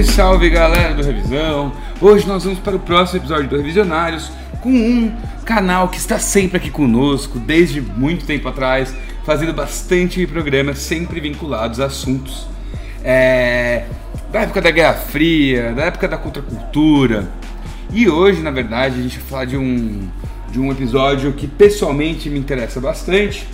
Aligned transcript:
Salve, 0.00 0.04
salve 0.04 0.50
galera 0.50 0.94
do 0.94 1.02
Revisão! 1.02 1.72
Hoje 2.00 2.26
nós 2.26 2.44
vamos 2.44 2.58
para 2.58 2.76
o 2.76 2.78
próximo 2.78 3.20
episódio 3.20 3.48
do 3.48 3.56
Revisionários 3.56 4.30
com 4.62 4.70
um 4.70 5.12
canal 5.44 5.88
que 5.88 5.98
está 5.98 6.18
sempre 6.18 6.56
aqui 6.56 6.70
conosco 6.70 7.38
desde 7.38 7.80
muito 7.80 8.24
tempo 8.24 8.48
atrás, 8.48 8.94
fazendo 9.24 9.52
bastante 9.52 10.26
programas 10.26 10.78
sempre 10.78 11.20
vinculados 11.20 11.80
a 11.80 11.86
assuntos 11.86 12.46
é, 13.04 13.84
da 14.30 14.42
época 14.42 14.62
da 14.62 14.70
Guerra 14.70 14.94
Fria, 14.94 15.72
da 15.72 15.84
época 15.84 16.08
da 16.08 16.16
contracultura. 16.16 17.28
E 17.92 18.08
hoje, 18.08 18.40
na 18.40 18.50
verdade, 18.50 19.00
a 19.00 19.02
gente 19.02 19.18
vai 19.18 19.28
falar 19.28 19.44
de 19.46 19.56
um, 19.56 20.08
de 20.50 20.60
um 20.60 20.70
episódio 20.70 21.32
que 21.32 21.46
pessoalmente 21.46 22.30
me 22.30 22.38
interessa 22.38 22.80
bastante 22.80 23.46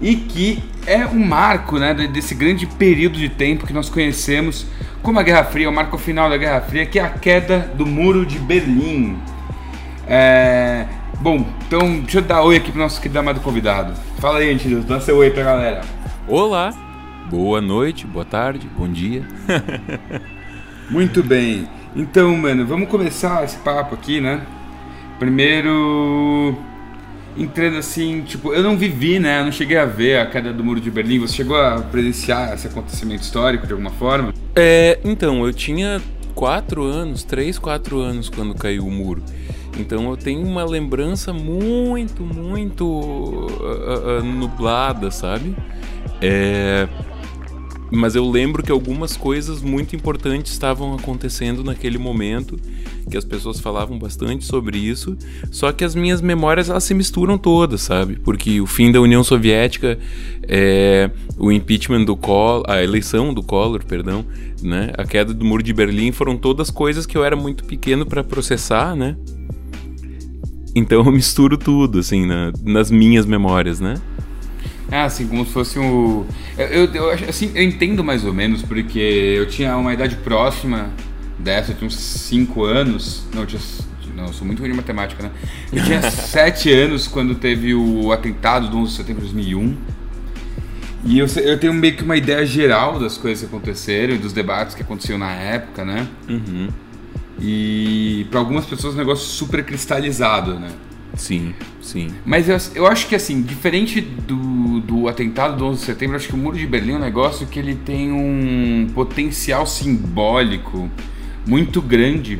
e 0.00 0.16
que 0.16 0.62
é 0.86 1.06
um 1.06 1.24
marco 1.24 1.78
né, 1.78 1.94
desse 1.94 2.34
grande 2.34 2.66
período 2.66 3.18
de 3.18 3.28
tempo 3.28 3.66
que 3.66 3.72
nós 3.72 3.90
conhecemos 3.90 4.66
como 5.02 5.18
a 5.18 5.22
Guerra 5.22 5.44
Fria, 5.44 5.68
o 5.68 5.72
marco 5.72 5.96
final 5.98 6.28
da 6.28 6.36
Guerra 6.36 6.60
Fria, 6.60 6.86
que 6.86 6.98
é 6.98 7.02
a 7.02 7.10
queda 7.10 7.70
do 7.74 7.86
Muro 7.86 8.24
de 8.24 8.38
Berlim. 8.38 9.18
É... 10.06 10.86
Bom, 11.20 11.46
então 11.66 12.00
deixa 12.00 12.18
eu 12.18 12.22
dar 12.22 12.42
oi 12.42 12.56
aqui 12.56 12.70
pro 12.70 12.80
nosso 12.80 13.00
querido 13.00 13.18
amado 13.18 13.40
convidado. 13.40 13.94
Fala 14.18 14.38
aí, 14.38 14.52
Antídoto, 14.52 14.86
dá 14.86 15.00
seu 15.00 15.16
oi 15.16 15.30
pra 15.30 15.44
galera. 15.44 15.82
Olá, 16.26 16.72
boa 17.28 17.60
noite, 17.60 18.06
boa 18.06 18.24
tarde, 18.24 18.66
bom 18.76 18.88
dia. 18.88 19.22
Muito 20.88 21.22
bem, 21.22 21.68
então, 21.94 22.36
mano, 22.36 22.66
vamos 22.66 22.88
começar 22.88 23.44
esse 23.44 23.58
papo 23.58 23.94
aqui, 23.94 24.20
né? 24.20 24.40
Primeiro, 25.18 26.56
entrando 27.36 27.78
assim, 27.78 28.22
tipo, 28.22 28.52
eu 28.52 28.62
não 28.62 28.76
vivi, 28.76 29.18
né? 29.18 29.40
Eu 29.40 29.44
não 29.44 29.52
cheguei 29.52 29.76
a 29.76 29.84
ver 29.84 30.18
a 30.18 30.26
queda 30.26 30.52
do 30.52 30.62
Muro 30.62 30.80
de 30.80 30.90
Berlim. 30.90 31.18
Você 31.18 31.34
chegou 31.34 31.56
a 31.56 31.80
presenciar 31.80 32.54
esse 32.54 32.66
acontecimento 32.66 33.22
histórico 33.22 33.66
de 33.66 33.72
alguma 33.72 33.90
forma? 33.90 34.32
É, 34.56 34.98
então, 35.04 35.44
eu 35.44 35.52
tinha 35.52 36.00
quatro 36.34 36.84
anos, 36.84 37.22
três, 37.22 37.58
quatro 37.58 38.00
anos 38.00 38.28
quando 38.28 38.54
caiu 38.54 38.86
o 38.86 38.90
muro. 38.90 39.22
Então 39.78 40.10
eu 40.10 40.16
tenho 40.16 40.42
uma 40.42 40.64
lembrança 40.64 41.32
muito, 41.32 42.22
muito 42.22 42.84
uh, 42.84 44.20
uh, 44.20 44.24
nublada, 44.24 45.10
sabe? 45.10 45.54
É, 46.20 46.88
mas 47.90 48.14
eu 48.14 48.28
lembro 48.28 48.62
que 48.62 48.70
algumas 48.70 49.16
coisas 49.16 49.60
muito 49.60 49.96
importantes 49.96 50.52
estavam 50.52 50.94
acontecendo 50.94 51.64
naquele 51.64 51.98
momento, 51.98 52.58
que 53.10 53.16
as 53.16 53.24
pessoas 53.24 53.58
falavam 53.58 53.98
bastante 53.98 54.44
sobre 54.44 54.78
isso, 54.78 55.16
só 55.50 55.72
que 55.72 55.84
as 55.84 55.94
minhas 55.94 56.20
memórias 56.20 56.70
elas 56.70 56.84
se 56.84 56.94
misturam 56.94 57.36
todas, 57.36 57.80
sabe? 57.80 58.16
Porque 58.16 58.60
o 58.60 58.66
fim 58.66 58.92
da 58.92 59.00
União 59.00 59.24
Soviética, 59.24 59.98
é, 60.42 61.10
o 61.36 61.50
impeachment 61.50 62.04
do 62.04 62.16
Collor, 62.16 62.64
a 62.68 62.82
eleição 62.82 63.34
do 63.34 63.42
Collor, 63.42 63.84
perdão, 63.84 64.24
né? 64.62 64.92
A 64.96 65.04
queda 65.04 65.34
do 65.34 65.44
Muro 65.44 65.62
de 65.62 65.72
Berlim 65.72 66.12
foram 66.12 66.36
todas 66.36 66.70
coisas 66.70 67.06
que 67.06 67.16
eu 67.16 67.24
era 67.24 67.34
muito 67.34 67.64
pequeno 67.64 68.06
para 68.06 68.22
processar, 68.22 68.94
né? 68.94 69.16
Então 70.74 71.04
eu 71.04 71.10
misturo 71.10 71.58
tudo, 71.58 71.98
assim, 71.98 72.26
na, 72.26 72.52
nas 72.62 72.90
minhas 72.90 73.26
memórias, 73.26 73.80
né? 73.80 73.94
É, 74.90 75.02
assim, 75.02 75.26
como 75.26 75.46
se 75.46 75.52
fosse 75.52 75.78
um. 75.78 76.26
Eu, 76.58 76.66
eu, 76.66 76.94
eu, 76.94 77.10
assim, 77.28 77.52
eu 77.54 77.62
entendo 77.62 78.02
mais 78.02 78.24
ou 78.24 78.34
menos, 78.34 78.62
porque 78.62 78.98
eu 78.98 79.46
tinha 79.46 79.76
uma 79.76 79.94
idade 79.94 80.16
próxima 80.16 80.90
dessa, 81.38 81.72
eu 81.72 81.76
tinha 81.76 81.86
uns 81.86 81.96
5 81.96 82.64
anos. 82.64 83.24
Não, 83.32 83.42
eu 83.42 83.46
tinha. 83.46 83.62
Não, 84.16 84.26
eu 84.26 84.32
sou 84.32 84.44
muito 84.44 84.58
ruim 84.58 84.70
de 84.70 84.76
matemática, 84.76 85.22
né? 85.22 85.30
Eu 85.72 85.84
tinha 85.84 86.02
7 86.10 86.72
anos 86.72 87.06
quando 87.06 87.36
teve 87.36 87.74
o 87.74 88.10
atentado 88.10 88.68
do 88.68 88.76
11 88.78 88.90
de 88.90 88.96
setembro 88.96 89.24
de 89.24 89.32
2001. 89.32 89.76
E 91.04 91.18
eu, 91.18 91.26
eu 91.26 91.58
tenho 91.58 91.72
meio 91.72 91.96
que 91.96 92.02
uma 92.02 92.16
ideia 92.16 92.44
geral 92.44 92.98
das 92.98 93.16
coisas 93.16 93.40
que 93.40 93.46
aconteceram 93.46 94.14
e 94.14 94.18
dos 94.18 94.32
debates 94.32 94.74
que 94.74 94.82
aconteciam 94.82 95.16
na 95.16 95.32
época, 95.32 95.84
né? 95.84 96.06
Uhum. 96.28 96.68
E 97.40 98.26
para 98.30 98.40
algumas 98.40 98.66
pessoas 98.66 98.92
é 98.94 98.96
um 98.96 99.00
negócio 99.00 99.24
super 99.26 99.64
cristalizado, 99.64 100.58
né? 100.58 100.68
Sim, 101.16 101.54
sim. 101.80 102.08
Mas 102.24 102.48
eu, 102.48 102.56
eu 102.74 102.86
acho 102.86 103.06
que, 103.08 103.14
assim, 103.14 103.42
diferente 103.42 104.00
do, 104.00 104.80
do 104.80 105.08
atentado 105.08 105.56
do 105.56 105.66
11 105.66 105.80
de 105.80 105.86
setembro, 105.86 106.16
acho 106.16 106.28
que 106.28 106.34
o 106.34 106.38
Muro 106.38 106.56
de 106.56 106.66
Berlim 106.66 106.92
é 106.92 106.96
um 106.96 107.00
negócio 107.00 107.46
que 107.46 107.58
ele 107.58 107.74
tem 107.74 108.12
um 108.12 108.88
potencial 108.94 109.66
simbólico 109.66 110.88
muito 111.46 111.82
grande. 111.82 112.38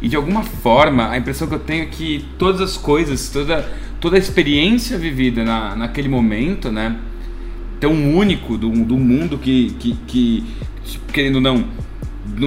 E 0.00 0.08
de 0.08 0.16
alguma 0.16 0.42
forma, 0.42 1.10
a 1.10 1.18
impressão 1.18 1.48
que 1.48 1.54
eu 1.54 1.58
tenho 1.58 1.82
é 1.82 1.86
que 1.86 2.24
todas 2.38 2.60
as 2.60 2.76
coisas, 2.76 3.28
toda, 3.30 3.68
toda 4.00 4.16
a 4.16 4.18
experiência 4.18 4.96
vivida 4.96 5.44
na, 5.44 5.74
naquele 5.76 6.08
momento, 6.08 6.70
né? 6.70 6.96
Tão 7.80 7.92
único 7.92 8.56
do, 8.56 8.70
do 8.70 8.96
mundo 8.96 9.38
que, 9.38 9.70
que, 9.78 9.96
que, 10.06 10.44
querendo 11.12 11.36
ou 11.36 11.40
não, 11.40 11.64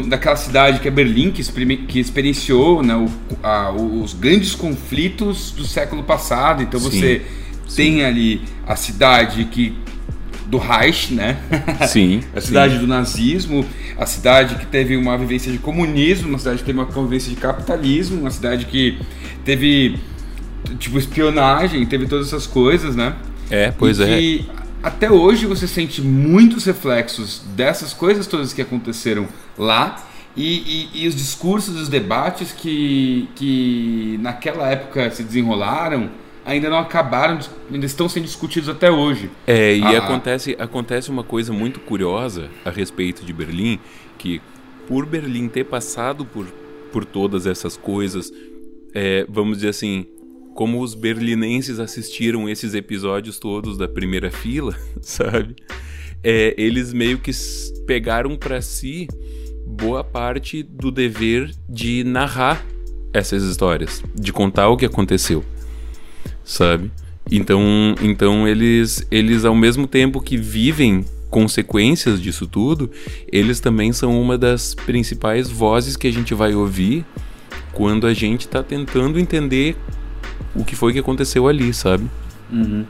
daquela 0.07 0.35
cidade 0.35 0.79
que 0.79 0.87
é 0.87 0.91
Berlim, 0.91 1.31
que, 1.31 1.43
que 1.87 1.99
experienciou 1.99 2.83
né, 2.83 2.95
o, 2.95 3.07
a, 3.43 3.71
os 3.71 4.13
grandes 4.13 4.55
conflitos 4.55 5.51
do 5.51 5.65
século 5.65 6.03
passado. 6.03 6.63
Então 6.63 6.79
você 6.79 7.21
sim, 7.67 7.75
tem 7.75 7.93
sim. 7.95 8.03
ali 8.03 8.41
a 8.65 8.75
cidade 8.75 9.45
que 9.45 9.75
do 10.47 10.57
Reich, 10.57 11.13
né? 11.13 11.37
Sim. 11.87 12.21
a 12.35 12.41
cidade 12.41 12.73
sim. 12.73 12.81
do 12.81 12.87
nazismo, 12.87 13.65
a 13.97 14.05
cidade 14.05 14.55
que 14.55 14.65
teve 14.65 14.97
uma 14.97 15.17
vivência 15.17 15.49
de 15.49 15.57
comunismo, 15.57 16.27
uma 16.27 16.37
cidade 16.37 16.59
que 16.59 16.65
teve 16.65 16.77
uma 16.77 16.87
convivência 16.87 17.29
de 17.29 17.37
capitalismo, 17.37 18.19
uma 18.19 18.31
cidade 18.31 18.65
que 18.65 18.99
teve 19.45 19.97
tipo 20.77 20.97
espionagem, 20.97 21.85
teve 21.85 22.05
todas 22.05 22.27
essas 22.27 22.45
coisas, 22.45 22.97
né? 22.97 23.15
É, 23.49 23.71
pois 23.71 23.99
e 23.99 24.03
é. 24.03 24.17
Que 24.17 24.45
até 24.83 25.11
hoje 25.11 25.45
você 25.45 25.67
sente 25.67 26.01
muitos 26.01 26.65
reflexos 26.65 27.41
dessas 27.55 27.93
coisas 27.93 28.27
todas 28.27 28.53
que 28.53 28.61
aconteceram 28.61 29.27
lá 29.57 30.07
e, 30.35 30.89
e, 30.93 31.03
e, 31.03 31.07
os 31.07 31.15
discursos, 31.15 31.75
os 31.75 31.89
debates 31.89 32.51
que, 32.51 33.27
que 33.35 34.17
naquela 34.21 34.69
época 34.69 35.11
se 35.11 35.23
desenrolaram 35.23 36.09
ainda 36.45 36.69
não 36.69 36.79
acabaram, 36.79 37.39
ainda 37.71 37.85
estão 37.85 38.09
sendo 38.09 38.23
discutidos 38.23 38.69
até 38.69 38.89
hoje. 38.89 39.29
É, 39.45 39.75
e 39.75 39.83
ah, 39.83 39.99
acontece, 39.99 40.55
acontece 40.57 41.09
uma 41.09 41.23
coisa 41.23 41.53
muito 41.53 41.79
curiosa 41.79 42.49
a 42.65 42.69
respeito 42.69 43.23
de 43.23 43.31
Berlim, 43.31 43.79
que 44.17 44.41
por 44.87 45.05
Berlim 45.05 45.47
ter 45.47 45.65
passado 45.65 46.25
por, 46.25 46.47
por 46.91 47.05
todas 47.05 47.45
essas 47.45 47.77
coisas, 47.77 48.31
é, 48.93 49.25
vamos 49.29 49.57
dizer 49.57 49.69
assim, 49.69 50.07
como 50.55 50.81
os 50.81 50.93
berlinenses 50.93 51.79
assistiram 51.79 52.49
esses 52.49 52.73
episódios 52.73 53.39
todos 53.39 53.77
da 53.77 53.87
primeira 53.87 54.29
fila, 54.29 54.75
sabe? 55.01 55.55
É, 56.23 56.53
eles 56.57 56.93
meio 56.93 57.17
que 57.17 57.31
pegaram 57.85 58.35
para 58.35 58.61
si 58.61 59.07
boa 59.65 60.03
parte 60.03 60.61
do 60.63 60.91
dever 60.91 61.51
de 61.67 62.03
narrar 62.03 62.63
essas 63.13 63.43
histórias, 63.43 64.03
de 64.13 64.31
contar 64.31 64.69
o 64.69 64.77
que 64.77 64.85
aconteceu, 64.85 65.43
sabe? 66.43 66.91
Então, 67.29 67.95
então 68.01 68.47
eles, 68.47 69.05
eles 69.09 69.45
ao 69.45 69.55
mesmo 69.55 69.87
tempo 69.87 70.21
que 70.21 70.37
vivem 70.37 71.05
consequências 71.29 72.21
disso 72.21 72.45
tudo, 72.45 72.91
eles 73.31 73.59
também 73.59 73.93
são 73.93 74.21
uma 74.21 74.37
das 74.37 74.75
principais 74.75 75.49
vozes 75.49 75.95
que 75.95 76.07
a 76.07 76.11
gente 76.11 76.33
vai 76.33 76.53
ouvir 76.53 77.05
quando 77.71 78.05
a 78.05 78.13
gente 78.13 78.41
está 78.41 78.61
tentando 78.61 79.17
entender 79.17 79.77
o 80.55 80.63
que 80.63 80.75
foi 80.75 80.93
que 80.93 80.99
aconteceu 80.99 81.47
ali, 81.47 81.73
sabe? 81.73 82.09
Uhum. 82.51 82.85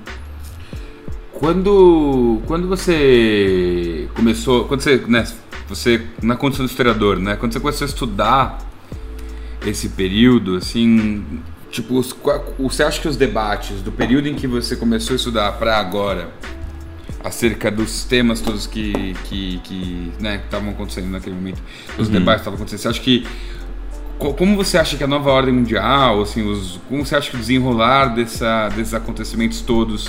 Quando, 1.33 2.41
quando 2.45 2.67
você 2.67 4.07
começou, 4.13 4.65
quando 4.65 4.81
você, 4.81 5.03
né, 5.07 5.25
você 5.67 6.01
na 6.21 6.35
condição 6.35 6.65
de 6.65 6.71
historiador, 6.71 7.17
né, 7.17 7.35
quando 7.35 7.53
você 7.53 7.59
começou 7.59 7.85
a 7.85 7.89
estudar 7.89 8.59
esse 9.65 9.89
período, 9.89 10.55
assim, 10.55 11.23
tipo, 11.71 11.97
os, 11.97 12.15
você 12.59 12.83
acha 12.83 13.01
que 13.01 13.07
os 13.07 13.17
debates 13.17 13.81
do 13.81 13.91
período 13.91 14.27
em 14.27 14.35
que 14.35 14.45
você 14.45 14.75
começou 14.75 15.13
a 15.13 15.17
estudar 15.17 15.51
para 15.53 15.77
agora, 15.77 16.29
acerca 17.23 17.69
dos 17.69 18.03
temas 18.03 18.41
todos 18.41 18.65
que 18.65 19.15
que, 19.25 19.59
que 19.63 20.11
né, 20.19 20.41
estavam 20.43 20.71
acontecendo 20.71 21.09
naquele 21.09 21.35
momento, 21.35 21.61
os 21.97 22.07
uhum. 22.07 22.13
debates 22.13 22.41
estavam 22.41 22.57
acontecendo, 22.57 22.81
você 22.81 22.87
acha 22.87 23.01
que 23.01 23.25
como 24.29 24.55
você 24.55 24.77
acha 24.77 24.95
que 24.95 25.03
a 25.03 25.07
nova 25.07 25.31
ordem 25.31 25.51
mundial, 25.51 26.21
assim, 26.21 26.47
os, 26.47 26.79
como 26.87 27.03
você 27.03 27.15
acha 27.15 27.31
que 27.31 27.35
o 27.35 27.39
desenrolar 27.39 28.13
dessa, 28.13 28.69
desses 28.69 28.93
acontecimentos 28.93 29.61
todos, 29.61 30.07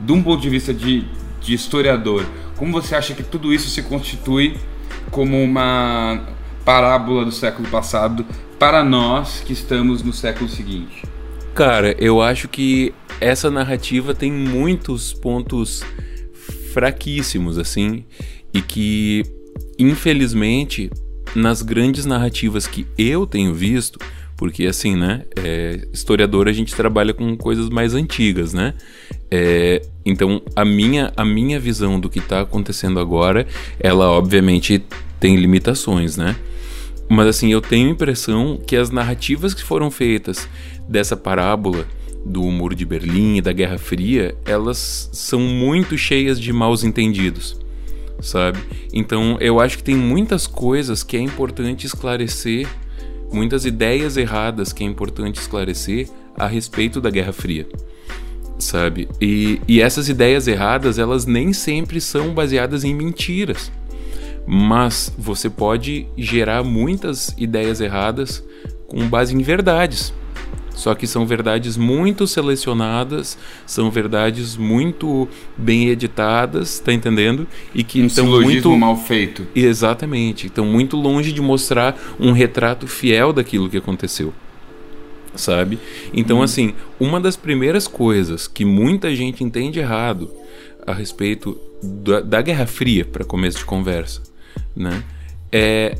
de 0.00 0.12
um 0.12 0.22
ponto 0.22 0.40
de 0.40 0.48
vista 0.48 0.72
de, 0.72 1.04
de 1.42 1.52
historiador, 1.52 2.24
como 2.56 2.72
você 2.72 2.94
acha 2.94 3.14
que 3.14 3.22
tudo 3.22 3.52
isso 3.52 3.68
se 3.68 3.82
constitui 3.82 4.56
como 5.10 5.42
uma 5.42 6.26
parábola 6.64 7.24
do 7.24 7.32
século 7.32 7.68
passado 7.68 8.24
para 8.58 8.82
nós 8.82 9.42
que 9.44 9.52
estamos 9.52 10.02
no 10.02 10.12
século 10.12 10.48
seguinte? 10.48 11.02
Cara, 11.54 11.94
eu 11.98 12.22
acho 12.22 12.48
que 12.48 12.94
essa 13.20 13.50
narrativa 13.50 14.14
tem 14.14 14.32
muitos 14.32 15.12
pontos 15.12 15.82
fraquíssimos, 16.72 17.58
assim, 17.58 18.04
e 18.54 18.62
que, 18.62 19.22
infelizmente, 19.78 20.90
nas 21.34 21.62
grandes 21.62 22.04
narrativas 22.04 22.66
que 22.66 22.86
eu 22.98 23.26
tenho 23.26 23.54
visto, 23.54 23.98
porque 24.36 24.66
assim, 24.66 24.96
né, 24.96 25.24
é, 25.36 25.86
historiador 25.92 26.48
a 26.48 26.52
gente 26.52 26.74
trabalha 26.74 27.12
com 27.12 27.36
coisas 27.36 27.68
mais 27.68 27.94
antigas, 27.94 28.54
né? 28.54 28.74
É, 29.30 29.82
então 30.04 30.40
a 30.56 30.64
minha, 30.64 31.12
a 31.16 31.24
minha 31.24 31.60
visão 31.60 32.00
do 32.00 32.08
que 32.08 32.18
está 32.20 32.40
acontecendo 32.40 32.98
agora, 32.98 33.46
ela 33.78 34.10
obviamente 34.10 34.82
tem 35.20 35.36
limitações, 35.36 36.16
né? 36.16 36.36
Mas 37.08 37.26
assim, 37.26 37.52
eu 37.52 37.60
tenho 37.60 37.88
a 37.88 37.92
impressão 37.92 38.58
que 38.66 38.76
as 38.76 38.90
narrativas 38.90 39.52
que 39.52 39.62
foram 39.62 39.90
feitas 39.90 40.48
dessa 40.88 41.16
parábola 41.16 41.86
do 42.24 42.42
Muro 42.44 42.74
de 42.74 42.84
Berlim 42.84 43.36
e 43.36 43.40
da 43.40 43.52
Guerra 43.52 43.78
Fria, 43.78 44.34
elas 44.44 45.10
são 45.12 45.40
muito 45.40 45.98
cheias 45.98 46.40
de 46.40 46.52
maus 46.52 46.84
entendidos, 46.84 47.59
sabe? 48.20 48.58
Então, 48.92 49.36
eu 49.40 49.60
acho 49.60 49.78
que 49.78 49.84
tem 49.84 49.96
muitas 49.96 50.46
coisas 50.46 51.02
que 51.02 51.16
é 51.16 51.20
importante 51.20 51.86
esclarecer, 51.86 52.68
muitas 53.32 53.64
ideias 53.64 54.16
erradas 54.16 54.72
que 54.72 54.82
é 54.82 54.86
importante 54.86 55.40
esclarecer 55.40 56.08
a 56.36 56.46
respeito 56.46 57.00
da 57.00 57.10
Guerra 57.10 57.32
Fria 57.32 57.66
sabe? 58.58 59.08
E, 59.18 59.58
e 59.66 59.80
essas 59.80 60.10
ideias 60.10 60.46
erradas, 60.46 60.98
elas 60.98 61.24
nem 61.24 61.50
sempre 61.50 61.98
são 61.98 62.34
baseadas 62.34 62.84
em 62.84 62.94
mentiras 62.94 63.72
mas 64.52 65.12
você 65.16 65.48
pode 65.48 66.06
gerar 66.16 66.64
muitas 66.64 67.34
ideias 67.38 67.80
erradas 67.80 68.42
com 68.88 69.06
base 69.08 69.34
em 69.34 69.42
verdades. 69.42 70.12
Só 70.74 70.94
que 70.94 71.06
são 71.06 71.26
verdades 71.26 71.76
muito 71.76 72.26
selecionadas, 72.26 73.36
são 73.66 73.90
verdades 73.90 74.56
muito 74.56 75.28
bem 75.56 75.88
editadas, 75.88 76.78
tá 76.78 76.92
entendendo? 76.92 77.46
E 77.74 77.82
que 77.82 78.02
um 78.02 78.06
estão 78.06 78.26
muito 78.26 78.76
mal 78.76 78.96
feito. 78.96 79.46
Exatamente, 79.54 80.46
estão 80.46 80.64
muito 80.64 80.96
longe 80.96 81.32
de 81.32 81.40
mostrar 81.40 81.98
um 82.18 82.32
retrato 82.32 82.86
fiel 82.86 83.32
daquilo 83.32 83.68
que 83.68 83.76
aconteceu. 83.76 84.32
Sabe? 85.34 85.78
Então, 86.12 86.38
hum. 86.38 86.42
assim, 86.42 86.74
uma 86.98 87.20
das 87.20 87.36
primeiras 87.36 87.86
coisas 87.86 88.48
que 88.48 88.64
muita 88.64 89.14
gente 89.14 89.44
entende 89.44 89.78
errado 89.78 90.30
a 90.86 90.92
respeito 90.92 91.58
da, 91.82 92.20
da 92.20 92.42
Guerra 92.42 92.66
Fria, 92.66 93.04
para 93.04 93.24
começo 93.24 93.58
de 93.58 93.64
conversa, 93.64 94.22
né? 94.74 95.02
É, 95.52 95.96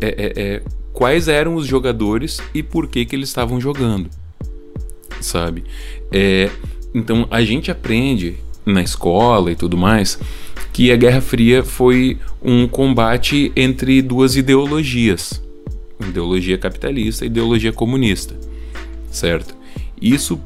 é, 0.00 0.08
é, 0.08 0.32
é, 0.36 0.62
quais 0.98 1.28
eram 1.28 1.54
os 1.54 1.64
jogadores 1.64 2.40
e 2.52 2.60
por 2.60 2.88
que 2.88 3.04
que 3.04 3.14
eles 3.14 3.28
estavam 3.28 3.60
jogando, 3.60 4.10
sabe? 5.20 5.62
É, 6.10 6.50
então 6.92 7.24
a 7.30 7.40
gente 7.44 7.70
aprende 7.70 8.38
na 8.66 8.82
escola 8.82 9.52
e 9.52 9.54
tudo 9.54 9.76
mais 9.76 10.18
que 10.72 10.90
a 10.90 10.96
Guerra 10.96 11.20
Fria 11.20 11.62
foi 11.62 12.18
um 12.42 12.66
combate 12.66 13.52
entre 13.54 14.02
duas 14.02 14.34
ideologias, 14.34 15.40
ideologia 16.00 16.58
capitalista 16.58 17.24
e 17.24 17.28
ideologia 17.28 17.72
comunista, 17.72 18.34
certo? 19.08 19.54
Isso 20.02 20.40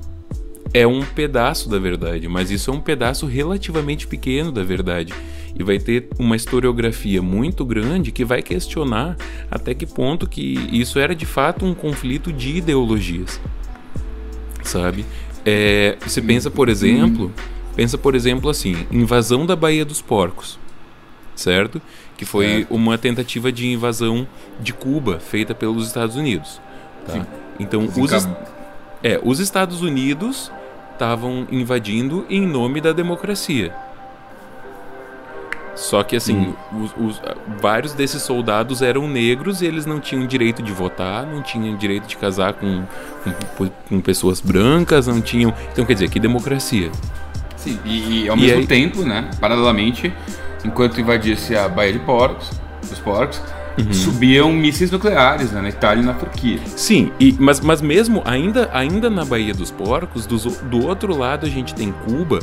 é 0.75 0.87
um 0.87 1.03
pedaço 1.03 1.67
da 1.71 1.79
verdade, 1.79 2.29
mas 2.29 2.51
isso 2.51 2.71
é 2.71 2.75
um 2.75 2.81
pedaço 2.81 3.25
relativamente 3.25 4.07
pequeno 4.07 4.53
da 4.53 4.63
verdade 4.63 5.15
e 5.59 5.63
vai 5.63 5.79
ter 5.79 6.09
uma 6.19 6.37
historiografia 6.37 7.21
muito 7.21 7.65
grande 7.65 8.13
que 8.13 8.25
vai 8.25 8.43
questionar 8.43 9.17
até 9.51 9.75
que 9.75 9.87
ponto 9.87 10.27
que 10.27 10.55
isso 10.73 10.99
era 10.99 11.15
de 11.15 11.27
fato 11.27 11.65
um 11.65 11.75
conflito 11.75 12.33
de 12.33 12.57
ideologias, 12.57 13.41
sabe? 14.63 15.05
É, 15.45 15.97
você 16.01 16.23
pensa, 16.23 16.51
por 16.51 16.69
exemplo, 16.69 17.33
pensa 17.75 17.99
por 17.99 18.15
exemplo 18.15 18.49
assim, 18.49 18.87
invasão 18.91 19.45
da 19.45 19.57
Baía 19.57 19.85
dos 19.85 20.01
Porcos, 20.01 20.59
certo? 21.35 21.81
Que 22.17 22.25
foi 22.25 22.67
uma 22.71 22.97
tentativa 22.97 23.51
de 23.51 23.67
invasão 23.67 24.27
de 24.61 24.73
Cuba 24.73 25.19
feita 25.19 25.55
pelos 25.55 25.87
Estados 25.87 26.17
Unidos. 26.17 26.61
Tá? 27.07 27.27
Então 27.59 27.85
os, 27.85 28.29
é, 29.03 29.21
os 29.23 29.41
Estados 29.41 29.83
Unidos 29.83 30.53
estavam 30.93 31.47
invadindo 31.51 32.25
em 32.31 32.47
nome 32.47 32.81
da 32.81 32.93
democracia. 32.93 33.75
Só 35.75 36.03
que 36.03 36.17
assim, 36.17 36.55
hum. 36.73 36.83
os, 36.83 36.95
os, 36.99 37.23
vários 37.61 37.95
desses 37.95 38.23
soldados 38.23 38.83
eram 38.83 39.09
negros 39.09 39.63
e 39.63 39.67
eles 39.67 39.87
não 39.87 40.01
tinham 40.01 40.27
direito 40.27 40.63
de 40.63 40.73
votar, 40.73 41.27
não 41.27 41.43
tinham 41.43 41.77
direito 41.77 42.07
de 42.07 42.17
casar 42.17 42.53
com, 42.53 42.85
com, 43.57 43.71
com 43.89 44.01
pessoas 44.01 44.41
brancas, 44.41 45.07
não 45.07 45.21
tinham. 45.21 45.53
Então 45.73 45.85
quer 45.85 45.95
dizer, 45.95 46.11
que 46.11 46.21
democracia. 46.21 46.91
Sim, 47.57 47.79
e, 47.85 48.25
e 48.25 48.29
ao 48.29 48.37
e 48.37 48.41
mesmo 48.41 48.59
aí... 48.59 48.67
tempo, 48.67 49.03
né, 49.03 49.31
paralelamente, 49.41 50.13
enquanto 50.65 51.01
invadia-se 51.01 51.57
a 51.57 51.69
Baía 51.69 51.93
de 51.93 52.01
Porcos, 52.01 52.51
dos 52.89 52.99
Porcos, 52.99 53.41
uhum. 53.79 53.93
subiam 53.93 54.53
mísseis 54.53 54.91
nucleares 54.91 55.53
né, 55.53 55.61
na 55.61 55.69
Itália 55.69 56.03
e 56.03 56.05
na 56.05 56.15
Turquia. 56.15 56.59
Sim, 56.67 57.13
e, 57.19 57.35
mas, 57.39 57.61
mas 57.61 57.81
mesmo 57.81 58.21
ainda, 58.25 58.69
ainda 58.73 59.09
na 59.09 59.25
Baía 59.25 59.55
dos 59.55 59.71
Porcos, 59.71 60.27
do, 60.27 60.37
do 60.37 60.87
outro 60.87 61.17
lado 61.17 61.47
a 61.47 61.49
gente 61.49 61.75
tem 61.75 61.93
Cuba, 61.93 62.41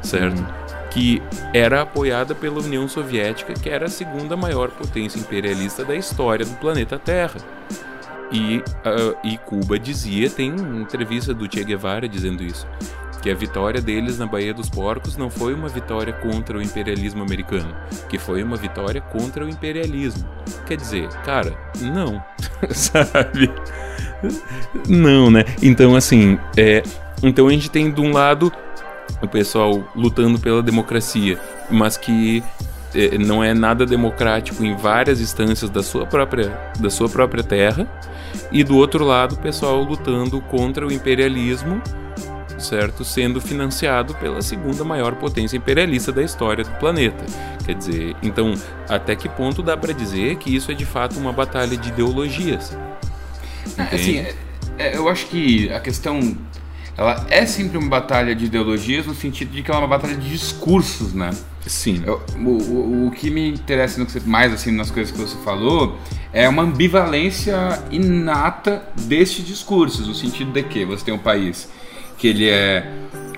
certo? 0.00 0.38
Uhum. 0.38 0.71
Que 0.92 1.22
era 1.54 1.82
apoiada 1.82 2.34
pela 2.34 2.60
União 2.60 2.86
Soviética, 2.86 3.54
que 3.54 3.68
era 3.68 3.86
a 3.86 3.90
segunda 3.90 4.36
maior 4.36 4.70
potência 4.70 5.18
imperialista 5.18 5.84
da 5.84 5.94
história 5.94 6.44
do 6.44 6.54
planeta 6.56 6.98
Terra. 6.98 7.40
E, 8.30 8.58
uh, 8.58 9.16
e 9.22 9.36
Cuba 9.38 9.78
dizia, 9.78 10.30
tem 10.30 10.48
entrevista 10.50 11.34
do 11.34 11.50
Che 11.52 11.62
Guevara 11.64 12.08
dizendo 12.08 12.42
isso, 12.42 12.66
que 13.22 13.30
a 13.30 13.34
vitória 13.34 13.80
deles 13.80 14.18
na 14.18 14.26
Baía 14.26 14.52
dos 14.52 14.68
Porcos 14.68 15.16
não 15.16 15.30
foi 15.30 15.54
uma 15.54 15.68
vitória 15.68 16.12
contra 16.12 16.58
o 16.58 16.62
imperialismo 16.62 17.22
americano, 17.22 17.74
que 18.08 18.18
foi 18.18 18.42
uma 18.42 18.56
vitória 18.56 19.00
contra 19.00 19.44
o 19.44 19.48
imperialismo. 19.48 20.28
Quer 20.66 20.76
dizer, 20.76 21.08
cara, 21.24 21.54
não, 21.80 22.22
sabe? 22.72 23.50
Não, 24.88 25.30
né? 25.30 25.44
Então, 25.62 25.94
assim, 25.94 26.38
é, 26.56 26.82
então 27.22 27.46
a 27.46 27.50
gente 27.50 27.70
tem 27.70 27.92
de 27.92 28.00
um 28.00 28.12
lado 28.12 28.52
o 29.22 29.28
pessoal 29.28 29.82
lutando 29.94 30.38
pela 30.38 30.62
democracia, 30.62 31.38
mas 31.70 31.96
que 31.96 32.42
é, 32.94 33.16
não 33.18 33.42
é 33.42 33.54
nada 33.54 33.86
democrático 33.86 34.64
em 34.64 34.76
várias 34.76 35.20
instâncias 35.20 35.70
da 35.70 35.82
sua 35.82 36.06
própria, 36.06 36.50
da 36.78 36.90
sua 36.90 37.08
própria 37.08 37.42
terra, 37.42 37.88
e 38.50 38.62
do 38.64 38.76
outro 38.76 39.04
lado 39.04 39.34
o 39.34 39.38
pessoal 39.38 39.82
lutando 39.82 40.40
contra 40.40 40.86
o 40.86 40.92
imperialismo 40.92 41.80
certo? 42.62 43.04
Sendo 43.04 43.40
financiado 43.40 44.14
pela 44.14 44.40
segunda 44.40 44.84
maior 44.84 45.14
potência 45.16 45.56
imperialista 45.56 46.12
da 46.12 46.22
história 46.22 46.64
do 46.64 46.70
planeta. 46.78 47.24
Quer 47.64 47.74
dizer, 47.74 48.16
então, 48.22 48.54
até 48.88 49.14
que 49.14 49.28
ponto 49.28 49.62
dá 49.62 49.76
para 49.76 49.92
dizer 49.92 50.36
que 50.36 50.54
isso 50.54 50.70
é 50.70 50.74
de 50.74 50.86
fato 50.86 51.18
uma 51.18 51.32
batalha 51.32 51.76
de 51.76 51.88
ideologias? 51.88 52.76
É, 53.76 53.82
assim, 53.94 54.18
é, 54.18 54.34
é, 54.78 54.96
eu 54.96 55.08
acho 55.08 55.26
que 55.26 55.72
a 55.72 55.80
questão 55.80 56.36
ela 56.96 57.26
é 57.30 57.46
sempre 57.46 57.78
uma 57.78 57.88
batalha 57.88 58.34
de 58.34 58.44
ideologias 58.44 59.06
no 59.06 59.14
sentido 59.14 59.50
de 59.50 59.62
que 59.62 59.70
ela 59.70 59.80
é 59.80 59.82
uma 59.82 59.88
batalha 59.88 60.14
de 60.14 60.28
discursos, 60.28 61.14
né? 61.14 61.30
Sim. 61.66 62.02
Eu, 62.04 62.20
o, 62.36 62.50
o, 62.50 63.06
o, 63.06 63.10
que 63.10 63.30
me 63.30 63.48
interessa 63.48 63.98
no 63.98 64.06
que 64.06 64.12
você, 64.12 64.20
mais 64.20 64.52
assim 64.52 64.72
nas 64.72 64.90
coisas 64.90 65.12
que 65.12 65.18
você 65.18 65.36
falou 65.44 65.96
é 66.32 66.48
uma 66.48 66.62
ambivalência 66.62 67.82
inata 67.90 68.82
destes 68.94 69.46
discursos, 69.46 70.06
no 70.06 70.14
sentido 70.14 70.52
de 70.52 70.62
que 70.62 70.84
você 70.84 71.04
tem 71.04 71.14
um 71.14 71.18
país 71.18 71.68
que 72.18 72.28
ele 72.28 72.48
é 72.48 72.88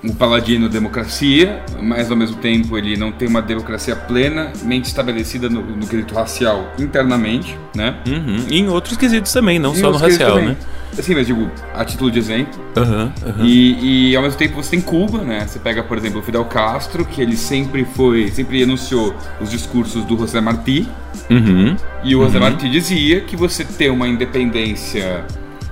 um 0.05 0.13
paladino 0.13 0.69
democracia, 0.69 1.63
mas 1.81 2.11
ao 2.11 2.17
mesmo 2.17 2.37
tempo 2.37 2.77
ele 2.77 2.95
não 2.95 3.11
tem 3.11 3.27
uma 3.27 3.41
democracia 3.41 3.95
plenamente 3.95 4.87
estabelecida 4.87 5.49
no, 5.49 5.61
no 5.61 5.87
quesito 5.87 6.13
racial 6.13 6.71
internamente, 6.77 7.57
né? 7.75 7.95
Uhum. 8.07 8.45
E 8.47 8.59
em 8.59 8.69
outros 8.69 8.95
quesitos 8.95 9.33
também, 9.33 9.57
não 9.57 9.73
em 9.73 9.77
só 9.77 9.91
no 9.91 9.97
racial, 9.97 10.37
né? 10.37 10.55
Sim, 10.93 11.15
mas 11.15 11.27
digo, 11.27 11.49
a 11.73 11.83
título 11.83 12.09
de 12.09 12.19
exemplo. 12.19 12.63
Uhum, 12.77 13.11
uhum. 13.25 13.45
E, 13.45 14.11
e 14.11 14.15
ao 14.15 14.23
mesmo 14.23 14.37
tempo 14.37 14.55
você 14.55 14.71
tem 14.71 14.81
Cuba, 14.81 15.23
né? 15.23 15.45
Você 15.45 15.59
pega, 15.59 15.83
por 15.83 15.97
exemplo, 15.97 16.19
o 16.19 16.23
Fidel 16.23 16.45
Castro, 16.45 17.03
que 17.03 17.21
ele 17.21 17.35
sempre 17.35 17.83
foi, 17.83 18.29
sempre 18.29 18.61
enunciou 18.61 19.13
os 19.41 19.49
discursos 19.49 20.05
do 20.05 20.17
José 20.17 20.39
Martí. 20.39 20.87
Uhum. 21.29 21.75
E 22.03 22.15
o 22.15 22.23
José 22.23 22.37
uhum. 22.37 22.43
Martí 22.43 22.69
dizia 22.69 23.21
que 23.21 23.35
você 23.35 23.65
ter 23.65 23.89
uma 23.89 24.07
independência 24.07 25.25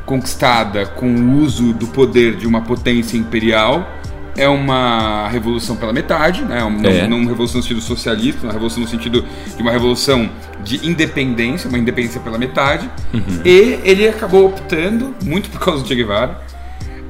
conquistada 0.05 0.85
com 0.85 1.07
o 1.07 1.37
uso 1.37 1.71
do 1.71 1.87
poder 1.87 2.35
de 2.35 2.45
uma 2.45 2.61
potência 2.61 3.15
imperial 3.15 3.87
é 4.35 4.47
uma 4.47 5.27
revolução 5.27 5.75
pela 5.75 5.93
metade, 5.93 6.43
né? 6.43 6.59
Não, 6.59 6.89
é. 6.89 7.07
não 7.07 7.17
uma 7.17 7.29
revolução 7.29 7.57
no 7.57 7.63
sentido 7.63 7.81
socialista, 7.81 8.43
uma 8.43 8.53
revolução 8.53 8.81
no 8.81 8.87
sentido 8.87 9.23
de 9.55 9.61
uma 9.61 9.71
revolução 9.71 10.29
de 10.63 10.87
independência, 10.87 11.67
uma 11.69 11.77
independência 11.77 12.19
pela 12.19 12.37
metade. 12.37 12.89
Uhum. 13.13 13.41
E 13.45 13.79
ele 13.83 14.07
acabou 14.07 14.47
optando, 14.47 15.13
muito 15.23 15.49
por 15.49 15.59
causa 15.59 15.83
do 15.83 15.87
Che 15.87 15.95
Guevara, 15.95 16.41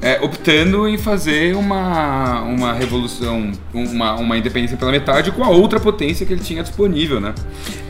é, 0.02 0.20
optando 0.22 0.86
em 0.86 0.98
fazer 0.98 1.56
uma, 1.56 2.42
uma 2.42 2.74
revolução, 2.74 3.54
uma, 3.74 4.16
uma 4.16 4.38
independência 4.38 4.76
pela 4.76 4.92
metade 4.92 5.32
com 5.32 5.44
a 5.44 5.50
outra 5.50 5.80
potência 5.80 6.26
que 6.26 6.34
ele 6.34 6.42
tinha 6.42 6.62
disponível, 6.62 7.22
né? 7.22 7.34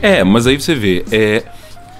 É, 0.00 0.22
mas 0.22 0.46
aí 0.46 0.60
você 0.60 0.76
vê, 0.76 1.04
é, 1.10 1.42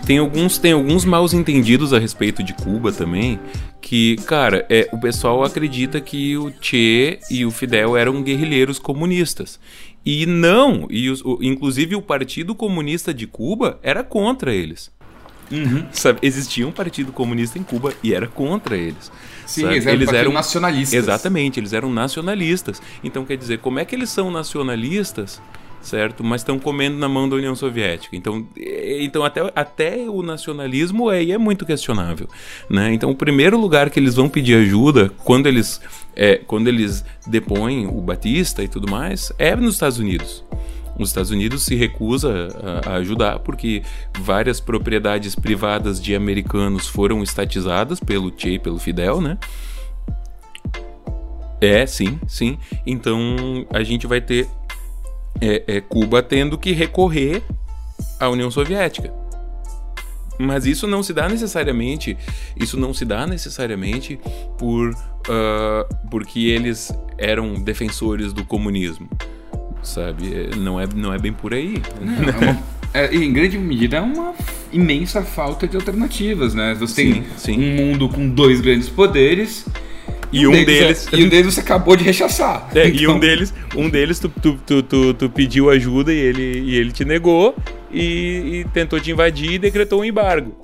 tem 0.04 0.18
alguns, 0.18 0.58
tem 0.58 0.72
alguns 0.72 1.04
maus 1.04 1.32
entendidos 1.32 1.92
a 1.92 1.98
respeito 1.98 2.42
de 2.42 2.52
Cuba 2.52 2.92
também, 2.92 3.40
que, 3.80 4.16
cara, 4.26 4.66
é, 4.68 4.88
o 4.92 4.98
pessoal 4.98 5.44
acredita 5.44 6.00
que 6.00 6.36
o 6.36 6.52
Che 6.60 7.18
e 7.30 7.44
o 7.44 7.50
Fidel 7.50 7.96
eram 7.96 8.22
guerrilheiros 8.22 8.78
comunistas. 8.78 9.58
E 10.04 10.26
não, 10.26 10.86
e 10.90 11.08
os, 11.08 11.22
o, 11.24 11.38
inclusive 11.42 11.96
o 11.96 12.02
Partido 12.02 12.54
Comunista 12.54 13.12
de 13.12 13.26
Cuba 13.26 13.78
era 13.82 14.04
contra 14.04 14.54
eles. 14.54 14.92
Uhum. 15.50 15.86
Sabe, 15.92 16.20
existia 16.22 16.66
um 16.66 16.72
partido 16.72 17.12
comunista 17.12 17.58
em 17.58 17.62
Cuba 17.62 17.92
e 18.02 18.14
era 18.14 18.26
contra 18.26 18.76
eles. 18.76 19.12
Sim, 19.46 19.62
sabe? 19.62 19.74
eles 19.74 19.86
eram, 19.86 19.96
eles 19.96 20.12
eram 20.12 20.32
nacionalistas. 20.32 20.98
Exatamente, 20.98 21.60
eles 21.60 21.72
eram 21.72 21.92
nacionalistas. 21.92 22.80
Então 23.02 23.24
quer 23.24 23.36
dizer, 23.36 23.58
como 23.58 23.78
é 23.78 23.84
que 23.84 23.94
eles 23.94 24.08
são 24.10 24.30
nacionalistas 24.30 25.40
certo? 25.84 26.24
Mas 26.24 26.40
estão 26.40 26.58
comendo 26.58 26.96
na 26.96 27.08
mão 27.08 27.28
da 27.28 27.36
União 27.36 27.54
Soviética. 27.54 28.16
Então, 28.16 28.46
então 28.56 29.24
até, 29.24 29.52
até 29.54 29.96
o 30.08 30.22
nacionalismo 30.22 31.08
aí 31.08 31.32
é 31.32 31.38
muito 31.38 31.64
questionável, 31.64 32.28
né? 32.68 32.92
Então, 32.92 33.10
o 33.10 33.14
primeiro 33.14 33.58
lugar 33.58 33.90
que 33.90 34.00
eles 34.00 34.14
vão 34.14 34.28
pedir 34.28 34.56
ajuda 34.56 35.10
quando 35.24 35.46
eles 35.46 35.80
é, 36.16 36.36
quando 36.36 36.68
eles 36.68 37.04
depõem 37.26 37.86
o 37.86 38.00
Batista 38.00 38.62
e 38.62 38.68
tudo 38.68 38.90
mais 38.90 39.32
é 39.38 39.54
nos 39.54 39.74
Estados 39.74 39.98
Unidos. 39.98 40.44
Os 40.98 41.08
Estados 41.08 41.30
Unidos 41.30 41.64
se 41.64 41.74
recusa 41.74 42.48
a, 42.84 42.90
a 42.90 42.94
ajudar 42.96 43.40
porque 43.40 43.82
várias 44.20 44.60
propriedades 44.60 45.34
privadas 45.34 46.00
de 46.00 46.14
americanos 46.14 46.86
foram 46.86 47.22
estatizadas 47.22 47.98
pelo 47.98 48.32
Che 48.36 48.50
e 48.50 48.58
pelo 48.58 48.78
Fidel, 48.78 49.20
né? 49.20 49.36
É, 51.60 51.86
sim, 51.86 52.18
sim. 52.28 52.58
Então 52.86 53.66
a 53.70 53.82
gente 53.82 54.06
vai 54.06 54.20
ter 54.20 54.46
é, 55.44 55.62
é 55.66 55.80
Cuba 55.80 56.22
tendo 56.22 56.56
que 56.56 56.72
recorrer 56.72 57.42
à 58.18 58.28
União 58.28 58.50
Soviética. 58.50 59.12
Mas 60.38 60.66
isso 60.66 60.86
não 60.86 61.02
se 61.02 61.12
dá 61.12 61.28
necessariamente, 61.28 62.16
isso 62.56 62.76
não 62.76 62.92
se 62.92 63.04
dá 63.04 63.26
necessariamente 63.26 64.18
por 64.58 64.90
uh, 64.90 66.08
porque 66.10 66.46
eles 66.46 66.92
eram 67.16 67.54
defensores 67.54 68.32
do 68.32 68.44
comunismo, 68.44 69.08
sabe? 69.80 70.50
Não 70.56 70.80
é, 70.80 70.88
não 70.92 71.14
é 71.14 71.18
bem 71.18 71.32
por 71.32 71.54
aí. 71.54 71.80
Não, 72.00 72.28
é 72.28 72.36
uma, 72.36 72.62
é, 72.92 73.14
em 73.14 73.32
grande 73.32 73.58
medida 73.58 73.98
é 73.98 74.00
uma 74.00 74.34
imensa 74.72 75.22
falta 75.22 75.68
de 75.68 75.76
alternativas, 75.76 76.52
né? 76.52 76.74
Você 76.74 77.02
sim, 77.02 77.12
tem 77.12 77.24
sim. 77.36 77.58
um 77.58 77.76
mundo 77.76 78.08
com 78.08 78.28
dois 78.28 78.60
grandes 78.60 78.88
poderes 78.88 79.64
e 80.34 80.46
um, 80.46 80.50
um 80.50 80.64
deles. 80.64 81.08
É, 81.12 81.16
e 81.16 81.24
um 81.24 81.28
deles 81.28 81.54
você 81.54 81.60
acabou 81.60 81.96
de 81.96 82.04
rechaçar. 82.04 82.68
É, 82.74 82.88
então... 82.88 83.00
E 83.00 83.08
um 83.08 83.18
deles, 83.18 83.54
um 83.76 83.88
deles 83.88 84.18
tu, 84.18 84.28
tu, 84.28 84.58
tu, 84.66 84.82
tu, 84.82 85.14
tu 85.14 85.30
pediu 85.30 85.70
ajuda 85.70 86.12
e 86.12 86.18
ele, 86.18 86.60
e 86.60 86.76
ele 86.76 86.92
te 86.92 87.04
negou 87.04 87.54
e, 87.90 88.60
e 88.60 88.64
tentou 88.72 88.98
te 89.00 89.10
invadir 89.10 89.52
e 89.52 89.58
decretou 89.58 90.00
um 90.00 90.04
embargo. 90.04 90.56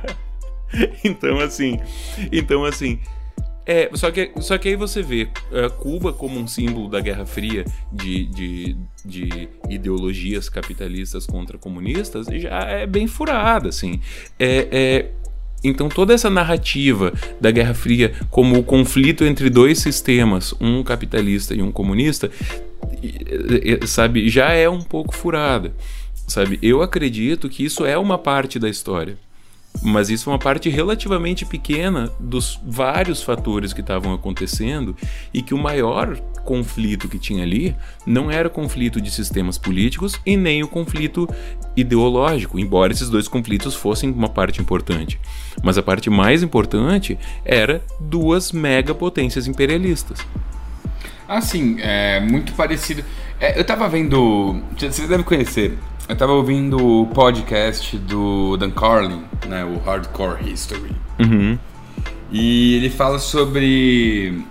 então 1.04 1.38
assim. 1.40 1.78
Então 2.32 2.64
assim. 2.64 2.98
É, 3.66 3.90
só 3.94 4.10
que, 4.10 4.32
só 4.40 4.58
que 4.58 4.68
aí 4.68 4.74
você 4.74 5.00
vê 5.00 5.28
uh, 5.52 5.70
Cuba 5.78 6.12
como 6.12 6.40
um 6.40 6.48
símbolo 6.48 6.88
da 6.88 6.98
Guerra 6.98 7.24
Fria 7.24 7.64
de, 7.92 8.26
de, 8.26 8.76
de, 9.04 9.48
ideologias 9.68 10.48
capitalistas 10.48 11.24
contra 11.24 11.56
comunistas 11.56 12.26
já 12.26 12.62
é 12.62 12.86
bem 12.86 13.06
furada, 13.06 13.68
assim. 13.68 14.00
É, 14.38 14.66
é, 14.72 15.10
então 15.62 15.88
toda 15.88 16.14
essa 16.14 16.30
narrativa 16.30 17.12
da 17.40 17.50
Guerra 17.50 17.74
Fria 17.74 18.12
como 18.30 18.58
o 18.58 18.62
conflito 18.62 19.24
entre 19.24 19.50
dois 19.50 19.78
sistemas, 19.78 20.54
um 20.60 20.82
capitalista 20.82 21.54
e 21.54 21.62
um 21.62 21.70
comunista, 21.70 22.30
sabe, 23.86 24.28
já 24.28 24.52
é 24.52 24.68
um 24.68 24.82
pouco 24.82 25.14
furada, 25.14 25.72
sabe? 26.26 26.58
Eu 26.62 26.82
acredito 26.82 27.48
que 27.48 27.64
isso 27.64 27.84
é 27.84 27.96
uma 27.98 28.18
parte 28.18 28.58
da 28.58 28.68
história. 28.68 29.16
Mas 29.82 30.10
isso 30.10 30.28
é 30.28 30.32
uma 30.32 30.38
parte 30.38 30.68
relativamente 30.68 31.46
pequena 31.46 32.10
dos 32.18 32.60
vários 32.64 33.22
fatores 33.22 33.72
que 33.72 33.80
estavam 33.80 34.12
acontecendo 34.12 34.94
e 35.32 35.40
que 35.40 35.54
o 35.54 35.58
maior 35.58 36.18
conflito 36.44 37.08
que 37.08 37.18
tinha 37.18 37.42
ali 37.42 37.74
não 38.04 38.30
era 38.30 38.48
o 38.48 38.50
conflito 38.50 39.00
de 39.00 39.10
sistemas 39.10 39.56
políticos 39.56 40.20
e 40.26 40.36
nem 40.36 40.62
o 40.62 40.68
conflito 40.68 41.28
ideológico, 41.76 42.58
embora 42.58 42.92
esses 42.92 43.08
dois 43.08 43.28
conflitos 43.28 43.74
fossem 43.74 44.10
uma 44.10 44.28
parte 44.28 44.60
importante. 44.60 45.18
Mas 45.62 45.78
a 45.78 45.82
parte 45.82 46.10
mais 46.10 46.42
importante 46.42 47.18
era 47.44 47.82
duas 47.98 48.52
megapotências 48.52 49.46
imperialistas. 49.46 50.18
Assim, 51.26 51.76
é 51.80 52.20
muito 52.20 52.52
parecido. 52.54 53.04
É, 53.38 53.58
eu 53.58 53.64
tava 53.64 53.88
vendo. 53.88 54.60
Você 54.76 55.06
deve 55.06 55.22
conhecer 55.22 55.78
eu 56.08 56.16
tava 56.16 56.32
ouvindo 56.32 56.76
o 56.76 57.06
podcast 57.06 57.96
do 57.98 58.56
Dan 58.56 58.70
Carlin, 58.70 59.22
né? 59.48 59.64
O 59.64 59.78
Hardcore 59.78 60.50
History. 60.50 60.92
Uhum. 61.18 61.58
E 62.30 62.76
ele 62.76 62.90
fala 62.90 63.18
sobre 63.18 64.42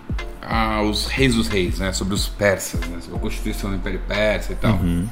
ah, 0.41 0.81
os 0.81 1.07
reis 1.07 1.35
dos 1.35 1.47
reis, 1.47 1.79
né? 1.79 1.91
Sobre 1.93 2.13
os 2.13 2.27
persas, 2.27 2.81
né? 2.87 2.97
Sobre 3.01 3.17
a 3.17 3.19
constituição 3.19 3.69
do 3.69 3.75
Império 3.75 4.01
Persa 4.07 4.53
e 4.53 4.55
tal. 4.55 4.73
Uhum. 4.73 5.07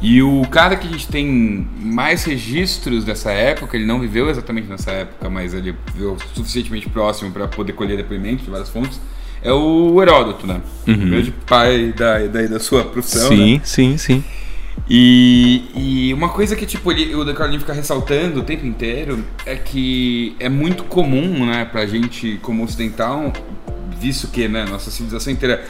E 0.00 0.22
o 0.22 0.42
cara 0.50 0.76
que 0.76 0.86
a 0.86 0.90
gente 0.90 1.08
tem 1.08 1.66
mais 1.76 2.24
registros 2.24 3.04
dessa 3.04 3.30
época, 3.30 3.76
ele 3.76 3.86
não 3.86 4.00
viveu 4.00 4.28
exatamente 4.28 4.68
nessa 4.68 4.90
época, 4.90 5.30
mas 5.30 5.54
ele 5.54 5.74
viveu 5.92 6.16
suficientemente 6.34 6.88
próximo 6.88 7.30
para 7.30 7.46
poder 7.48 7.72
colher 7.72 7.96
depoimentos 7.96 8.44
de 8.44 8.50
várias 8.50 8.68
fontes, 8.68 9.00
é 9.42 9.52
o 9.52 10.00
Heródoto, 10.02 10.46
né? 10.46 10.60
Uhum. 10.86 10.94
O 10.94 11.10
grande 11.10 11.30
pai 11.46 11.94
da, 11.96 12.18
da, 12.26 12.42
da 12.42 12.60
sua 12.60 12.84
profissão. 12.84 13.28
Sim, 13.28 13.54
né? 13.54 13.60
sim, 13.64 13.98
sim. 13.98 14.24
E, 14.88 15.64
e, 15.74 16.14
uma 16.14 16.28
coisa 16.28 16.54
que 16.54 16.66
tipo, 16.66 16.92
ele, 16.92 17.14
o 17.14 17.34
Carlinho 17.34 17.60
fica 17.60 17.72
ressaltando 17.72 18.40
o 18.40 18.42
tempo 18.42 18.66
inteiro 18.66 19.24
é 19.46 19.56
que 19.56 20.36
é 20.38 20.48
muito 20.48 20.84
comum, 20.84 21.46
né, 21.46 21.64
pra 21.64 21.86
gente 21.86 22.38
como 22.42 22.62
ocidental, 22.62 23.32
visto 23.98 24.28
que 24.28 24.46
né, 24.46 24.66
nossa 24.68 24.90
civilização 24.90 25.32
inteira 25.32 25.64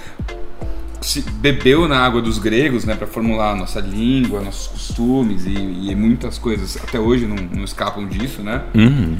se 1.00 1.20
bebeu 1.20 1.86
na 1.86 2.00
água 2.00 2.20
dos 2.20 2.38
gregos, 2.38 2.84
né, 2.84 2.94
para 2.96 3.06
formular 3.06 3.52
a 3.52 3.54
nossa 3.54 3.78
língua, 3.78 4.40
nossos 4.40 4.66
costumes 4.68 5.44
e, 5.46 5.90
e, 5.90 5.94
muitas 5.94 6.38
coisas 6.38 6.76
até 6.82 6.98
hoje 6.98 7.26
não, 7.26 7.36
não 7.36 7.62
escapam 7.62 8.08
disso, 8.08 8.42
né? 8.42 8.62
Uhum. 8.74 9.16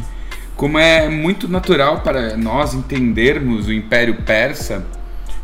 Como 0.57 0.79
é 0.79 1.09
muito 1.09 1.47
natural 1.47 2.01
para 2.01 2.37
nós 2.37 2.75
entendermos 2.75 3.67
o 3.67 3.73
Império 3.73 4.15
Persa 4.23 4.85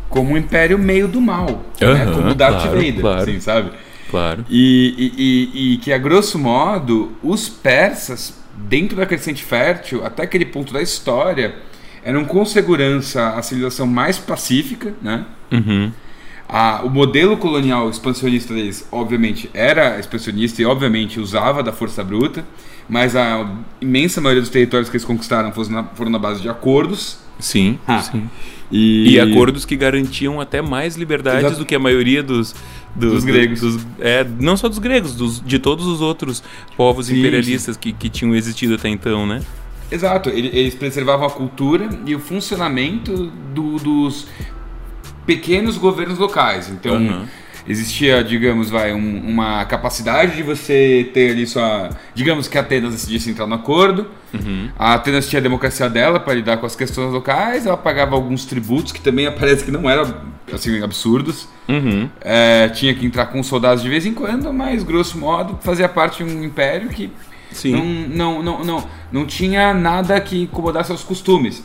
como 0.09 0.33
um 0.33 0.37
império 0.37 0.77
meio 0.77 1.07
do 1.07 1.21
mal, 1.21 1.63
uhum, 1.81 1.93
né? 1.93 2.05
como 2.13 2.35
Darth 2.35 2.63
claro, 2.63 2.77
Vader, 2.77 2.99
claro. 2.99 3.21
assim, 3.21 3.39
sabe? 3.39 3.71
Claro. 4.09 4.45
E, 4.49 4.93
e, 4.97 5.13
e, 5.17 5.73
e, 5.73 5.77
que, 5.77 5.93
a 5.93 5.97
grosso 5.97 6.37
modo, 6.37 7.11
os 7.23 7.47
persas, 7.47 8.37
dentro 8.55 8.97
da 8.97 9.05
crescente 9.05 9.43
fértil, 9.43 10.05
até 10.05 10.23
aquele 10.23 10.45
ponto 10.45 10.73
da 10.73 10.81
história, 10.81 11.55
eram 12.03 12.25
com 12.25 12.43
segurança 12.45 13.29
a 13.29 13.41
civilização 13.41 13.87
mais 13.87 14.17
pacífica, 14.17 14.93
né? 15.01 15.25
Uhum. 15.51 15.91
A, 16.53 16.81
o 16.83 16.89
modelo 16.89 17.37
colonial 17.37 17.89
expansionista 17.89 18.53
deles, 18.53 18.85
obviamente, 18.91 19.49
era 19.53 19.97
expansionista 19.97 20.61
e, 20.61 20.65
obviamente, 20.65 21.17
usava 21.17 21.63
da 21.63 21.71
força 21.71 22.03
bruta, 22.03 22.43
mas 22.89 23.15
a 23.15 23.49
imensa 23.79 24.19
maioria 24.19 24.41
dos 24.41 24.49
territórios 24.49 24.89
que 24.89 24.97
eles 24.97 25.05
conquistaram 25.05 25.53
foram 25.53 25.69
na, 25.69 25.83
foram 25.85 26.11
na 26.11 26.19
base 26.19 26.41
de 26.41 26.49
acordos. 26.49 27.19
Sim, 27.39 27.79
ah. 27.87 28.01
sim. 28.01 28.29
E... 28.69 29.13
e... 29.13 29.19
acordos 29.19 29.63
que 29.63 29.77
garantiam 29.77 30.41
até 30.41 30.61
mais 30.61 30.95
liberdades 30.95 31.45
Exato. 31.45 31.59
do 31.59 31.65
que 31.65 31.75
a 31.75 31.79
maioria 31.79 32.21
dos, 32.21 32.53
dos, 32.95 33.13
dos 33.13 33.23
gregos. 33.23 33.61
Dos, 33.61 33.87
é, 33.99 34.25
não 34.39 34.57
só 34.57 34.67
dos 34.67 34.79
gregos, 34.79 35.15
dos, 35.15 35.41
de 35.41 35.59
todos 35.59 35.85
os 35.85 36.01
outros 36.01 36.43
povos 36.75 37.07
sim, 37.07 37.19
imperialistas 37.19 37.75
sim. 37.75 37.81
Que, 37.81 37.93
que 37.93 38.09
tinham 38.09 38.35
existido 38.35 38.75
até 38.75 38.89
então, 38.89 39.25
né? 39.25 39.41
Exato, 39.91 40.29
eles 40.29 40.73
preservavam 40.73 41.27
a 41.27 41.29
cultura 41.29 41.89
e 42.05 42.15
o 42.15 42.19
funcionamento 42.19 43.29
do, 43.53 43.75
dos 43.77 44.25
pequenos 45.25 45.77
governos 45.77 46.17
locais. 46.17 46.69
Então, 46.69 46.95
uhum 46.95 47.25
existia, 47.67 48.23
digamos, 48.23 48.69
vai, 48.69 48.93
um, 48.93 49.19
uma 49.19 49.65
capacidade 49.65 50.35
de 50.35 50.43
você 50.43 51.09
ter 51.13 51.31
ali 51.31 51.45
sua. 51.45 51.89
Digamos 52.13 52.47
que 52.47 52.57
a 52.57 52.61
Atenas 52.61 52.93
decidisse 52.93 53.29
entrar 53.29 53.47
no 53.47 53.55
acordo. 53.55 54.07
Uhum. 54.33 54.69
A 54.77 54.93
Atenas 54.93 55.27
tinha 55.27 55.39
a 55.39 55.43
democracia 55.43 55.89
dela 55.89 56.19
para 56.19 56.33
lidar 56.33 56.57
com 56.57 56.65
as 56.65 56.75
questões 56.75 57.11
locais, 57.11 57.65
ela 57.65 57.77
pagava 57.77 58.15
alguns 58.15 58.45
tributos 58.45 58.91
que 58.91 59.01
também 59.01 59.27
aparece 59.27 59.63
que 59.63 59.71
não 59.71 59.89
eram 59.89 60.13
assim, 60.51 60.81
absurdos. 60.81 61.47
Uhum. 61.67 62.09
É, 62.21 62.69
tinha 62.69 62.93
que 62.93 63.05
entrar 63.05 63.27
com 63.27 63.41
soldados 63.43 63.83
de 63.83 63.89
vez 63.89 64.05
em 64.05 64.13
quando, 64.13 64.51
mas 64.53 64.83
grosso 64.83 65.17
modo 65.17 65.57
fazia 65.61 65.87
parte 65.87 66.23
de 66.23 66.31
um 66.31 66.43
império 66.43 66.89
que 66.89 67.11
não, 67.65 67.83
não, 67.83 68.43
não, 68.43 68.63
não, 68.63 68.87
não 69.11 69.25
tinha 69.25 69.73
nada 69.73 70.19
que 70.21 70.43
incomodasse 70.43 70.87
seus 70.87 71.03
costumes 71.03 71.63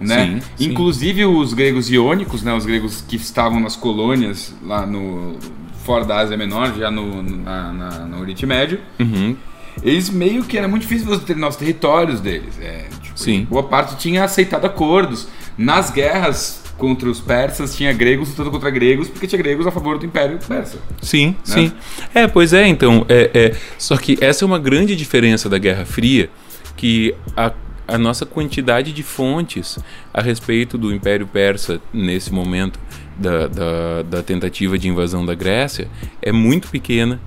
né? 0.00 0.40
Sim, 0.56 0.70
Inclusive 0.70 1.20
sim. 1.20 1.26
os 1.26 1.52
gregos 1.52 1.90
iônicos, 1.90 2.42
né? 2.42 2.54
Os 2.54 2.64
gregos 2.64 3.04
que 3.06 3.16
estavam 3.16 3.60
nas 3.60 3.76
colônias 3.76 4.54
lá 4.62 4.86
no 4.86 5.36
fora 5.84 6.04
da 6.04 6.18
Ásia 6.18 6.36
Menor, 6.36 6.74
já 6.76 6.90
no, 6.90 7.22
na, 7.22 7.72
na, 7.72 7.90
no 8.00 8.20
Oriente 8.20 8.44
Médio. 8.44 8.78
Uhum. 9.00 9.34
Eles 9.82 10.10
meio 10.10 10.44
que 10.44 10.58
era 10.58 10.68
muito 10.68 10.82
difícil 10.82 11.06
você 11.06 11.24
ter 11.24 11.36
nos 11.36 11.56
territórios 11.56 12.20
deles. 12.20 12.58
É, 12.60 12.88
tipo, 13.02 13.18
sim. 13.18 13.46
Boa 13.48 13.62
parte 13.62 13.96
tinha 13.96 14.24
aceitado 14.24 14.66
acordos. 14.66 15.28
Nas 15.56 15.90
guerras 15.90 16.62
contra 16.76 17.08
os 17.08 17.20
persas, 17.20 17.74
tinha 17.74 17.92
gregos 17.92 18.28
lutando 18.30 18.50
contra 18.50 18.70
gregos, 18.70 19.08
porque 19.08 19.26
tinha 19.26 19.40
gregos 19.40 19.66
a 19.66 19.70
favor 19.70 19.98
do 19.98 20.06
Império 20.06 20.38
Persa. 20.46 20.78
Sim, 21.02 21.28
né? 21.28 21.34
sim. 21.42 21.72
É, 22.14 22.28
pois 22.28 22.52
é, 22.52 22.66
então. 22.68 23.04
É, 23.08 23.30
é, 23.34 23.56
só 23.78 23.96
que 23.96 24.16
essa 24.20 24.44
é 24.44 24.46
uma 24.46 24.58
grande 24.58 24.94
diferença 24.94 25.48
da 25.48 25.58
Guerra 25.58 25.84
Fria, 25.84 26.30
que 26.76 27.14
a 27.36 27.52
a 27.88 27.96
nossa 27.96 28.26
quantidade 28.26 28.92
de 28.92 29.02
fontes 29.02 29.78
a 30.12 30.20
respeito 30.20 30.76
do 30.76 30.94
Império 30.94 31.26
Persa 31.26 31.80
nesse 31.92 32.32
momento 32.32 32.78
da, 33.16 33.48
da, 33.48 34.02
da 34.02 34.22
tentativa 34.22 34.78
de 34.78 34.88
invasão 34.88 35.24
da 35.24 35.34
Grécia 35.34 35.88
é 36.20 36.30
muito 36.30 36.68
pequena 36.68 37.18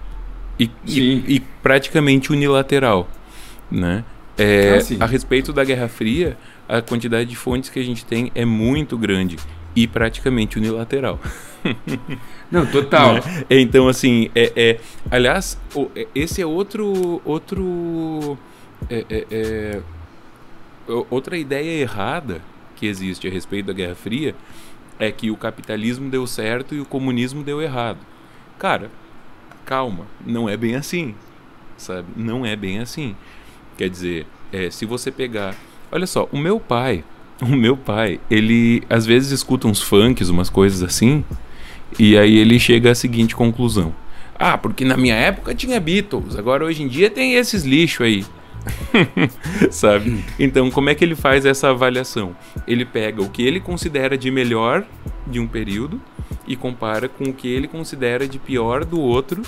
e, 0.60 0.70
e, 0.86 1.36
e 1.36 1.40
praticamente 1.64 2.32
unilateral, 2.32 3.10
né? 3.70 4.06
É, 4.38 4.80
ah, 5.00 5.04
a 5.04 5.08
respeito 5.08 5.52
da 5.52 5.64
Guerra 5.64 5.88
Fria, 5.88 6.38
a 6.70 6.82
quantidade 6.82 7.30
de 7.30 7.36
fontes 7.36 7.70
que 7.70 7.80
a 7.80 7.84
gente 7.84 8.06
tem 8.06 8.32
é 8.34 8.46
muito 8.46 8.98
grande 8.98 9.38
e 9.76 9.88
praticamente 9.88 10.58
unilateral. 10.58 11.20
Não, 12.52 12.66
total. 12.66 13.16
Né? 13.16 13.22
Então, 13.50 13.88
assim, 13.88 14.30
é, 14.36 14.52
é, 14.56 14.80
aliás, 15.10 15.60
esse 16.14 16.42
é 16.42 16.46
outro. 16.46 17.22
outro 17.24 18.38
é, 18.90 19.06
é, 19.10 19.26
é, 19.32 19.82
outra 21.10 21.38
ideia 21.38 21.82
errada 21.82 22.42
que 22.76 22.86
existe 22.86 23.28
a 23.28 23.32
respeito 23.32 23.68
da 23.68 23.74
Guerra 23.74 23.96
Fria 23.96 24.36
é 25.00 25.12
que 25.12 25.32
o 25.32 25.38
capitalismo 25.38 26.10
deu 26.10 26.28
certo 26.28 26.76
e 26.76 26.80
o 26.80 26.86
comunismo 26.86 27.44
deu 27.44 27.62
errado. 27.62 28.00
Cara, 28.60 28.92
calma, 29.66 30.06
não 30.26 30.48
é 30.48 30.56
bem 30.56 30.76
assim, 30.76 31.16
sabe? 31.78 32.08
Não 32.16 32.46
é 32.46 32.56
bem 32.56 32.80
assim. 32.80 33.16
Quer 33.78 33.90
dizer, 33.90 34.28
é, 34.52 34.70
se 34.70 34.86
você 34.86 35.12
pegar. 35.12 35.56
Olha 35.92 36.06
só, 36.06 36.30
o 36.32 36.38
meu 36.38 36.60
pai, 36.60 37.04
o 37.42 37.48
meu 37.48 37.76
pai, 37.76 38.20
ele 38.30 38.84
às 38.90 39.06
vezes 39.06 39.32
escuta 39.32 39.68
uns 39.68 39.82
funks, 39.82 40.30
umas 40.30 40.50
coisas 40.50 40.84
assim, 40.84 41.26
e 41.98 42.18
aí 42.18 42.38
ele 42.38 42.60
chega 42.60 42.92
à 42.92 42.96
seguinte 42.96 43.36
conclusão: 43.36 43.94
Ah, 44.36 44.58
porque 44.58 44.86
na 44.86 44.98
minha 44.98 45.16
época 45.16 45.56
tinha 45.56 45.80
Beatles, 45.80 46.36
agora 46.38 46.66
hoje 46.66 46.84
em 46.84 46.88
dia 46.88 47.10
tem 47.10 47.34
esses 47.34 47.64
lixos 47.64 48.06
aí. 48.06 48.26
Sabe? 49.72 50.24
Então, 50.40 50.70
como 50.70 50.90
é 50.90 50.96
que 50.96 51.04
ele 51.04 51.16
faz 51.16 51.46
essa 51.46 51.70
avaliação? 51.70 52.36
Ele 52.68 52.86
pega 52.86 53.22
o 53.22 53.30
que 53.30 53.42
ele 53.44 53.60
considera 53.60 54.18
de 54.18 54.30
melhor 54.30 54.84
de 55.26 55.40
um 55.40 55.48
período 55.48 56.02
e 56.48 56.56
compara 56.56 57.08
com 57.08 57.26
o 57.26 57.34
que 57.34 57.48
ele 57.48 57.68
considera 57.68 58.28
de 58.28 58.40
pior 58.40 58.86
do 58.86 59.00
outro 59.00 59.42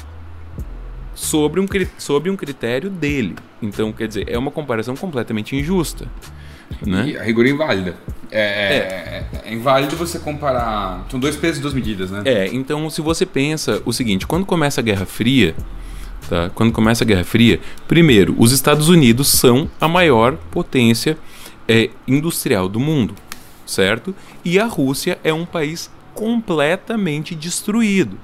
sobre 1.13 1.59
um, 1.59 1.67
sobre 1.97 2.29
um 2.29 2.35
critério 2.35 2.89
dele. 2.89 3.35
Então, 3.61 3.91
quer 3.91 4.07
dizer, 4.07 4.29
é 4.29 4.37
uma 4.37 4.51
comparação 4.51 4.95
completamente 4.95 5.55
injusta. 5.55 6.07
Né? 6.85 7.09
E 7.09 7.17
a 7.17 7.23
rigor 7.23 7.45
inválida. 7.45 7.95
É, 8.31 8.41
é, 8.41 8.75
é. 9.43 9.49
é, 9.49 9.53
inválido 9.53 9.95
você 9.95 10.17
comparar. 10.17 11.05
São 11.09 11.19
dois 11.19 11.35
pesos 11.35 11.59
e 11.59 11.61
duas 11.61 11.73
medidas, 11.73 12.09
né? 12.09 12.23
É, 12.25 12.47
então 12.47 12.89
se 12.89 12.99
você 12.99 13.25
pensa 13.25 13.81
o 13.85 13.93
seguinte: 13.93 14.25
quando 14.25 14.45
começa 14.45 14.81
a 14.81 14.83
Guerra 14.83 15.05
Fria, 15.05 15.55
tá? 16.33 16.51
quando 16.53 16.71
começa 16.71 17.03
a 17.03 17.07
Guerra 17.07 17.23
Fria, 17.23 17.59
primeiro, 17.87 18.35
os 18.37 18.51
Estados 18.51 18.89
Unidos 18.89 19.27
são 19.27 19.69
a 19.79 19.87
maior 19.87 20.35
potência 20.51 21.17
é, 21.67 21.89
industrial 22.07 22.67
do 22.67 22.79
mundo, 22.79 23.13
certo? 23.65 24.15
E 24.43 24.59
a 24.59 24.65
Rússia 24.65 25.19
é 25.23 25.33
um 25.33 25.45
país 25.45 25.91
completamente 26.13 27.35
destruído 27.35 28.17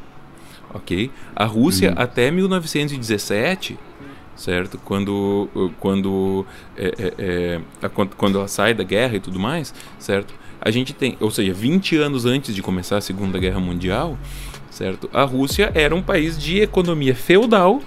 ok? 0.74 1.12
A 1.36 1.46
Rússia, 1.46 1.90
uhum. 1.90 1.96
até 1.98 2.32
1917, 2.32 3.78
certo? 4.36 4.78
Quando, 4.78 5.50
quando, 5.80 6.46
é, 6.78 7.14
é, 7.18 7.62
é, 7.82 7.90
quando 7.90 8.38
ela 8.38 8.48
sai 8.48 8.74
da 8.74 8.84
guerra 8.84 9.16
e 9.16 9.20
tudo 9.20 9.40
mais, 9.40 9.74
certo? 9.98 10.34
A 10.62 10.72
gente 10.72 10.94
tem, 10.94 11.16
ou 11.20 11.32
seja, 11.32 11.54
20 11.54 11.96
anos 11.98 12.26
antes 12.26 12.54
de 12.54 12.62
começar 12.62 12.98
a 12.98 13.02
Segunda 13.02 13.40
Guerra 13.40 13.60
Mundial, 13.60 14.18
certo? 14.80 15.10
A 15.12 15.24
Rússia 15.24 15.72
era 15.76 15.94
um 15.94 16.02
país 16.02 16.40
de 16.40 16.62
economia 16.62 17.14
feudal 17.14 17.82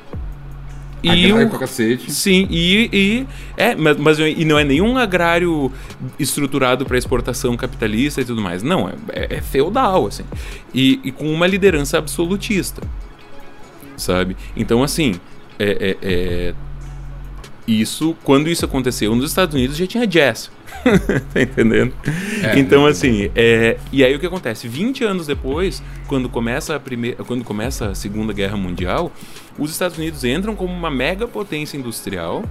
e 1.03 1.33
o, 1.33 1.51
cacete. 1.51 2.13
Sim, 2.13 2.47
e, 2.49 2.89
e 2.93 3.27
é, 3.57 3.75
mas, 3.75 3.97
mas 3.97 4.19
e 4.21 4.45
não 4.45 4.57
é 4.57 4.63
nenhum 4.63 4.97
agrário 4.97 5.73
estruturado 6.17 6.85
para 6.87 6.97
exportação 6.97 7.57
capitalista 7.57 8.21
e 8.21 8.25
tudo 8.25 8.41
mais. 8.41 8.63
Não, 8.63 8.89
é, 8.89 8.93
é, 9.09 9.37
é 9.37 9.41
feudal, 9.41 10.07
assim. 10.07 10.23
E, 10.73 11.01
e, 11.03 11.11
com 11.11 11.33
uma 11.33 11.47
liderança 11.47 11.99
absolutista. 11.99 12.83
Sabe? 13.97 14.37
Então, 14.55 14.83
assim, 14.83 15.15
é, 15.59 15.97
é, 16.03 16.09
é 16.09 16.55
isso, 17.67 18.17
quando 18.25 18.49
isso 18.49 18.65
aconteceu 18.65 19.15
nos 19.15 19.31
Estados 19.31 19.55
Unidos, 19.55 19.77
já 19.77 19.87
tinha 19.87 20.07
jazz. 20.07 20.51
tá 21.33 21.41
entendendo? 21.41 21.93
É, 22.43 22.59
então, 22.59 22.87
assim, 22.87 23.31
é, 23.37 23.79
e 23.93 24.05
aí 24.05 24.15
o 24.15 24.19
que 24.19 24.27
acontece? 24.27 24.67
20 24.67 25.05
anos 25.05 25.27
depois, 25.27 25.83
quando 26.09 26.29
começa 26.29 26.75
a 26.75 26.81
primeira, 26.81 27.23
quando 27.25 27.45
começa 27.45 27.91
a 27.91 27.95
Segunda 27.95 28.33
Guerra 28.33 28.57
Mundial, 28.57 29.13
os 29.59 29.71
Estados 29.71 29.97
Unidos 29.97 30.25
entram 30.25 30.57
como 30.57 30.73
uma 30.73 30.91
mega 30.91 31.29
potência 31.29 31.77
industrial 31.77 32.45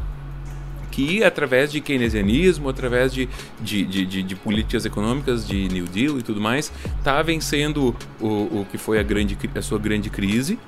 que, 0.91 1.23
através 1.23 1.71
de 1.71 1.79
keynesianismo, 1.79 2.67
através 2.69 3.13
de, 3.13 3.27
de, 3.59 3.85
de, 3.85 4.05
de, 4.05 4.23
de 4.23 4.35
políticas 4.35 4.85
econômicas, 4.85 5.47
de 5.47 5.69
New 5.69 5.85
Deal 5.85 6.19
e 6.19 6.21
tudo 6.21 6.41
mais, 6.41 6.71
está 6.99 7.21
vencendo 7.21 7.95
o, 8.19 8.27
o 8.27 8.67
que 8.69 8.77
foi 8.77 8.99
a, 8.99 9.03
grande, 9.03 9.37
a 9.55 9.61
sua 9.61 9.79
grande 9.79 10.09
crise, 10.09 10.59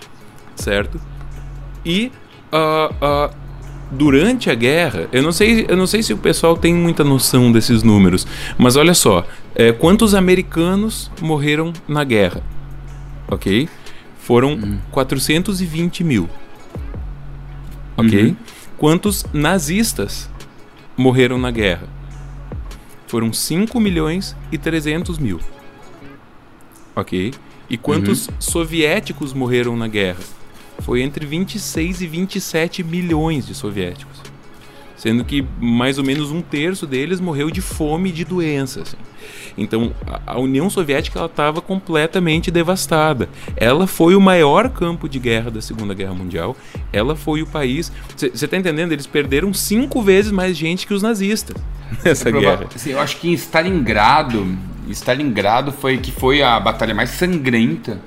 certo? 0.56 1.00
E 1.86 2.12
uh, 2.52 2.94
uh, 2.94 3.43
durante 3.94 4.50
a 4.50 4.56
guerra, 4.56 5.08
eu 5.12 5.22
não 5.22 5.32
sei, 5.32 5.66
eu 5.68 5.78
não 5.78 5.88
sei 5.88 6.02
se 6.02 6.14
o 6.14 6.18
pessoal 6.18 6.58
tem 6.58 6.74
muita 6.74 7.04
noção 7.04 7.52
desses 7.52 7.84
números, 7.84 8.26
mas 8.58 8.76
olha 8.76 8.94
só, 8.94 9.26
é, 9.56 9.72
quantos 9.72 10.14
americanos 10.16 11.12
morreram 11.22 11.72
na 11.88 12.04
guerra? 12.04 12.44
Ok? 13.28 13.70
Foram 14.18 14.54
uhum. 14.54 14.80
420 14.92 16.04
mil. 16.04 16.30
Ok? 17.96 18.24
Uhum. 18.24 18.36
Quantos 18.78 19.26
nazistas 19.32 20.30
morreram 20.98 21.38
na 21.38 21.52
guerra? 21.52 21.88
Foram 23.08 23.32
5 23.32 23.80
milhões 23.80 24.36
e 24.52 24.58
300 24.58 25.20
mil. 25.20 25.40
Ok? 26.96 27.34
E 27.70 27.78
quantos 27.78 28.28
uhum. 28.28 28.34
soviéticos 28.40 29.34
morreram 29.34 29.76
na 29.76 29.88
guerra? 29.88 30.22
Foi 30.80 31.02
entre 31.02 31.26
26 31.26 32.02
e 32.02 32.08
27 32.08 32.84
milhões 32.84 33.46
de 33.46 33.54
soviéticos. 33.54 34.22
Sendo 34.96 35.26
que 35.26 35.46
mais 35.60 35.98
ou 35.98 36.04
menos 36.04 36.32
um 36.32 36.42
terço 36.42 36.88
deles 36.88 37.20
morreu 37.20 37.52
de 37.52 37.60
fome 37.60 38.10
e 38.10 38.14
de 38.14 38.24
doença. 38.24 38.84
Assim. 38.84 38.96
Então 39.58 39.94
a 40.26 40.40
União 40.40 40.70
Soviética 40.70 41.26
estava 41.26 41.62
completamente 41.62 42.50
devastada. 42.50 43.28
Ela 43.58 43.86
foi 43.86 44.16
o 44.16 44.22
maior 44.22 44.70
campo 44.70 45.10
de 45.10 45.20
guerra 45.20 45.52
da 45.52 45.62
Segunda 45.62 45.94
Guerra 45.94 46.14
Mundial. 46.14 46.56
Ela 46.92 47.16
foi 47.16 47.42
o 47.42 47.46
país. 47.46 47.92
Você 48.16 48.28
está 48.28 48.56
entendendo? 48.56 48.94
Eles 48.94 49.06
perderam 49.06 49.54
cinco 49.54 50.02
vezes 50.02 50.32
mais 50.32 50.56
gente 50.56 50.88
que 50.88 50.94
os 50.94 51.02
nazistas 51.02 51.56
nessa 52.04 52.32
guerra. 52.32 52.68
Assim, 52.74 52.92
eu 52.92 53.00
acho 53.00 53.18
que 53.18 53.30
em 53.30 53.34
Stalingrado, 53.34 54.58
Stalingrado 54.90 55.72
foi 55.72 55.98
que 55.98 56.12
foi 56.12 56.42
a 56.42 56.58
batalha 56.60 56.94
mais 56.94 57.10
sangrenta 57.10 58.00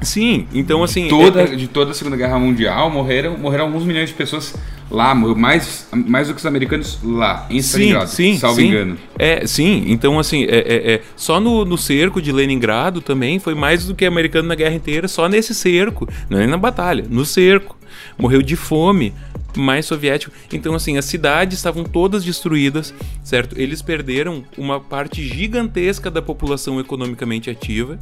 Sim, 0.00 0.46
então 0.52 0.82
assim. 0.82 1.08
Toda, 1.08 1.42
é, 1.42 1.44
é... 1.44 1.56
De 1.56 1.66
toda 1.66 1.90
a 1.90 1.94
Segunda 1.94 2.16
Guerra 2.16 2.38
Mundial 2.38 2.90
morreram, 2.90 3.36
morreram 3.36 3.64
alguns 3.64 3.84
milhões 3.84 4.08
de 4.08 4.14
pessoas 4.14 4.54
lá, 4.90 5.14
mais, 5.14 5.88
mais 5.92 6.28
do 6.28 6.34
que 6.34 6.38
os 6.38 6.46
americanos 6.46 6.98
lá, 7.02 7.46
em 7.50 7.58
Stalingrado, 7.58 8.08
sim, 8.08 8.32
sim, 8.34 8.38
salvo 8.38 8.60
sim. 8.60 8.68
engano. 8.68 8.98
É, 9.18 9.46
sim, 9.46 9.84
então 9.88 10.18
assim, 10.18 10.44
é, 10.44 10.58
é, 10.58 10.92
é, 10.94 11.02
só 11.16 11.40
no, 11.40 11.64
no 11.64 11.76
cerco 11.76 12.22
de 12.22 12.32
Leningrado 12.32 13.00
também 13.00 13.38
foi 13.38 13.54
mais 13.54 13.86
do 13.86 13.94
que 13.94 14.06
americano 14.06 14.48
na 14.48 14.54
guerra 14.54 14.74
inteira, 14.74 15.08
só 15.08 15.28
nesse 15.28 15.54
cerco, 15.54 16.08
não 16.30 16.38
é 16.38 16.46
na 16.46 16.56
batalha, 16.56 17.04
no 17.08 17.24
cerco. 17.24 17.76
Morreu 18.18 18.42
de 18.42 18.54
fome, 18.54 19.12
mais 19.56 19.86
soviético. 19.86 20.34
Então, 20.52 20.74
assim, 20.74 20.96
as 20.96 21.04
cidades 21.04 21.58
estavam 21.58 21.84
todas 21.84 22.24
destruídas, 22.24 22.94
certo? 23.24 23.58
Eles 23.58 23.82
perderam 23.82 24.44
uma 24.56 24.80
parte 24.80 25.26
gigantesca 25.26 26.10
da 26.10 26.22
população 26.22 26.78
economicamente 26.78 27.50
ativa, 27.50 27.98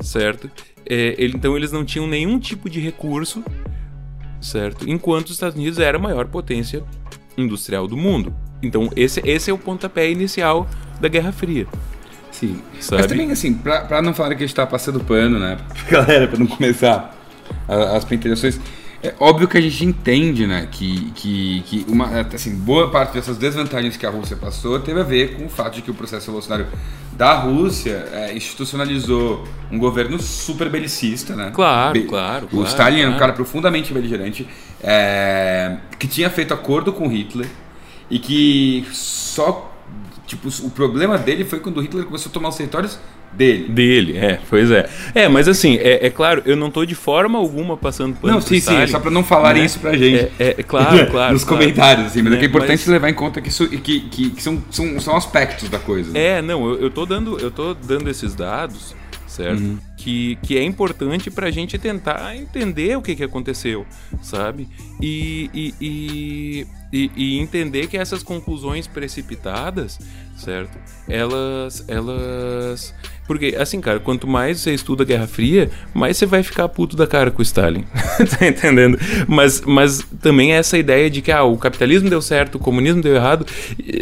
certo? 0.00 0.50
É, 0.88 1.14
ele, 1.18 1.36
então 1.36 1.56
eles 1.56 1.72
não 1.72 1.84
tinham 1.84 2.06
nenhum 2.06 2.38
tipo 2.38 2.68
de 2.68 2.80
recurso, 2.80 3.44
certo? 4.40 4.88
Enquanto 4.88 5.26
os 5.26 5.32
Estados 5.32 5.56
Unidos 5.56 5.78
era 5.78 5.98
a 5.98 6.00
maior 6.00 6.26
potência 6.26 6.82
industrial 7.36 7.86
do 7.86 7.96
mundo. 7.96 8.34
Então 8.62 8.90
esse, 8.96 9.20
esse 9.24 9.50
é 9.50 9.54
o 9.54 9.58
pontapé 9.58 10.10
inicial 10.10 10.68
da 11.00 11.08
Guerra 11.08 11.32
Fria. 11.32 11.66
Sim. 12.30 12.60
Sabe? 12.80 13.02
Mas 13.02 13.10
também, 13.10 13.30
assim, 13.30 13.54
pra, 13.54 13.82
pra 13.82 14.00
não 14.00 14.14
falar 14.14 14.30
que 14.30 14.42
a 14.42 14.46
gente 14.46 14.54
tá 14.54 14.66
passando 14.66 15.00
pano, 15.00 15.38
né? 15.38 15.58
Galera, 15.90 16.26
pra 16.26 16.38
não 16.38 16.46
começar 16.46 17.16
as 17.68 18.04
penterações. 18.04 18.60
É 19.02 19.14
óbvio 19.18 19.48
que 19.48 19.56
a 19.56 19.60
gente 19.60 19.82
entende, 19.82 20.46
né, 20.46 20.68
que, 20.70 21.10
que, 21.12 21.62
que 21.62 21.86
uma, 21.88 22.20
assim, 22.20 22.54
boa 22.54 22.90
parte 22.90 23.14
dessas 23.14 23.38
desvantagens 23.38 23.96
que 23.96 24.04
a 24.04 24.10
Rússia 24.10 24.36
passou 24.36 24.78
teve 24.78 25.00
a 25.00 25.02
ver 25.02 25.36
com 25.36 25.46
o 25.46 25.48
fato 25.48 25.76
de 25.76 25.82
que 25.82 25.90
o 25.90 25.94
processo 25.94 26.26
revolucionário 26.26 26.66
da 27.16 27.34
Rússia 27.34 28.06
é, 28.12 28.34
institucionalizou 28.36 29.44
um 29.70 29.78
governo 29.78 30.20
super 30.20 30.68
belicista, 30.68 31.34
né? 31.34 31.50
Claro, 31.54 31.94
Be 31.94 32.02
claro. 32.06 32.48
O 32.52 32.62
Stalin 32.64 32.96
claro. 32.96 33.00
era 33.00 33.10
um 33.10 33.18
cara 33.18 33.32
profundamente 33.32 33.92
beligerante, 33.94 34.46
é, 34.82 35.78
que 35.98 36.06
tinha 36.06 36.28
feito 36.28 36.52
acordo 36.52 36.92
com 36.92 37.08
Hitler 37.08 37.48
e 38.10 38.18
que 38.18 38.86
só 38.92 39.69
Tipo, 40.30 40.48
o 40.64 40.70
problema 40.70 41.18
dele 41.18 41.44
foi 41.44 41.58
quando 41.58 41.80
Hitler 41.80 42.04
começou 42.04 42.30
a 42.30 42.32
tomar 42.32 42.50
os 42.50 42.56
territórios 42.56 43.00
dele. 43.32 43.68
Dele, 43.68 44.16
é, 44.16 44.38
pois 44.48 44.70
é. 44.70 44.88
É, 45.12 45.26
mas 45.26 45.48
assim, 45.48 45.74
é, 45.78 46.06
é 46.06 46.08
claro, 46.08 46.40
eu 46.46 46.54
não 46.54 46.68
estou 46.68 46.86
de 46.86 46.94
forma 46.94 47.36
alguma 47.36 47.76
passando 47.76 48.14
pano 48.14 48.34
Não, 48.34 48.40
sim, 48.40 48.54
Stalin, 48.54 48.78
sim, 48.78 48.84
é 48.84 48.86
só 48.86 49.00
para 49.00 49.10
não 49.10 49.24
falarem 49.24 49.62
né? 49.62 49.66
isso 49.66 49.80
pra 49.80 49.96
gente. 49.96 50.30
É, 50.38 50.54
é 50.56 50.62
claro, 50.62 51.10
claro. 51.10 51.32
Nos 51.32 51.42
claro. 51.42 51.64
comentários, 51.64 52.06
assim, 52.06 52.22
mas 52.22 52.34
é, 52.34 52.42
é 52.42 52.44
importante 52.44 52.78
mas... 52.78 52.86
levar 52.86 53.10
em 53.10 53.14
conta 53.14 53.40
que, 53.40 53.48
isso, 53.48 53.68
que, 53.68 54.02
que, 54.02 54.30
que 54.30 54.40
são, 54.40 54.62
são, 54.70 55.00
são 55.00 55.16
aspectos 55.16 55.68
da 55.68 55.80
coisa. 55.80 56.12
Né? 56.12 56.38
É, 56.38 56.42
não, 56.42 56.64
eu, 56.64 56.82
eu, 56.82 56.90
tô 56.90 57.04
dando, 57.04 57.36
eu 57.40 57.50
tô 57.50 57.74
dando 57.74 58.08
esses 58.08 58.32
dados, 58.32 58.94
certo? 59.30 59.60
Uhum. 59.60 59.78
Que, 59.96 60.36
que 60.42 60.58
é 60.58 60.62
importante 60.62 61.30
para 61.30 61.46
a 61.46 61.50
gente 61.50 61.78
tentar 61.78 62.36
entender 62.36 62.96
o 62.96 63.02
que, 63.02 63.14
que 63.14 63.24
aconteceu, 63.24 63.86
sabe? 64.20 64.68
e, 65.00 65.50
e, 65.54 65.74
e 65.80 66.66
e, 66.92 67.38
entender 67.38 67.86
que 67.86 67.96
essas 67.96 68.22
conclusões 68.22 68.86
precipitadas, 68.86 69.98
certo? 70.36 70.76
Elas, 71.08 71.84
elas, 71.86 72.92
Porque, 73.26 73.56
assim, 73.58 73.80
cara, 73.80 74.00
quanto 74.00 74.26
mais 74.26 74.60
você 74.60 74.74
estuda 74.74 75.04
a 75.04 75.06
Guerra 75.06 75.28
Fria, 75.28 75.70
mais 75.94 76.16
você 76.16 76.26
vai 76.26 76.42
ficar 76.42 76.68
puto 76.68 76.96
da 76.96 77.06
cara 77.06 77.30
com 77.30 77.38
o 77.38 77.42
Stalin. 77.42 77.84
tá 78.38 78.46
entendendo? 78.46 78.98
Mas, 79.28 79.60
mas 79.60 80.04
também 80.20 80.52
essa 80.52 80.76
ideia 80.76 81.08
de 81.08 81.22
que 81.22 81.30
ah, 81.30 81.44
o 81.44 81.56
capitalismo 81.56 82.10
deu 82.10 82.20
certo, 82.20 82.56
o 82.56 82.58
comunismo 82.58 83.00
deu 83.00 83.14
errado, 83.14 83.46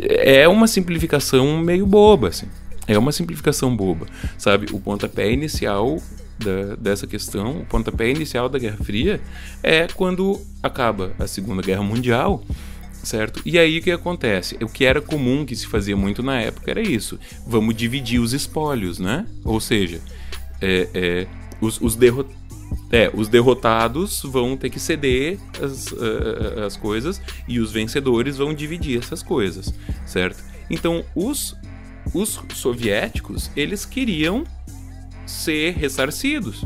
é 0.09 0.49
uma 0.49 0.67
simplificação 0.67 1.59
meio 1.59 1.87
boba, 1.87 2.29
assim. 2.29 2.47
É 2.89 2.99
uma 2.99 3.13
simplificação 3.13 3.77
boba, 3.77 4.07
sabe? 4.37 4.67
O 4.73 4.81
pontapé 4.81 5.31
inicial 5.31 6.03
da, 6.39 6.75
dessa 6.77 7.07
questão, 7.07 7.61
o 7.61 7.67
pontapé 7.67 8.11
inicial 8.11 8.49
da 8.49 8.59
Guerra 8.59 8.79
Fria 8.83 9.21
é 9.63 9.87
quando 9.87 10.41
acaba 10.63 11.13
a 11.19 11.27
Segunda 11.27 11.63
Guerra 11.63 11.83
Mundial 11.83 12.43
certo? 13.03 13.41
E 13.45 13.59
aí 13.59 13.79
o 13.79 13.83
que 13.83 13.91
acontece? 13.91 14.57
O 14.63 14.69
que 14.69 14.85
era 14.85 15.01
comum 15.01 15.45
que 15.45 15.55
se 15.55 15.67
fazia 15.67 15.97
muito 15.97 16.23
na 16.23 16.41
época 16.41 16.71
era 16.71 16.81
isso: 16.81 17.19
vamos 17.47 17.75
dividir 17.75 18.21
os 18.21 18.33
espólios, 18.33 18.99
né? 18.99 19.27
Ou 19.45 19.61
seja, 19.61 20.01
é, 20.61 20.89
é, 20.95 21.27
os, 21.61 21.81
os, 21.81 21.97
derro 21.97 22.27
é, 22.91 23.11
os 23.15 23.29
derrotados 23.29 24.23
vão 24.25 24.57
ter 24.57 24.71
que 24.71 24.81
ceder 24.81 25.39
as, 25.63 25.93
uh, 25.93 26.65
as 26.67 26.77
coisas 26.77 27.21
e 27.47 27.61
os 27.61 27.73
vencedores 27.73 28.37
vão 28.37 28.53
dividir 28.53 28.99
essas 28.99 29.23
coisas, 29.23 29.73
certo? 30.07 30.43
Então 30.71 31.05
os, 31.15 31.57
os 32.15 32.41
soviéticos 32.55 33.51
eles 33.57 33.85
queriam 33.85 34.45
ser 35.27 35.75
ressarcidos 35.75 36.65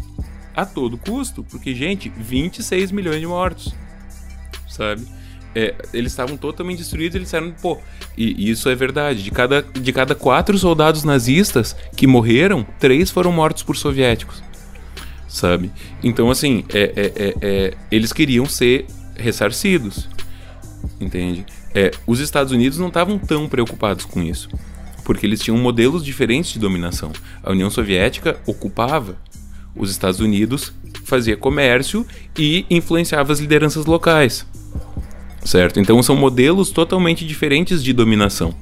a 0.54 0.66
todo 0.66 0.98
custo, 0.98 1.42
porque 1.44 1.74
gente, 1.74 2.08
26 2.08 2.92
milhões 2.92 3.20
de 3.20 3.26
mortos, 3.26 3.74
sabe? 4.68 5.06
é, 5.54 5.74
eles 5.92 6.12
estavam 6.12 6.36
totalmente 6.36 6.78
destruídos. 6.78 7.14
Eles 7.16 7.26
disseram, 7.28 7.52
pô, 7.52 7.78
e, 8.16 8.50
isso 8.50 8.68
é 8.68 8.74
verdade. 8.74 9.22
De 9.22 9.30
cada, 9.30 9.62
de 9.62 9.92
cada 9.92 10.14
quatro 10.14 10.56
soldados 10.58 11.04
nazistas 11.04 11.76
que 11.96 12.06
morreram, 12.06 12.66
três 12.78 13.10
foram 13.10 13.32
mortos 13.32 13.62
por 13.62 13.76
soviéticos, 13.76 14.42
sabe? 15.28 15.70
Então, 16.02 16.30
assim, 16.30 16.64
é, 16.72 16.80
é, 16.80 17.12
é, 17.16 17.34
é 17.42 17.74
eles 17.90 18.12
queriam 18.12 18.46
ser 18.46 18.86
ressarcidos, 19.16 20.08
entende? 21.00 21.44
É, 21.74 21.90
os 22.06 22.20
Estados 22.20 22.52
Unidos 22.52 22.78
não 22.78 22.88
estavam 22.88 23.18
tão 23.18 23.48
preocupados 23.48 24.04
com 24.04 24.22
isso, 24.22 24.48
porque 25.04 25.26
eles 25.26 25.40
tinham 25.40 25.56
modelos 25.58 26.04
diferentes 26.04 26.52
de 26.52 26.58
dominação. 26.58 27.12
A 27.42 27.50
União 27.50 27.70
Soviética 27.70 28.38
ocupava 28.46 29.16
os 29.74 29.90
Estados 29.90 30.20
Unidos, 30.20 30.72
fazia 31.04 31.36
comércio 31.36 32.06
e 32.38 32.66
influenciava 32.70 33.32
as 33.32 33.40
lideranças 33.40 33.86
locais 33.86 34.46
certo? 35.44 35.80
Então 35.80 36.02
são 36.02 36.16
modelos 36.16 36.70
totalmente 36.70 37.26
diferentes 37.26 37.82
de 37.82 37.92
dominação. 37.92 38.54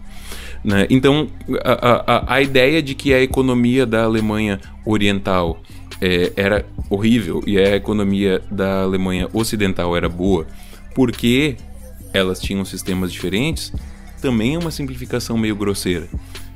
Né? 0.65 0.87
Então 0.91 1.29
a, 1.65 2.15
a, 2.15 2.35
a 2.35 2.43
ideia 2.43 2.83
de 2.83 2.95
que 2.95 3.15
a 3.15 3.23
economia 3.23 3.87
da 3.87 4.05
Alemanha 4.05 4.61
Oriental 4.85 5.63
é, 6.01 6.33
era 6.37 6.67
horrível 6.89 7.43
e 7.47 7.59
a 7.59 7.77
economia 7.77 8.43
da 8.51 8.83
Alemanha 8.83 9.29
Ocidental 9.33 9.97
era 9.97 10.09
boa, 10.09 10.47
porque 10.95 11.57
elas 12.13 12.41
tinham 12.41 12.65
sistemas 12.65 13.13
diferentes, 13.13 13.73
também 14.21 14.55
é 14.55 14.59
uma 14.59 14.71
simplificação 14.71 15.37
meio 15.37 15.57
grosseira. 15.57 16.09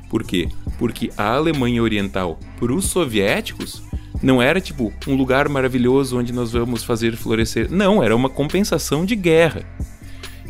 Por 0.09 0.23
quê? 0.23 0.47
Porque 0.77 1.11
a 1.17 1.33
Alemanha 1.33 1.81
Oriental, 1.81 2.39
para 2.59 2.73
os 2.73 2.85
soviéticos, 2.85 3.83
não 4.21 4.41
era 4.41 4.61
tipo 4.61 4.93
um 5.07 5.15
lugar 5.15 5.49
maravilhoso 5.49 6.17
onde 6.17 6.31
nós 6.31 6.51
vamos 6.51 6.83
fazer 6.83 7.15
florescer. 7.15 7.71
Não, 7.71 8.01
era 8.01 8.15
uma 8.15 8.29
compensação 8.29 9.05
de 9.05 9.15
guerra. 9.15 9.63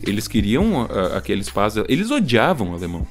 Eles 0.03 0.27
queriam 0.27 0.83
uh, 0.83 1.15
aquele 1.15 1.41
espaço. 1.41 1.83
Eles 1.89 2.11
odiavam 2.11 2.71
o 2.71 2.75
alemão. 2.75 3.07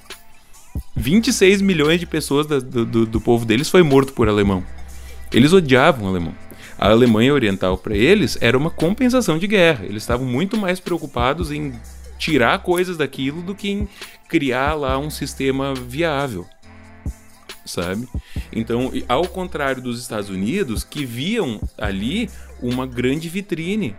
26 0.97 1.61
milhões 1.61 1.99
de 1.99 2.07
pessoas 2.07 2.47
da, 2.47 2.59
do, 2.59 2.85
do, 2.85 3.07
do, 3.07 3.21
povo 3.21 3.45
deles 3.45 3.69
foi 3.69 3.83
morto 3.83 4.13
por 4.13 4.29
alemão. 4.29 4.63
Eles 5.33 5.53
odiavam 5.53 6.07
o 6.07 6.09
alemão. 6.09 6.35
A 6.79 6.91
Alemanha 6.91 7.33
Oriental, 7.33 7.79
para 7.79 7.97
eles, 7.97 8.37
era 8.41 8.59
uma 8.59 8.71
compensação 8.71 9.39
de 9.39 9.47
guerra. 9.47 9.85
Eles 9.85 10.03
estavam 10.03 10.27
muito 10.27 10.57
mais 10.57 10.81
preocupados 10.81 11.51
em 11.51 11.73
tirar 12.19 12.59
coisas 12.61 12.97
daquilo 12.97 13.43
do 13.43 13.55
que 13.55 13.71
em 13.71 13.89
criar 14.29 14.75
lá 14.75 14.99
um 14.99 15.11
sistema 15.11 15.75
viável. 15.75 16.47
Sabe? 17.65 18.09
Então, 18.53 18.93
ao 19.09 19.27
contrário 19.27 19.83
dos 19.83 20.01
Estados 20.01 20.29
Unidos, 20.29 20.85
que 20.85 21.05
viam 21.05 21.61
ali 21.79 22.29
uma 22.61 22.87
grande 22.87 23.29
vitrine 23.29 23.97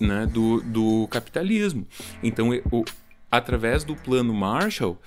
né, 0.00 0.26
do, 0.26 0.60
do 0.62 1.08
capitalismo. 1.08 1.86
Então, 2.22 2.50
o, 2.70 2.84
através 3.30 3.84
do 3.84 3.94
plano 3.94 4.32
Marshall, 4.34 5.00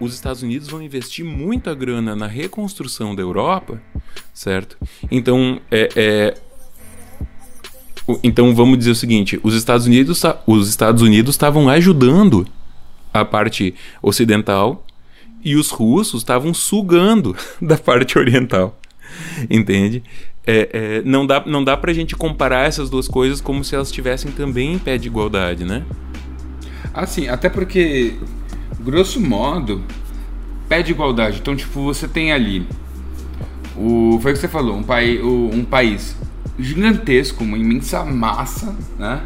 os 0.00 0.14
Estados 0.14 0.42
Unidos 0.42 0.68
vão 0.68 0.82
investir 0.82 1.24
muita 1.24 1.74
grana 1.74 2.16
na 2.16 2.26
reconstrução 2.26 3.14
da 3.14 3.22
Europa, 3.22 3.80
certo? 4.34 4.76
Então, 5.10 5.60
é, 5.70 5.88
é 5.94 6.34
então 8.22 8.54
vamos 8.54 8.78
dizer 8.78 8.90
o 8.90 8.96
seguinte: 8.96 9.40
os 9.42 9.54
Estados 9.54 9.86
Unidos, 9.86 10.22
os 10.46 10.68
Estados 10.68 11.02
Unidos 11.02 11.34
estavam 11.34 11.68
ajudando 11.68 12.46
a 13.12 13.24
parte 13.24 13.74
ocidental 14.00 14.84
e 15.44 15.56
os 15.56 15.70
russos 15.70 16.22
estavam 16.22 16.54
sugando 16.54 17.36
da 17.60 17.76
parte 17.76 18.18
oriental, 18.18 18.78
entende? 19.50 20.02
é, 20.46 20.68
é, 20.72 21.02
não, 21.04 21.26
dá, 21.26 21.42
não 21.46 21.62
dá 21.62 21.76
pra 21.76 21.92
gente 21.92 22.16
comparar 22.16 22.66
essas 22.66 22.90
duas 22.90 23.06
coisas 23.06 23.40
como 23.40 23.62
se 23.62 23.74
elas 23.74 23.88
estivessem 23.88 24.32
também 24.32 24.74
em 24.74 24.78
pé 24.78 24.98
de 24.98 25.08
igualdade, 25.08 25.64
né? 25.64 25.84
Assim, 26.92 27.28
até 27.28 27.48
porque, 27.48 28.14
grosso 28.80 29.20
modo, 29.20 29.82
pé 30.68 30.82
de 30.82 30.90
igualdade. 30.90 31.38
Então, 31.38 31.54
tipo, 31.54 31.82
você 31.82 32.08
tem 32.08 32.32
ali. 32.32 32.66
O, 33.76 34.18
foi 34.20 34.32
o 34.32 34.34
que 34.34 34.40
você 34.40 34.48
falou, 34.48 34.76
um, 34.76 34.82
pai, 34.82 35.18
um 35.22 35.64
país 35.64 36.16
gigantesco, 36.62 37.44
uma 37.44 37.58
imensa 37.58 38.04
massa 38.04 38.74
né, 38.98 39.20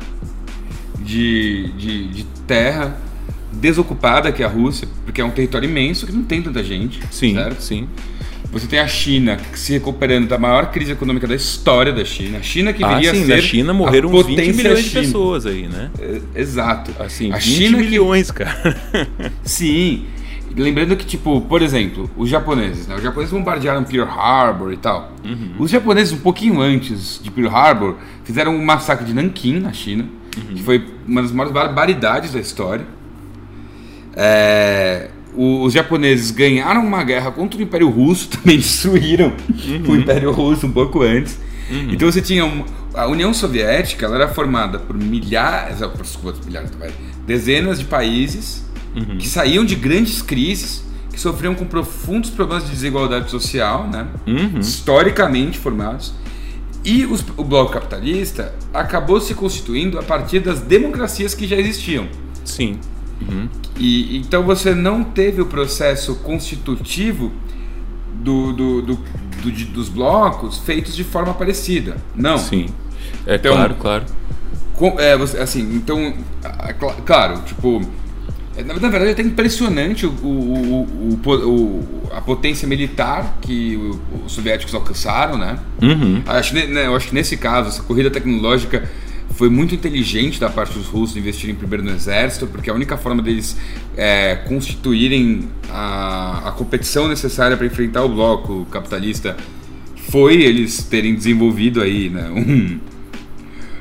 de, 1.01 1.72
de, 1.77 2.09
de 2.09 2.25
terra 2.46 2.99
desocupada, 3.53 4.31
que 4.33 4.42
é 4.42 4.46
a 4.46 4.49
Rússia, 4.49 4.88
porque 5.05 5.20
é 5.20 5.25
um 5.25 5.31
território 5.31 5.68
imenso 5.68 6.07
que 6.07 6.12
não 6.12 6.25
tem 6.25 6.42
tanta 6.42 6.62
gente. 6.62 7.01
Sim, 7.11 7.35
certo? 7.35 7.62
sim. 7.62 7.88
Você 8.53 8.66
tem 8.66 8.79
a 8.79 8.87
China 8.87 9.38
se 9.55 9.72
recuperando 9.72 10.29
da 10.29 10.38
maior 10.38 10.70
crise 10.70 10.92
econômica 10.92 11.27
da 11.27 11.35
história 11.35 11.92
da 11.92 12.05
China. 12.05 12.38
A 12.38 12.42
China 12.42 12.72
que 12.72 12.85
viria 12.85 13.11
ah, 13.11 13.14
sim, 13.14 13.22
a 13.22 13.27
ser 13.27 13.37
na 13.37 13.42
China 13.42 13.75
morreram 13.75 14.11
uns 14.11 14.27
20 14.27 14.53
milhões 14.55 14.85
de 14.85 14.90
pessoas 14.90 15.46
aí, 15.46 15.68
né? 15.68 15.90
É, 15.99 16.40
exato. 16.40 16.92
Assim, 16.99 17.33
a 17.33 17.37
20 17.37 17.44
China 17.44 17.79
milhões, 17.79 18.31
que... 18.31 18.44
cara. 18.44 18.77
sim. 19.42 20.07
Lembrando 20.56 20.96
que, 20.96 21.04
tipo, 21.04 21.42
por 21.42 21.60
exemplo, 21.60 22.10
os 22.16 22.30
japoneses, 22.30 22.86
né? 22.86 22.94
Os 22.96 23.02
japoneses 23.02 23.32
bombardearam 23.32 23.84
Pearl 23.84 24.08
Harbor 24.08 24.72
e 24.72 24.78
tal. 24.78 25.12
Uhum. 25.22 25.50
Os 25.58 25.70
japoneses, 25.70 26.14
um 26.14 26.18
pouquinho 26.18 26.60
antes 26.62 27.20
de 27.22 27.30
Pearl 27.30 27.54
Harbor, 27.54 27.96
fizeram 28.24 28.56
um 28.56 28.64
massacre 28.64 29.04
de 29.04 29.12
Nanquim, 29.12 29.60
na 29.60 29.74
China, 29.74 30.06
uhum. 30.34 30.54
que 30.54 30.62
foi 30.62 30.82
uma 31.06 31.20
das 31.20 31.30
maiores 31.30 31.52
barbaridades 31.52 32.32
da 32.32 32.40
história. 32.40 32.86
É, 34.14 35.10
os 35.34 35.74
japoneses 35.74 36.30
ganharam 36.30 36.86
uma 36.86 37.04
guerra 37.04 37.30
contra 37.30 37.58
o 37.58 37.62
Império 37.62 37.90
Russo, 37.90 38.30
também 38.40 38.56
destruíram 38.56 39.34
uhum. 39.50 39.92
o 39.92 39.96
Império 39.96 40.32
Russo 40.32 40.66
um 40.66 40.72
pouco 40.72 41.02
antes. 41.02 41.38
Uhum. 41.70 41.90
Então 41.92 42.10
você 42.10 42.22
tinha 42.22 42.46
uma, 42.46 42.64
a 42.94 43.06
União 43.06 43.34
Soviética, 43.34 44.06
ela 44.06 44.16
era 44.16 44.28
formada 44.28 44.78
por 44.78 44.96
milhares, 44.96 45.80
desculpa, 46.00 46.38
milhares, 46.46 46.70
dezenas 47.26 47.78
de 47.78 47.84
países 47.84 48.65
uhum. 48.96 49.18
que 49.18 49.28
saíam 49.28 49.64
de 49.64 49.74
grandes 49.74 50.22
crises, 50.22 50.85
que 51.12 51.20
sofriam 51.20 51.54
com 51.54 51.64
profundos 51.66 52.30
problemas 52.30 52.64
de 52.64 52.70
desigualdade 52.70 53.30
social, 53.30 53.87
né? 53.88 54.06
Uhum. 54.26 54.59
historicamente 54.61 55.59
formados. 55.59 56.14
E 56.85 57.04
os, 57.04 57.24
o 57.37 57.42
bloco 57.42 57.72
capitalista 57.72 58.54
acabou 58.72 59.20
se 59.20 59.35
constituindo 59.35 59.98
a 59.98 60.02
partir 60.02 60.40
das 60.40 60.61
democracias 60.61 61.35
que 61.35 61.46
já 61.46 61.56
existiam. 61.56 62.06
Sim. 62.44 62.78
Uhum. 63.20 63.48
E, 63.76 64.16
então 64.18 64.44
você 64.44 64.74
não 64.74 65.02
teve 65.02 65.40
o 65.40 65.46
processo 65.46 66.14
constitutivo 66.16 67.32
do, 68.14 68.52
do, 68.52 68.82
do, 68.82 68.94
do 68.94 69.50
dos 69.72 69.88
blocos 69.88 70.59
feitos 70.59 70.94
de 70.96 71.04
forma 71.04 71.35
parecida. 71.35 71.96
Não. 72.14 72.38
Sim. 72.38 72.66
É 73.26 73.37
então, 73.37 73.54
claro, 73.54 73.74
claro. 73.74 74.04
Com, 74.74 75.00
é, 75.00 75.14
assim, 75.14 75.74
então, 75.74 76.14
claro, 77.04 77.40
tipo, 77.42 77.80
na 78.64 78.88
verdade 78.88 79.10
é 79.10 79.12
até 79.12 79.22
impressionante 79.22 80.06
o, 80.06 80.10
o, 80.10 81.18
o, 81.24 81.30
o, 81.30 82.10
a 82.12 82.20
potência 82.20 82.66
militar 82.66 83.38
que 83.40 83.76
os 84.24 84.32
soviéticos 84.32 84.74
alcançaram, 84.74 85.36
né? 85.36 85.58
Uhum. 85.82 86.22
Acho, 86.26 86.54
né? 86.54 86.86
Eu 86.86 86.96
acho 86.96 87.08
que 87.08 87.14
nesse 87.14 87.36
caso, 87.36 87.68
essa 87.68 87.82
corrida 87.82 88.10
tecnológica 88.10 88.88
foi 89.36 89.50
muito 89.50 89.74
inteligente 89.74 90.40
da 90.40 90.48
parte 90.48 90.78
dos 90.78 90.86
russos 90.86 91.16
investirem 91.16 91.54
primeiro 91.54 91.84
no 91.84 91.90
exército, 91.90 92.46
porque 92.46 92.70
a 92.70 92.74
única 92.74 92.96
forma 92.96 93.22
deles 93.22 93.56
é, 93.96 94.36
constituírem 94.48 95.48
a, 95.68 96.48
a 96.48 96.52
competição 96.52 97.06
necessária 97.06 97.56
para 97.56 97.66
enfrentar 97.66 98.02
o 98.04 98.08
bloco 98.08 98.66
capitalista 98.70 99.36
foi 100.10 100.42
eles 100.42 100.84
terem 100.84 101.14
desenvolvido 101.14 101.82
aí, 101.82 102.08
né, 102.08 102.30
um, 102.30 102.78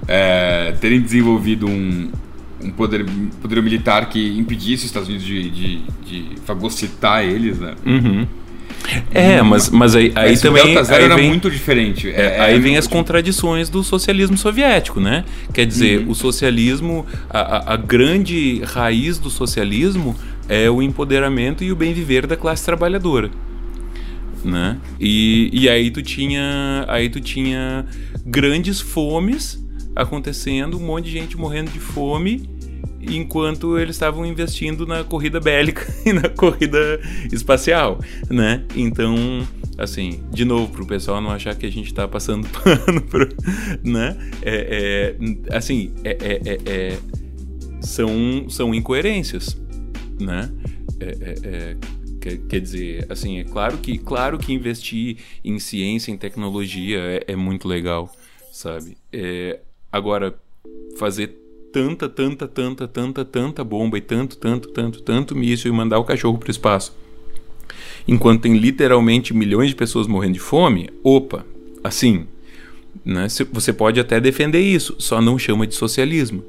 é, 0.08 0.74
terem 0.82 1.00
desenvolvido 1.00 1.68
um, 1.68 2.12
um 2.66 2.72
poder, 2.72 3.06
poder 3.42 3.62
militar 3.62 4.10
que 4.10 4.38
impedisse 4.38 4.84
os 4.84 4.86
Estados 4.86 5.08
Unidos 5.10 5.26
de, 5.26 5.50
de, 5.50 5.78
de 6.06 6.26
fagocitar 6.46 7.24
eles, 7.24 7.60
né? 7.60 7.76
Uhum. 7.86 8.26
É, 9.12 9.42
mas, 9.42 9.70
mas 9.70 9.96
aí, 9.96 10.12
aí 10.16 10.30
Mas 10.32 10.40
o 10.40 10.44
também. 10.44 10.64
Delta 10.66 10.84
Zero 10.84 11.00
aí 11.00 11.06
era 11.06 11.16
vem, 11.16 11.28
muito 11.30 11.50
diferente. 11.50 12.08
é, 12.10 12.22
É, 12.38 12.40
aí 12.42 12.56
é 12.56 12.60
vem 12.60 12.74
muito 12.74 12.80
as 12.80 12.88
contradições 12.88 13.68
do 13.70 13.84
socialismo 13.84 14.38
soviético, 14.38 15.00
né? 15.00 15.26
Quer 15.54 15.66
dizer, 15.66 16.02
Uhum. 16.02 16.12
o 16.12 16.16
socialismo, 16.16 17.06
a, 17.30 17.40
a- 17.40 17.74
a 17.74 17.78
grande 17.78 18.62
raiz 18.64 19.18
do 19.18 19.30
socialismo 19.30 20.16
é 20.48 20.70
o 20.70 20.82
empoderamento 20.84 21.64
e 21.64 21.72
o 21.72 21.76
bem 21.76 21.94
viver 21.94 22.28
da 22.28 22.36
classe 22.38 22.64
trabalhadora, 22.64 23.32
né? 24.44 24.78
E, 25.00 25.50
e 25.52 25.68
aí 25.70 25.90
tu 25.90 26.04
tinha, 26.04 26.86
aí 26.88 27.10
tu 27.10 27.20
tinha 27.20 27.86
grandes 28.26 28.80
fomes 28.80 29.64
acontecendo, 29.96 30.78
um 30.78 30.82
monte 30.86 31.06
de 31.06 31.12
gente 31.12 31.38
morrendo 31.38 31.72
de 31.72 31.80
fome 31.80 32.48
enquanto 33.10 33.78
eles 33.78 33.96
estavam 33.96 34.26
investindo 34.26 34.86
na 34.86 35.04
corrida 35.04 35.40
bélica 35.40 35.86
e 36.06 36.14
na 36.14 36.30
corrida 36.30 37.00
espacial, 37.32 38.00
né? 38.30 38.64
Então, 38.76 39.16
assim, 39.78 40.22
de 40.32 40.46
novo, 40.46 40.72
pro 40.72 40.86
pessoal 40.86 41.22
não 41.22 41.32
achar 41.32 41.56
que 41.56 41.66
a 41.66 41.72
gente 41.72 41.94
tá 41.94 42.08
passando 42.08 42.48
pano, 42.64 43.02
pro, 43.02 43.28
né? 43.84 44.18
É, 44.42 45.16
é, 45.50 45.56
assim, 45.56 45.94
é, 46.04 46.12
é- 46.12 46.42
é- 46.46 46.60
é- 46.66 47.00
são, 47.82 48.50
são 48.50 48.74
incoerências, 48.74 49.58
né? 50.20 50.52
Quer, 52.20 52.38
quer 52.50 52.60
dizer, 52.60 53.06
assim, 53.10 53.40
é 53.40 53.44
claro 53.44 53.78
que, 53.78 54.00
claro 54.00 54.40
que 54.40 54.52
investir 54.52 55.18
em 55.44 55.60
ciência, 55.60 56.12
em 56.12 56.18
tecnologia 56.18 57.24
é, 57.28 57.36
muito 57.36 57.68
legal, 57.68 58.12
sabe? 58.52 58.98
Agora, 59.92 60.34
fazer 60.98 61.45
tanta, 61.76 62.08
tanta, 62.08 62.48
tanta, 62.48 62.88
tanta, 62.88 63.26
tanta 63.26 63.62
bomba 63.62 63.98
e 63.98 64.02
tanto, 64.02 64.38
tanto, 64.38 64.70
tanto, 64.70 65.02
tanto 65.02 65.36
míssil 65.36 65.74
e 65.74 65.76
mandar 65.76 66.00
o 66.00 66.06
cachorro 66.06 66.38
pro 66.38 66.50
espaço. 66.50 66.96
Enquanto 68.08 68.44
tem 68.44 68.58
literalmente 68.58 69.34
milhões 69.34 69.72
de 69.72 69.76
pessoas 69.76 70.08
morrendo 70.08 70.36
de 70.36 70.40
fome, 70.40 70.90
opa, 71.04 71.46
assim, 71.84 72.28
né? 73.04 73.28
Você 73.52 73.74
pode 73.74 74.00
até 74.00 74.22
defender 74.22 74.62
isso, 74.62 74.96
só 75.00 75.20
não 75.20 75.38
chama 75.38 75.68
de 75.68 75.76
socialismo. 75.76 76.46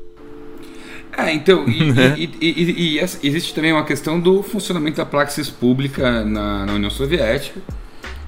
É, 1.18 1.32
então, 1.34 1.68
e, 1.68 1.82
Né? 1.92 2.14
e- 2.16 2.30
e- 2.40 2.62
e- 2.62 2.98
e 2.98 3.00
existe 3.00 3.52
também 3.52 3.72
uma 3.72 3.84
questão 3.84 4.20
do 4.20 4.44
funcionamento 4.44 4.98
da 4.98 5.06
praxis 5.06 5.50
pública 5.50 6.24
na, 6.24 6.66
na 6.66 6.72
União 6.74 6.90
Soviética, 6.90 7.60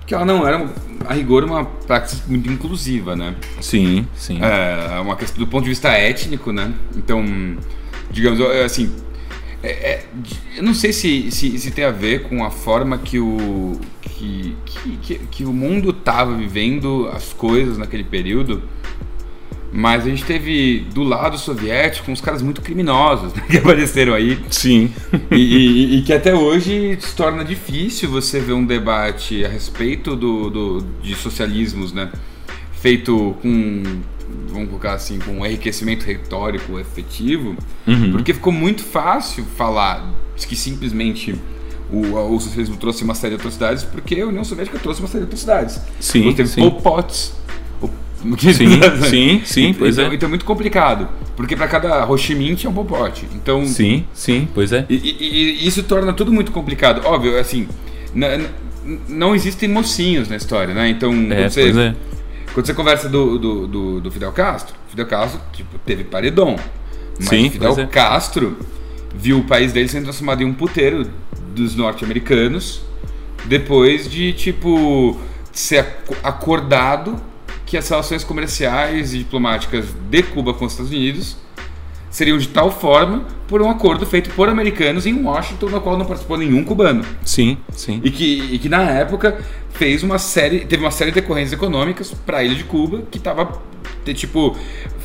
que 0.08 0.14
ela 0.14 0.24
não 0.24 0.48
era, 0.48 0.66
a 1.06 1.12
rigor, 1.12 1.44
uma 1.44 1.66
praxis 1.66 2.22
muito 2.26 2.50
inclusiva, 2.50 3.14
né? 3.14 3.34
Sim, 3.60 4.06
sim. 4.14 4.38
É 4.42 4.98
uma 5.00 5.14
questão 5.14 5.38
do 5.38 5.46
ponto 5.46 5.64
de 5.64 5.68
vista 5.68 5.90
étnico, 5.90 6.50
né? 6.50 6.72
Então, 6.96 7.22
digamos, 8.10 8.40
é, 8.40 8.64
assim, 8.64 8.90
é- 9.62 9.68
é, 9.68 10.04
eu 10.56 10.62
não 10.62 10.72
sei 10.72 10.94
se, 10.94 11.30
se, 11.30 11.58
se 11.58 11.70
tem 11.72 11.84
a 11.84 11.90
ver 11.90 12.22
com 12.22 12.42
a 12.42 12.50
forma 12.50 12.96
que 12.96 13.18
o, 13.18 13.78
que, 14.00 14.56
que, 14.64 14.96
que, 14.96 15.18
que 15.30 15.44
o 15.44 15.52
mundo 15.52 15.90
estava 15.90 16.34
vivendo 16.34 17.06
as 17.12 17.34
coisas 17.34 17.76
naquele 17.76 18.04
período, 18.04 18.62
mas 19.72 20.04
a 20.04 20.08
gente 20.08 20.24
teve 20.24 20.86
do 20.94 21.02
lado 21.02 21.36
soviético 21.36 22.10
uns 22.10 22.20
caras 22.20 22.40
muito 22.40 22.62
criminosos 22.62 23.34
né, 23.34 23.42
que 23.50 23.58
apareceram 23.58 24.14
aí 24.14 24.38
Sim. 24.50 24.90
e, 25.30 25.36
e- 25.36 25.98
e 25.98 26.02
que 26.02 26.12
até 26.12 26.34
hoje 26.34 26.96
se 27.00 27.14
torna 27.14 27.44
difícil 27.44 28.08
você 28.10 28.40
ver 28.40 28.54
um 28.54 28.64
debate 28.64 29.44
a 29.44 29.48
respeito 29.48 30.16
do, 30.16 30.48
do- 30.50 30.86
de 31.02 31.14
socialismos, 31.14 31.92
né? 31.92 32.10
Feito 32.80 33.36
com, 33.42 33.82
vamos 34.48 34.68
colocar 34.68 34.92
assim, 34.94 35.18
com 35.18 35.32
um 35.32 35.44
enriquecimento 35.46 36.06
retórico 36.06 36.78
efetivo, 36.78 37.56
Uhum. 37.86 38.12
porque 38.12 38.32
ficou 38.34 38.52
muito 38.52 38.82
fácil 38.84 39.44
falar 39.56 40.14
que 40.36 40.54
simplesmente 40.54 41.34
o, 41.90 42.14
o 42.14 42.38
socialismo 42.38 42.76
trouxe 42.76 43.02
uma 43.02 43.14
série 43.14 43.34
de 43.34 43.40
atrocidades, 43.40 43.82
porque 43.82 44.20
a 44.20 44.26
União 44.26 44.44
Soviética 44.44 44.78
trouxe 44.78 45.00
uma 45.00 45.08
série 45.08 45.24
de 45.24 45.28
atrocidades. 45.28 45.80
Sim, 45.98 46.24
Você 46.30 46.36
teve 46.36 46.48
sim. 46.48 46.60
Pol 46.60 46.80
Pots. 46.80 47.32
Sim, 48.38 48.52
sim, 49.08 49.42
sim, 49.44 49.74
pois 49.78 49.96
então, 49.98 50.10
é. 50.10 50.14
Então 50.14 50.26
é 50.26 50.30
muito 50.30 50.44
complicado, 50.44 51.08
porque 51.36 51.54
para 51.54 51.68
cada 51.68 52.04
Ho 52.10 52.16
Chi 52.18 52.34
Minh 52.34 52.54
tinha 52.56 52.68
um 52.68 52.74
Pol 52.74 52.84
Pot. 52.84 53.26
Então, 53.34 53.64
Sim, 53.66 54.04
sim, 54.12 54.48
pois 54.54 54.72
é. 54.72 54.84
e, 54.88 54.94
e- 54.96 55.62
e 55.62 55.66
isso 55.66 55.82
torna 55.84 56.12
tudo 56.12 56.32
muito 56.32 56.50
complicado. 56.50 57.06
Óbvio, 57.06 57.38
assim, 57.38 57.68
não 59.08 59.34
existem 59.34 59.68
mocinhos 59.68 60.28
na 60.28 60.36
história, 60.36 60.74
né? 60.74 60.88
Então, 60.88 61.12
É, 61.30 61.42
quando, 61.42 61.50
você, 61.50 61.70
é. 61.70 61.94
quando 62.54 62.66
você 62.66 62.74
conversa 62.74 63.08
do, 63.08 63.38
do, 63.38 63.66
do- 63.66 64.00
do 64.00 64.10
Fidel 64.10 64.32
Castro, 64.32 64.74
Fidel 64.88 65.06
Castro, 65.06 65.40
tipo, 65.52 65.78
teve 65.78 66.04
paredão. 66.04 66.56
Mas 67.18 67.28
Sim, 67.28 67.50
Fidel 67.50 67.78
é. 67.78 67.86
Castro 67.86 68.56
viu 69.14 69.38
o 69.38 69.44
país 69.44 69.72
dele 69.72 69.88
sendo 69.88 70.04
transformado 70.04 70.42
em 70.42 70.46
um 70.46 70.54
puteiro 70.54 71.06
dos 71.54 71.74
norte-americanos 71.74 72.82
depois 73.44 74.08
de, 74.10 74.32
tipo, 74.32 75.18
ser 75.52 75.78
ac- 75.78 76.16
acordado 76.22 77.16
que 77.68 77.76
as 77.76 77.86
relações 77.88 78.24
comerciais 78.24 79.12
e 79.12 79.18
diplomáticas 79.18 79.84
de 80.10 80.22
Cuba 80.22 80.54
com 80.54 80.64
os 80.64 80.72
Estados 80.72 80.90
Unidos 80.90 81.36
seriam 82.10 82.38
de 82.38 82.48
tal 82.48 82.70
forma 82.72 83.26
por 83.46 83.60
um 83.60 83.68
acordo 83.68 84.06
feito 84.06 84.30
por 84.30 84.48
americanos 84.48 85.04
em 85.04 85.22
Washington, 85.22 85.66
no 85.68 85.80
qual 85.80 85.98
não 85.98 86.06
participou 86.06 86.38
nenhum 86.38 86.64
cubano. 86.64 87.04
Sim, 87.22 87.58
sim. 87.72 88.00
E 88.02 88.10
que, 88.10 88.54
e 88.54 88.58
que 88.58 88.68
na 88.70 88.82
época 88.90 89.38
fez 89.74 90.02
uma 90.02 90.18
série, 90.18 90.60
teve 90.60 90.82
uma 90.82 90.90
série 90.90 91.10
de 91.10 91.20
decorrências 91.20 91.52
econômicas 91.52 92.12
para 92.24 92.38
a 92.38 92.44
ilha 92.44 92.54
de 92.54 92.64
Cuba 92.64 93.02
que 93.10 93.18
tava 93.18 93.60
te- 94.02 94.14
tipo 94.14 94.56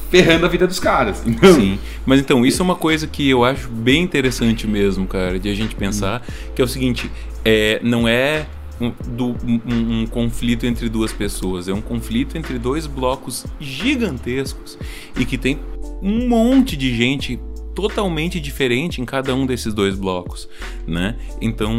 ferrando 0.10 0.46
a 0.46 0.50
vida 0.50 0.66
dos 0.66 0.80
caras. 0.80 1.22
Então, 1.28 1.54
Sim, 1.54 1.78
mas 2.06 2.22
então, 2.22 2.46
isso 2.46 2.62
é 2.62 2.64
uma 2.64 2.76
coisa 2.76 3.06
que 3.08 3.30
eu 3.30 3.44
acho 3.44 3.68
bem 3.68 4.02
interessante 4.04 4.66
mesmo, 4.66 5.06
cara, 5.06 5.38
de 5.38 5.50
a 5.50 5.54
gente 5.54 5.76
pensar, 5.76 6.26
que 6.56 6.62
é 6.62 6.66
o 6.66 6.68
seguinte, 6.68 7.12
é, 7.44 7.82
não 7.84 8.08
é 8.08 8.46
do- 8.92 9.36
um- 9.46 10.02
um 10.02 10.08
conflito 10.08 10.66
entre 10.66 10.90
duas 10.90 11.12
pessoas, 11.14 11.68
é 11.68 11.74
um 11.74 11.82
conflito 11.82 12.38
entre 12.38 12.58
dois 12.60 12.88
blocos 12.88 13.46
gigantescos 13.60 14.78
e 15.20 15.26
que 15.26 15.38
tem 15.38 15.60
um 16.02 16.28
monte 16.28 16.76
de 16.76 16.96
gente 16.96 17.40
totalmente 17.74 18.40
diferente 18.40 19.02
em 19.02 19.06
cada 19.06 19.36
um 19.36 19.46
desses 19.46 19.74
dois 19.74 19.96
blocos, 19.96 20.48
né? 20.88 21.16
Então, 21.42 21.74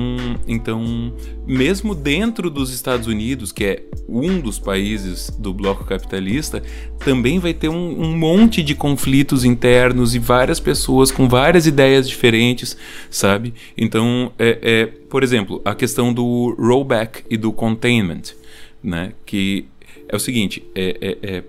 então, 0.47 1.13
mesmo 1.47 1.95
dentro 1.95 2.51
dos 2.51 2.73
Estados 2.73 3.07
Unidos, 3.07 3.53
que 3.53 3.65
é 3.65 3.83
um 4.09 4.41
dos 4.41 4.59
países 4.59 5.31
do 5.31 5.53
bloco 5.53 5.85
capitalista, 5.85 6.63
também 6.99 7.39
vai 7.39 7.55
ter 7.55 7.69
um, 7.69 8.03
um 8.03 8.17
monte 8.17 8.63
de 8.63 8.75
conflitos 8.75 9.45
internos 9.45 10.15
e 10.15 10.19
várias 10.19 10.61
pessoas 10.61 11.11
com 11.11 11.29
várias 11.29 11.67
ideias 11.67 12.09
diferentes, 12.09 12.77
sabe? 13.11 13.55
Então, 13.77 14.33
é, 14.39 14.59
é, 14.63 14.87
por 14.87 15.23
exemplo, 15.23 15.61
a 15.65 15.75
questão 15.75 16.13
do 16.13 16.55
rollback 16.59 17.25
e 17.31 17.37
do 17.37 17.53
containment, 17.53 18.35
né? 18.83 19.13
Que 19.25 19.67
é 20.09 20.17
o 20.17 20.21
seguinte, 20.21 20.63
é, 20.75 21.19
é, 21.23 21.37
é 21.37 21.45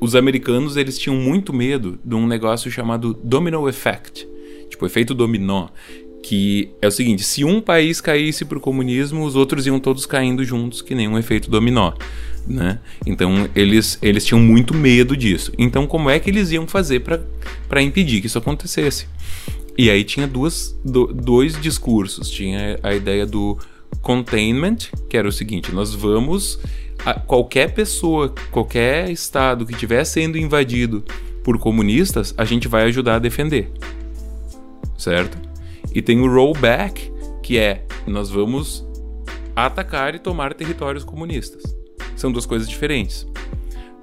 os 0.00 0.14
americanos 0.14 0.76
eles 0.76 0.98
tinham 0.98 1.16
muito 1.16 1.52
medo 1.52 1.98
de 2.04 2.14
um 2.14 2.26
negócio 2.26 2.70
chamado 2.70 3.14
domino 3.22 3.68
effect, 3.68 4.26
tipo 4.68 4.84
efeito 4.86 5.14
dominó, 5.14 5.68
que 6.22 6.70
é 6.82 6.86
o 6.88 6.90
seguinte: 6.90 7.22
se 7.22 7.44
um 7.44 7.60
país 7.60 8.00
caísse 8.00 8.44
para 8.44 8.58
o 8.58 8.60
comunismo, 8.60 9.24
os 9.24 9.36
outros 9.36 9.66
iam 9.66 9.78
todos 9.78 10.06
caindo 10.06 10.44
juntos, 10.44 10.82
que 10.82 10.94
nem 10.94 11.08
um 11.08 11.18
efeito 11.18 11.50
dominó. 11.50 11.92
Né? 12.48 12.78
Então 13.04 13.48
eles, 13.56 13.98
eles 14.00 14.24
tinham 14.24 14.40
muito 14.40 14.72
medo 14.72 15.16
disso. 15.16 15.52
Então, 15.58 15.84
como 15.86 16.08
é 16.08 16.20
que 16.20 16.30
eles 16.30 16.52
iam 16.52 16.66
fazer 16.66 17.00
para 17.00 17.82
impedir 17.82 18.20
que 18.20 18.28
isso 18.28 18.38
acontecesse? 18.38 19.06
E 19.76 19.90
aí 19.90 20.04
tinha 20.04 20.26
duas, 20.28 20.78
do- 20.84 21.08
dois 21.12 21.60
discursos. 21.60 22.30
Tinha 22.30 22.78
a 22.82 22.94
ideia 22.94 23.26
do 23.26 23.58
containment, 24.00 24.76
que 25.10 25.16
era 25.16 25.28
o 25.28 25.32
seguinte: 25.32 25.72
nós 25.72 25.94
vamos. 25.94 26.58
A- 27.04 27.20
qualquer 27.20 27.72
pessoa, 27.74 28.34
qualquer 28.50 29.10
estado 29.10 29.64
que 29.66 29.72
estiver 29.72 30.04
sendo 30.04 30.36
invadido 30.38 31.04
por 31.44 31.58
comunistas, 31.58 32.34
a 32.36 32.44
gente 32.44 32.66
vai 32.68 32.84
ajudar 32.84 33.16
a 33.16 33.18
defender. 33.18 33.70
Certo? 34.96 35.38
E 35.94 36.02
tem 36.02 36.20
o 36.20 36.32
rollback, 36.32 37.12
que 37.42 37.58
é 37.58 37.84
nós 38.06 38.30
vamos 38.30 38.84
atacar 39.54 40.14
e 40.14 40.18
tomar 40.18 40.54
territórios 40.54 41.04
comunistas. 41.04 41.62
São 42.16 42.32
duas 42.32 42.46
coisas 42.46 42.68
diferentes. 42.68 43.26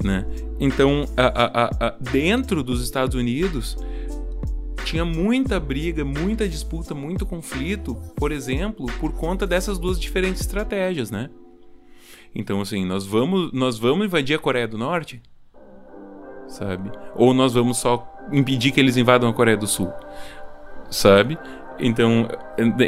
Né? 0.04 0.26
Então, 0.60 1.08
a- 1.16 1.44
a- 1.44 1.88
a- 1.88 1.96
dentro 2.00 2.64
dos 2.64 2.82
Estados 2.84 3.16
Unidos, 3.16 3.78
tinha 4.86 5.06
muita 5.06 5.60
briga, 5.60 6.04
muita 6.04 6.48
disputa, 6.48 6.94
muito 6.94 7.26
conflito, 7.26 7.96
por 8.16 8.32
exemplo, 8.32 8.86
por 9.00 9.14
conta 9.14 9.48
dessas 9.48 9.80
duas 9.80 10.00
diferentes 10.00 10.42
estratégias, 10.42 11.10
né? 11.10 11.30
Então, 12.36 12.62
assim, 12.62 12.86
nós 12.86 13.06
vamos, 13.06 13.52
nós 13.52 13.78
vamos 13.78 14.06
invadir 14.06 14.36
a 14.36 14.40
Coreia 14.40 14.68
do 14.68 14.78
Norte, 14.78 15.22
sabe? 16.48 16.92
Ou 17.16 17.34
nós 17.34 17.54
vamos 17.54 17.78
só 17.78 18.08
impedir 18.32 18.72
que 18.72 18.80
eles 18.80 18.98
invadam 18.98 19.30
a 19.30 19.34
Coreia 19.34 19.58
do 19.58 19.68
Sul, 19.68 19.92
sabe? 20.90 21.38
Então, 21.80 22.28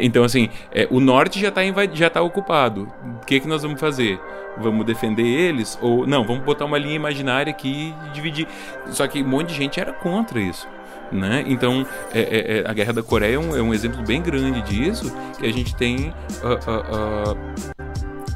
então 0.00 0.24
assim, 0.24 0.48
é, 0.72 0.86
o 0.90 1.00
norte 1.00 1.40
já 1.40 1.48
está 1.48 1.60
já 1.92 2.08
tá 2.08 2.22
ocupado. 2.22 2.88
O 3.20 3.26
que, 3.26 3.40
que 3.40 3.48
nós 3.48 3.62
vamos 3.62 3.80
fazer? 3.80 4.20
Vamos 4.58 4.86
defender 4.86 5.24
eles? 5.24 5.78
Ou 5.82 6.06
não, 6.06 6.24
vamos 6.24 6.44
botar 6.44 6.64
uma 6.64 6.78
linha 6.78 6.94
imaginária 6.94 7.50
aqui 7.50 7.92
e 8.06 8.10
dividir. 8.10 8.46
Só 8.90 9.06
que 9.06 9.22
um 9.22 9.28
monte 9.28 9.48
de 9.48 9.54
gente 9.54 9.80
era 9.80 9.92
contra 9.92 10.40
isso. 10.40 10.68
Né? 11.12 11.44
Então, 11.46 11.86
é- 12.12 12.20
é- 12.20 12.58
é, 12.58 12.64
a 12.68 12.72
Guerra 12.72 12.94
da 12.94 13.02
Coreia 13.02 13.36
é 13.36 13.38
um, 13.38 13.56
é 13.56 13.62
um 13.62 13.72
exemplo 13.72 14.02
bem 14.02 14.20
grande 14.20 14.60
disso, 14.62 15.12
que 15.38 15.46
a 15.46 15.52
gente 15.52 15.74
tem 15.76 16.12
ah, 16.42 16.58
ah, 16.66 16.82
ah, 16.92 17.85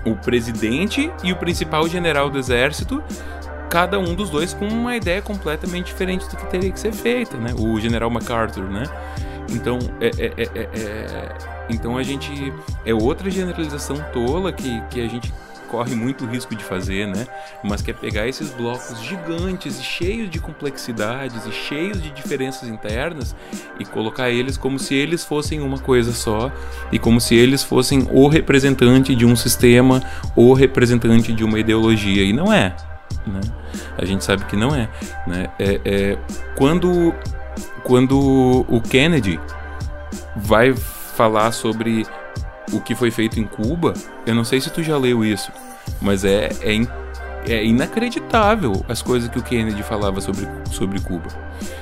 o 0.04 0.16
presidente 0.16 1.12
e 1.22 1.32
o 1.32 1.36
principal 1.36 1.86
general 1.88 2.30
do 2.30 2.38
exército, 2.38 3.02
cada 3.68 3.98
um 3.98 4.14
dos 4.14 4.30
dois 4.30 4.52
com 4.52 4.66
uma 4.66 4.96
ideia 4.96 5.22
completamente 5.22 5.86
diferente 5.86 6.28
do 6.28 6.36
que 6.36 6.46
teria 6.46 6.70
que 6.70 6.80
ser 6.80 6.92
feita, 6.92 7.36
né? 7.36 7.54
O 7.58 7.78
general 7.78 8.10
MacArthur, 8.10 8.64
né? 8.64 8.84
Então, 9.50 9.78
é, 10.00 10.06
é, 10.06 10.32
é, 10.36 10.48
é, 10.54 10.60
é 10.62 11.38
então 11.68 11.96
a 11.96 12.02
gente 12.02 12.52
é 12.84 12.92
outra 12.92 13.30
generalização 13.30 13.96
tola 14.12 14.52
que, 14.52 14.80
que 14.90 15.00
a 15.00 15.08
gente 15.08 15.32
corre 15.70 15.94
muito 15.94 16.26
risco 16.26 16.54
de 16.54 16.64
fazer, 16.64 17.06
né? 17.06 17.26
Mas 17.62 17.80
que 17.80 17.90
é 17.90 17.94
pegar 17.94 18.26
esses 18.26 18.50
blocos 18.50 19.00
gigantes 19.02 19.78
e 19.78 19.82
cheios 19.82 20.28
de 20.28 20.40
complexidades 20.40 21.46
e 21.46 21.52
cheios 21.52 22.02
de 22.02 22.10
diferenças 22.10 22.68
internas 22.68 23.34
e 23.78 23.84
colocar 23.84 24.30
eles 24.30 24.56
como 24.56 24.78
se 24.78 24.94
eles 24.94 25.24
fossem 25.24 25.60
uma 25.60 25.78
coisa 25.78 26.12
só 26.12 26.50
e 26.90 26.98
como 26.98 27.20
se 27.20 27.34
eles 27.34 27.62
fossem 27.62 28.06
o 28.10 28.26
representante 28.26 29.14
de 29.14 29.24
um 29.24 29.36
sistema 29.36 30.02
ou 30.34 30.52
representante 30.52 31.32
de 31.32 31.44
uma 31.44 31.58
ideologia. 31.58 32.24
E 32.24 32.32
não 32.32 32.52
é. 32.52 32.74
Né? 33.26 33.40
A 33.96 34.04
gente 34.04 34.24
sabe 34.24 34.44
que 34.46 34.56
não 34.56 34.74
é. 34.74 34.88
Né? 35.26 35.48
é, 35.58 35.80
é 35.84 36.18
quando, 36.56 37.14
quando 37.84 38.66
o 38.68 38.80
Kennedy 38.80 39.38
vai 40.34 40.74
falar 40.74 41.52
sobre 41.52 42.06
o 42.72 42.80
que 42.80 42.94
foi 42.94 43.10
feito 43.10 43.38
em 43.38 43.44
Cuba, 43.44 43.94
eu 44.26 44.34
não 44.34 44.44
sei 44.44 44.60
se 44.60 44.70
tu 44.70 44.82
já 44.82 44.96
leu 44.96 45.24
isso, 45.24 45.50
mas 46.00 46.24
é, 46.24 46.50
é, 46.62 46.80
é 47.46 47.64
inacreditável 47.64 48.84
as 48.88 49.02
coisas 49.02 49.28
que 49.28 49.38
o 49.38 49.42
Kennedy 49.42 49.82
falava 49.82 50.20
sobre, 50.20 50.46
sobre 50.70 51.00
Cuba, 51.00 51.28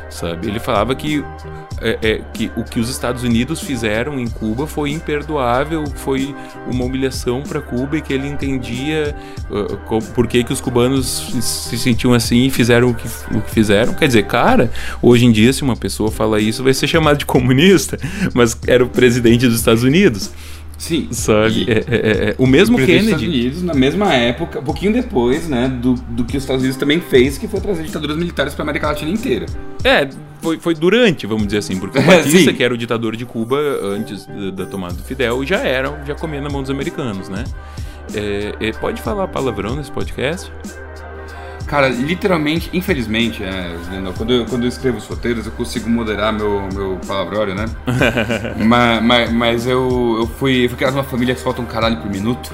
sabe? 0.09 0.46
Ele 0.48 0.61
falava 0.61 0.94
que, 0.94 1.24
é, 1.81 1.98
é, 2.03 2.20
que 2.33 2.51
o 2.57 2.64
que 2.64 2.79
os 2.79 2.88
Estados 2.88 3.22
Unidos 3.22 3.61
fizeram 3.61 4.18
em 4.18 4.29
Cuba 4.29 4.66
foi 4.66 4.90
imperdoável, 4.90 5.85
foi 5.96 6.35
uma 6.66 6.85
humilhação 6.85 7.42
para 7.42 7.61
Cuba 7.61 7.98
e 7.98 8.03
que 8.03 8.12
ele 8.12 8.29
entendia 8.29 9.14
uh, 9.51 10.03
por 10.14 10.27
que, 10.27 10.44
que 10.44 10.53
os 10.53 10.61
cubanos 10.61 11.07
se 11.40 11.79
sentiam 11.79 12.14
assim 12.14 12.46
e 12.46 12.51
fizeram 12.51 12.90
o 12.90 12.94
que, 12.94 13.09
o 13.37 13.40
que 13.40 13.51
fizeram. 13.51 13.94
Quer 13.94 14.07
dizer, 14.07 14.27
cara, 14.27 14.70
hoje 15.03 15.27
em 15.27 15.33
dia 15.33 15.53
se 15.53 15.62
uma 15.62 15.77
pessoa 15.77 16.11
fala 16.11 16.40
isso 16.40 16.62
vai 16.62 16.74
ser 16.74 16.87
chamado 16.87 17.18
de 17.18 17.27
comunista, 17.27 17.98
mas 18.33 18.57
era 18.66 18.85
o 18.85 18.88
presidente 18.88 19.46
dos 19.46 19.57
Estados 19.57 19.83
Unidos. 19.83 20.31
Sim. 20.78 21.08
Sabe? 21.10 21.64
E, 21.64 21.70
é, 21.70 21.74
é, 21.74 21.96
é, 21.96 22.30
é 22.30 22.34
o 22.38 22.46
mesmo 22.46 22.78
Kennedy. 22.78 23.04
Estados 23.04 23.24
Unidos, 23.24 23.62
na 23.62 23.74
mesma 23.74 24.14
época, 24.14 24.60
um 24.60 24.64
pouquinho 24.64 24.92
depois, 24.92 25.48
né, 25.48 25.68
do, 25.68 25.94
do 25.94 26.24
que 26.24 26.36
os 26.36 26.44
Estados 26.44 26.62
Unidos 26.62 26.78
também 26.78 27.00
fez, 27.00 27.36
que 27.36 27.48
foi 27.48 27.60
trazer 27.60 27.82
ditaduras 27.82 28.16
militares 28.16 28.54
para 28.54 28.62
a 28.62 28.64
América 28.64 28.86
Latina 28.86 29.10
inteira. 29.10 29.46
É, 29.84 30.08
foi, 30.40 30.58
foi 30.58 30.74
durante, 30.74 31.26
vamos 31.26 31.46
dizer 31.46 31.58
assim, 31.58 31.78
porque 31.78 31.98
o 31.98 32.02
Batista, 32.06 32.52
que 32.52 32.62
era 32.62 32.72
o 32.72 32.78
ditador 32.78 33.16
de 33.16 33.26
Cuba 33.26 33.58
antes 33.82 34.24
da, 34.26 34.64
da, 34.64 34.66
tomada 34.66 34.94
do 34.94 35.02
Fidel, 35.02 35.44
já 35.44 35.58
era, 35.58 36.02
já 36.06 36.14
comia 36.14 36.40
na 36.40 36.48
mão 36.48 36.62
dos 36.62 36.70
americanos, 36.70 37.28
né? 37.28 37.44
É, 38.14 38.68
é, 38.68 38.72
pode 38.72 39.02
falar 39.02 39.28
palavrão 39.28 39.76
nesse 39.76 39.90
podcast? 39.90 40.50
Cara, 41.68 41.88
literalmente, 41.88 42.70
infelizmente, 42.72 43.44
é, 43.44 43.76
quando, 44.16 44.33
eu, 44.33 44.46
quando 44.46 44.62
eu 44.62 44.68
escrevo 44.68 44.96
os 44.96 45.07
roteiros, 45.07 45.44
eu 45.44 45.52
consigo 45.52 45.88
moderar 45.88 46.33
meu, 46.33 46.66
meu 46.72 46.98
palavrório, 47.07 47.54
né? 47.54 47.66
mas, 48.64 49.02
mas, 49.02 49.33
mas, 49.33 49.66
eu, 49.66 50.16
eu 50.18 50.26
fui, 50.26 50.64
eu 50.64 50.68
fui 50.70 50.78
criado 50.78 50.94
numa 50.94 51.04
família 51.04 51.35
que 51.35 51.42
falta 51.42 51.61
um 51.61 51.66
caralho 51.66 51.98
por 51.98 52.11
minuto. 52.11 52.50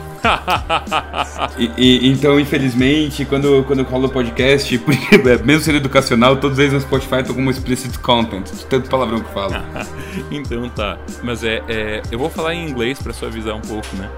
E, 1.59 1.71
e, 1.77 2.09
então, 2.09 2.39
infelizmente, 2.39 3.25
quando, 3.25 3.65
quando 3.65 3.81
eu 3.81 3.85
colo 3.85 4.07
o 4.07 4.11
podcast, 4.11 4.77
porque, 4.81 5.15
é, 5.17 5.39
mesmo 5.43 5.61
sendo 5.61 5.77
educacional, 5.77 6.37
todos 6.37 6.59
eles 6.59 6.73
no 6.73 6.81
Spotify 6.81 7.17
estão 7.17 7.35
como 7.35 7.51
explicit 7.51 7.99
content, 7.99 8.45
de 8.45 8.67
tanto 8.67 8.89
palavrão 8.89 9.21
que 9.21 9.33
falo. 9.33 9.55
então 10.31 10.69
tá. 10.69 10.99
Mas 11.23 11.45
é, 11.45 11.63
é, 11.69 12.03
Eu 12.11 12.19
vou 12.19 12.31
falar 12.31 12.55
em 12.55 12.69
inglês 12.69 13.01
para 13.01 13.13
suavizar 13.13 13.57
um 13.57 13.61
pouco, 13.61 13.89
né? 13.97 14.11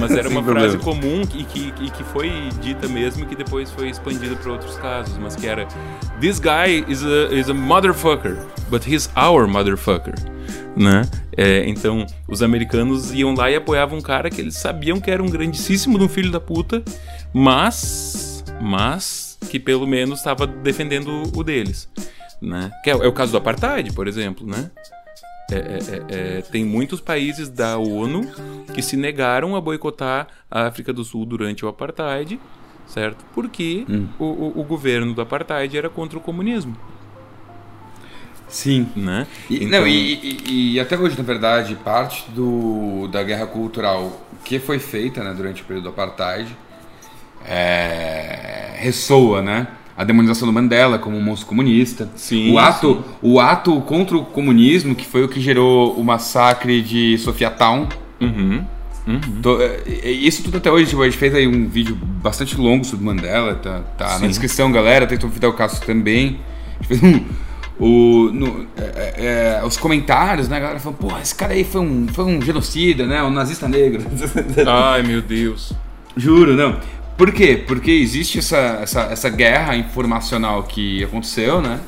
Mas 0.00 0.10
era 0.12 0.28
uma 0.30 0.42
frase 0.42 0.78
comum 0.78 1.22
e 1.34 1.44
que, 1.44 1.70
que, 1.72 1.90
que 1.90 2.04
foi 2.04 2.30
dita 2.60 2.88
mesmo 2.88 3.24
e 3.24 3.26
que 3.26 3.36
depois 3.36 3.70
foi 3.70 3.90
expandida 3.90 4.36
para 4.36 4.52
outros 4.52 4.76
casos, 4.76 5.16
mas 5.18 5.36
que 5.36 5.46
era 5.46 5.66
This 6.20 6.38
guy 6.38 6.84
is 6.88 7.02
a, 7.04 7.34
is 7.34 7.48
a 7.48 7.54
motherfucker, 7.54 8.36
but 8.68 8.86
he's 8.86 9.08
our 9.16 9.46
motherfucker 9.46 10.14
né? 10.76 11.02
É, 11.36 11.68
então, 11.68 12.06
os 12.28 12.42
americanos 12.42 13.12
iam 13.12 13.34
lá 13.34 13.50
e 13.50 13.56
apoiavam 13.56 13.98
um 13.98 14.02
cara 14.02 14.30
que 14.30 14.40
eles 14.40 14.56
sabiam 14.56 15.00
que 15.00 15.10
era 15.10 15.22
um 15.22 15.28
grandíssimo 15.28 15.98
de 15.98 16.04
um 16.04 16.08
filho 16.08 16.30
da 16.30 16.40
puta, 16.40 16.82
mas, 17.32 18.44
mas 18.60 19.38
que 19.48 19.58
pelo 19.58 19.86
menos 19.86 20.18
estava 20.18 20.46
defendendo 20.46 21.22
o 21.34 21.42
deles, 21.42 21.88
né? 22.40 22.70
Que 22.84 22.90
é, 22.90 22.92
é, 22.92 23.06
o 23.06 23.12
caso 23.12 23.32
do 23.32 23.38
apartheid, 23.38 23.92
por 23.92 24.06
exemplo, 24.06 24.46
né? 24.46 24.70
É, 25.50 25.56
é, 25.56 25.58
é, 25.58 26.38
é, 26.38 26.42
tem 26.42 26.64
muitos 26.64 27.00
países 27.00 27.48
da 27.48 27.76
ONU 27.76 28.22
que 28.72 28.80
se 28.80 28.96
negaram 28.96 29.56
a 29.56 29.60
boicotar 29.60 30.28
a 30.48 30.66
África 30.66 30.92
do 30.92 31.04
Sul 31.04 31.26
durante 31.26 31.64
o 31.64 31.68
apartheid, 31.68 32.40
certo? 32.86 33.24
Porque 33.34 33.84
hum. 33.88 34.06
o, 34.18 34.24
o, 34.24 34.60
o 34.60 34.64
governo 34.64 35.12
do 35.12 35.20
apartheid 35.20 35.76
era 35.76 35.88
contra 35.88 36.16
o 36.16 36.20
comunismo. 36.20 36.76
Sim. 38.50 38.88
Né? 38.94 39.26
E, 39.48 39.64
então... 39.64 39.80
não, 39.80 39.86
e, 39.86 40.40
e, 40.46 40.74
e, 40.74 40.80
até 40.80 40.98
hoje, 40.98 41.16
na 41.16 41.24
verdade, 41.24 41.74
parte 41.76 42.30
do, 42.30 43.08
da 43.08 43.22
guerra 43.22 43.46
cultural 43.46 44.26
que 44.44 44.58
foi 44.58 44.78
feita 44.78 45.22
né, 45.22 45.32
durante 45.34 45.62
o 45.62 45.64
período 45.64 45.84
do 45.84 45.90
Apartheid 45.90 46.56
é, 47.46 48.72
ressoa, 48.76 49.42
né? 49.42 49.66
A 49.96 50.04
demonização 50.04 50.46
do 50.46 50.52
Mandela 50.52 50.98
como 50.98 51.16
um 51.16 51.22
monstro 51.22 51.46
comunista. 51.46 52.08
Sim, 52.16 52.52
o, 52.52 52.58
ato, 52.58 52.94
sim. 52.94 53.04
o 53.22 53.38
ato 53.38 53.80
contra 53.82 54.16
o 54.16 54.24
comunismo, 54.24 54.94
que 54.94 55.06
foi 55.06 55.24
o 55.24 55.28
que 55.28 55.40
gerou 55.40 55.94
o 55.94 56.02
massacre 56.02 56.80
de 56.80 57.18
Sofia 57.18 57.50
Town. 57.50 57.86
Uhum. 58.20 58.64
Uhum. 59.06 59.40
É, 59.60 60.10
isso 60.10 60.42
tudo 60.42 60.58
até 60.58 60.70
hoje, 60.70 60.90
tipo, 60.90 61.02
a 61.02 61.04
gente 61.04 61.18
fez 61.18 61.34
aí 61.34 61.46
um 61.46 61.68
vídeo 61.68 61.96
bastante 61.96 62.56
longo 62.56 62.84
sobre 62.84 63.04
Mandela, 63.04 63.54
tá, 63.56 63.80
tá 63.98 64.18
na 64.18 64.26
descrição, 64.26 64.70
galera. 64.72 65.06
Tem 65.06 65.18
o 65.18 65.30
Fidel 65.30 65.52
Castro 65.52 65.86
também. 65.86 66.40
A 66.78 66.82
gente 66.82 66.88
fez 66.88 67.02
um, 67.02 67.24
o, 67.80 68.30
no, 68.30 68.66
é, 68.76 68.82
é, 68.84 69.58
é, 69.62 69.64
os 69.64 69.78
comentários, 69.78 70.48
né? 70.48 70.58
A 70.58 70.60
galera 70.60 70.78
falando, 70.78 70.98
pô, 70.98 71.18
esse 71.18 71.34
cara 71.34 71.54
aí 71.54 71.64
foi 71.64 71.80
um, 71.80 72.06
foi 72.08 72.24
um 72.26 72.42
genocida, 72.42 73.06
né? 73.06 73.22
Um 73.22 73.30
nazista 73.30 73.66
negro. 73.66 74.04
Ai, 74.68 75.02
meu 75.02 75.22
Deus. 75.22 75.72
Juro, 76.14 76.54
não. 76.54 76.78
Por 77.16 77.32
quê? 77.32 77.64
Porque 77.66 77.90
existe 77.90 78.38
essa, 78.38 78.80
essa, 78.82 79.00
essa 79.04 79.30
guerra 79.30 79.76
informacional 79.76 80.64
que 80.64 81.02
aconteceu, 81.02 81.62
né? 81.62 81.80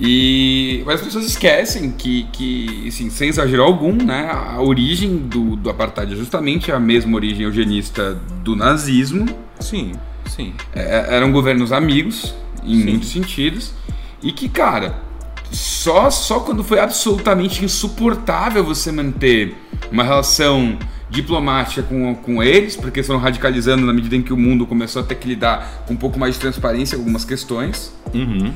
E 0.00 0.82
mas 0.86 1.00
as 1.00 1.06
pessoas 1.06 1.26
esquecem 1.26 1.90
que, 1.90 2.26
que 2.32 2.86
assim, 2.86 3.10
sem 3.10 3.28
exagero 3.28 3.64
algum, 3.64 3.92
né, 3.92 4.30
a 4.30 4.60
origem 4.62 5.16
do, 5.16 5.56
do 5.56 5.68
apartheid 5.68 6.12
é 6.12 6.16
justamente 6.16 6.70
a 6.70 6.78
mesma 6.78 7.16
origem 7.16 7.42
eugenista 7.42 8.14
do 8.44 8.54
nazismo. 8.54 9.26
Sim, 9.58 9.92
sim. 10.24 10.54
É, 10.72 11.16
eram 11.16 11.32
governos 11.32 11.72
amigos, 11.72 12.32
em 12.62 12.78
sim. 12.78 12.84
muitos 12.84 13.10
sentidos. 13.10 13.72
E 14.22 14.32
que, 14.32 14.48
cara, 14.48 14.96
só, 15.50 16.10
só 16.10 16.40
quando 16.40 16.62
foi 16.62 16.78
absolutamente 16.78 17.64
insuportável 17.64 18.64
você 18.64 18.92
manter 18.92 19.56
uma 19.90 20.02
relação 20.02 20.78
diplomática 21.10 21.82
com, 21.82 22.14
com 22.14 22.42
eles, 22.42 22.76
porque 22.76 23.02
foram 23.02 23.18
radicalizando 23.18 23.86
na 23.86 23.92
medida 23.92 24.14
em 24.14 24.22
que 24.22 24.32
o 24.32 24.36
mundo 24.36 24.66
começou 24.66 25.02
a 25.02 25.04
ter 25.04 25.14
que 25.14 25.26
lidar 25.26 25.84
com 25.86 25.94
um 25.94 25.96
pouco 25.96 26.18
mais 26.18 26.34
de 26.34 26.40
transparência 26.40 26.96
em 26.96 26.98
algumas 26.98 27.24
questões. 27.24 27.94
Uhum. 28.12 28.52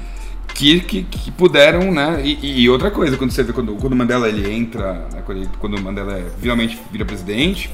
Que, 0.55 0.81
que, 0.81 1.03
que, 1.05 1.31
puderam, 1.31 1.91
né? 1.91 2.21
E, 2.23 2.63
e, 2.63 2.69
outra 2.69 2.91
coisa, 2.91 3.17
quando 3.17 3.31
você 3.31 3.43
vê 3.43 3.55
quando, 3.55 3.75
quando 3.77 3.95
o 3.95 3.97
Mandela 3.97 4.29
ele 4.29 4.53
entra, 4.53 5.09
né? 5.11 5.23
quando, 5.25 5.39
ele, 5.39 5.49
quando 5.59 5.79
o 5.79 5.83
Mandela 5.83 6.19
é, 6.19 6.27
finalmente 6.39 6.79
vira 6.91 7.07
presidente, 7.07 7.71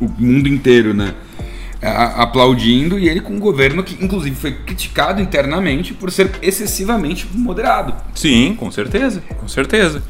o 0.00 0.08
mundo 0.08 0.48
inteiro, 0.48 0.92
né? 0.92 1.14
Aplaudindo 1.82 2.98
e 2.98 3.08
ele 3.08 3.20
com 3.20 3.34
um 3.34 3.38
governo 3.38 3.82
que 3.82 4.02
inclusive 4.02 4.34
foi 4.34 4.52
criticado 4.52 5.20
internamente 5.20 5.92
por 5.92 6.10
ser 6.10 6.30
excessivamente 6.42 7.28
moderado. 7.34 7.94
Sim, 8.14 8.54
com 8.58 8.70
certeza, 8.70 9.22
com 9.38 9.46
certeza. 9.46 10.02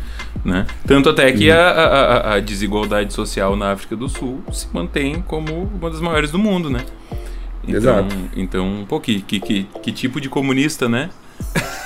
Né? 0.44 0.66
Tanto 0.86 1.08
até 1.08 1.32
que 1.32 1.50
a, 1.50 1.70
a, 1.70 2.34
a, 2.34 2.40
desigualdade 2.40 3.12
social 3.12 3.56
na 3.56 3.72
África 3.72 3.96
do 3.96 4.08
Sul 4.08 4.44
se 4.52 4.68
mantém 4.72 5.22
como 5.26 5.64
uma 5.64 5.90
das 5.90 6.00
maiores 6.00 6.30
do 6.30 6.38
mundo, 6.38 6.70
né? 6.70 6.84
Então, 7.66 7.76
Exato. 7.76 8.16
Então, 8.36 8.84
pô, 8.88 9.00
que, 9.00 9.22
que, 9.22 9.40
que, 9.40 9.64
que 9.82 9.90
tipo 9.90 10.20
de 10.20 10.28
comunista, 10.28 10.88
né? 10.88 11.10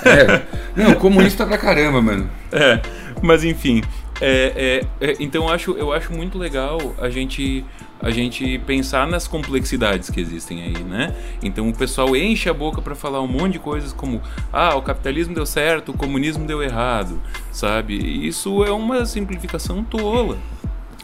É. 0.04 0.42
Não, 0.76 0.94
comunista 0.94 1.46
pra 1.46 1.56
caramba, 1.56 2.02
mano. 2.02 2.28
É, 2.52 2.80
mas 3.22 3.44
enfim. 3.44 3.82
É, 4.20 4.82
é, 5.00 5.10
é, 5.10 5.16
então 5.18 5.44
eu 5.44 5.54
acho, 5.54 5.72
eu 5.72 5.92
acho 5.92 6.12
muito 6.12 6.36
legal 6.36 6.94
a 6.98 7.08
gente 7.08 7.64
a 8.02 8.10
gente 8.10 8.58
pensar 8.66 9.06
nas 9.06 9.28
complexidades 9.28 10.08
que 10.08 10.20
existem 10.20 10.62
aí, 10.62 10.82
né? 10.84 11.14
Então 11.42 11.68
o 11.68 11.74
pessoal 11.74 12.16
enche 12.16 12.48
a 12.48 12.54
boca 12.54 12.80
para 12.80 12.94
falar 12.94 13.20
um 13.20 13.26
monte 13.26 13.54
de 13.54 13.58
coisas 13.58 13.92
como 13.92 14.22
ah, 14.50 14.74
o 14.74 14.80
capitalismo 14.80 15.34
deu 15.34 15.44
certo, 15.44 15.90
o 15.90 15.94
comunismo 15.94 16.46
deu 16.46 16.62
errado, 16.62 17.20
sabe? 17.52 17.94
isso 18.26 18.64
é 18.64 18.70
uma 18.70 19.04
simplificação 19.04 19.84
tola. 19.84 20.38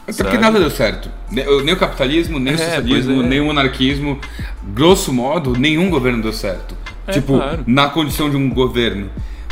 Até 0.07 0.23
porque 0.23 0.37
nada 0.37 0.57
deu 0.57 0.69
certo. 0.69 1.11
Nem 1.29 1.73
o 1.73 1.77
capitalismo, 1.77 2.39
nem 2.39 2.53
o 2.53 2.55
é, 2.55 2.57
socialismo, 2.57 3.21
é. 3.21 3.27
nem 3.27 3.41
o 3.41 3.45
monarquismo. 3.45 4.19
Grosso 4.63 5.11
modo, 5.11 5.51
nenhum 5.51 5.89
governo 5.89 6.21
deu 6.23 6.31
certo. 6.31 6.77
É, 7.05 7.11
tipo, 7.11 7.37
claro. 7.37 7.63
na 7.67 7.89
condição 7.89 8.29
de 8.29 8.37
um 8.37 8.49
governo. 8.49 9.09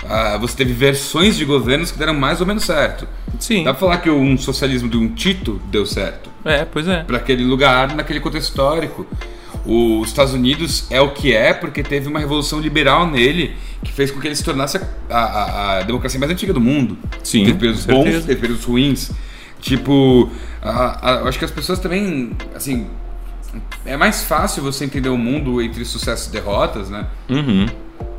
Ah, 0.08 0.38
você 0.38 0.56
teve 0.56 0.74
versões 0.74 1.36
de 1.36 1.46
governos 1.46 1.92
que 1.92 1.98
deram 1.98 2.14
mais 2.14 2.42
ou 2.42 2.48
menos 2.48 2.64
certo. 2.64 3.08
Sim. 3.40 3.64
Dá 3.64 3.74
pra 3.74 3.80
falar 3.80 3.98
que 3.98 4.10
um 4.10 4.38
socialismo 4.38 4.90
de 4.90 4.98
um 4.98 5.10
Tito 5.10 5.62
deu 5.70 5.86
certo. 5.86 6.30
É, 6.44 6.64
pois 6.66 6.88
é. 6.88 7.04
Para 7.04 7.18
aquele 7.18 7.44
lugar, 7.44 7.96
naquele 7.96 8.20
contexto 8.20 8.50
histórico. 8.50 9.06
Os 9.66 10.10
Estados 10.10 10.34
Unidos 10.34 10.86
é 10.92 11.02
o 11.02 11.12
que 11.12 11.34
é 11.34 11.52
porque 11.52 11.82
teve 11.82 12.08
uma 12.08 12.20
revolução 12.20 12.60
liberal 12.60 13.10
nele 13.10 13.56
que 13.84 13.92
fez 13.92 14.12
com 14.12 14.20
que 14.20 14.28
ele 14.28 14.36
se 14.36 14.44
tornasse 14.44 14.78
a, 15.10 15.18
a, 15.18 15.78
a 15.78 15.82
democracia 15.82 16.20
mais 16.20 16.32
antiga 16.32 16.54
do 16.54 16.62
mundo. 16.62 16.98
Sim, 17.24 17.46
teve 17.46 17.58
períodos 17.58 17.86
bons, 17.86 18.26
teve 18.26 18.36
períodos 18.36 18.64
ruins. 18.64 19.12
Tipo, 19.60 20.30
eu 20.62 21.28
acho 21.28 21.40
que 21.40 21.46
as 21.46 21.50
pessoas 21.50 21.80
também, 21.80 22.34
assim, 22.54 22.86
é 23.84 23.98
mais 23.98 24.24
fácil 24.24 24.62
você 24.62 24.86
entender 24.86 25.10
o 25.10 25.18
mundo 25.18 25.60
entre 25.60 25.84
sucessos 25.84 26.28
e 26.28 26.32
derrotas, 26.32 26.90
né? 26.90 27.08
Uhum. 27.28 27.66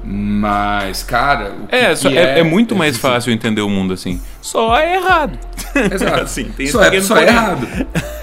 Mas, 0.09 1.03
cara, 1.03 1.53
o 1.53 1.75
é, 1.75 1.89
que, 1.91 1.97
só, 1.97 2.09
que 2.09 2.17
é, 2.17 2.23
é, 2.37 2.39
é, 2.39 2.43
muito 2.45 2.77
mais 2.77 2.97
fácil 2.97 3.33
entender 3.33 3.61
o 3.61 3.69
mundo 3.69 3.93
assim. 3.93 4.21
Só 4.41 4.79
é 4.79 4.95
errado. 4.95 5.37
Exato. 5.93 6.21
assim, 6.23 6.45
tem 6.57 6.69
só 6.69 6.85
é, 6.85 7.01
só 7.01 7.17
é 7.19 7.27
errado. 7.27 7.67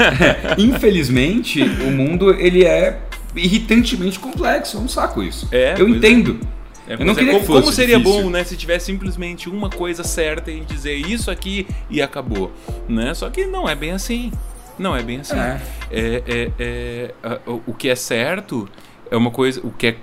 É, 0.04 0.56
infelizmente, 0.60 1.62
o 1.62 1.92
mundo 1.92 2.34
ele 2.40 2.66
é 2.66 3.00
irritantemente 3.36 4.20
complexo. 4.20 4.78
É 4.78 4.80
um 4.80 4.88
saco 4.88 5.22
isso. 5.22 5.48
É, 5.52 5.76
eu 5.78 5.88
entendo. 5.88 6.40
É, 6.88 6.96
eu 6.96 7.06
não 7.06 7.14
queria 7.16 7.32
como, 7.34 7.42
que 7.42 7.48
fosse 7.48 7.62
como 7.62 7.74
seria 7.74 7.98
difícil. 7.98 8.24
bom, 8.24 8.30
né, 8.30 8.44
se 8.44 8.58
tivesse 8.58 8.88
simplesmente 8.88 9.50
uma 9.50 9.70
coisa 9.70 10.04
certa 10.04 10.52
em 10.52 10.64
dizer 10.64 10.96
isso 10.96 11.30
aqui 11.32 11.66
e 11.90 12.02
acabou, 12.02 12.52
né? 12.90 13.14
Só 13.14 13.30
que 13.30 13.46
não 13.46 13.68
é 13.70 13.76
bem 13.76 13.92
assim. 13.92 14.32
Não 14.78 14.96
é 14.96 15.02
bem 15.04 15.20
assim. 15.20 15.38
É. 15.38 15.62
É, 15.92 16.24
é, 16.28 16.52
é, 16.60 17.14
a- 17.24 17.40
o- 17.50 17.62
o 17.68 17.74
que 17.74 17.88
é 17.90 17.96
certo 17.96 18.68
é 19.10 19.16
uma 19.16 19.32
coisa, 19.32 19.62
o 19.64 19.72
que 19.72 19.88
é 19.88 19.96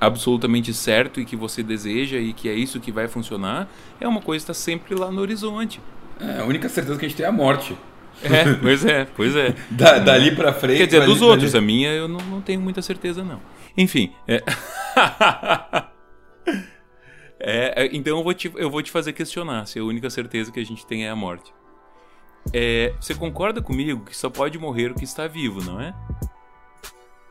absolutamente 0.00 0.72
certo 0.72 1.20
e 1.20 1.24
que 1.24 1.34
você 1.36 1.62
deseja 1.62 2.18
e 2.18 2.32
que 2.32 2.48
é 2.48 2.54
isso 2.54 2.78
que 2.80 2.92
vai 2.92 3.08
funcionar 3.08 3.68
é 4.00 4.06
uma 4.06 4.20
coisa 4.20 4.44
que 4.44 4.50
está 4.52 4.62
sempre 4.62 4.94
lá 4.94 5.10
no 5.10 5.20
horizonte. 5.20 5.80
É, 6.20 6.40
a 6.40 6.44
única 6.44 6.68
certeza 6.68 6.98
que 6.98 7.04
a 7.04 7.08
gente 7.08 7.16
tem 7.16 7.26
é 7.26 7.28
a 7.28 7.32
morte. 7.32 7.76
É, 8.22 8.54
pois 8.60 8.84
é, 8.84 9.04
pois 9.16 9.36
é. 9.36 9.54
Da- 9.70 9.98
dali 9.98 10.34
pra 10.34 10.52
frente. 10.52 10.78
Quer 10.78 10.86
dizer, 10.86 11.00
dali- 11.00 11.12
dos 11.12 11.22
outros, 11.22 11.52
dali- 11.52 11.64
a 11.64 11.66
minha 11.66 11.90
eu 11.92 12.08
não, 12.08 12.18
não 12.26 12.40
tenho 12.40 12.60
muita 12.60 12.82
certeza, 12.82 13.22
não. 13.24 13.40
Enfim. 13.76 14.12
É... 14.26 14.42
É, 17.40 17.84
é, 17.84 17.88
então 17.92 18.18
eu 18.18 18.24
vou, 18.24 18.34
te, 18.34 18.50
eu 18.56 18.68
vou 18.68 18.82
te 18.82 18.90
fazer 18.90 19.12
questionar 19.12 19.64
se 19.66 19.78
a 19.78 19.84
única 19.84 20.10
certeza 20.10 20.50
que 20.50 20.58
a 20.58 20.66
gente 20.66 20.84
tem 20.84 21.06
é 21.06 21.08
a 21.08 21.14
morte. 21.14 21.52
É, 22.52 22.92
você 23.00 23.14
concorda 23.14 23.62
comigo 23.62 24.04
que 24.04 24.16
só 24.16 24.28
pode 24.28 24.58
morrer 24.58 24.90
o 24.90 24.94
que 24.94 25.04
está 25.04 25.28
vivo, 25.28 25.62
não 25.62 25.80
é? 25.80 25.94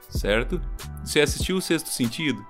Certo? 0.10 0.62
Você 1.04 1.20
assistiu 1.22 1.58
o 1.58 1.62
Sexto 1.62 1.90
Sentido? 1.90 2.44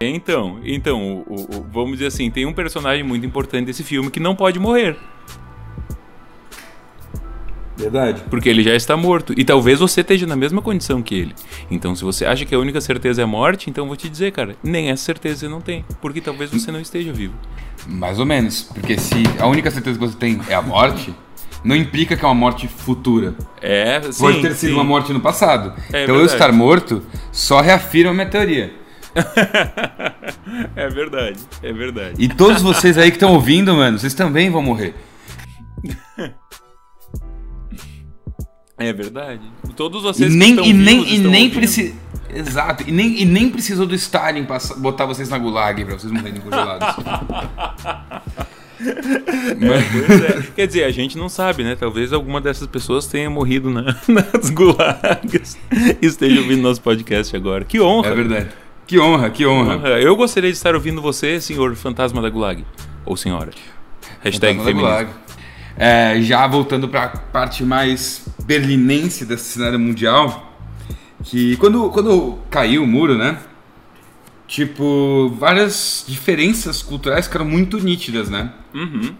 Então, 0.00 0.60
então 0.64 1.24
o- 1.26 1.42
o- 1.56 1.66
vamos 1.72 1.92
dizer 1.92 2.06
assim, 2.06 2.30
tem 2.30 2.44
um 2.44 2.52
personagem 2.52 3.02
muito 3.02 3.24
importante 3.24 3.66
desse 3.66 3.82
filme 3.82 4.10
que 4.10 4.20
não 4.20 4.34
pode 4.36 4.58
morrer. 4.58 4.96
Verdade. 7.76 8.22
Porque 8.30 8.48
ele 8.48 8.62
já 8.62 8.74
está 8.74 8.96
morto. 8.96 9.34
E 9.36 9.44
talvez 9.44 9.78
você 9.80 10.00
esteja 10.00 10.26
na 10.26 10.34
mesma 10.34 10.62
condição 10.62 11.02
que 11.02 11.14
ele. 11.14 11.34
Então, 11.70 11.94
se 11.94 12.02
você 12.02 12.24
acha 12.24 12.44
que 12.46 12.54
a 12.54 12.58
única 12.58 12.80
certeza 12.80 13.20
é 13.20 13.24
a 13.24 13.26
morte, 13.26 13.68
então 13.68 13.86
vou 13.86 13.96
te 13.96 14.08
dizer, 14.08 14.32
cara, 14.32 14.56
nem 14.62 14.88
essa 14.90 15.04
certeza 15.04 15.40
você 15.40 15.48
não 15.48 15.60
tem. 15.60 15.84
Porque 16.00 16.22
talvez 16.22 16.50
você 16.50 16.72
não 16.72 16.80
esteja 16.80 17.12
vivo. 17.12 17.34
Mais 17.86 18.18
ou 18.18 18.24
menos. 18.24 18.62
Porque 18.62 18.96
se 18.98 19.22
a 19.38 19.46
única 19.46 19.70
certeza 19.70 19.98
que 19.98 20.06
você 20.06 20.16
tem 20.16 20.40
é 20.48 20.54
a 20.54 20.62
morte, 20.62 21.14
não 21.64 21.74
implica 21.74 22.16
que 22.16 22.24
é 22.24 22.28
uma 22.28 22.34
morte 22.34 22.68
futura. 22.68 23.34
É, 23.60 24.00
Pode 24.00 24.36
sim, 24.36 24.42
ter 24.42 24.54
sido 24.54 24.70
sim. 24.70 24.74
uma 24.74 24.84
morte 24.84 25.12
no 25.12 25.20
passado. 25.20 25.74
É 25.92 26.04
então 26.04 26.14
eu 26.14 26.20
verdade. 26.20 26.32
estar 26.32 26.52
morto 26.52 27.02
só 27.32 27.60
reafirma 27.60 28.10
a 28.10 28.14
minha 28.14 28.28
teoria. 28.28 28.74
É 30.76 30.88
verdade, 30.88 31.38
é 31.62 31.72
verdade. 31.72 32.14
E 32.18 32.28
todos 32.28 32.62
vocês 32.62 32.96
aí 32.96 33.10
que 33.10 33.16
estão 33.16 33.32
ouvindo, 33.32 33.74
mano, 33.74 33.98
vocês 33.98 34.14
também 34.14 34.48
vão 34.50 34.62
morrer. 34.62 34.94
É 38.78 38.92
verdade. 38.92 39.40
Todos 39.74 40.02
E 40.02 40.04
vocês 40.04 40.32
que 40.32 40.38
nem, 40.38 40.50
estão 40.50 40.64
e 40.64 40.72
nem, 40.72 41.14
e 41.14 41.18
nem 41.18 41.50
precisa. 41.50 41.94
Exato. 42.28 42.84
E 42.86 42.92
nem, 42.92 43.22
e 43.22 43.24
nem 43.24 43.50
precisou 43.50 43.86
do 43.86 43.94
Stalin 43.94 44.46
botar 44.76 45.06
vocês 45.06 45.28
na 45.28 45.38
gulag 45.38 45.84
pra 45.84 45.98
vocês 45.98 46.12
morrerem 46.12 46.40
congelados. 46.40 46.86
Pois 48.78 50.22
é. 50.22 50.42
Quer 50.54 50.66
dizer, 50.66 50.84
a 50.84 50.90
gente 50.90 51.16
não 51.16 51.28
sabe, 51.28 51.64
né? 51.64 51.76
Talvez 51.78 52.12
alguma 52.12 52.40
dessas 52.40 52.66
pessoas 52.66 53.06
tenha 53.06 53.28
morrido 53.30 53.70
na- 53.70 53.96
nas 54.08 54.50
gulagas 54.50 55.58
e 55.70 56.06
esteja 56.06 56.40
ouvindo 56.40 56.62
nosso 56.62 56.80
podcast 56.80 57.34
agora. 57.34 57.64
Que 57.64 57.80
honra! 57.80 58.08
É 58.08 58.14
verdade. 58.14 58.48
Que 58.86 58.98
honra, 59.00 59.30
que 59.30 59.44
honra. 59.46 59.76
honra. 59.76 59.88
Eu 60.00 60.14
gostaria 60.14 60.50
de 60.50 60.56
estar 60.56 60.74
ouvindo 60.74 61.02
você, 61.02 61.40
senhor 61.40 61.74
fantasma 61.74 62.22
da 62.22 62.30
gulag. 62.30 62.64
Ou 63.04 63.16
senhora. 63.16 63.50
Hashtag 64.22 64.58
Fantasma. 64.62 65.08
É, 65.76 66.20
já 66.22 66.46
voltando 66.46 66.88
pra 66.88 67.08
parte 67.08 67.62
mais 67.62 68.26
berlinense 68.44 69.24
desse 69.26 69.44
cenário 69.44 69.78
mundial, 69.78 70.56
que 71.24 71.56
quando, 71.58 71.90
quando 71.90 72.38
caiu 72.50 72.82
o 72.82 72.86
muro, 72.86 73.16
né? 73.18 73.36
Tipo, 74.46 75.34
várias 75.38 76.04
diferenças 76.06 76.82
culturais 76.82 77.26
ficaram 77.26 77.44
muito 77.44 77.78
nítidas, 77.78 78.30
né? 78.30 78.52
Uhum. 78.72 79.14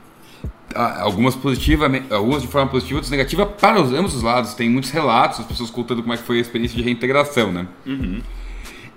Ah, 0.74 1.02
Algumas 1.02 1.34
positivas, 1.34 1.90
algumas 2.10 2.42
de 2.42 2.48
forma 2.48 2.70
positiva, 2.70 2.98
outras 2.98 3.10
negativa 3.10 3.44
para 3.44 3.80
os, 3.80 3.92
ambos 3.92 4.14
os 4.14 4.22
lados. 4.22 4.54
Tem 4.54 4.70
muitos 4.70 4.90
relatos, 4.90 5.40
as 5.40 5.46
pessoas 5.46 5.70
contando 5.70 6.02
como 6.02 6.14
é 6.14 6.16
que 6.16 6.22
foi 6.22 6.38
a 6.38 6.40
experiência 6.40 6.76
de 6.76 6.82
reintegração, 6.82 7.52
né? 7.52 7.66
Uhum. 7.84 8.20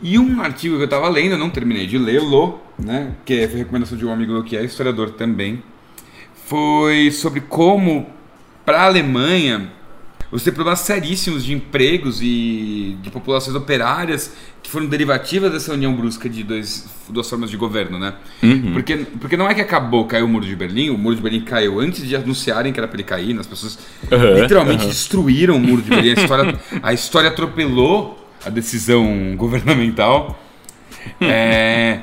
E 0.02 0.18
um 0.18 0.42
artigo 0.42 0.78
que 0.78 0.84
eu 0.84 0.88
tava 0.88 1.10
lendo, 1.10 1.32
eu 1.32 1.38
não 1.38 1.50
terminei 1.50 1.86
de 1.88 1.98
lê-lo, 1.98 2.60
né? 2.78 3.16
Que 3.26 3.48
foi 3.48 3.58
recomendação 3.58 3.98
de 3.98 4.06
um 4.06 4.12
amigo 4.12 4.32
meu 4.32 4.44
que 4.44 4.56
é 4.56 4.64
historiador 4.64 5.12
também. 5.12 5.64
Foi 6.46 7.12
sobre 7.12 7.42
como, 7.42 8.08
para 8.66 8.82
a 8.82 8.86
Alemanha, 8.86 9.72
você 10.32 10.46
tem 10.46 10.54
problemas 10.54 10.80
seríssimos 10.82 11.44
de 11.44 11.54
empregos 11.54 12.22
e 12.22 12.98
de 13.02 13.10
populações 13.10 13.56
operárias 13.56 14.34
que 14.62 14.70
foram 14.70 14.86
derivativas 14.86 15.52
dessa 15.52 15.74
união 15.74 15.96
brusca 15.96 16.30
de 16.30 16.44
dois, 16.44 16.88
duas 17.10 17.28
formas 17.28 17.50
de 17.50 17.58
governo, 17.58 17.98
né? 17.98 18.14
Uhum. 18.44 18.74
Porque, 18.74 18.98
porque 19.20 19.36
não 19.36 19.50
é 19.50 19.56
que 19.56 19.62
acabou, 19.62 20.06
caiu 20.06 20.26
o 20.26 20.30
muro 20.30 20.46
de 20.46 20.56
Berlim, 20.56 20.90
o 20.90 20.98
muro 20.98 21.16
de 21.16 21.22
Berlim 21.22 21.42
caiu 21.42 21.80
antes 21.80 22.08
de 22.08 22.16
anunciarem 22.16 22.72
que 22.72 22.80
era 22.80 22.88
para 22.88 22.98
ele 22.98 23.04
cair, 23.04 23.34
né? 23.34 23.40
as 23.40 23.48
pessoas 23.48 23.80
Aham, 24.12 24.42
literalmente 24.42 24.82
aham. 24.82 24.90
destruíram 24.90 25.56
o 25.56 25.60
muro 25.60 25.82
de 25.82 25.90
Berlim, 25.90 26.10
a 26.10 26.14
história, 26.14 26.60
a 26.84 26.94
história 26.94 27.30
atropelou 27.30 28.30
a 28.46 28.50
decisão 28.50 29.36
governamental. 29.36 30.40
É, 31.22 32.02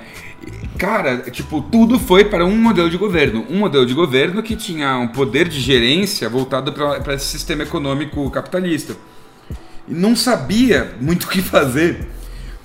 cara, 0.78 1.18
tipo, 1.30 1.60
tudo 1.62 1.98
foi 1.98 2.24
para 2.24 2.44
um 2.44 2.56
modelo 2.56 2.90
de 2.90 2.96
governo. 2.96 3.44
Um 3.48 3.58
modelo 3.58 3.86
de 3.86 3.94
governo 3.94 4.42
que 4.42 4.56
tinha 4.56 4.96
um 4.98 5.08
poder 5.08 5.48
de 5.48 5.60
gerência 5.60 6.28
voltado 6.28 6.72
para 6.72 7.14
esse 7.14 7.26
sistema 7.26 7.62
econômico 7.62 8.30
capitalista. 8.30 8.96
E 9.88 9.94
não 9.94 10.16
sabia 10.16 10.94
muito 11.00 11.24
o 11.24 11.28
que 11.28 11.40
fazer 11.40 12.06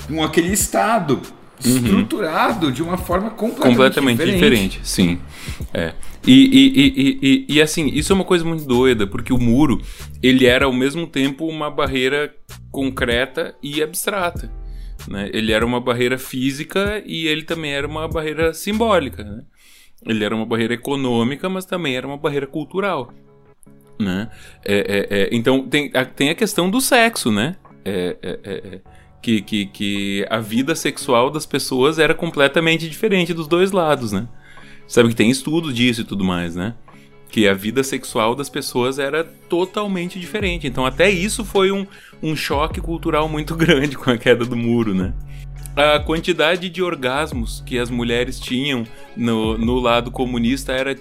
com 0.08 0.24
aquele 0.24 0.52
Estado 0.52 1.22
estruturado 1.64 2.72
de 2.72 2.82
uma 2.82 2.98
forma 2.98 3.30
completamente, 3.30 3.68
Uhum. 3.68 3.76
Completamente 3.76 4.26
diferente. 4.26 4.80
sim. 4.84 5.20
É. 5.74 5.94
E, 6.26 6.34
e, 6.34 7.18
e, 7.22 7.46
e, 7.56 7.62
assim, 7.62 7.88
isso 7.88 8.14
é 8.14 8.16
uma 8.16 8.24
coisa 8.24 8.46
muito 8.46 8.64
doida, 8.64 9.08
porque 9.08 9.34
o 9.34 9.40
muro, 9.40 9.82
ele 10.22 10.46
era 10.46 10.66
ao 10.66 10.74
mesmo 10.74 11.08
tempo 11.08 11.48
uma 11.48 11.70
barreira 11.70 12.32
concreta 12.72 13.56
e 13.62 13.82
abstrata. 13.82 14.52
Né? 15.10 15.30
Ele 15.34 15.52
era 15.52 15.66
uma 15.66 15.80
barreira 15.80 16.18
física 16.18 17.02
e 17.06 17.28
ele 17.28 17.44
também 17.44 17.72
era 17.74 17.88
uma 17.88 18.08
barreira 18.08 18.54
simbólica. 18.54 19.24
Né? 19.24 19.44
Ele 20.06 20.24
era 20.24 20.36
uma 20.36 20.46
barreira 20.46 20.74
econômica, 20.74 21.48
mas 21.50 21.66
também 21.66 21.96
era 21.96 22.08
uma 22.08 22.18
barreira 22.18 22.48
cultural. 22.48 23.14
Né? 24.00 24.30
É, 24.66 25.08
é, 25.10 25.18
é, 25.20 25.30
então 25.32 25.68
tem 25.68 25.92
a, 25.94 26.04
tem 26.04 26.30
a 26.30 26.36
questão 26.36 26.70
do 26.70 26.82
sexo, 26.82 27.32
né? 27.32 27.56
É, 27.86 28.18
é, 28.22 28.40
é, 28.44 28.82
que, 29.22 29.42
que, 29.42 29.66
que 29.68 30.26
a 30.30 30.40
vida 30.40 30.74
sexual 30.74 31.30
das 31.30 31.46
pessoas 31.46 32.00
era 32.00 32.16
completamente 32.16 32.90
diferente 32.90 33.34
dos 33.34 33.48
dois 33.48 33.72
lados, 33.72 34.12
né? 34.12 34.28
Sabe 34.88 35.10
que 35.10 35.16
tem 35.16 35.30
estudo 35.30 35.72
disso 35.72 36.02
e 36.02 36.04
tudo 36.04 36.24
mais, 36.24 36.56
né? 36.56 36.74
Que 37.30 37.48
a 37.48 37.54
vida 37.54 37.84
sexual 37.84 38.36
das 38.36 38.50
pessoas 38.50 38.98
era 38.98 39.24
totalmente 39.24 40.20
diferente. 40.20 40.68
Então 40.68 40.86
até 40.86 41.10
isso 41.10 41.46
foi 41.46 41.72
um, 41.72 41.86
um 42.22 42.36
choque 42.36 42.80
cultural 42.82 43.28
muito 43.28 43.56
grande 43.58 43.98
com 43.98 44.10
a 44.10 44.18
queda 44.18 44.46
do 44.46 44.56
muro, 44.56 44.94
né? 44.94 45.14
A 45.76 46.00
quantidade 46.00 46.70
de 46.70 46.84
orgasmos 46.84 47.64
que 47.66 47.80
as 47.80 47.90
mulheres 47.90 48.40
tinham 48.40 48.86
no, 49.16 49.58
no 49.58 49.80
lado 49.80 50.12
comunista 50.12 50.74
era 50.74 50.98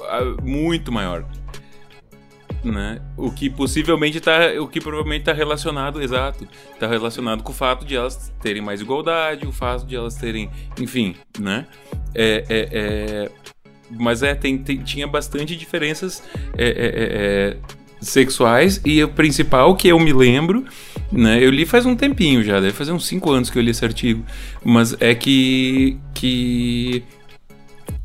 ah, 0.00 0.42
muito 0.42 0.90
maior 0.90 1.26
né? 2.70 3.00
O 3.16 3.30
que 3.30 3.48
possivelmente 3.48 4.20
tá, 4.20 4.40
o 4.60 4.66
que 4.66 4.80
provavelmente 4.80 5.20
está 5.22 5.32
relacionado, 5.32 6.02
exato, 6.02 6.46
está 6.72 6.86
relacionado 6.86 7.42
com 7.42 7.52
o 7.52 7.54
fato 7.54 7.84
de 7.84 7.96
elas 7.96 8.32
terem 8.40 8.62
mais 8.62 8.80
igualdade, 8.80 9.46
o 9.46 9.52
fato 9.52 9.86
de 9.86 9.94
elas 9.96 10.16
terem, 10.16 10.50
enfim, 10.80 11.14
né? 11.38 11.66
É, 12.14 12.44
é, 12.48 12.68
é, 12.72 13.30
mas 13.90 14.22
é, 14.22 14.34
tem, 14.34 14.58
tem- 14.58 14.82
tinha 14.82 15.06
bastante 15.06 15.56
diferenças 15.56 16.22
é, 16.56 16.66
é, 16.66 16.76
é, 16.76 17.56
sexuais 18.00 18.80
e 18.84 19.02
o 19.02 19.08
principal 19.08 19.74
que 19.74 19.88
eu 19.88 19.98
me 19.98 20.12
lembro, 20.12 20.64
né? 21.10 21.42
Eu 21.42 21.50
li 21.50 21.64
faz 21.64 21.86
um 21.86 21.96
tempinho 21.96 22.42
já, 22.42 22.60
deve 22.60 22.72
fazer 22.72 22.92
uns 22.92 23.06
5 23.06 23.30
anos 23.30 23.50
que 23.50 23.58
eu 23.58 23.62
li 23.62 23.70
esse 23.70 23.84
artigo, 23.84 24.24
mas 24.64 24.96
é 25.00 25.14
que 25.14 25.96
que 26.14 27.02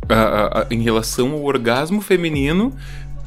a- 0.09 0.61
a- 0.61 0.67
em 0.71 0.81
relação 0.81 1.31
ao 1.33 1.43
orgasmo 1.43 2.01
feminino, 2.01 2.73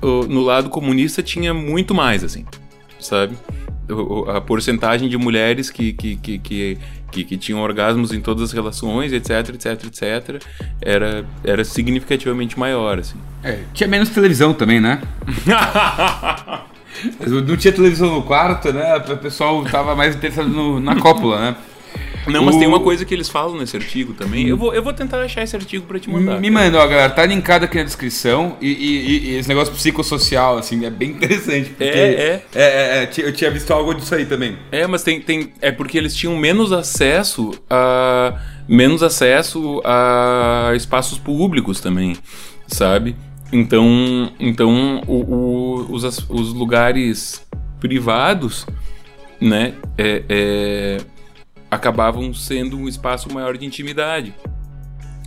o- 0.02 0.24
no 0.26 0.40
lado 0.42 0.68
comunista 0.68 1.22
tinha 1.22 1.52
muito 1.54 1.94
mais, 1.94 2.22
assim. 2.24 2.44
sabe? 3.00 3.36
a 4.34 4.40
porcentagem 4.40 5.10
de 5.10 5.18
mulheres 5.18 5.68
que, 5.68 5.92
que, 5.92 6.16
que, 6.16 6.38
que, 6.38 6.78
que, 7.12 7.24
que 7.24 7.36
tinham 7.36 7.60
orgasmos 7.60 8.14
em 8.14 8.20
todas 8.20 8.44
as 8.44 8.52
relações, 8.52 9.12
etc, 9.12 9.50
etc, 9.50 9.84
etc, 9.84 10.42
era, 10.80 11.26
era 11.44 11.62
significativamente 11.66 12.58
maior, 12.58 12.98
assim. 12.98 13.18
É, 13.44 13.58
tinha 13.74 13.86
menos 13.86 14.08
televisão 14.08 14.54
também, 14.54 14.80
né? 14.80 15.02
Não 17.46 17.56
tinha 17.56 17.72
televisão 17.72 18.14
no 18.14 18.22
quarto, 18.22 18.72
né? 18.72 18.96
O 18.96 19.16
pessoal 19.18 19.62
tava 19.64 19.94
mais 19.94 20.16
interessado 20.16 20.48
no, 20.48 20.80
na 20.80 20.96
cópula, 20.96 21.38
né? 21.38 21.56
Não, 22.26 22.42
mas 22.42 22.56
o... 22.56 22.58
tem 22.58 22.66
uma 22.66 22.80
coisa 22.80 23.04
que 23.04 23.12
eles 23.12 23.28
falam 23.28 23.58
nesse 23.58 23.76
artigo 23.76 24.14
também. 24.14 24.48
Eu 24.48 24.56
vou, 24.56 24.74
eu 24.74 24.82
vou 24.82 24.92
tentar 24.92 25.20
achar 25.20 25.42
esse 25.42 25.54
artigo 25.54 25.84
para 25.86 25.98
te 25.98 26.08
mandar. 26.08 26.40
Me 26.40 26.50
manda, 26.50 26.78
ó, 26.78 26.86
galera. 26.86 27.10
Tá 27.10 27.26
linkado 27.26 27.66
aqui 27.66 27.76
na 27.76 27.84
descrição. 27.84 28.56
E, 28.60 28.68
e, 28.68 29.18
e, 29.28 29.36
esse 29.36 29.48
negócio 29.48 29.74
psicossocial, 29.74 30.56
assim, 30.56 30.84
é 30.84 30.90
bem 30.90 31.10
interessante. 31.10 31.70
Porque 31.70 31.84
é, 31.84 31.88
é. 31.88 32.42
é, 32.54 32.62
é, 32.62 33.02
é 33.02 33.10
eu 33.18 33.32
tinha 33.32 33.50
visto 33.50 33.70
algo 33.72 33.94
disso 33.94 34.14
aí 34.14 34.24
também. 34.24 34.56
É, 34.72 34.86
mas 34.86 35.02
tem, 35.02 35.20
tem. 35.20 35.52
É 35.60 35.70
porque 35.70 35.98
eles 35.98 36.14
tinham 36.14 36.36
menos 36.36 36.72
acesso 36.72 37.50
a. 37.68 38.40
Menos 38.66 39.02
acesso 39.02 39.82
a 39.84 40.72
espaços 40.74 41.18
públicos 41.18 41.80
também, 41.80 42.16
sabe? 42.66 43.14
Então, 43.56 44.32
então 44.40 45.00
o, 45.06 45.14
o, 45.14 45.92
os, 45.92 46.02
os 46.28 46.52
lugares 46.52 47.46
privados, 47.78 48.66
né? 49.40 49.74
é, 49.96 50.24
é 50.28 50.96
acabavam 51.70 52.34
sendo 52.34 52.76
um 52.76 52.88
espaço 52.88 53.32
maior 53.32 53.56
de 53.56 53.64
intimidade. 53.64 54.34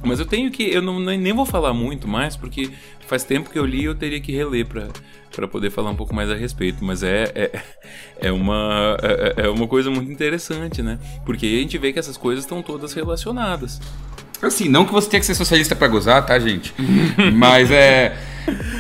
Mas 0.04 0.20
eu 0.20 0.26
tenho 0.26 0.52
que. 0.52 0.64
Eu 0.64 0.82
não, 0.82 1.00
nem 1.00 1.34
vou 1.34 1.46
falar 1.46 1.74
muito 1.74 2.06
mais, 2.06 2.36
porque 2.36 2.70
faz 3.08 3.24
tempo 3.24 3.50
que 3.50 3.58
eu 3.58 3.66
li 3.66 3.82
e 3.82 3.86
eu 3.86 3.96
teria 3.96 4.20
que 4.20 4.34
reler 4.34 4.66
para 4.66 5.48
poder 5.48 5.70
falar 5.70 5.92
um 5.92 5.96
pouco 5.96 6.14
mais 6.14 6.30
a 6.30 6.36
respeito. 6.36 6.84
Mas 6.84 7.04
é, 7.04 7.32
é, 7.34 7.62
é, 8.20 8.32
uma, 8.32 8.98
é, 9.02 9.46
é 9.46 9.50
uma 9.50 9.68
coisa 9.68 9.90
muito 9.90 10.12
interessante, 10.12 10.82
né? 10.82 11.00
Porque 11.26 11.46
a 11.46 11.60
gente 11.62 11.78
vê 11.78 11.94
que 11.94 12.00
essas 12.00 12.18
coisas 12.18 12.44
estão 12.44 12.62
todas 12.62 12.94
relacionadas. 12.94 13.80
Assim, 14.42 14.70
não 14.70 14.86
que 14.86 14.92
você 14.92 15.10
tenha 15.10 15.20
que 15.20 15.26
ser 15.26 15.36
socialista 15.36 15.76
para 15.76 15.88
gozar, 15.88 16.26
tá, 16.26 16.38
gente? 16.40 16.74
mas 17.34 17.72
é. 17.72 18.18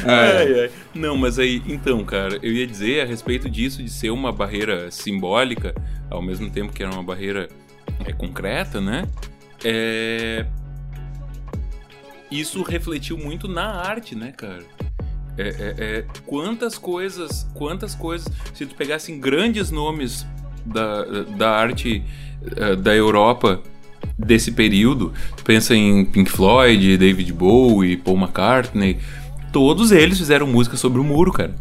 é... 0.05 0.69
Não, 0.93 1.17
mas 1.17 1.39
aí, 1.39 1.61
então, 1.67 2.03
cara, 2.03 2.39
eu 2.41 2.53
ia 2.53 2.65
dizer 2.65 3.01
a 3.01 3.05
respeito 3.05 3.49
disso, 3.49 3.83
de 3.83 3.89
ser 3.89 4.09
uma 4.09 4.31
barreira 4.31 4.91
simbólica, 4.91 5.73
ao 6.09 6.21
mesmo 6.21 6.49
tempo 6.49 6.71
que 6.71 6.83
era 6.83 6.91
uma 6.91 7.03
barreira 7.03 7.49
é, 8.05 8.13
concreta, 8.13 8.79
né? 8.79 9.07
É... 9.63 10.45
Isso 12.29 12.61
refletiu 12.61 13.17
muito 13.17 13.47
na 13.47 13.65
arte, 13.65 14.15
né, 14.15 14.33
cara? 14.35 14.63
É, 15.37 15.47
é, 15.47 15.75
é, 15.77 16.05
quantas 16.25 16.77
coisas, 16.77 17.47
quantas 17.53 17.93
coisas, 17.93 18.27
se 18.53 18.65
tu 18.65 18.75
pegassem 18.75 19.19
grandes 19.19 19.69
nomes 19.69 20.25
da, 20.65 21.03
da 21.37 21.51
arte 21.51 22.03
uh, 22.41 22.75
da 22.75 22.95
Europa 22.95 23.61
desse 24.17 24.51
período, 24.51 25.13
pensa 25.43 25.75
em 25.75 26.03
Pink 26.03 26.31
Floyd, 26.31 26.97
David 26.97 27.31
Bowie, 27.33 27.97
Paul 27.97 28.17
McCartney, 28.17 28.97
todos 29.51 29.91
eles 29.91 30.17
fizeram 30.17 30.47
música 30.47 30.75
sobre 30.75 30.99
o 30.99 31.03
muro, 31.03 31.31
cara. 31.31 31.55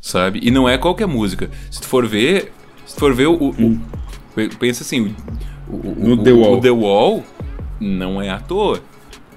Sabe? 0.00 0.40
E 0.42 0.50
não 0.50 0.68
é 0.68 0.76
qualquer 0.76 1.06
música. 1.06 1.50
Se 1.70 1.80
tu 1.80 1.86
for 1.86 2.06
ver, 2.06 2.52
se 2.86 2.94
tu 2.94 3.00
for 3.00 3.14
ver 3.14 3.26
o, 3.26 3.54
hum. 3.58 3.80
o 4.36 4.56
pensa 4.56 4.82
assim, 4.82 5.14
o, 5.68 5.76
o, 5.76 6.16
no 6.16 6.22
The 6.22 6.32
Wall. 6.32 6.58
o 6.58 6.60
The 6.60 6.70
Wall 6.70 7.24
não 7.80 8.20
é 8.20 8.30
à 8.30 8.40
toa. 8.40 8.80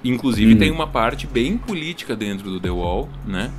Inclusive 0.03 0.55
hum. 0.55 0.57
tem 0.57 0.71
uma 0.71 0.87
parte 0.87 1.27
bem 1.27 1.57
política 1.57 2.15
dentro 2.15 2.49
do 2.49 2.59
The 2.59 2.71
Wall, 2.71 3.09
né? 3.25 3.51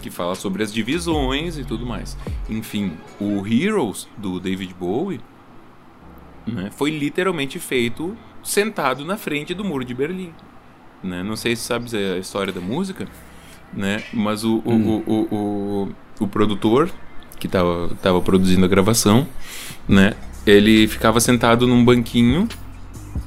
Que 0.00 0.10
fala 0.10 0.36
sobre 0.36 0.62
as 0.62 0.72
divisões 0.72 1.58
e 1.58 1.64
tudo 1.64 1.84
mais. 1.84 2.16
Enfim, 2.48 2.92
o 3.20 3.44
Heroes 3.46 4.06
do 4.16 4.38
David 4.38 4.74
Bowie 4.78 5.20
né, 6.54 6.70
foi 6.76 6.90
literalmente 6.90 7.58
feito 7.58 8.16
sentado 8.42 9.04
na 9.04 9.16
frente 9.16 9.54
do 9.54 9.64
muro 9.64 9.84
de 9.84 9.94
Berlim. 9.94 10.32
Né? 11.02 11.22
Não 11.22 11.36
sei 11.36 11.54
se 11.54 11.62
sabes 11.62 11.94
a 11.94 12.18
história 12.18 12.52
da 12.52 12.60
música, 12.60 13.06
né? 13.72 14.02
mas 14.12 14.44
o, 14.44 14.62
hum. 14.66 15.02
o, 15.06 15.12
o, 15.12 15.34
o, 15.34 15.88
o, 16.20 16.28
produtor 16.28 16.90
que 17.38 17.46
estava 17.46 17.90
tava 18.02 18.20
produzindo 18.20 18.64
a 18.64 18.68
gravação, 18.68 19.26
né? 19.88 20.14
ele 20.46 20.88
ficava 20.88 21.20
sentado 21.20 21.66
num 21.66 21.84
banquinho, 21.84 22.48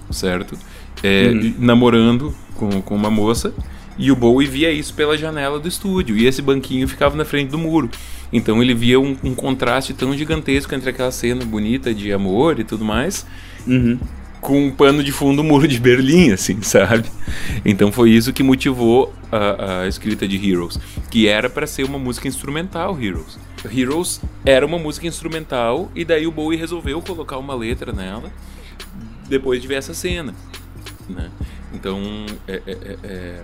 certo? 0.09 0.57
É, 1.03 1.31
hum. 1.31 1.55
Namorando 1.59 2.35
com, 2.55 2.81
com 2.81 2.95
uma 2.95 3.09
moça. 3.09 3.53
E 3.97 4.11
o 4.11 4.15
Bowie 4.15 4.47
via 4.47 4.71
isso 4.71 4.93
pela 4.93 5.17
janela 5.17 5.59
do 5.59 5.67
estúdio. 5.67 6.17
E 6.17 6.25
esse 6.25 6.41
banquinho 6.41 6.87
ficava 6.87 7.15
na 7.15 7.25
frente 7.25 7.49
do 7.49 7.57
muro. 7.57 7.89
Então 8.31 8.61
ele 8.61 8.73
via 8.73 8.99
um, 8.99 9.17
um, 9.23 9.35
contraste 9.35 9.93
tão 9.93 10.15
gigantesco 10.15 10.73
entre 10.73 10.89
aquela 10.89 11.11
cena 11.11 11.43
bonita 11.43 11.93
de 11.93 12.11
amor 12.13 12.59
e 12.59 12.63
tudo 12.63 12.85
mais, 12.85 13.25
uhum. 13.67 13.99
com 14.39 14.67
um 14.67 14.71
pano 14.71 15.03
de 15.03 15.11
fundo 15.11 15.41
o 15.41 15.43
muro 15.43 15.67
de 15.67 15.79
Berlim, 15.79 16.31
assim, 16.31 16.59
sabe? 16.63 17.09
Então 17.65 17.91
foi 17.91 18.11
isso 18.11 18.31
que 18.31 18.41
motivou 18.41 19.13
a, 19.31 19.81
a 19.81 19.87
escrita 19.87 20.27
de 20.27 20.49
Heroes, 20.49 20.79
que 21.09 21.27
era 21.27 21.49
para 21.49 21.67
ser 21.67 21.83
uma 21.83 21.99
música 21.99 22.27
instrumental, 22.27 22.97
Heroes. 23.01 23.37
Heroes 23.69 24.21
era 24.45 24.65
uma 24.65 24.79
música 24.79 25.07
instrumental 25.07 25.91
e 25.93 26.05
daí 26.05 26.25
o 26.25 26.31
Bowie 26.31 26.57
resolveu 26.57 27.01
colocar 27.01 27.37
uma 27.37 27.53
letra 27.53 27.91
nela 27.91 28.31
depois 29.27 29.61
de 29.61 29.67
ver 29.67 29.75
essa 29.75 29.93
cena, 29.93 30.33
né? 31.07 31.29
Então 31.73 32.01
é, 32.47 32.61
é, 32.65 32.71
é, 32.71 32.97
é 33.03 33.41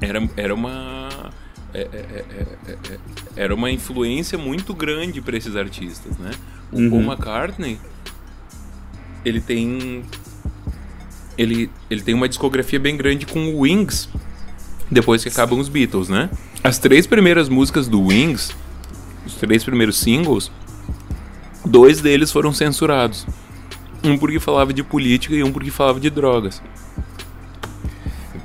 era, 0.00 0.28
era 0.36 0.54
uma 0.54 1.30
é, 1.80 2.24
é, 2.68 2.98
era 3.36 3.54
uma 3.54 3.70
influência 3.70 4.38
muito 4.38 4.72
grande 4.74 5.20
para 5.20 5.36
esses 5.36 5.56
artistas, 5.56 6.16
né? 6.18 6.30
O 6.72 6.78
uhum. 6.78 6.90
Paul 6.90 7.02
McCartney, 7.02 7.78
ele 9.24 9.40
tem 9.40 10.02
ele, 11.36 11.70
ele 11.90 12.02
tem 12.02 12.14
uma 12.14 12.28
discografia 12.28 12.80
bem 12.80 12.96
grande 12.96 13.26
com 13.26 13.54
o 13.54 13.60
Wings, 13.60 14.08
depois 14.90 15.22
que 15.22 15.28
acabam 15.28 15.58
os 15.58 15.68
Beatles, 15.68 16.08
né? 16.08 16.30
As 16.64 16.78
três 16.78 17.06
primeiras 17.06 17.48
músicas 17.48 17.88
do 17.88 18.00
Wings, 18.06 18.54
os 19.26 19.34
três 19.34 19.62
primeiros 19.62 19.98
singles, 19.98 20.50
dois 21.64 22.00
deles 22.00 22.32
foram 22.32 22.52
censurados. 22.52 23.26
Um 24.02 24.16
porque 24.16 24.38
falava 24.38 24.72
de 24.72 24.82
política 24.82 25.34
e 25.34 25.42
um 25.42 25.52
porque 25.52 25.70
falava 25.70 26.00
de 26.00 26.08
drogas. 26.08 26.62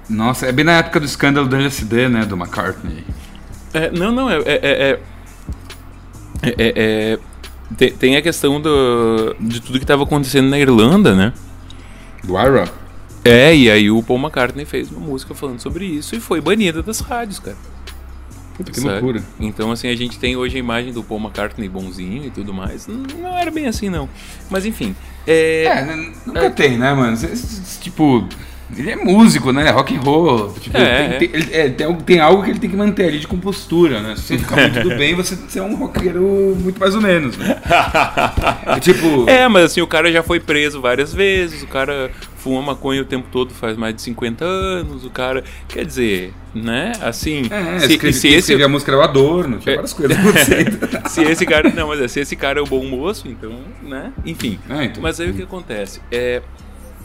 Nossa, 0.09 0.47
é 0.47 0.51
bem 0.51 0.65
na 0.65 0.73
época 0.73 0.99
do 0.99 1.05
escândalo 1.05 1.47
do 1.47 1.55
LSD, 1.55 2.09
né? 2.09 2.25
Do 2.25 2.35
McCartney. 2.35 3.05
É, 3.73 3.91
não, 3.91 4.11
não, 4.11 4.29
é. 4.29 4.37
é, 4.37 4.41
é, 4.43 4.99
é, 6.43 6.53
é 6.57 7.19
tem, 7.77 7.91
tem, 7.93 8.15
a 8.17 8.21
questão 8.21 8.59
do, 8.59 9.35
de 9.39 9.61
tudo 9.61 9.79
que 9.79 9.83
estava 9.83 10.03
acontecendo 10.03 10.49
na 10.49 10.59
Irlanda, 10.59 11.15
né? 11.15 11.33
Do 12.23 12.37
Ira? 12.37 12.69
É, 13.23 13.55
e 13.55 13.69
aí 13.69 13.89
o 13.89 14.01
Paul 14.01 14.19
McCartney 14.19 14.65
fez 14.65 14.91
uma 14.91 14.99
música 14.99 15.33
falando 15.33 15.59
sobre 15.59 15.85
isso 15.85 16.15
e 16.15 16.19
foi 16.19 16.41
banida 16.41 16.81
das 16.81 16.99
rádios, 16.99 17.39
cara. 17.39 17.57
Puta, 18.55 18.71
que 18.71 18.81
Sabe? 18.81 18.93
loucura. 18.93 19.23
Então, 19.39 19.71
assim, 19.71 19.87
a 19.87 19.95
gente 19.95 20.19
tem 20.19 20.35
hoje 20.35 20.57
a 20.57 20.59
imagem 20.59 20.91
do 20.91 21.03
Paul 21.03 21.19
McCartney 21.19 21.69
bonzinho 21.69 22.25
e 22.25 22.29
tudo 22.29 22.53
mais. 22.53 22.87
Não, 22.87 23.03
não 23.19 23.37
era 23.37 23.49
bem 23.49 23.67
assim, 23.67 23.89
não. 23.89 24.09
Mas, 24.49 24.65
enfim. 24.65 24.95
É, 25.25 25.65
é 25.65 25.95
nunca 26.25 26.45
é... 26.45 26.49
tem, 26.49 26.77
né, 26.77 26.93
mano? 26.93 27.17
Tipo, 27.79 28.27
ele 28.77 28.91
é 28.91 28.95
músico, 28.95 29.51
né? 29.51 29.69
Rock 29.69 29.95
and 29.95 29.99
roll. 29.99 30.53
Tipo, 30.53 30.77
é, 30.77 31.17
tem, 31.17 31.29
é. 31.29 31.29
Tem, 31.29 31.59
é, 31.59 31.69
tem, 31.69 31.95
tem, 31.95 32.19
algo 32.19 32.43
que 32.43 32.51
ele 32.51 32.59
tem 32.59 32.69
que 32.69 32.75
manter 32.75 33.05
ali 33.05 33.19
de 33.19 33.27
compostura, 33.27 34.01
né? 34.01 34.15
Se 34.15 34.23
você 34.23 34.37
ficar 34.37 34.55
muito 34.61 34.81
do 34.81 34.95
bem, 34.95 35.13
você, 35.15 35.35
você 35.35 35.59
é 35.59 35.63
um 35.63 35.75
roqueiro 35.75 36.55
muito 36.59 36.79
mais 36.79 36.95
ou 36.95 37.01
menos, 37.01 37.37
né? 37.37 37.61
é, 38.65 38.79
tipo... 38.79 39.29
É, 39.29 39.47
mas 39.47 39.65
assim, 39.65 39.81
o 39.81 39.87
cara 39.87 40.11
já 40.11 40.23
foi 40.23 40.39
preso 40.39 40.79
várias 40.79 41.13
vezes, 41.13 41.63
o 41.63 41.67
cara 41.67 42.11
fuma 42.37 42.61
maconha 42.61 43.01
o 43.01 43.05
tempo 43.05 43.27
todo 43.31 43.53
faz 43.53 43.77
mais 43.77 43.93
de 43.93 44.01
50 44.01 44.43
anos, 44.43 45.05
o 45.05 45.09
cara... 45.09 45.43
Quer 45.67 45.85
dizer, 45.85 46.33
né? 46.53 46.93
Assim... 47.01 47.43
É, 47.51 47.79
se, 47.79 47.93
escreve, 47.93 48.13
se 48.13 48.27
esse... 48.29 48.63
a 48.63 48.67
música 48.67 48.91
era 48.91 48.99
o 48.99 49.03
Adorno, 49.03 49.59
tinha 49.59 49.73
é. 49.73 49.75
várias 49.75 49.93
coisas 49.93 50.17
acontecendo. 50.17 50.79
se 51.09 51.21
esse 51.23 51.45
cara... 51.45 51.69
Não, 51.69 51.89
mas 51.89 51.99
é, 51.99 52.07
se 52.07 52.19
esse 52.21 52.35
cara 52.35 52.59
é 52.59 52.61
o 52.61 52.65
bom 52.65 52.83
moço, 52.85 53.27
então, 53.27 53.53
né? 53.83 54.11
Enfim. 54.25 54.59
É, 54.69 54.85
então, 54.85 55.03
mas 55.03 55.19
aí 55.19 55.29
o 55.29 55.33
que 55.33 55.43
acontece? 55.43 56.01
É... 56.11 56.41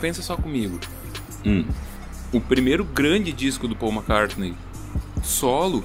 Pensa 0.01 0.21
só 0.21 0.37
comigo. 0.37 0.79
Hum. 1.47 1.65
O 2.33 2.41
primeiro 2.41 2.85
grande 2.85 3.33
disco 3.33 3.69
do 3.69 3.77
Paul 3.77 3.93
McCartney 3.93 4.55
solo, 5.23 5.85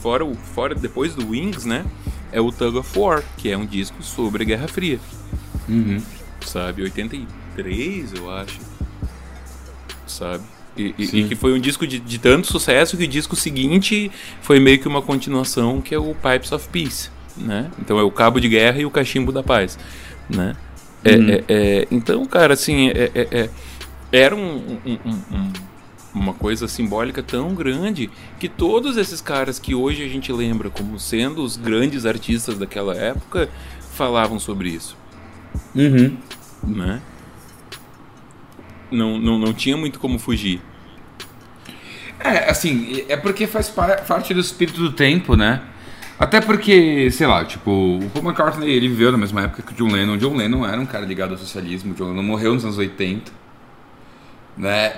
fora, 0.00 0.24
o, 0.24 0.34
fora 0.34 0.74
depois 0.74 1.14
do 1.14 1.28
Wings, 1.28 1.66
né? 1.66 1.84
É 2.32 2.40
o 2.40 2.50
Tug 2.50 2.78
of 2.78 2.98
War, 2.98 3.22
que 3.36 3.50
é 3.50 3.56
um 3.56 3.66
disco 3.66 4.02
sobre 4.02 4.42
a 4.42 4.46
Guerra 4.46 4.66
Fria. 4.66 4.98
Uhum. 5.68 6.02
Sabe? 6.40 6.82
83, 6.82 8.14
eu 8.14 8.30
acho. 8.30 8.60
Sabe? 10.06 10.44
E, 10.76 10.94
e, 10.96 11.24
que 11.24 11.34
foi 11.34 11.52
um 11.52 11.58
disco 11.58 11.86
de, 11.86 11.98
de, 11.98 12.18
tanto 12.18 12.46
sucesso 12.46 12.96
que 12.96 13.04
o 13.04 13.08
disco 13.08 13.34
seguinte 13.34 14.12
foi 14.40 14.60
meio 14.60 14.78
que 14.78 14.86
uma 14.86 15.02
continuação, 15.02 15.80
que 15.80 15.92
é 15.92 15.98
o 15.98 16.14
Pipes 16.14 16.52
of 16.52 16.68
Peace, 16.68 17.10
né? 17.36 17.68
Então 17.80 17.98
é 17.98 18.02
o 18.02 18.10
Cabo 18.12 18.40
de 18.40 18.48
Guerra 18.48 18.78
e 18.78 18.86
o 18.86 18.90
Cachimbo 18.90 19.32
da 19.32 19.42
Paz, 19.42 19.76
né? 20.30 20.54
É, 21.04 21.16
uhum. 21.16 21.30
é, 21.30 21.44
é, 21.48 21.88
então, 21.90 22.24
cara, 22.26 22.54
assim, 22.54 22.90
é, 22.90 23.10
é, 23.12 23.28
é 23.30 23.50
era 24.12 24.34
um, 24.34 24.78
um, 24.84 24.98
um, 25.30 25.52
uma 26.14 26.34
coisa 26.34 26.66
simbólica 26.66 27.22
tão 27.22 27.54
grande 27.54 28.10
que 28.38 28.48
todos 28.48 28.96
esses 28.96 29.20
caras 29.20 29.58
que 29.58 29.74
hoje 29.74 30.04
a 30.04 30.08
gente 30.08 30.32
lembra 30.32 30.70
como 30.70 30.98
sendo 30.98 31.42
os 31.42 31.56
grandes 31.56 32.06
artistas 32.06 32.58
daquela 32.58 32.94
época 32.94 33.48
falavam 33.92 34.38
sobre 34.38 34.70
isso. 34.70 34.96
Uhum. 35.74 36.16
Né? 36.66 37.00
Não, 38.90 39.18
não, 39.18 39.38
não 39.38 39.52
tinha 39.52 39.76
muito 39.76 39.98
como 39.98 40.18
fugir. 40.18 40.60
É, 42.20 42.50
assim, 42.50 43.04
é 43.08 43.16
porque 43.16 43.46
faz 43.46 43.68
parte 43.68 44.34
do 44.34 44.40
espírito 44.40 44.80
do 44.80 44.92
tempo, 44.92 45.36
né? 45.36 45.62
Até 46.18 46.40
porque, 46.40 47.08
sei 47.12 47.28
lá, 47.28 47.44
tipo, 47.44 47.70
o 47.70 48.10
Paul 48.10 48.24
McCartney, 48.24 48.68
ele 48.68 48.88
viveu 48.88 49.12
na 49.12 49.18
mesma 49.18 49.42
época 49.42 49.62
que 49.62 49.72
o 49.72 49.76
John 49.76 49.94
Lennon. 49.94 50.14
O 50.14 50.18
John 50.18 50.34
Lennon 50.34 50.66
era 50.66 50.80
um 50.80 50.86
cara 50.86 51.06
ligado 51.06 51.32
ao 51.32 51.38
socialismo, 51.38 51.92
o 51.92 51.94
John 51.94 52.08
Lennon 52.08 52.24
morreu 52.24 52.54
nos 52.54 52.64
anos 52.64 52.76
80, 52.76 53.30
né? 54.58 54.92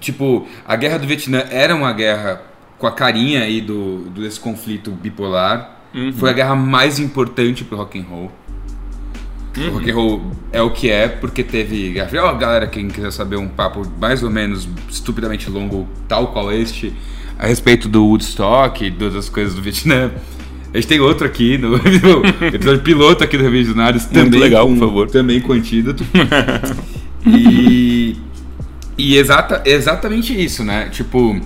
Tipo, 0.00 0.46
a 0.66 0.76
guerra 0.76 0.98
do 0.98 1.06
Vietnã 1.06 1.44
era 1.50 1.74
uma 1.74 1.92
guerra 1.92 2.42
com 2.78 2.86
a 2.86 2.92
carinha 2.92 3.42
aí 3.42 3.60
do, 3.60 4.10
desse 4.10 4.38
conflito 4.38 4.90
bipolar. 4.90 5.78
Uhum. 5.94 6.12
Foi 6.12 6.30
a 6.30 6.32
guerra 6.32 6.54
mais 6.54 6.98
importante 6.98 7.64
pro 7.64 7.78
rock 7.78 7.98
and 7.98 8.04
roll. 8.04 8.30
Uhum. 9.56 9.68
O 9.68 9.72
rock 9.72 9.90
and 9.90 9.94
roll 9.94 10.32
é 10.52 10.62
o 10.62 10.70
que 10.70 10.90
é, 10.90 11.08
porque 11.08 11.42
teve 11.42 11.92
guerra 11.92 12.08
fria. 12.08 12.24
Ó, 12.24 12.34
galera, 12.34 12.66
quem 12.66 12.88
quiser 12.88 13.10
saber 13.10 13.36
um 13.36 13.48
papo 13.48 13.82
mais 13.98 14.22
ou 14.22 14.30
menos 14.30 14.68
estupidamente 14.88 15.50
longo, 15.50 15.88
tal 16.06 16.28
qual 16.28 16.52
este, 16.52 16.92
a 17.38 17.46
respeito 17.46 17.88
do 17.88 18.04
Woodstock 18.04 18.84
e 18.84 18.90
das 18.90 19.28
coisas 19.28 19.54
do 19.54 19.62
Vietnã. 19.62 20.12
A 20.72 20.76
gente 20.76 20.86
tem 20.86 21.00
outro 21.00 21.26
aqui 21.26 21.56
no, 21.56 21.76
episódio 22.46 22.82
piloto 22.82 23.24
aqui 23.24 23.38
do 23.38 23.42
Revisionários. 23.42 24.04
Também 24.04 24.38
legal, 24.38 24.66
com, 24.66 24.74
por 24.74 24.86
favor. 24.86 25.10
Também 25.10 25.40
com 25.40 25.54
antídoto. 25.54 26.04
e 27.26 27.87
e 28.98 29.16
exata, 29.16 29.62
exatamente 29.64 30.38
isso, 30.38 30.64
né? 30.64 30.88
Tipo, 30.90 31.40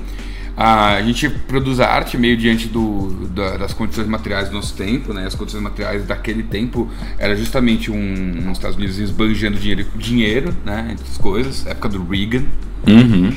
a 0.56 1.00
gente 1.02 1.28
produz 1.28 1.80
a 1.80 1.88
arte 1.88 2.16
meio 2.16 2.36
diante 2.36 2.66
do, 2.66 3.26
da, 3.28 3.58
das 3.58 3.74
condições 3.74 4.06
materiais 4.06 4.48
do 4.48 4.54
nosso 4.54 4.74
tempo, 4.74 5.12
né? 5.12 5.26
As 5.26 5.34
condições 5.34 5.62
materiais 5.62 6.06
daquele 6.06 6.42
tempo 6.42 6.90
era 7.18 7.36
justamente 7.36 7.90
um, 7.90 8.48
uns 8.48 8.52
Estados 8.52 8.76
Unidos 8.76 8.98
esbanjando 8.98 9.58
dinheiro, 9.58 9.86
dinheiro, 9.96 10.56
né? 10.64 10.88
Entre 10.92 11.06
as 11.08 11.18
coisas, 11.18 11.66
época 11.66 11.90
do 11.90 12.04
Reagan. 12.04 12.44
Uhum. 12.86 13.32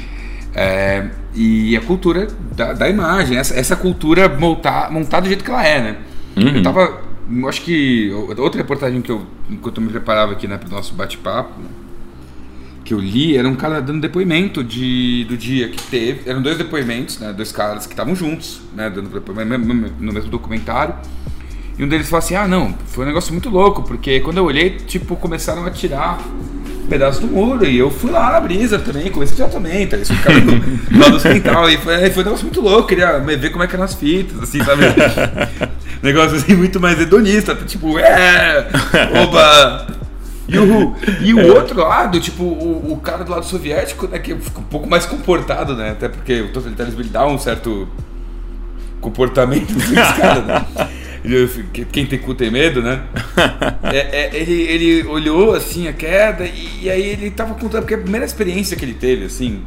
É, 0.53 1.09
e 1.33 1.75
a 1.75 1.81
cultura 1.81 2.27
da, 2.55 2.71
da 2.71 2.89
imagem, 2.89 3.37
essa, 3.37 3.53
essa 3.53 3.75
cultura 3.75 4.29
montar, 4.29 4.89
montada 4.89 5.23
do 5.23 5.27
jeito 5.27 5.43
que 5.43 5.51
ela 5.51 5.67
é, 5.67 5.81
né? 5.81 5.97
Uhum. 6.37 6.55
Eu 6.55 6.63
tava, 6.63 7.01
eu 7.29 7.49
acho 7.49 7.61
que 7.61 8.11
outra 8.37 8.61
reportagem 8.61 9.01
que 9.01 9.11
eu, 9.11 9.25
enquanto 9.49 9.79
eu 9.79 9.83
me 9.83 9.89
preparava 9.89 10.31
aqui, 10.31 10.47
né, 10.47 10.57
para 10.57 10.67
o 10.67 10.71
nosso 10.71 10.93
bate-papo? 10.93 11.51
Que 12.85 12.93
eu 12.93 12.99
li 12.99 13.35
era 13.35 13.49
um 13.49 13.55
cara 13.55 13.81
dando 13.81 13.99
depoimento 13.99 14.63
de, 14.63 15.25
do 15.27 15.35
dia 15.35 15.67
que 15.69 15.81
teve. 15.81 16.29
Eram 16.29 16.41
dois 16.41 16.57
depoimentos, 16.57 17.19
né? 17.19 17.33
Dois 17.33 17.51
caras 17.51 17.87
que 17.87 17.93
estavam 17.93 18.15
juntos, 18.15 18.61
né? 18.75 18.89
Dando 18.89 19.09
depoimento 19.09 19.57
no 19.57 20.13
mesmo 20.13 20.29
documentário. 20.29 20.93
E 21.77 21.83
um 21.83 21.87
deles 21.87 22.07
falou 22.07 22.23
assim: 22.23 22.35
Ah, 22.35 22.47
não, 22.47 22.75
foi 22.85 23.03
um 23.03 23.07
negócio 23.07 23.33
muito 23.33 23.49
louco, 23.49 23.81
porque 23.81 24.19
quando 24.19 24.37
eu 24.37 24.45
olhei, 24.45 24.69
tipo, 24.69 25.15
começaram 25.15 25.65
a 25.65 25.71
tirar 25.71 26.23
pedaços 26.87 27.19
do 27.19 27.27
muro. 27.27 27.65
E 27.65 27.75
eu 27.75 27.89
fui 27.89 28.11
lá 28.11 28.31
na 28.31 28.39
brisa 28.39 28.77
também, 28.77 29.09
comecei 29.09 29.33
a 29.33 29.47
tirar 29.47 29.49
também, 29.49 29.87
tá? 29.87 29.97
Eles 29.97 30.09
ficaram 30.09 30.41
no 30.41 30.99
lado 30.99 31.15
ocidental. 31.15 31.67
E 31.67 31.77
foi, 31.77 32.09
foi 32.11 32.21
um 32.21 32.25
negócio 32.25 32.45
muito 32.45 32.61
louco, 32.61 32.87
queria 32.87 33.19
ver 33.19 33.49
como 33.49 33.63
é 33.63 33.67
que 33.67 33.73
eram 33.73 33.83
as 33.83 33.95
fitas, 33.95 34.43
assim, 34.43 34.63
sabe? 34.63 34.83
negócio 36.03 36.37
assim, 36.37 36.55
muito 36.55 36.79
mais 36.79 37.01
hedonista, 37.01 37.55
tipo, 37.55 37.97
é, 37.97 38.67
oba, 39.23 39.87
e 40.47 40.57
o, 40.59 40.95
e 41.21 41.33
o 41.33 41.55
outro 41.55 41.79
lado, 41.79 42.19
tipo, 42.19 42.43
o, 42.43 42.93
o, 42.93 42.97
cara 42.97 43.23
do 43.23 43.31
lado 43.31 43.45
soviético, 43.45 44.07
né, 44.07 44.19
que 44.19 44.35
fica 44.35 44.59
um 44.59 44.63
pouco 44.63 44.87
mais 44.87 45.05
comportado, 45.05 45.75
né? 45.75 45.91
Até 45.91 46.07
porque 46.07 46.41
o 46.41 46.53
totalitarismo 46.53 47.01
ele 47.01 47.09
dá 47.09 47.25
um 47.25 47.37
certo 47.37 47.87
comportamento 49.01 49.73
dos 49.73 50.11
caras, 50.17 50.45
né? 50.45 50.65
Quem 51.91 52.05
tem 52.05 52.19
cu 52.19 52.35
tem 52.35 52.51
medo, 52.51 52.81
né? 52.81 53.03
É, 53.83 53.97
é, 53.97 54.35
ele, 54.35 54.61
ele 54.63 55.07
olhou 55.07 55.53
assim 55.53 55.87
a 55.87 55.93
queda 55.93 56.43
e, 56.45 56.81
e, 56.83 56.89
aí 56.89 57.01
ele 57.01 57.29
tava 57.29 57.53
contando, 57.53 57.81
porque 57.81 57.93
a 57.93 57.99
primeira 57.99 58.25
experiência 58.25 58.75
que 58.75 58.83
ele 58.83 58.95
teve, 58.95 59.25
assim, 59.25 59.61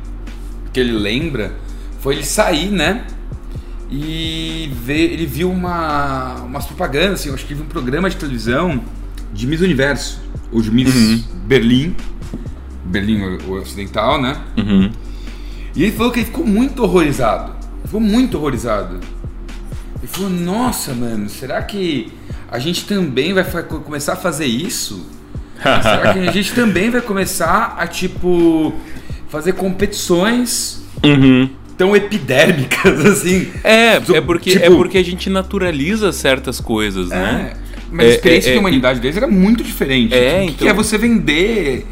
que 0.73 0.81
ele 0.81 0.93
lembra, 0.93 1.53
foi 2.01 2.17
ele 2.17 2.25
sair, 2.25 2.71
né? 2.71 3.05
E 3.91 4.71
ver, 4.85 5.13
ele 5.13 5.25
viu 5.25 5.51
uma, 5.51 6.35
umas 6.43 6.67
propagandas, 6.67 7.21
assim, 7.21 7.29
eu 7.29 7.35
acho 7.35 7.47
que 7.47 7.55
viu 7.55 7.65
um 7.65 7.69
programa 7.69 8.11
de 8.11 8.17
televisão 8.17 8.83
de 9.33 9.47
Miss 9.47 9.61
Universo 9.61 10.29
o 10.51 10.63
de 10.63 10.71
Miss 10.71 10.95
uhum. 10.95 11.23
Berlim, 11.47 11.95
Berlim 12.85 13.23
Ocidental, 13.49 14.21
né? 14.21 14.37
Uhum. 14.57 14.91
E 15.75 15.83
ele 15.83 15.93
falou 15.93 16.11
que 16.11 16.21
ele 16.21 16.27
ficou 16.27 16.47
muito 16.47 16.83
horrorizado. 16.83 17.53
Ficou 17.85 18.01
muito 18.01 18.37
horrorizado. 18.39 18.99
Ele 19.99 20.07
falou: 20.07 20.31
Nossa, 20.31 20.95
mano, 20.95 21.29
será 21.29 21.63
que 21.63 22.13
a 22.51 22.59
gente 22.59 22.87
também 22.87 23.33
vai 23.33 23.45
começar 23.45 24.15
a 24.15 24.17
fazer 24.17 24.47
isso? 24.47 25.07
será 25.59 26.13
que 26.13 26.21
a 26.21 26.33
gente 26.33 26.53
também 26.55 26.89
vai 26.91 27.01
começar 27.01 27.77
a, 27.79 27.87
tipo, 27.87 28.73
fazer 29.29 29.53
competições 29.53 30.83
uhum. 31.05 31.51
tão 31.77 31.95
epidérmicas 31.95 33.05
assim? 33.05 33.51
É, 33.63 33.97
é 33.97 34.21
porque, 34.21 34.53
tipo, 34.53 34.65
é 34.65 34.71
porque 34.71 34.99
a 34.99 35.05
gente 35.05 35.29
naturaliza 35.29 36.11
certas 36.13 36.61
coisas, 36.61 37.11
é, 37.11 37.15
né? 37.15 37.57
Mas 37.91 38.07
a 38.07 38.11
experiência 38.11 38.51
é, 38.51 38.53
de 38.53 38.59
humanidade 38.59 39.01
deles 39.01 39.17
era 39.17 39.27
muito 39.27 39.63
diferente. 39.63 40.15
É, 40.15 40.45
então... 40.45 40.57
que 40.59 40.69
é 40.69 40.73
você 40.73 40.99
vender 40.99 41.87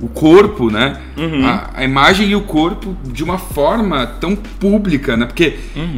o 0.00 0.08
corpo, 0.08 0.70
né? 0.70 1.00
Uhum. 1.16 1.44
A, 1.44 1.70
a, 1.74 1.84
imagem 1.84 2.28
e 2.28 2.36
o 2.36 2.42
corpo 2.42 2.96
de 3.04 3.24
uma 3.24 3.36
forma 3.36 4.06
tão 4.06 4.36
pública, 4.36 5.16
né? 5.16 5.26
Porque 5.26 5.56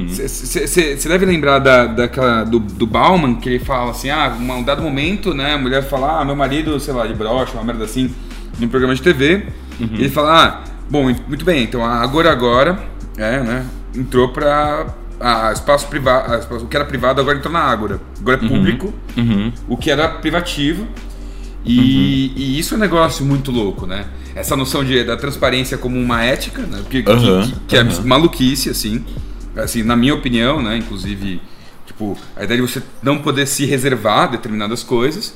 você 0.08 0.94
uhum. 0.94 1.10
deve 1.10 1.26
lembrar 1.26 1.58
da, 1.58 1.86
daquela, 1.86 2.44
do, 2.44 2.58
do 2.58 2.86
Bauman, 2.86 3.34
que 3.34 3.48
ele 3.48 3.58
fala 3.58 3.90
assim, 3.90 4.08
ah, 4.08 4.34
um 4.38 4.62
dado 4.62 4.82
momento, 4.82 5.34
né? 5.34 5.54
A 5.54 5.58
mulher 5.58 5.82
fala, 5.82 6.20
ah, 6.20 6.24
meu 6.24 6.34
marido, 6.34 6.80
sei 6.80 6.94
lá, 6.94 7.06
de 7.06 7.14
brocha, 7.14 7.52
uma 7.54 7.64
merda 7.64 7.84
assim, 7.84 8.10
num 8.58 8.68
programa 8.68 8.94
de 8.94 9.02
TV. 9.02 9.44
Uhum. 9.78 9.88
ele 9.94 10.08
fala, 10.08 10.44
ah, 10.44 10.64
bom, 10.88 11.04
muito 11.04 11.44
bem, 11.44 11.64
então 11.64 11.84
agora 11.84 12.30
agora, 12.30 12.78
é, 13.18 13.40
né? 13.40 13.66
Entrou 13.94 14.28
pra 14.28 14.86
a 15.20 15.52
espaço 15.52 15.86
privado, 15.86 16.56
o 16.56 16.66
que 16.66 16.74
era 16.74 16.84
privado 16.84 17.20
agora 17.20 17.36
entrou 17.36 17.52
na 17.52 17.60
Ágora. 17.60 18.00
Agora 18.18 18.38
é 18.38 18.42
uhum. 18.42 18.48
público, 18.48 18.94
uhum. 19.16 19.52
o 19.68 19.76
que 19.76 19.90
era 19.90 20.08
privativo. 20.08 20.88
E, 21.62 21.78
uhum. 21.78 22.42
e, 22.42 22.58
isso 22.58 22.72
é 22.72 22.76
um 22.78 22.80
negócio 22.80 23.24
muito 23.24 23.50
louco, 23.50 23.86
né? 23.86 24.06
Essa 24.34 24.56
noção 24.56 24.82
de, 24.82 25.04
da 25.04 25.16
transparência 25.16 25.76
como 25.76 25.98
uma 25.98 26.24
ética, 26.24 26.62
né? 26.62 26.82
que, 26.88 27.02
que, 27.02 27.12
que 27.68 27.76
é 27.76 27.84
maluquice, 28.02 28.70
assim. 28.70 29.04
Assim, 29.54 29.82
na 29.82 29.94
minha 29.94 30.14
opinião, 30.14 30.62
né? 30.62 30.78
Inclusive, 30.78 31.42
tipo, 31.84 32.16
a 32.34 32.44
ideia 32.44 32.58
de 32.58 32.66
você 32.66 32.82
não 33.02 33.18
poder 33.18 33.46
se 33.46 33.66
reservar 33.66 34.30
determinadas 34.30 34.82
coisas. 34.82 35.34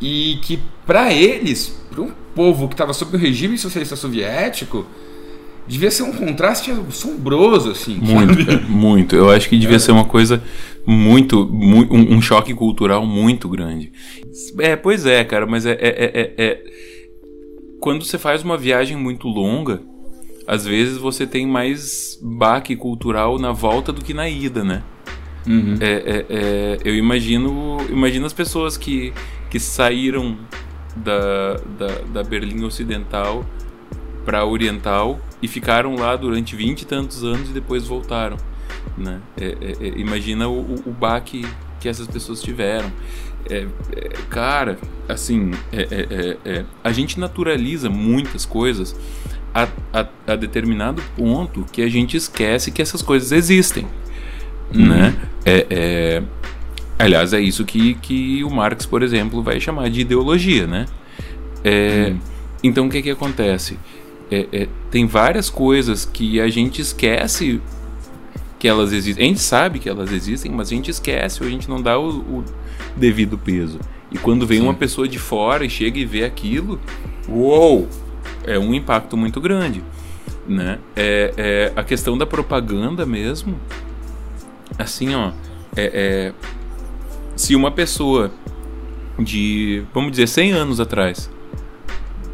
E 0.00 0.38
que 0.42 0.60
para 0.86 1.12
eles, 1.12 1.76
para 1.90 2.00
um 2.00 2.12
povo 2.34 2.68
que 2.68 2.74
estava 2.74 2.92
sob 2.92 3.16
o 3.16 3.20
regime 3.20 3.58
socialista 3.58 3.96
soviético, 3.96 4.86
devia 5.70 5.90
ser 5.90 6.02
um 6.02 6.12
contraste 6.12 6.72
assombroso, 6.72 7.70
assim. 7.70 7.94
Muito, 7.94 8.68
muito. 8.68 9.14
Eu 9.14 9.30
acho 9.30 9.48
que 9.48 9.56
devia 9.56 9.76
é. 9.76 9.78
ser 9.78 9.92
uma 9.92 10.04
coisa 10.04 10.42
muito, 10.84 11.46
muito 11.46 11.94
um, 11.94 12.16
um, 12.16 12.20
choque 12.20 12.52
cultural 12.52 13.06
muito 13.06 13.48
grande. 13.48 13.92
É, 14.58 14.74
pois 14.74 15.06
é, 15.06 15.22
cara, 15.22 15.46
mas 15.46 15.64
é, 15.64 15.72
é, 15.72 15.76
é, 15.80 16.34
é, 16.36 16.64
quando 17.78 18.04
você 18.04 18.18
faz 18.18 18.42
uma 18.42 18.56
viagem 18.56 18.96
muito 18.96 19.28
longa, 19.28 19.80
às 20.44 20.66
vezes 20.66 20.98
você 20.98 21.24
tem 21.24 21.46
mais 21.46 22.18
baque 22.20 22.74
cultural 22.74 23.38
na 23.38 23.52
volta 23.52 23.92
do 23.92 24.02
que 24.02 24.12
na 24.12 24.28
ida, 24.28 24.64
né? 24.64 24.82
Uhum. 25.46 25.76
É, 25.80 25.86
é, 25.86 26.26
é, 26.28 26.78
eu 26.84 26.96
imagino, 26.96 27.78
imagino 27.88 28.26
as 28.26 28.32
pessoas 28.32 28.76
que, 28.76 29.12
que 29.48 29.60
saíram 29.60 30.36
da, 30.96 31.54
da, 31.78 31.86
da 32.12 32.22
Berlim 32.24 32.64
Ocidental 32.64 33.46
para 34.24 34.44
Oriental 34.44 35.20
e 35.42 35.48
ficaram 35.48 35.94
lá 35.94 36.16
durante 36.16 36.54
vinte 36.54 36.82
e 36.82 36.84
tantos 36.84 37.24
anos 37.24 37.50
e 37.50 37.52
depois 37.52 37.86
voltaram. 37.86 38.36
Né? 38.96 39.20
É, 39.38 39.44
é, 39.44 39.86
é 39.86 39.98
imagina 39.98 40.48
o, 40.48 40.74
o, 40.86 40.90
baque 40.90 41.46
que 41.80 41.88
essas 41.88 42.06
pessoas 42.06 42.42
tiveram. 42.42 42.90
É, 43.48 43.66
é, 43.96 44.08
cara, 44.28 44.78
assim, 45.08 45.50
é, 45.72 46.64
a 46.84 46.92
gente 46.92 47.18
naturaliza 47.18 47.88
muitas 47.88 48.44
coisas 48.44 48.94
a, 49.54 49.66
a, 49.92 50.06
a, 50.26 50.36
determinado 50.36 51.02
ponto 51.16 51.64
que 51.72 51.82
a 51.82 51.88
gente 51.88 52.16
esquece 52.16 52.70
que 52.70 52.82
essas 52.82 53.02
coisas 53.02 53.32
existem. 53.32 53.86
Uhum. 54.74 54.88
Né? 54.88 55.14
aliás, 56.98 57.32
é 57.32 57.40
isso 57.40 57.64
que, 57.64 57.94
que 57.94 58.44
o 58.44 58.50
Marx, 58.50 58.84
por 58.84 59.02
exemplo, 59.02 59.42
vai 59.42 59.58
chamar 59.58 59.88
de 59.88 60.02
ideologia. 60.02 60.66
Né? 60.66 60.86
Uhum. 61.64 62.18
Então, 62.62 62.86
o 62.86 62.90
que, 62.90 63.00
que 63.00 63.10
acontece? 63.10 63.78
É, 64.30 64.46
é, 64.52 64.68
tem 64.90 65.06
várias 65.06 65.50
coisas 65.50 66.04
que 66.04 66.40
a 66.40 66.48
gente 66.48 66.80
esquece 66.80 67.60
que 68.58 68.68
elas 68.68 68.92
existem. 68.92 69.24
A 69.24 69.28
gente 69.28 69.40
sabe 69.40 69.78
que 69.78 69.88
elas 69.88 70.12
existem, 70.12 70.52
mas 70.52 70.68
a 70.68 70.74
gente 70.74 70.90
esquece 70.90 71.42
ou 71.42 71.48
a 71.48 71.50
gente 71.50 71.68
não 71.68 71.82
dá 71.82 71.98
o, 71.98 72.18
o 72.18 72.44
devido 72.96 73.36
peso. 73.36 73.80
E 74.12 74.18
quando 74.18 74.46
vem 74.46 74.58
Sim. 74.58 74.64
uma 74.64 74.74
pessoa 74.74 75.08
de 75.08 75.18
fora 75.18 75.64
e 75.64 75.70
chega 75.70 75.98
e 75.98 76.04
vê 76.04 76.24
aquilo, 76.24 76.80
uou! 77.28 77.88
É 78.44 78.58
um 78.58 78.72
impacto 78.72 79.16
muito 79.16 79.40
grande. 79.40 79.82
né? 80.46 80.78
É, 80.94 81.34
é, 81.36 81.72
a 81.74 81.82
questão 81.82 82.16
da 82.16 82.26
propaganda 82.26 83.04
mesmo, 83.06 83.58
assim, 84.78 85.14
ó, 85.14 85.32
é, 85.76 85.84
é, 85.92 86.32
se 87.36 87.54
uma 87.54 87.70
pessoa 87.70 88.30
de, 89.18 89.82
vamos 89.92 90.12
dizer, 90.12 90.26
100 90.26 90.52
anos 90.52 90.80
atrás 90.80 91.30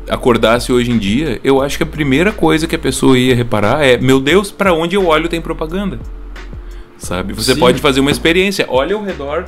acordasse 0.09 0.73
hoje 0.73 0.91
em 0.91 0.99
dia, 0.99 1.41
eu 1.43 1.61
acho 1.61 1.77
que 1.77 1.83
a 1.83 1.87
primeira 1.87 2.33
coisa 2.33 2.67
que 2.67 2.77
a 2.77 2.79
pessoa 2.79 3.19
ia 3.19 3.35
reparar 3.35 3.85
é: 3.85 3.97
meu 3.97 4.21
Deus, 4.21 4.51
para 4.51 4.73
onde 4.73 4.97
eu 4.97 5.07
olho 5.07 5.29
tem 5.29 5.41
propaganda. 5.41 5.99
Sabe? 6.99 7.33
Você 7.35 7.55
Sim. 7.55 7.61
pode 7.61 7.81
fazer 7.81 8.01
uma 8.01 8.11
experiência, 8.11 8.65
olha 8.69 8.95
ao 8.95 9.03
redor, 9.03 9.47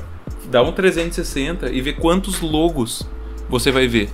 dá 0.51 0.63
um 0.63 0.73
360 0.73 1.71
e 1.71 1.81
vê 1.81 1.93
quantos 1.93 2.41
logos 2.41 3.09
você 3.49 3.71
vai 3.71 3.87
ver. 3.87 4.11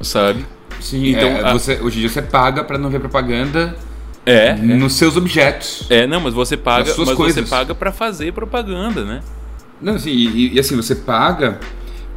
Sabe? 0.00 0.46
Sim, 0.80 1.08
então, 1.08 1.28
é, 1.28 1.42
a... 1.42 1.52
você, 1.52 1.78
hoje 1.80 1.98
em 1.98 2.00
dia 2.00 2.08
você 2.08 2.22
paga 2.22 2.64
para 2.64 2.78
não 2.78 2.90
ver 2.90 3.00
propaganda 3.00 3.76
é, 4.24 4.54
nos 4.54 4.94
é. 4.94 4.98
seus 4.98 5.16
objetos. 5.16 5.86
É, 5.90 6.06
não, 6.06 6.20
mas 6.20 6.34
você 6.34 6.56
paga, 6.56 6.94
mas 6.96 7.12
coisas. 7.12 7.44
você 7.44 7.50
paga 7.50 7.74
para 7.74 7.92
fazer 7.92 8.32
propaganda, 8.32 9.04
né? 9.04 9.20
Não, 9.80 9.94
assim, 9.94 10.10
e, 10.10 10.54
e, 10.54 10.58
assim, 10.58 10.74
você 10.74 10.94
paga 10.94 11.60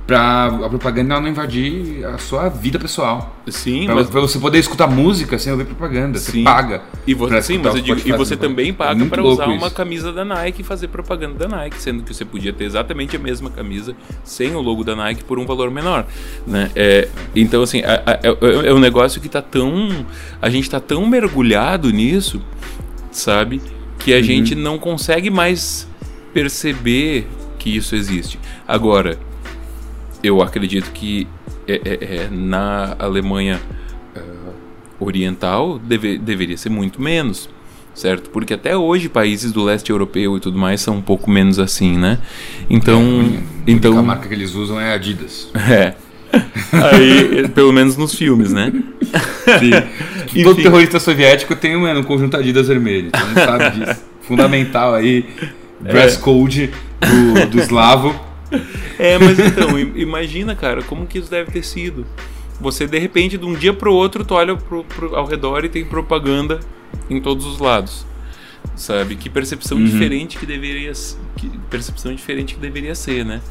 pra 0.10 0.48
a 0.48 0.70
propaganda 0.70 1.20
não 1.20 1.28
invadir 1.28 2.04
a 2.04 2.18
sua 2.18 2.50
vida 2.50 2.80
pessoal. 2.80 3.36
Sim, 3.48 3.86
pra, 3.86 3.94
mas... 3.94 4.10
pra 4.10 4.20
você 4.20 4.40
poder 4.40 4.58
escutar 4.58 4.88
música 4.88 5.38
sem 5.38 5.52
ouvir 5.52 5.66
propaganda. 5.66 6.18
Sim. 6.18 6.40
Você 6.40 6.44
paga. 6.44 6.82
E 7.06 7.14
você, 7.14 7.42
sim, 7.44 7.60
mas 7.60 7.76
digo, 7.84 8.02
e 8.04 8.12
você 8.14 8.36
também 8.36 8.74
paga 8.74 9.04
é 9.04 9.08
para 9.08 9.24
usar 9.24 9.48
isso. 9.48 9.58
uma 9.58 9.70
camisa 9.70 10.12
da 10.12 10.26
Nike 10.26 10.62
e 10.62 10.64
fazer 10.64 10.88
propaganda 10.88 11.48
da 11.48 11.48
Nike, 11.48 11.80
sendo 11.80 12.02
que 12.02 12.12
você 12.12 12.26
podia 12.26 12.52
ter 12.52 12.64
exatamente 12.64 13.16
a 13.16 13.20
mesma 13.20 13.52
camisa 13.52 13.96
sem 14.24 14.56
o 14.56 14.62
logo 14.62 14.84
da 14.84 14.96
Nike 14.96 15.24
por 15.24 15.38
um 15.38 15.46
valor 15.46 15.70
menor. 15.70 16.08
Né? 16.48 16.72
É, 16.76 17.08
então, 17.36 17.62
assim, 17.62 17.82
é, 17.82 18.04
é, 18.24 18.70
é 18.70 18.74
um 18.74 18.80
negócio 18.80 19.22
que 19.22 19.30
tá 19.30 19.44
tão. 19.44 20.06
A 20.42 20.50
gente 20.50 20.68
tá 20.68 20.80
tão 20.80 21.06
mergulhado 21.06 21.92
nisso, 21.92 22.42
sabe? 23.12 23.62
Que 24.00 24.12
a 24.12 24.18
uhum. 24.18 24.24
gente 24.24 24.56
não 24.56 24.80
consegue 24.80 25.30
mais 25.30 25.88
perceber 26.34 27.28
que 27.60 27.76
isso 27.76 27.96
existe. 27.96 28.40
Agora, 28.68 29.29
eu 30.24 30.42
acredito 30.42 30.92
que 30.92 31.28
é, 31.68 31.82
é, 31.84 32.16
é 32.16 32.30
na 32.32 32.96
Alemanha 33.00 33.60
uh, 34.16 34.54
Oriental 35.00 35.80
deve, 35.80 36.18
deveria 36.18 36.58
ser 36.58 36.70
muito 36.70 37.02
menos, 37.02 37.50
certo? 37.94 38.30
Porque 38.30 38.54
até 38.54 38.76
hoje 38.76 39.08
países 39.08 39.52
do 39.52 39.64
leste 39.64 39.90
europeu 39.90 40.38
e 40.38 40.40
tudo 40.40 40.58
mais 40.58 40.82
são 40.82 40.98
um 40.98 41.02
pouco 41.02 41.30
menos 41.30 41.60
assim, 41.60 41.98
né? 41.98 42.20
Então, 42.70 43.02
é, 43.68 43.72
então 43.72 43.98
a 43.98 44.04
marca 44.04 44.28
que 44.28 44.34
eles 44.34 44.56
usam 44.56 44.80
é 44.80 44.94
Adidas. 44.94 45.50
É. 45.70 45.96
Aí, 46.72 47.48
pelo 47.50 47.74
menos 47.74 47.98
nos 47.98 48.14
filmes, 48.14 48.54
né? 48.54 48.72
Sim. 49.60 50.44
Todo 50.44 50.62
terrorista 50.62 51.00
soviético 51.00 51.56
tem 51.56 51.76
um, 51.76 51.90
um 51.98 52.04
conjunto 52.04 52.38
Adidas 52.38 52.68
vermelho, 52.68 53.10
você 53.12 53.26
não 53.26 53.34
sabe 53.34 53.80
disso. 53.80 54.02
Fundamental 54.22 54.94
aí, 54.94 55.26
dress 55.80 56.18
é. 56.18 56.22
code 56.22 56.70
do, 57.00 57.48
do 57.48 57.60
eslavo. 57.60 58.29
É, 59.00 59.18
mas 59.18 59.40
então, 59.40 59.80
imagina, 59.80 60.54
cara, 60.56 60.82
como 60.84 61.08
que 61.08 61.20
isso 61.20 61.32
deve 61.32 61.52
ter 61.52 61.64
sido. 61.64 62.06
Você, 62.60 62.86
de 62.86 63.00
repente, 63.00 63.38
de 63.38 63.46
um 63.46 63.54
dia 63.54 63.74
pro 63.74 63.94
outro, 63.94 64.26
tu 64.26 64.34
olha 64.34 64.58
pro, 64.58 64.84
pro, 64.84 65.16
ao 65.16 65.26
redor 65.26 65.64
e 65.64 65.70
tem 65.70 65.86
propaganda 65.86 66.60
em 67.10 67.22
todos 67.22 67.46
os 67.46 67.60
lados. 67.60 68.06
Sabe? 68.76 69.16
Que 69.16 69.30
percepção 69.30 69.78
uhum. 69.78 69.86
diferente 69.86 70.38
que 70.38 70.46
deveria 70.46 70.92
que 71.38 71.50
percepção 71.70 72.14
diferente 72.14 72.56
que 72.56 72.60
deveria 72.60 72.94
ser, 72.94 73.24
né? 73.24 73.42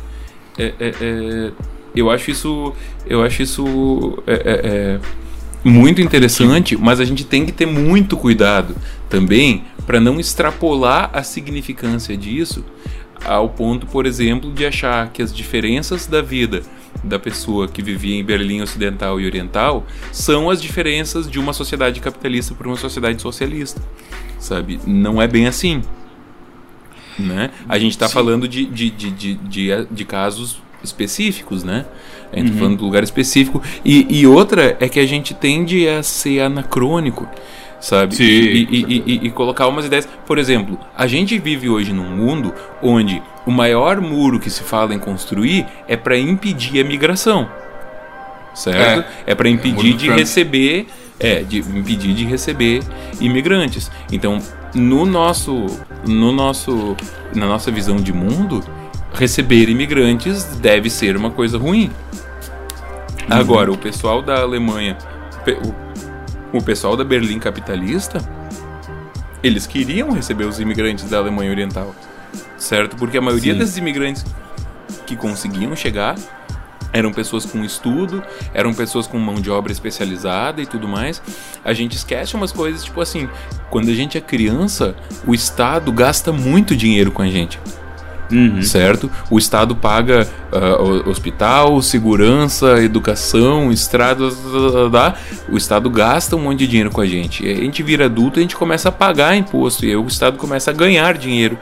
É, 0.58 0.74
é, 0.78 0.94
é, 1.00 1.52
eu 1.94 2.10
acho 2.10 2.30
isso 2.30 2.74
eu 3.06 3.22
acho 3.22 3.42
isso 3.42 4.22
é, 4.26 4.34
é, 4.34 4.60
é 4.66 5.00
muito 5.64 6.00
interessante, 6.00 6.76
mas 6.76 7.00
a 7.00 7.04
gente 7.04 7.24
tem 7.24 7.46
que 7.46 7.52
ter 7.52 7.66
muito 7.66 8.16
cuidado 8.16 8.76
também 9.08 9.64
para 9.86 10.00
não 10.00 10.20
extrapolar 10.20 11.10
a 11.12 11.22
significância 11.22 12.16
disso 12.16 12.64
ao 13.24 13.48
ponto, 13.48 13.86
por 13.86 14.06
exemplo, 14.06 14.52
de 14.52 14.66
achar 14.66 15.10
que 15.10 15.22
as 15.22 15.34
diferenças 15.34 16.06
da 16.06 16.22
vida 16.22 16.62
da 17.02 17.18
pessoa 17.18 17.68
que 17.68 17.82
vivia 17.82 18.16
em 18.16 18.24
Berlim 18.24 18.60
Ocidental 18.60 19.20
e 19.20 19.26
Oriental 19.26 19.86
são 20.10 20.50
as 20.50 20.60
diferenças 20.60 21.30
de 21.30 21.38
uma 21.38 21.52
sociedade 21.52 22.00
capitalista 22.00 22.54
para 22.54 22.66
uma 22.66 22.76
sociedade 22.76 23.20
socialista, 23.22 23.80
sabe? 24.38 24.80
Não 24.86 25.20
é 25.20 25.28
bem 25.28 25.46
assim, 25.46 25.82
né? 27.18 27.50
A 27.68 27.78
gente 27.78 27.92
está 27.92 28.08
falando 28.08 28.48
de, 28.48 28.64
de, 28.66 28.90
de, 28.90 29.10
de, 29.10 29.86
de, 29.90 30.04
casos 30.04 30.60
específicos, 30.82 31.64
né? 31.64 31.86
A 32.32 32.36
gente 32.36 32.46
está 32.46 32.54
uhum. 32.54 32.58
falando 32.58 32.78
de 32.78 32.84
lugar 32.84 33.02
específico. 33.02 33.62
E, 33.84 34.06
e 34.08 34.26
outra 34.26 34.76
é 34.80 34.88
que 34.88 35.00
a 35.00 35.06
gente 35.06 35.34
tende 35.34 35.88
a 35.88 36.02
ser 36.02 36.40
anacrônico 36.40 37.28
sabe? 37.80 38.16
Sim. 38.16 38.24
E, 38.24 38.68
e, 38.70 39.02
e, 39.06 39.26
e, 39.26 39.30
colocar 39.30 39.66
umas 39.68 39.86
ideias. 39.86 40.08
Por 40.26 40.38
exemplo, 40.38 40.78
a 40.96 41.06
gente 41.06 41.38
vive 41.38 41.68
hoje 41.68 41.92
num 41.92 42.08
mundo 42.08 42.52
onde 42.82 43.22
o 43.46 43.50
maior 43.50 44.00
muro 44.00 44.38
que 44.38 44.50
se 44.50 44.62
fala 44.62 44.94
em 44.94 44.98
construir 44.98 45.66
é 45.86 45.96
para 45.96 46.18
impedir 46.18 46.80
a 46.80 46.84
migração, 46.84 47.48
certo? 48.54 49.06
É, 49.26 49.32
é 49.32 49.34
para 49.34 49.48
impedir 49.48 49.94
de 49.94 50.10
receber, 50.10 50.86
é, 51.18 51.42
de 51.42 51.58
impedir 51.58 52.14
de 52.14 52.24
receber 52.24 52.82
imigrantes. 53.20 53.90
Então, 54.12 54.38
no 54.74 55.06
nosso, 55.06 55.66
no 56.06 56.32
nosso, 56.32 56.96
na 57.34 57.46
nossa 57.46 57.70
visão 57.70 57.96
de 57.96 58.12
mundo, 58.12 58.62
receber 59.14 59.68
imigrantes 59.68 60.44
deve 60.56 60.90
ser 60.90 61.16
uma 61.16 61.30
coisa 61.30 61.56
ruim. 61.56 61.90
Uhum. 63.30 63.36
Agora, 63.36 63.72
o 63.72 63.78
pessoal 63.78 64.22
da 64.22 64.40
Alemanha, 64.40 64.96
o 66.52 66.62
pessoal 66.62 66.96
da 66.96 67.04
Berlim 67.04 67.38
capitalista, 67.38 68.20
eles 69.42 69.66
queriam 69.66 70.10
receber 70.10 70.44
os 70.44 70.58
imigrantes 70.58 71.08
da 71.08 71.18
Alemanha 71.18 71.50
Oriental, 71.50 71.94
certo? 72.56 72.96
Porque 72.96 73.18
a 73.18 73.20
maioria 73.20 73.52
Sim. 73.52 73.58
desses 73.58 73.76
imigrantes 73.76 74.24
que 75.06 75.16
conseguiam 75.16 75.74
chegar 75.76 76.16
eram 76.92 77.12
pessoas 77.12 77.44
com 77.44 77.62
estudo, 77.64 78.22
eram 78.54 78.72
pessoas 78.72 79.06
com 79.06 79.18
mão 79.18 79.34
de 79.34 79.50
obra 79.50 79.70
especializada 79.70 80.60
e 80.60 80.66
tudo 80.66 80.88
mais. 80.88 81.22
A 81.64 81.72
gente 81.72 81.96
esquece 81.96 82.34
umas 82.34 82.50
coisas, 82.50 82.82
tipo 82.82 83.00
assim, 83.00 83.28
quando 83.70 83.90
a 83.90 83.94
gente 83.94 84.16
é 84.16 84.20
criança, 84.20 84.96
o 85.26 85.34
Estado 85.34 85.92
gasta 85.92 86.32
muito 86.32 86.74
dinheiro 86.74 87.10
com 87.10 87.22
a 87.22 87.28
gente. 87.28 87.58
Uhum. 88.30 88.62
Certo? 88.62 89.10
O 89.30 89.38
Estado 89.38 89.74
paga 89.74 90.28
uh, 90.52 91.08
hospital, 91.08 91.80
segurança, 91.80 92.82
educação, 92.82 93.72
estradas, 93.72 94.36
o 95.48 95.56
Estado 95.56 95.88
gasta 95.88 96.36
um 96.36 96.40
monte 96.40 96.60
de 96.60 96.66
dinheiro 96.66 96.90
com 96.90 97.00
a 97.00 97.06
gente. 97.06 97.46
A 97.48 97.54
gente 97.54 97.82
vira 97.82 98.04
adulto 98.04 98.38
e 98.38 98.40
a 98.40 98.42
gente 98.42 98.56
começa 98.56 98.90
a 98.90 98.92
pagar 98.92 99.36
imposto 99.36 99.84
e 99.86 99.90
aí 99.90 99.96
o 99.96 100.06
Estado 100.06 100.36
começa 100.36 100.70
a 100.70 100.74
ganhar 100.74 101.16
dinheiro 101.16 101.58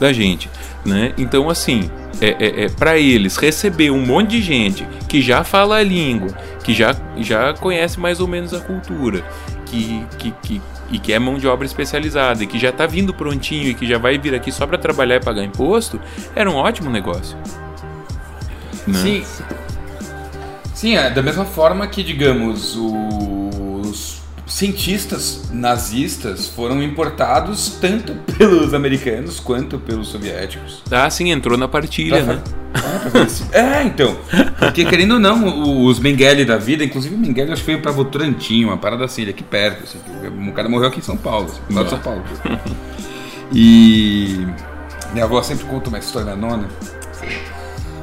da 0.00 0.12
gente, 0.12 0.50
né? 0.84 1.12
Então 1.16 1.48
assim, 1.50 1.90
é, 2.20 2.28
é, 2.38 2.64
é 2.64 2.68
para 2.68 2.98
eles 2.98 3.36
receber 3.36 3.90
um 3.90 4.04
monte 4.04 4.30
de 4.30 4.42
gente 4.42 4.86
que 5.08 5.20
já 5.20 5.44
fala 5.44 5.76
a 5.76 5.82
língua, 5.82 6.30
que 6.62 6.74
já, 6.74 6.94
já 7.18 7.54
conhece 7.54 7.98
mais 8.00 8.20
ou 8.20 8.28
menos 8.28 8.52
a 8.54 8.60
cultura, 8.60 9.22
que, 9.66 10.04
que, 10.18 10.30
que 10.42 10.62
e 10.90 10.98
que 10.98 11.12
é 11.12 11.18
mão 11.18 11.38
de 11.38 11.46
obra 11.46 11.66
especializada 11.66 12.42
e 12.42 12.46
que 12.46 12.58
já 12.58 12.70
está 12.70 12.86
vindo 12.86 13.12
prontinho 13.12 13.68
e 13.68 13.74
que 13.74 13.86
já 13.86 13.98
vai 13.98 14.18
vir 14.18 14.34
aqui 14.34 14.52
só 14.52 14.66
para 14.66 14.78
trabalhar 14.78 15.16
e 15.16 15.20
pagar 15.20 15.44
imposto, 15.44 16.00
era 16.34 16.50
um 16.50 16.54
ótimo 16.54 16.90
negócio. 16.90 17.36
Né? 18.86 18.98
Sim. 18.98 19.24
Sim, 20.74 20.96
é 20.96 21.10
da 21.10 21.22
mesma 21.22 21.44
forma 21.44 21.86
que, 21.86 22.02
digamos, 22.02 22.76
os 22.76 23.35
cientistas 24.56 25.50
nazistas 25.52 26.48
foram 26.48 26.82
importados 26.82 27.76
tanto 27.78 28.14
pelos 28.38 28.72
americanos 28.72 29.38
quanto 29.38 29.78
pelos 29.78 30.08
soviéticos. 30.08 30.82
Ah, 30.90 31.10
sim, 31.10 31.30
entrou 31.30 31.58
na 31.58 31.68
partilha, 31.68 32.24
pra, 32.24 32.34
né? 32.36 32.42
É, 33.52 33.60
é, 33.60 33.82
então. 33.82 34.16
Porque 34.58 34.86
querendo 34.86 35.12
ou 35.12 35.20
não, 35.20 35.84
os 35.84 35.98
Mengele 35.98 36.46
da 36.46 36.56
vida, 36.56 36.82
inclusive 36.82 37.14
o 37.14 37.18
Mengele 37.18 37.52
acho 37.52 37.60
que 37.60 37.66
veio 37.66 37.82
pra 37.82 37.92
Votorantim, 37.92 38.64
uma 38.64 38.78
parada 38.78 39.04
assim, 39.04 39.22
ele 39.22 39.32
aqui 39.32 39.42
perto. 39.42 39.84
Assim, 39.84 39.98
um 40.26 40.50
cara 40.52 40.70
morreu 40.70 40.88
aqui 40.88 41.00
em 41.00 41.02
São 41.02 41.18
Paulo, 41.18 41.50
assim, 41.50 41.74
lá 41.74 41.82
de 41.82 41.90
São 41.90 41.98
Paulo. 41.98 42.24
E 43.52 44.44
minha 45.12 45.24
avó 45.24 45.40
sempre 45.40 45.66
conta 45.66 45.88
uma 45.88 46.00
história 46.00 46.34
na 46.34 46.34
nona 46.34 46.68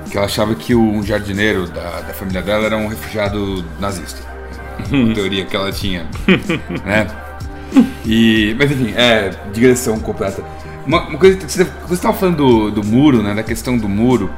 que 0.09 0.15
ela 0.15 0.25
achava 0.25 0.55
que 0.55 0.73
um 0.73 1.03
jardineiro 1.03 1.67
da, 1.67 1.99
da 1.99 2.13
família 2.13 2.41
dela 2.41 2.65
era 2.65 2.77
um 2.77 2.87
refugiado 2.87 3.65
nazista 3.77 4.32
uma 4.91 5.13
teoria 5.13 5.45
que 5.45 5.55
ela 5.55 5.71
tinha, 5.71 6.05
né? 6.85 7.07
E, 8.05 8.55
mas 8.57 8.71
enfim, 8.71 8.93
é 8.95 9.31
digressão 9.51 9.99
completa. 9.99 10.43
Uma, 10.85 11.07
uma 11.07 11.17
coisa, 11.17 11.39
você 11.47 11.63
estava 11.91 12.13
falando 12.13 12.37
do, 12.37 12.71
do, 12.71 12.83
muro, 12.83 13.23
né? 13.23 13.33
Da 13.33 13.43
questão 13.43 13.77
do 13.77 13.87
muro. 13.87 14.29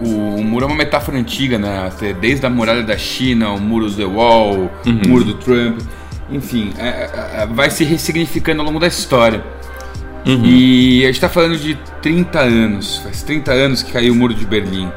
O, 0.00 0.36
o, 0.36 0.44
muro 0.44 0.64
é 0.64 0.68
uma 0.68 0.76
metáfora 0.76 1.18
antiga, 1.18 1.58
né? 1.58 1.90
Desde 2.20 2.46
a 2.46 2.50
muralha 2.50 2.82
da 2.82 2.96
China, 2.96 3.50
o 3.50 3.60
muro 3.60 3.90
do 3.90 3.96
The 3.96 4.04
Wall, 4.04 4.70
uhum. 4.86 5.00
o 5.04 5.08
muro 5.08 5.24
do 5.24 5.34
Trump. 5.34 5.80
Enfim, 6.30 6.72
é, 6.78 6.88
é, 6.88 7.42
é, 7.42 7.46
vai 7.46 7.70
se 7.70 7.82
ressignificando 7.82 8.60
ao 8.60 8.66
longo 8.66 8.78
da 8.78 8.86
história. 8.86 9.44
Uhum. 10.24 10.44
E 10.44 11.02
a 11.02 11.06
gente 11.06 11.16
está 11.16 11.28
falando 11.28 11.56
de 11.56 11.76
30 12.02 12.38
anos. 12.38 12.98
Faz 12.98 13.22
30 13.22 13.52
anos 13.52 13.82
que 13.82 13.92
caiu 13.92 14.12
o 14.12 14.16
muro 14.16 14.34
de 14.34 14.46
Berlim. 14.46 14.90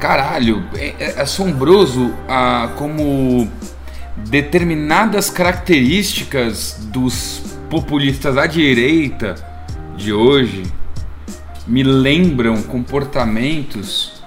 Caralho, 0.00 0.64
é, 0.74 0.94
é 0.98 1.20
assombroso 1.20 2.14
a, 2.28 2.70
como 2.76 3.48
determinadas 4.16 5.30
características 5.30 6.78
dos 6.92 7.42
populistas 7.70 8.36
à 8.36 8.46
direita 8.46 9.34
de 9.96 10.12
hoje 10.12 10.64
me 11.66 11.82
lembram 11.82 12.62
comportamentos 12.62 14.22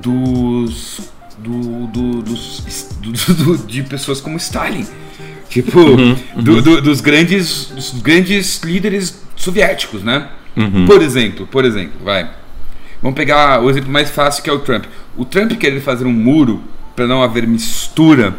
dos 0.00 1.12
do, 1.38 1.86
do, 1.88 2.22
dos, 2.22 2.96
do, 3.00 3.58
de 3.66 3.82
pessoas 3.82 4.20
como 4.20 4.36
Stalin. 4.36 4.86
Tipo, 5.48 5.80
uhum, 5.80 6.16
uhum. 6.36 6.80
dos, 6.82 7.00
grandes, 7.00 7.66
dos 7.66 8.00
grandes 8.00 8.62
líderes 8.62 9.22
soviéticos, 9.36 10.02
né? 10.02 10.28
Uhum. 10.56 10.86
Por 10.86 11.02
exemplo, 11.02 11.46
por 11.46 11.64
exemplo, 11.64 12.00
vai. 12.02 12.30
Vamos 13.02 13.16
pegar 13.16 13.60
o 13.60 13.68
exemplo 13.68 13.90
mais 13.90 14.10
fácil 14.10 14.42
que 14.42 14.48
é 14.48 14.52
o 14.52 14.60
Trump. 14.60 14.84
O 15.16 15.24
Trump 15.24 15.52
querer 15.52 15.80
fazer 15.80 16.06
um 16.06 16.12
muro 16.12 16.62
para 16.94 17.06
não 17.06 17.22
haver 17.22 17.46
mistura, 17.46 18.34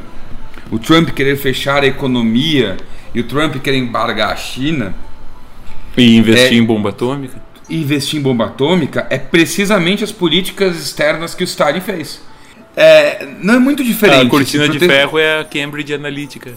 o 0.72 0.80
Trump 0.80 1.10
querer 1.10 1.38
fechar 1.38 1.84
a 1.84 1.88
economia 1.88 2.78
e 3.14 3.20
o 3.20 3.24
Trump 3.24 3.56
querer 3.58 3.78
embargar 3.78 4.32
a 4.32 4.36
China. 4.36 4.94
E 5.96 6.16
investir 6.16 6.54
é, 6.54 6.56
em 6.56 6.64
bomba 6.64 6.90
atômica? 6.90 7.42
Investir 7.70 8.20
em 8.20 8.22
bomba 8.24 8.46
atômica 8.46 9.06
é 9.10 9.18
precisamente 9.18 10.04
as 10.04 10.12
políticas 10.12 10.78
externas 10.78 11.36
que 11.36 11.44
o 11.44 11.46
Stalin 11.46 11.82
fez. 11.82 12.22
É, 12.76 13.28
não 13.42 13.56
é 13.56 13.60
muito 13.60 13.84
diferente. 13.84 14.26
A 14.26 14.30
cortina 14.30 14.68
de 14.68 14.80
ter... 14.80 14.88
ferro 14.88 15.20
é 15.20 15.42
a 15.42 15.44
Cambridge 15.44 15.94
Analytica. 15.94 16.54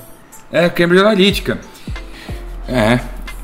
É, 0.50 0.64
a 0.64 0.70
Cambridge 0.70 1.04
Analytica. 1.04 1.58
É. 2.68 3.00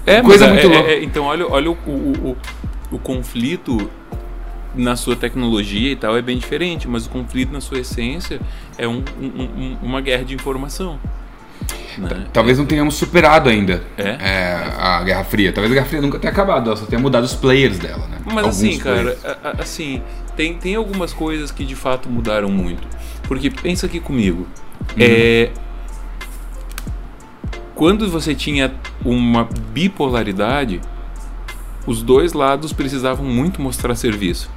É, 0.07 0.23
coisa 0.23 0.47
é, 0.47 0.49
muito 0.49 0.67
é, 0.67 0.69
louca. 0.69 0.91
É, 0.91 1.03
então, 1.03 1.25
olha, 1.25 1.47
olha 1.47 1.71
o, 1.71 1.79
o, 1.87 2.31
o, 2.31 2.97
o 2.97 2.99
conflito 2.99 3.91
na 4.75 4.97
sua 4.97 5.15
tecnologia 5.17 5.93
e 5.93 5.97
tal 5.97 6.17
é 6.17 6.23
bem 6.23 6.39
diferente, 6.39 6.89
mas 6.89 7.07
o 7.07 7.11
conflito 7.11 7.53
na 7.53 7.61
sua 7.61 7.81
essência 7.81 8.41
é 8.79 8.87
um, 8.89 9.03
um, 9.21 9.77
uma 9.83 10.01
guerra 10.01 10.25
de 10.25 10.35
informação. 10.35 10.99
Né? 11.99 12.27
Talvez 12.33 12.59
não 12.59 12.65
tenhamos 12.65 12.95
superado 12.95 13.51
ainda 13.51 13.83
é? 13.99 14.17
É, 14.19 14.73
a 14.79 15.03
Guerra 15.05 15.25
Fria. 15.25 15.53
Talvez 15.53 15.71
a 15.71 15.75
Guerra 15.75 15.87
Fria 15.87 16.01
nunca 16.01 16.19
tenha 16.19 16.33
acabado, 16.33 16.69
ela 16.69 16.77
só 16.77 16.87
tenha 16.87 17.01
mudado 17.01 17.25
os 17.25 17.35
players 17.35 17.79
dela, 17.79 18.07
né? 18.09 18.19
Mas 18.25 18.37
Alguns 18.39 18.57
assim, 18.57 18.79
players. 18.79 19.21
cara, 19.21 19.57
assim, 19.59 20.03
tem, 20.37 20.55
tem 20.55 20.75
algumas 20.75 21.13
coisas 21.13 21.51
que 21.51 21.65
de 21.65 21.75
fato 21.75 22.09
mudaram 22.09 22.49
muito. 22.49 22.87
Porque 23.29 23.51
pensa 23.51 23.87
aqui 23.87 24.01
comigo. 24.01 24.47
Uhum. 24.81 24.97
É, 24.99 25.51
quando 27.75 28.09
você 28.11 28.35
tinha 28.35 28.73
uma 29.05 29.49
bipolaridade, 29.73 30.81
os 31.87 32.03
dois 32.03 32.33
lados 32.33 32.73
precisavam 32.73 33.25
muito 33.27 33.61
mostrar 33.61 33.95
serviço. 33.95 34.51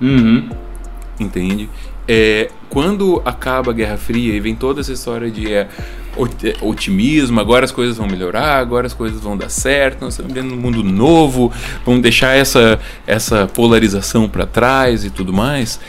Uhum. 0.00 0.48
Entende? 1.18 1.68
É, 2.08 2.50
quando 2.68 3.20
acaba 3.24 3.70
a 3.70 3.74
Guerra 3.74 3.96
Fria 3.96 4.34
e 4.34 4.40
vem 4.40 4.54
toda 4.54 4.80
essa 4.80 4.92
história 4.92 5.30
de 5.30 5.52
é, 5.52 5.68
é, 6.16 6.56
otimismo, 6.60 7.40
agora 7.40 7.64
as 7.64 7.72
coisas 7.72 7.96
vão 7.96 8.06
melhorar, 8.06 8.58
agora 8.58 8.86
as 8.86 8.94
coisas 8.94 9.20
vão 9.20 9.36
dar 9.36 9.48
certo, 9.48 10.02
nós 10.02 10.14
estamos 10.14 10.32
vivendo 10.32 10.52
um 10.52 10.56
mundo 10.56 10.82
novo, 10.82 11.52
vamos 11.84 12.00
deixar 12.00 12.36
essa, 12.36 12.78
essa 13.06 13.46
polarização 13.46 14.28
para 14.28 14.46
trás 14.46 15.04
e 15.04 15.10
tudo 15.10 15.32
mais. 15.32 15.80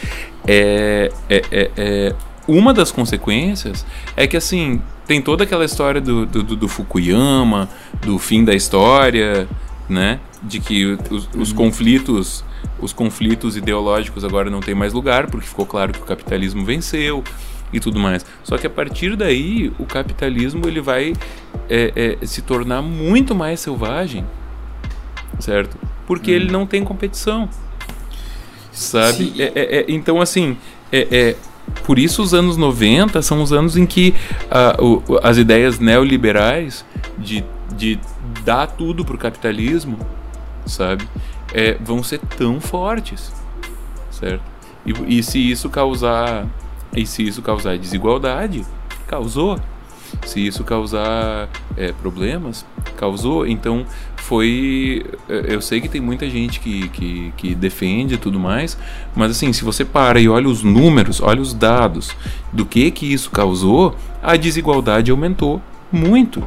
É, 0.48 1.12
é, 1.30 1.42
é, 1.52 1.72
é, 1.78 2.16
uma 2.48 2.74
das 2.74 2.92
consequências 2.92 3.86
é 4.16 4.26
que 4.26 4.38
assim 4.38 4.82
tem 5.06 5.22
toda 5.22 5.44
aquela 5.44 5.66
história 5.66 6.02
do, 6.02 6.26
do, 6.26 6.44
do 6.44 6.68
Fukuyama, 6.68 7.70
do 8.02 8.18
fim 8.18 8.44
da 8.44 8.54
história, 8.54 9.48
né? 9.88 10.20
De 10.44 10.60
que 10.60 10.98
os, 11.10 11.30
os 11.36 11.50
uhum. 11.52 11.56
conflitos 11.56 12.44
os 12.80 12.94
conflitos 12.94 13.58
ideológicos 13.58 14.24
agora 14.24 14.50
não 14.50 14.60
têm 14.60 14.76
mais 14.76 14.94
lugar, 14.94 15.28
porque 15.28 15.48
ficou 15.48 15.66
claro 15.66 15.92
que 15.92 16.00
o 16.00 16.06
capitalismo 16.06 16.64
venceu 16.64 17.24
e 17.72 17.80
tudo 17.80 18.00
mais. 18.00 18.26
Só 18.44 18.58
que 18.58 18.68
a 18.68 18.70
partir 18.70 19.16
daí, 19.16 19.72
o 19.80 19.86
capitalismo 19.86 20.68
ele 20.68 20.82
vai 20.82 21.14
é, 21.70 22.18
é, 22.22 22.26
se 22.26 22.42
tornar 22.42 22.82
muito 22.82 23.34
mais 23.36 23.60
selvagem, 23.60 24.26
certo? 25.40 25.78
Porque 26.06 26.32
hum. 26.32 26.36
ele 26.36 26.52
não 26.52 26.66
tem 26.66 26.84
competição, 26.84 27.50
sabe? 28.72 29.34
É, 29.38 29.52
é, 29.56 29.78
é, 29.80 29.86
então, 29.88 30.22
assim, 30.22 30.58
é, 30.92 31.36
por 31.84 32.00
isso 32.00 32.22
os 32.22 32.34
anos 32.34 32.58
90 32.58 33.22
são 33.22 33.42
os 33.42 33.52
anos 33.52 33.78
em 33.78 33.86
que 33.86 34.14
uh, 34.80 35.04
o, 35.08 35.20
as 35.22 35.38
ideias 35.38 35.80
neoliberais 35.80 36.86
de, 37.18 37.44
de 37.76 38.00
dar 38.44 38.68
tudo 38.68 39.04
para 39.04 39.16
o 39.16 39.18
capitalismo, 39.18 40.00
sabe? 40.66 41.08
É, 41.54 41.78
vão 41.80 42.04
ser 42.04 42.20
tão 42.20 42.60
fortes, 42.60 43.34
certo? 44.12 44.44
E, 44.86 45.20
e 45.20 45.24
se 45.24 45.40
isso 45.40 45.70
causar 45.70 46.48
e 46.96 47.06
se 47.06 47.24
isso 47.24 47.42
causar 47.42 47.78
desigualdade, 47.78 48.66
causou. 49.08 49.60
Se 50.26 50.46
isso 50.46 50.64
causar 50.64 51.50
é, 51.76 51.92
problemas, 51.92 52.66
causou. 52.96 53.46
Então 53.46 53.86
foi. 54.16 55.06
É, 55.28 55.54
eu 55.54 55.62
sei 55.62 55.82
que 55.82 55.90
tem 55.90 56.00
muita 56.00 56.30
gente 56.30 56.60
que, 56.60 56.88
que, 56.90 57.34
que 57.36 57.56
defende 57.56 58.16
e 58.16 58.18
tudo 58.18 58.40
mais, 58.40 58.78
mas 59.16 59.32
assim, 59.32 59.52
se 59.52 59.64
você 59.64 59.84
para 59.84 60.20
e 60.20 60.30
olha 60.30 60.48
os 60.48 60.64
números, 60.64 61.22
olha 61.22 61.42
os 61.42 61.54
dados 61.54 62.12
do 62.54 62.66
que 62.66 62.90
que 62.90 63.12
isso 63.12 63.30
causou, 63.30 63.96
a 64.24 64.36
desigualdade 64.38 65.12
aumentou 65.12 65.62
muito. 65.92 66.42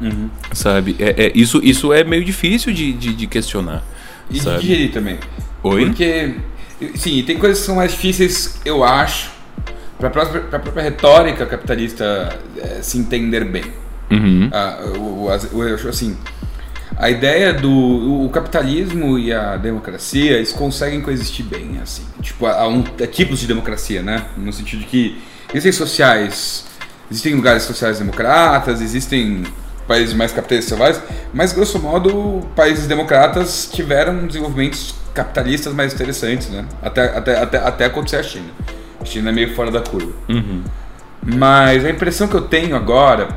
Uhum. 0.00 0.28
Sabe? 0.52 0.96
É, 0.98 1.26
é, 1.26 1.32
isso, 1.34 1.60
isso 1.62 1.92
é 1.92 2.02
meio 2.02 2.24
difícil 2.24 2.72
de, 2.72 2.92
de, 2.92 3.14
de 3.14 3.26
questionar. 3.28 3.82
E 4.30 4.40
sabe? 4.40 4.56
de 4.56 4.62
digerir 4.62 4.92
também. 4.92 5.18
Oi? 5.62 5.86
Porque, 5.86 6.34
sim, 6.94 7.22
tem 7.24 7.38
coisas 7.38 7.60
que 7.60 7.66
são 7.66 7.76
mais 7.76 7.92
difíceis, 7.92 8.60
eu 8.64 8.84
acho, 8.84 9.30
para 9.98 10.08
a 10.08 10.10
própria, 10.10 10.40
própria, 10.40 10.82
retórica 10.82 11.46
capitalista 11.46 12.38
é, 12.58 12.82
se 12.82 12.98
entender 12.98 13.44
bem. 13.44 13.64
Uhum. 14.10 14.50
Ah, 14.52 14.78
eu 14.82 15.74
acho 15.74 15.88
assim, 15.88 16.16
a 16.96 17.10
ideia 17.10 17.52
do 17.52 18.24
o 18.24 18.28
capitalismo 18.28 19.18
e 19.18 19.32
a 19.32 19.56
democracia, 19.56 20.32
eles 20.32 20.52
conseguem 20.52 21.00
coexistir 21.00 21.44
bem, 21.44 21.78
assim. 21.82 22.04
Tipo, 22.20 22.46
há, 22.46 22.68
um, 22.68 22.84
há 23.02 23.06
tipos 23.06 23.40
de 23.40 23.46
democracia, 23.46 24.02
né? 24.02 24.26
No 24.36 24.52
sentido 24.52 24.80
de 24.80 24.86
que 24.86 25.22
existem 25.52 25.72
sociais, 25.72 26.66
existem 27.10 27.34
lugares 27.34 27.64
sociais 27.64 27.98
democratas, 27.98 28.80
existem 28.80 29.44
países 29.86 30.14
mais 30.14 30.32
capitalistas 30.32 30.68
selvagens, 30.70 31.04
mas 31.32 31.52
grosso 31.52 31.78
modo 31.78 32.40
países 32.56 32.86
democratas 32.86 33.68
tiveram 33.72 34.26
desenvolvimentos 34.26 34.94
capitalistas 35.12 35.72
mais 35.72 35.94
interessantes, 35.94 36.48
né? 36.48 36.64
Até, 36.82 37.16
até, 37.16 37.38
até, 37.38 37.58
até 37.58 37.84
acontecer 37.84 38.16
a 38.16 38.22
China. 38.22 38.50
A 39.00 39.04
China 39.04 39.30
é 39.30 39.32
meio 39.32 39.54
fora 39.54 39.70
da 39.70 39.80
curva. 39.80 40.12
Uhum. 40.28 40.62
Mas 41.22 41.84
a 41.84 41.90
impressão 41.90 42.26
que 42.26 42.34
eu 42.34 42.42
tenho 42.42 42.74
agora 42.76 43.28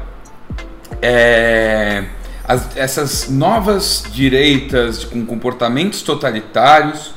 é 1.01 2.05
as, 2.47 2.77
essas 2.77 3.29
novas 3.29 4.03
direitas 4.11 5.03
com 5.03 5.25
comportamentos 5.25 6.01
totalitários 6.01 7.13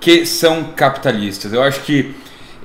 que 0.00 0.24
são 0.24 0.72
capitalistas. 0.74 1.52
Eu 1.52 1.62
acho 1.62 1.82
que 1.82 2.14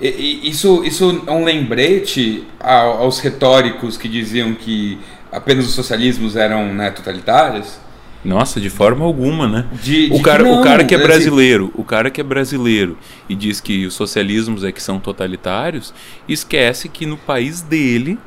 isso, 0.01 0.83
isso 0.83 1.23
é 1.27 1.31
um 1.31 1.43
lembrete 1.43 2.45
aos 2.59 3.19
retóricos 3.19 3.97
que 3.97 4.07
diziam 4.07 4.53
que 4.53 4.99
apenas 5.33 5.65
os 5.65 5.73
socialismos 5.73 6.35
eram 6.35 6.73
né, 6.73 6.91
totalitários. 6.91 7.79
Nossa, 8.23 8.61
de 8.61 8.69
forma 8.69 9.03
alguma, 9.03 9.47
né? 9.47 9.65
De, 9.81 10.09
o, 10.11 10.21
cara, 10.21 10.43
não, 10.43 10.61
o 10.61 10.63
cara 10.63 10.85
que 10.85 10.95
é 10.95 10.97
brasileiro, 10.97 11.71
o 11.75 11.83
cara 11.83 12.09
que 12.09 12.21
é 12.21 12.23
brasileiro 12.23 12.97
e 13.27 13.35
diz 13.35 13.59
que 13.59 13.85
os 13.85 13.93
socialismos 13.95 14.63
é 14.63 14.71
que 14.71 14.81
são 14.81 14.97
totalitários, 14.97 15.93
esquece 16.27 16.87
que 16.87 17.05
no 17.05 17.17
país 17.17 17.61
dele 17.61 18.17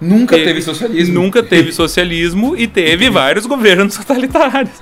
nunca 0.00 0.36
teve, 0.36 0.46
teve 0.46 0.62
socialismo. 0.62 1.14
Nunca 1.14 1.42
teve 1.42 1.72
socialismo 1.72 2.56
e 2.56 2.66
teve 2.66 3.08
vários 3.10 3.44
governos 3.44 3.94
totalitários. 3.94 4.72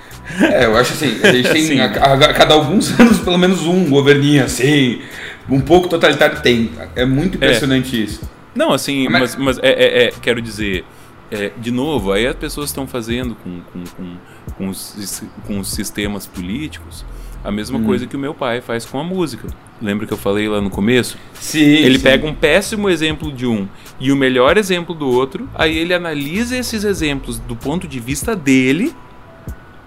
É, 0.41 0.67
eu 0.67 0.77
acho 0.77 0.93
assim, 0.93 1.19
a 1.21 1.33
gente 1.33 1.51
tem 1.51 1.81
a, 1.83 1.87
a, 1.87 2.13
a, 2.15 2.35
cada 2.35 2.55
alguns 2.55 2.95
anos 3.01 3.19
pelo 3.19 3.39
menos 3.39 3.63
um 3.63 3.91
governinho 3.91 4.45
assim, 4.45 5.01
um 5.49 5.61
pouco 5.61 5.89
totalitário 5.89 6.41
tem. 6.43 6.71
É 6.95 7.05
muito 7.05 7.37
impressionante 7.37 7.97
é. 7.97 8.05
isso. 8.05 8.21
Não, 8.55 8.73
assim, 8.73 9.09
mas, 9.09 9.35
mas, 9.35 9.57
mas 9.57 9.59
é, 9.59 9.71
é, 9.71 10.05
é, 10.05 10.13
quero 10.23 10.41
dizer, 10.41 10.85
é, 11.31 11.53
de 11.57 11.71
novo, 11.71 12.13
aí 12.13 12.27
as 12.27 12.37
pessoas 12.37 12.71
estão 12.71 12.87
fazendo 12.87 13.35
com, 13.37 13.61
com, 13.61 13.85
com, 13.85 14.17
com, 14.57 14.69
os, 14.69 15.23
com 15.47 15.61
os 15.61 15.69
sistemas 15.69 16.27
políticos 16.27 17.05
a 17.43 17.51
mesma 17.51 17.79
hum. 17.79 17.85
coisa 17.85 18.07
que 18.07 18.17
o 18.17 18.19
meu 18.19 18.35
pai 18.35 18.61
faz 18.61 18.85
com 18.85 18.99
a 19.01 19.05
música. 19.05 19.49
Lembra 19.81 20.07
que 20.07 20.13
eu 20.13 20.19
falei 20.19 20.49
lá 20.49 20.61
no 20.61 20.69
começo? 20.69 21.17
Sim. 21.33 21.61
Ele 21.61 21.99
sim. 21.99 22.05
pega 22.05 22.27
um 22.27 22.35
péssimo 22.35 22.89
exemplo 22.91 23.33
de 23.33 23.47
um 23.47 23.67
e 23.99 24.13
o 24.13 24.17
melhor 24.17 24.59
exemplo 24.59 24.95
do 24.95 25.09
outro, 25.09 25.49
aí 25.55 25.77
ele 25.77 25.95
analisa 25.95 26.57
esses 26.57 26.85
exemplos 26.85 27.39
do 27.39 27.57
ponto 27.57 27.89
de 27.89 27.99
vista 27.99 28.37
dele, 28.37 28.95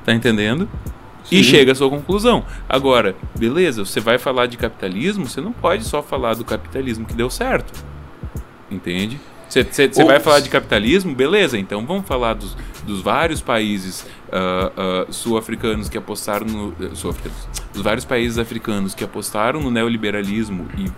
tá 0.04 0.14
entendendo? 0.14 0.68
Sim. 1.24 1.38
E 1.38 1.44
chega 1.44 1.72
à 1.72 1.76
sua 1.76 1.90
conclusão. 1.90 2.44
Agora, 2.68 3.16
beleza, 3.38 3.86
você 3.86 4.00
vai 4.00 4.18
falar 4.18 4.48
de 4.48 4.58
capitalismo, 4.58 5.28
você 5.28 5.40
não 5.40 5.54
pode 5.54 5.84
só 5.84 6.02
falar 6.02 6.34
do 6.34 6.44
capitalismo 6.44 7.06
que 7.06 7.14
deu 7.14 7.30
certo. 7.30 7.72
Entende? 8.70 9.20
Você 9.62 10.04
vai 10.04 10.20
falar 10.20 10.40
de 10.40 10.50
capitalismo? 10.50 11.14
Beleza, 11.14 11.58
então 11.60 11.86
vamos 11.86 12.08
falar 12.08 12.34
dos, 12.34 12.58
dos 12.86 13.02
vários 13.02 13.42
países 13.42 14.06
uh, 14.30 15.08
uh, 15.08 15.14
sul-africanos 15.14 15.90
que 15.90 15.98
apostaram 15.98 16.48
no. 16.48 16.96
Sul-africanos. 16.96 17.48
Dos 17.72 17.82
vários 17.82 18.06
países 18.06 18.38
africanos 18.38 18.96
que 18.96 19.04
apostaram 19.04 19.62
no 19.62 19.70
neoliberalismo 19.70 20.68
e 20.78 20.92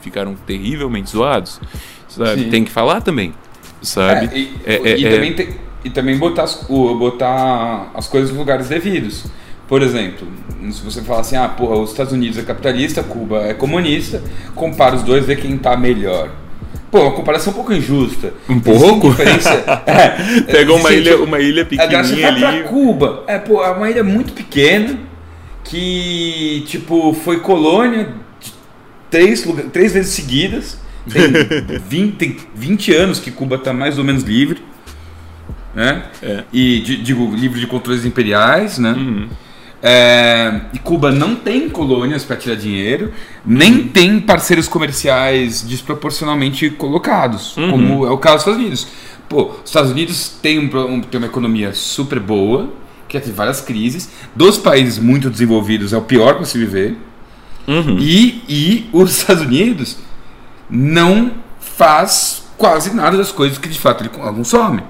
ficaram 0.00 0.34
terrivelmente 0.34 1.10
zoados. 1.10 1.60
sabe? 2.08 2.44
Sim. 2.44 2.50
Tem 2.50 2.64
que 2.64 2.70
falar 2.70 3.00
também, 3.00 3.34
sabe? 3.82 4.26
É, 4.32 4.38
e, 4.38 4.60
é, 4.64 4.74
é, 4.74 4.98
e 4.98 5.06
é. 5.06 5.10
também 5.10 5.34
tem, 5.34 5.48
e 5.84 5.90
também 5.90 6.16
botar 6.18 6.44
as, 6.44 6.66
botar 6.66 7.90
as 7.94 8.08
coisas 8.08 8.30
nos 8.30 8.38
lugares 8.38 8.68
devidos. 8.68 9.24
Por 9.68 9.80
exemplo, 9.80 10.28
se 10.70 10.82
você 10.82 11.00
falar 11.02 11.20
assim, 11.20 11.36
ah, 11.36 11.48
porra, 11.48 11.76
os 11.76 11.90
Estados 11.90 12.12
Unidos 12.12 12.36
é 12.38 12.42
capitalista, 12.42 13.02
Cuba 13.02 13.38
é 13.38 13.54
comunista, 13.54 14.22
compara 14.54 14.94
os 14.94 15.02
dois, 15.02 15.24
vê 15.24 15.36
quem 15.36 15.56
tá 15.56 15.76
melhor. 15.76 16.30
Pô, 16.92 17.00
uma 17.00 17.12
comparação 17.12 17.54
um 17.54 17.56
pouco 17.56 17.72
injusta. 17.72 18.34
Um 18.46 18.60
pouco? 18.60 19.08
é, 19.86 20.42
Pegou 20.42 20.76
uma 20.76 20.92
ilha, 20.92 21.16
uma 21.22 21.40
ilha 21.40 21.64
pequenininha 21.64 22.28
ali. 22.28 22.40
Pra 22.40 22.62
Cuba. 22.64 23.24
É, 23.26 23.38
pô, 23.38 23.64
é 23.64 23.70
uma 23.70 23.90
ilha 23.90 24.04
muito 24.04 24.34
pequena 24.34 24.98
que, 25.64 26.62
tipo, 26.66 27.14
foi 27.14 27.40
colônia 27.40 28.12
três, 29.10 29.42
três 29.72 29.94
vezes 29.94 30.12
seguidas. 30.12 30.78
Tem 31.10 31.80
20, 31.88 32.16
tem 32.16 32.36
20 32.54 32.94
anos 32.94 33.18
que 33.18 33.30
Cuba 33.30 33.56
está 33.56 33.72
mais 33.72 33.96
ou 33.96 34.04
menos 34.04 34.22
livre. 34.22 34.62
Né? 35.74 36.04
É. 36.22 36.44
E 36.52 36.80
digo, 36.80 37.34
livre 37.34 37.58
de 37.58 37.66
controles 37.66 38.04
imperiais, 38.04 38.76
né? 38.76 38.92
Uhum. 38.92 39.28
É, 39.82 40.60
e 40.72 40.78
Cuba 40.78 41.10
não 41.10 41.34
tem 41.34 41.68
colônias 41.68 42.24
para 42.24 42.36
tirar 42.36 42.54
dinheiro, 42.54 43.12
nem 43.44 43.72
uhum. 43.72 43.88
tem 43.88 44.20
parceiros 44.20 44.68
comerciais 44.68 45.62
desproporcionalmente 45.62 46.70
colocados, 46.70 47.56
uhum. 47.56 47.70
como 47.70 48.06
é 48.06 48.10
o 48.10 48.18
caso 48.18 48.36
dos 48.36 48.42
Estados 48.42 48.60
Unidos. 48.60 48.88
Pô, 49.28 49.50
os 49.64 49.64
Estados 49.64 49.90
Unidos 49.90 50.36
têm, 50.40 50.58
um, 50.60 51.00
tem 51.00 51.18
uma 51.18 51.26
economia 51.26 51.72
super 51.72 52.20
boa, 52.20 52.72
que 53.08 53.18
tem 53.18 53.32
várias 53.32 53.60
crises. 53.60 54.08
Dos 54.36 54.56
países 54.56 54.98
muito 54.98 55.28
desenvolvidos 55.28 55.92
é 55.92 55.96
o 55.96 56.02
pior 56.02 56.36
para 56.36 56.44
se 56.44 56.56
viver. 56.56 56.96
Uhum. 57.66 57.98
E, 57.98 58.42
e 58.48 58.88
os 58.92 59.18
Estados 59.18 59.42
Unidos 59.42 59.98
não 60.70 61.32
faz 61.60 62.44
quase 62.56 62.94
nada 62.94 63.16
das 63.16 63.32
coisas 63.32 63.58
que 63.58 63.68
de 63.68 63.78
fato 63.78 64.02
ele 64.02 64.10
consome. 64.10 64.82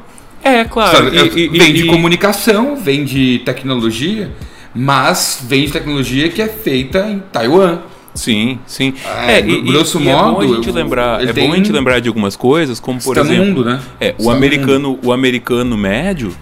É, 0.45 0.64
claro. 0.64 1.14
E, 1.14 1.47
e, 1.47 1.49
vem 1.49 1.72
de 1.72 1.86
comunicação, 1.86 2.76
vem 2.76 3.05
de 3.05 3.40
tecnologia, 3.45 4.30
mas 4.75 5.45
vem 5.47 5.66
de 5.66 5.73
tecnologia 5.73 6.29
que 6.29 6.41
é 6.41 6.49
feita 6.49 7.09
em 7.11 7.18
Taiwan. 7.18 7.81
Sim, 8.14 8.59
sim. 8.66 8.95
É, 9.27 9.41
é 9.41 9.41
e, 9.41 9.62
grosso 9.62 9.99
e, 9.99 10.05
modo. 10.05 10.43
é 10.43 10.47
bom 10.47 10.53
a 10.53 10.57
gente 10.57 10.70
lembrar, 10.70 11.27
é 11.27 11.33
bom 11.33 11.53
a 11.53 11.57
gente 11.57 11.73
lembrar 11.73 12.01
de 12.01 12.09
algumas 12.09 12.37
coisas, 12.37 12.79
como 12.79 13.01
por 13.01 13.16
Está 13.16 13.33
exemplo, 13.33 13.47
mundo, 13.47 13.64
né? 13.64 13.81
é, 14.01 14.14
o 14.18 14.31
americano, 14.31 14.99
o 15.03 15.12
americano 15.12 15.77
médio, 15.77 16.35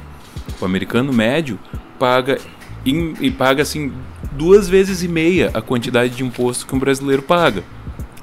o 0.60 0.64
americano 0.64 1.12
médio 1.12 1.58
paga 1.98 2.38
em, 2.84 3.14
e 3.20 3.30
paga 3.30 3.62
assim 3.62 3.92
duas 4.32 4.68
vezes 4.68 5.02
e 5.02 5.08
meia 5.08 5.50
a 5.54 5.60
quantidade 5.60 6.14
de 6.16 6.24
imposto 6.24 6.66
que 6.66 6.74
um 6.74 6.78
brasileiro 6.78 7.22
paga. 7.22 7.62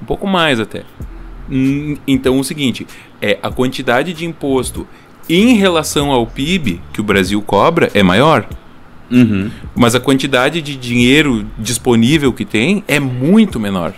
Um 0.01 0.05
pouco 0.05 0.27
mais 0.27 0.59
até. 0.59 0.83
Hum, 1.49 1.95
então 2.05 2.39
o 2.39 2.43
seguinte, 2.43 2.85
é 3.21 3.39
a 3.41 3.49
quantidade 3.49 4.13
de 4.13 4.25
imposto 4.25 4.85
em 5.29 5.55
relação 5.55 6.11
ao 6.11 6.25
PIB 6.25 6.81
que 6.93 7.01
o 7.01 7.03
Brasil 7.03 7.41
cobra 7.41 7.89
é 7.93 8.03
maior. 8.03 8.47
Uhum. 9.09 9.49
Mas 9.75 9.95
a 9.95 9.99
quantidade 9.99 10.61
de 10.61 10.75
dinheiro 10.75 11.45
disponível 11.57 12.33
que 12.33 12.45
tem 12.45 12.83
é 12.87 12.99
muito 12.99 13.59
menor. 13.59 13.93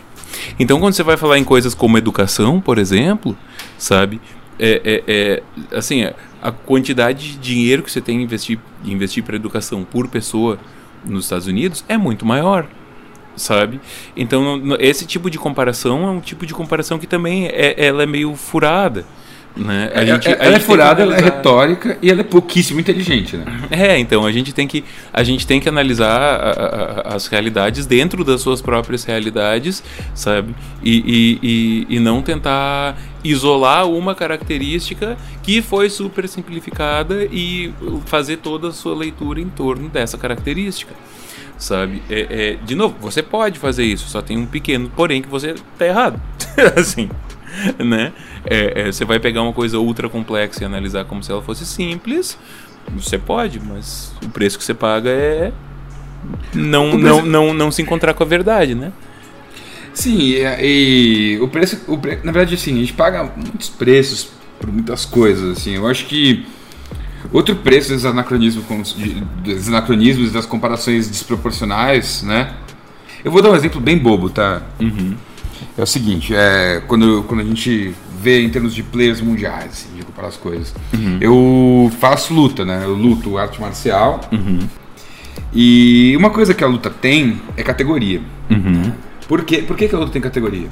Então, 0.60 0.80
quando 0.80 0.94
você 0.94 1.04
vai 1.04 1.18
falar 1.18 1.38
em 1.38 1.44
coisas 1.44 1.74
como 1.74 1.98
educação, 1.98 2.62
por 2.62 2.78
exemplo, 2.78 3.38
sabe? 3.78 4.22
É, 4.58 5.04
é, 5.08 5.42
é 5.72 5.78
assim, 5.78 6.04
a 6.42 6.52
quantidade 6.52 7.32
de 7.32 7.38
dinheiro 7.38 7.82
que 7.82 7.92
você 7.92 8.02
tem 8.02 8.22
investir 8.22 8.60
investir 8.84 9.24
para 9.24 9.36
educação 9.36 9.84
por 9.84 10.08
pessoa 10.08 10.60
nos 11.06 11.26
Estados 11.26 11.48
Unidos 11.48 11.84
é 11.88 11.98
muito 11.98 12.26
maior, 12.26 12.68
sabe? 13.36 13.80
Então, 14.16 14.62
esse 14.80 15.06
tipo 15.06 15.30
de 15.30 15.38
comparação 15.38 16.08
é 16.08 16.12
um 16.12 16.20
tipo 16.20 16.46
de 16.46 16.54
comparação 16.54 17.00
que 17.00 17.08
também 17.08 17.48
é, 17.48 17.76
ela 17.78 18.04
é 18.04 18.06
meio 18.06 18.36
furada. 18.36 19.06
Né? 19.56 19.92
A 19.94 20.04
é, 20.04 20.06
gente, 20.06 20.28
é, 20.30 20.38
ela 20.40 20.56
é 20.56 20.60
furada, 20.60 21.02
ela 21.02 21.18
é 21.18 21.22
retórica 21.22 21.98
e 22.02 22.10
ela 22.10 22.22
é 22.22 22.24
pouquíssimo 22.24 22.80
inteligente, 22.80 23.36
né? 23.36 23.46
É, 23.72 23.98
então 23.98 24.26
a 24.26 24.32
gente 24.32 24.54
tem 24.54 24.68
que, 24.68 24.86
a 25.12 25.24
gente 25.24 25.46
tem 25.46 25.60
que 25.60 25.68
analisar 25.68 26.18
a, 26.18 27.12
a, 27.12 27.16
as 27.16 27.28
realidades 27.28 27.86
dentro 27.86 28.24
das 28.24 28.42
suas 28.42 28.62
próprias 28.62 29.04
realidades, 29.04 29.84
sabe? 30.14 30.56
E, 30.82 31.04
e, 31.06 31.40
e, 31.90 31.96
e, 31.98 32.00
não 32.00 32.22
tentar 32.22 32.98
isolar 33.24 33.86
uma 33.90 34.16
característica 34.16 35.18
que 35.44 35.62
foi 35.62 35.90
super 35.90 36.28
simplificada 36.30 37.26
e 37.26 37.74
fazer 38.06 38.38
toda 38.38 38.70
a 38.70 38.72
sua 38.72 38.96
leitura 38.96 39.42
em 39.42 39.50
torno 39.50 39.90
dessa 39.90 40.18
característica 40.18 40.94
sabe? 41.58 42.02
É, 42.10 42.28
é, 42.30 42.54
de 42.64 42.74
novo, 42.74 42.96
você 43.02 43.22
pode 43.22 43.60
fazer 43.60 43.84
isso, 43.84 44.08
só 44.08 44.22
tem 44.22 44.38
um 44.38 44.46
pequeno 44.46 44.90
porém 44.96 45.22
que 45.22 45.28
você 45.28 45.54
tá 45.78 45.86
errado, 45.86 46.20
assim, 46.78 47.10
né? 47.80 48.14
É, 48.46 48.82
é, 48.82 48.92
você 48.92 49.06
vai 49.06 49.20
pegar 49.20 49.42
uma 49.42 49.54
coisa 49.54 49.80
ultra 49.80 50.10
complexa 50.10 50.64
e 50.64 50.66
analisar 50.66 51.06
como 51.06 51.24
se 51.24 51.32
ela 51.32 51.42
fosse 51.42 51.66
simples, 51.66 52.38
você 52.96 53.18
pode, 53.18 53.60
mas 53.60 54.14
o 54.24 54.30
preço 54.30 54.58
que 54.58 54.64
você 54.64 54.74
paga 54.74 55.10
é 55.10 55.52
não, 56.54 56.98
não, 56.98 57.26
não, 57.26 57.54
não 57.54 57.72
se 57.72 57.82
encontrar 57.82 58.14
com 58.14 58.24
a 58.24 58.26
verdade, 58.26 58.76
né? 58.76 58.92
Sim, 59.94 60.18
e, 60.18 61.36
e 61.36 61.40
o, 61.42 61.48
preço, 61.48 61.80
o 61.88 61.98
preço, 61.98 62.26
na 62.26 62.32
verdade, 62.32 62.56
assim, 62.56 62.76
a 62.76 62.80
gente 62.80 62.94
paga 62.94 63.24
muitos 63.36 63.70
preços 63.70 64.30
por 64.60 64.72
muitas 64.72 65.06
coisas, 65.06 65.58
assim. 65.58 65.76
Eu 65.76 65.88
acho 65.88 66.06
que 66.06 66.46
outro 67.32 67.56
preço 67.56 67.94
dos 67.94 68.06
anacronismos, 68.06 68.66
dos 69.44 69.68
anacronismos 69.68 70.32
das 70.32 70.46
comparações 70.46 71.10
desproporcionais, 71.10 72.24
né? 72.24 72.54
Eu 73.24 73.32
vou 73.32 73.42
dar 73.42 73.52
um 73.52 73.56
exemplo 73.56 73.82
bem 73.82 73.98
bobo, 73.98 74.30
tá? 74.30 74.62
Uhum. 74.80 75.16
É 75.80 75.82
o 75.82 75.86
seguinte, 75.86 76.36
é, 76.36 76.82
quando, 76.88 77.24
quando 77.24 77.40
a 77.40 77.44
gente 77.46 77.96
vê 78.22 78.42
em 78.42 78.50
termos 78.50 78.76
de 78.76 78.84
players 78.84 79.22
mundiais, 79.22 79.72
assim, 79.72 79.96
de 79.96 80.04
comparar 80.04 80.28
as 80.28 80.36
coisas, 80.36 80.76
uhum. 80.94 81.18
eu 81.22 81.90
faço 82.02 82.34
luta, 82.34 82.66
né? 82.66 82.82
Eu 82.84 82.94
luto 82.94 83.38
arte 83.38 83.62
marcial. 83.62 84.20
Uhum. 84.30 84.60
E 85.54 86.14
uma 86.18 86.32
coisa 86.32 86.54
que 86.54 86.66
a 86.66 86.68
luta 86.68 86.90
tem 86.90 87.42
é 87.56 87.64
categoria. 87.64 88.22
Uhum. 88.50 88.92
Por, 89.26 89.46
quê? 89.46 89.60
Por 89.62 89.78
que, 89.78 89.88
que 89.88 89.96
a 89.96 89.98
luta 89.98 90.12
tem 90.12 90.22
categoria? 90.22 90.68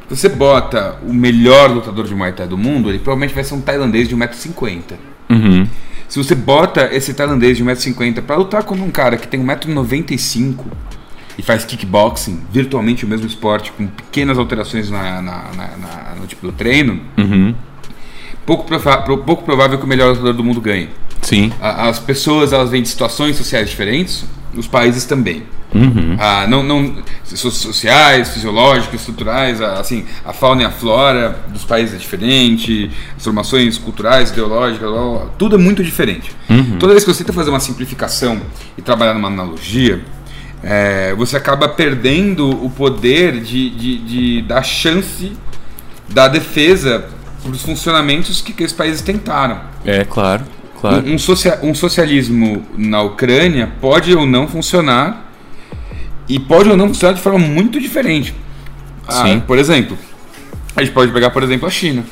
Porque 0.00 0.16
você 0.16 0.28
bota 0.28 0.98
o 1.06 1.14
melhor 1.14 1.70
lutador 1.70 2.04
de 2.04 2.12
Muay 2.12 2.32
Thai 2.32 2.48
do 2.48 2.58
mundo, 2.58 2.88
ele 2.88 2.98
provavelmente 2.98 3.36
vai 3.36 3.44
ser 3.44 3.54
um 3.54 3.60
tailandês 3.60 4.08
de 4.08 4.16
1,50m. 4.16 4.82
Uhum. 5.30 5.68
Se 6.08 6.18
você 6.18 6.34
bota 6.34 6.92
esse 6.92 7.14
tailandês 7.14 7.56
de 7.56 7.64
1,50m 7.64 8.20
para 8.22 8.34
lutar 8.34 8.64
contra 8.64 8.84
um 8.84 8.90
cara 8.90 9.16
que 9.16 9.28
tem 9.28 9.40
1,95m 9.40 10.56
e 11.38 11.42
faz 11.42 11.64
kickboxing, 11.64 12.40
virtualmente 12.50 13.04
o 13.04 13.08
mesmo 13.08 13.26
esporte, 13.26 13.72
com 13.72 13.86
pequenas 13.86 14.38
alterações 14.38 14.90
na, 14.90 15.22
na, 15.22 15.42
na, 15.54 16.14
no 16.20 16.26
tipo 16.26 16.46
do 16.46 16.52
treino, 16.52 17.00
uhum. 17.16 17.54
pouco, 18.44 18.66
pouco 19.24 19.44
provável 19.44 19.78
que 19.78 19.84
o 19.84 19.88
melhor 19.88 20.10
lutador 20.10 20.34
do 20.34 20.44
mundo 20.44 20.60
ganhe. 20.60 20.88
Sim. 21.22 21.52
As 21.60 21.98
pessoas 21.98 22.52
elas 22.52 22.70
vêm 22.70 22.82
de 22.82 22.88
situações 22.88 23.36
sociais 23.36 23.70
diferentes, 23.70 24.24
os 24.54 24.66
países 24.66 25.04
também. 25.04 25.44
Uhum. 25.74 26.16
Ah, 26.18 26.46
não, 26.46 26.62
não, 26.62 27.02
sociais, 27.24 28.28
fisiológicas, 28.30 29.00
estruturais, 29.00 29.60
assim, 29.60 30.04
a 30.24 30.32
fauna 30.32 30.62
e 30.62 30.64
a 30.66 30.70
flora 30.70 31.38
dos 31.48 31.64
países 31.64 31.94
é 31.94 31.98
diferente, 31.98 32.90
as 33.16 33.24
formações 33.24 33.78
culturais, 33.78 34.30
ideológicas, 34.30 34.90
tudo 35.38 35.56
é 35.56 35.58
muito 35.58 35.82
diferente. 35.82 36.30
Uhum. 36.50 36.76
Toda 36.78 36.92
vez 36.92 37.04
que 37.04 37.12
você 37.12 37.24
tenta 37.24 37.32
fazer 37.32 37.48
uma 37.48 37.60
simplificação 37.60 38.38
e 38.76 38.82
trabalhar 38.82 39.14
numa 39.14 39.28
analogia, 39.28 40.02
é, 40.62 41.14
você 41.14 41.36
acaba 41.36 41.68
perdendo 41.68 42.48
o 42.48 42.70
poder 42.70 43.40
de, 43.40 43.70
de, 43.70 43.98
de 43.98 44.42
dar 44.42 44.62
chance 44.62 45.32
da 46.08 46.28
defesa 46.28 47.06
para 47.42 47.50
os 47.50 47.62
funcionamentos 47.62 48.40
que, 48.40 48.62
esses 48.62 48.76
países 48.76 49.02
tentaram. 49.02 49.60
É, 49.84 50.04
claro. 50.04 50.44
Claro. 50.80 51.06
Um, 51.06 51.14
um, 51.14 51.18
socia 51.18 51.58
um 51.62 51.74
socialismo 51.74 52.64
na 52.76 53.02
Ucrânia 53.02 53.70
pode 53.80 54.14
ou 54.14 54.26
não 54.26 54.48
funcionar 54.48 55.32
e 56.28 56.38
pode 56.38 56.68
ou 56.68 56.76
não 56.76 56.88
funcionar 56.88 57.14
de 57.14 57.20
forma 57.20 57.38
muito 57.38 57.80
diferente. 57.80 58.34
Ah, 59.06 59.24
Sim. 59.24 59.40
Por 59.40 59.58
exemplo, 59.58 59.96
a 60.76 60.82
gente 60.82 60.92
pode 60.92 61.12
pegar, 61.12 61.30
por 61.30 61.42
exemplo, 61.42 61.66
a 61.66 61.70
China. 61.70 62.04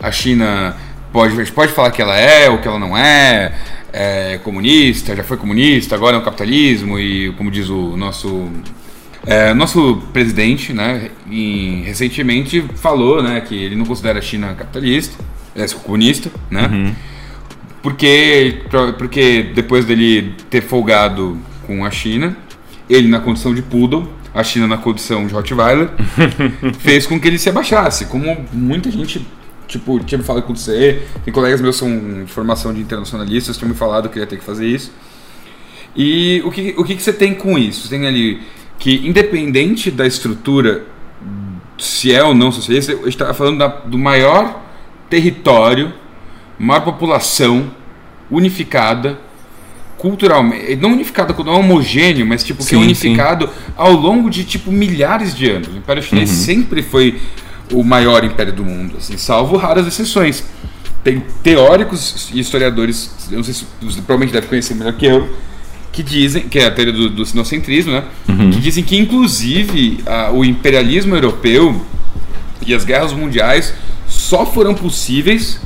A 0.00 0.10
China 0.10 0.74
pode, 1.12 1.34
a 1.34 1.36
gente 1.36 1.52
pode 1.52 1.72
falar 1.72 1.90
que 1.90 2.00
ela 2.00 2.16
é 2.16 2.48
ou 2.48 2.58
que 2.58 2.68
ela 2.68 2.78
não 2.78 2.96
é, 2.96 3.52
é 3.92 4.38
comunista, 4.38 5.16
já 5.16 5.24
foi 5.24 5.36
comunista, 5.36 5.94
agora 5.94 6.16
é 6.16 6.18
um 6.18 6.24
capitalismo 6.24 6.98
e, 6.98 7.32
como 7.32 7.50
diz 7.50 7.68
o 7.68 7.96
nosso 7.96 8.50
é, 9.26 9.52
nosso 9.52 10.02
presidente, 10.12 10.72
né, 10.72 11.10
em, 11.30 11.82
recentemente 11.82 12.64
falou, 12.76 13.22
né, 13.22 13.40
que 13.40 13.54
ele 13.54 13.76
não 13.76 13.84
considera 13.84 14.18
a 14.18 14.22
China 14.22 14.54
capitalista, 14.54 15.22
é 15.54 15.66
comunista, 15.82 16.30
né? 16.50 16.66
Uhum. 16.66 16.94
Porque, 17.82 18.62
porque 18.96 19.50
depois 19.54 19.84
dele 19.84 20.34
ter 20.48 20.62
folgado 20.62 21.38
com 21.66 21.84
a 21.84 21.90
China, 21.90 22.36
ele 22.88 23.08
na 23.08 23.20
condição 23.20 23.54
de 23.54 23.62
poodle, 23.62 24.08
a 24.34 24.42
China 24.42 24.66
na 24.66 24.76
condição 24.78 25.26
de 25.26 25.34
Rottweiler, 25.34 25.90
fez 26.80 27.06
com 27.06 27.18
que 27.20 27.26
ele 27.26 27.38
se 27.38 27.48
abaixasse. 27.48 28.06
Como 28.06 28.44
muita 28.52 28.90
gente 28.90 29.26
tipo, 29.68 30.00
tinha 30.00 30.18
me 30.18 30.24
falado 30.24 30.42
com 30.42 30.56
você, 30.56 31.02
tem 31.24 31.32
colegas 31.32 31.60
meus 31.60 31.76
são 31.76 32.24
formação 32.26 32.74
de 32.74 32.80
internacionalistas, 32.80 33.56
tinham 33.56 33.68
me 33.68 33.76
falado 33.76 34.08
que 34.08 34.18
ia 34.18 34.26
ter 34.26 34.38
que 34.38 34.44
fazer 34.44 34.66
isso. 34.66 34.90
E 35.94 36.42
o 36.44 36.50
que, 36.50 36.74
o 36.76 36.84
que, 36.84 36.96
que 36.96 37.02
você 37.02 37.12
tem 37.12 37.34
com 37.34 37.58
isso? 37.58 37.82
Você 37.82 37.90
tem 37.90 38.06
ali 38.06 38.40
que, 38.78 39.06
independente 39.06 39.90
da 39.90 40.06
estrutura 40.06 40.86
se 41.78 42.12
é 42.12 42.22
ou 42.22 42.34
não 42.34 42.50
socialista, 42.50 42.92
a 42.92 42.96
gente 42.96 43.08
está 43.08 43.32
falando 43.32 43.58
da, 43.58 43.68
do 43.68 43.96
maior 43.96 44.62
território, 45.08 45.92
maior 46.58 46.80
população 46.80 47.70
unificada 48.30 49.18
culturalmente, 49.96 50.76
não 50.76 50.92
unificado, 50.92 51.34
não 51.44 51.60
homogêneo, 51.60 52.24
mas 52.24 52.44
tipo 52.44 52.62
sim, 52.62 52.68
que 52.68 52.74
é 52.76 52.78
unificado 52.78 53.46
sim. 53.46 53.72
ao 53.76 53.92
longo 53.92 54.30
de 54.30 54.44
tipo 54.44 54.70
milhares 54.70 55.34
de 55.34 55.50
anos. 55.50 55.68
O 55.68 55.76
Império 55.76 56.02
Chinês 56.02 56.30
uhum. 56.30 56.36
sempre 56.36 56.82
foi 56.82 57.20
o 57.72 57.82
maior 57.82 58.24
império 58.24 58.52
do 58.52 58.64
mundo, 58.64 58.96
assim, 58.98 59.16
salvo 59.16 59.56
raras 59.56 59.86
exceções. 59.86 60.44
Tem 61.04 61.22
teóricos 61.42 62.30
e 62.32 62.40
historiadores, 62.40 63.10
não 63.30 63.42
sei 63.42 63.54
se 63.54 63.66
você 63.80 64.00
provavelmente 64.00 64.32
deve 64.32 64.46
conhecer 64.46 64.74
melhor 64.74 64.94
que 64.94 65.06
eu, 65.06 65.28
que 65.92 66.02
dizem, 66.02 66.48
que 66.48 66.58
é 66.58 66.66
a 66.66 66.70
teoria 66.70 66.92
do, 66.92 67.08
do 67.08 67.24
sinocentrismo, 67.24 67.92
né? 67.92 68.04
Uhum. 68.28 68.50
Que 68.50 68.60
dizem 68.60 68.84
que 68.84 68.96
inclusive 68.96 70.00
a, 70.06 70.30
o 70.32 70.44
imperialismo 70.44 71.14
europeu 71.14 71.80
e 72.66 72.74
as 72.74 72.84
guerras 72.84 73.12
mundiais 73.12 73.74
só 74.06 74.44
foram 74.44 74.74
possíveis 74.74 75.60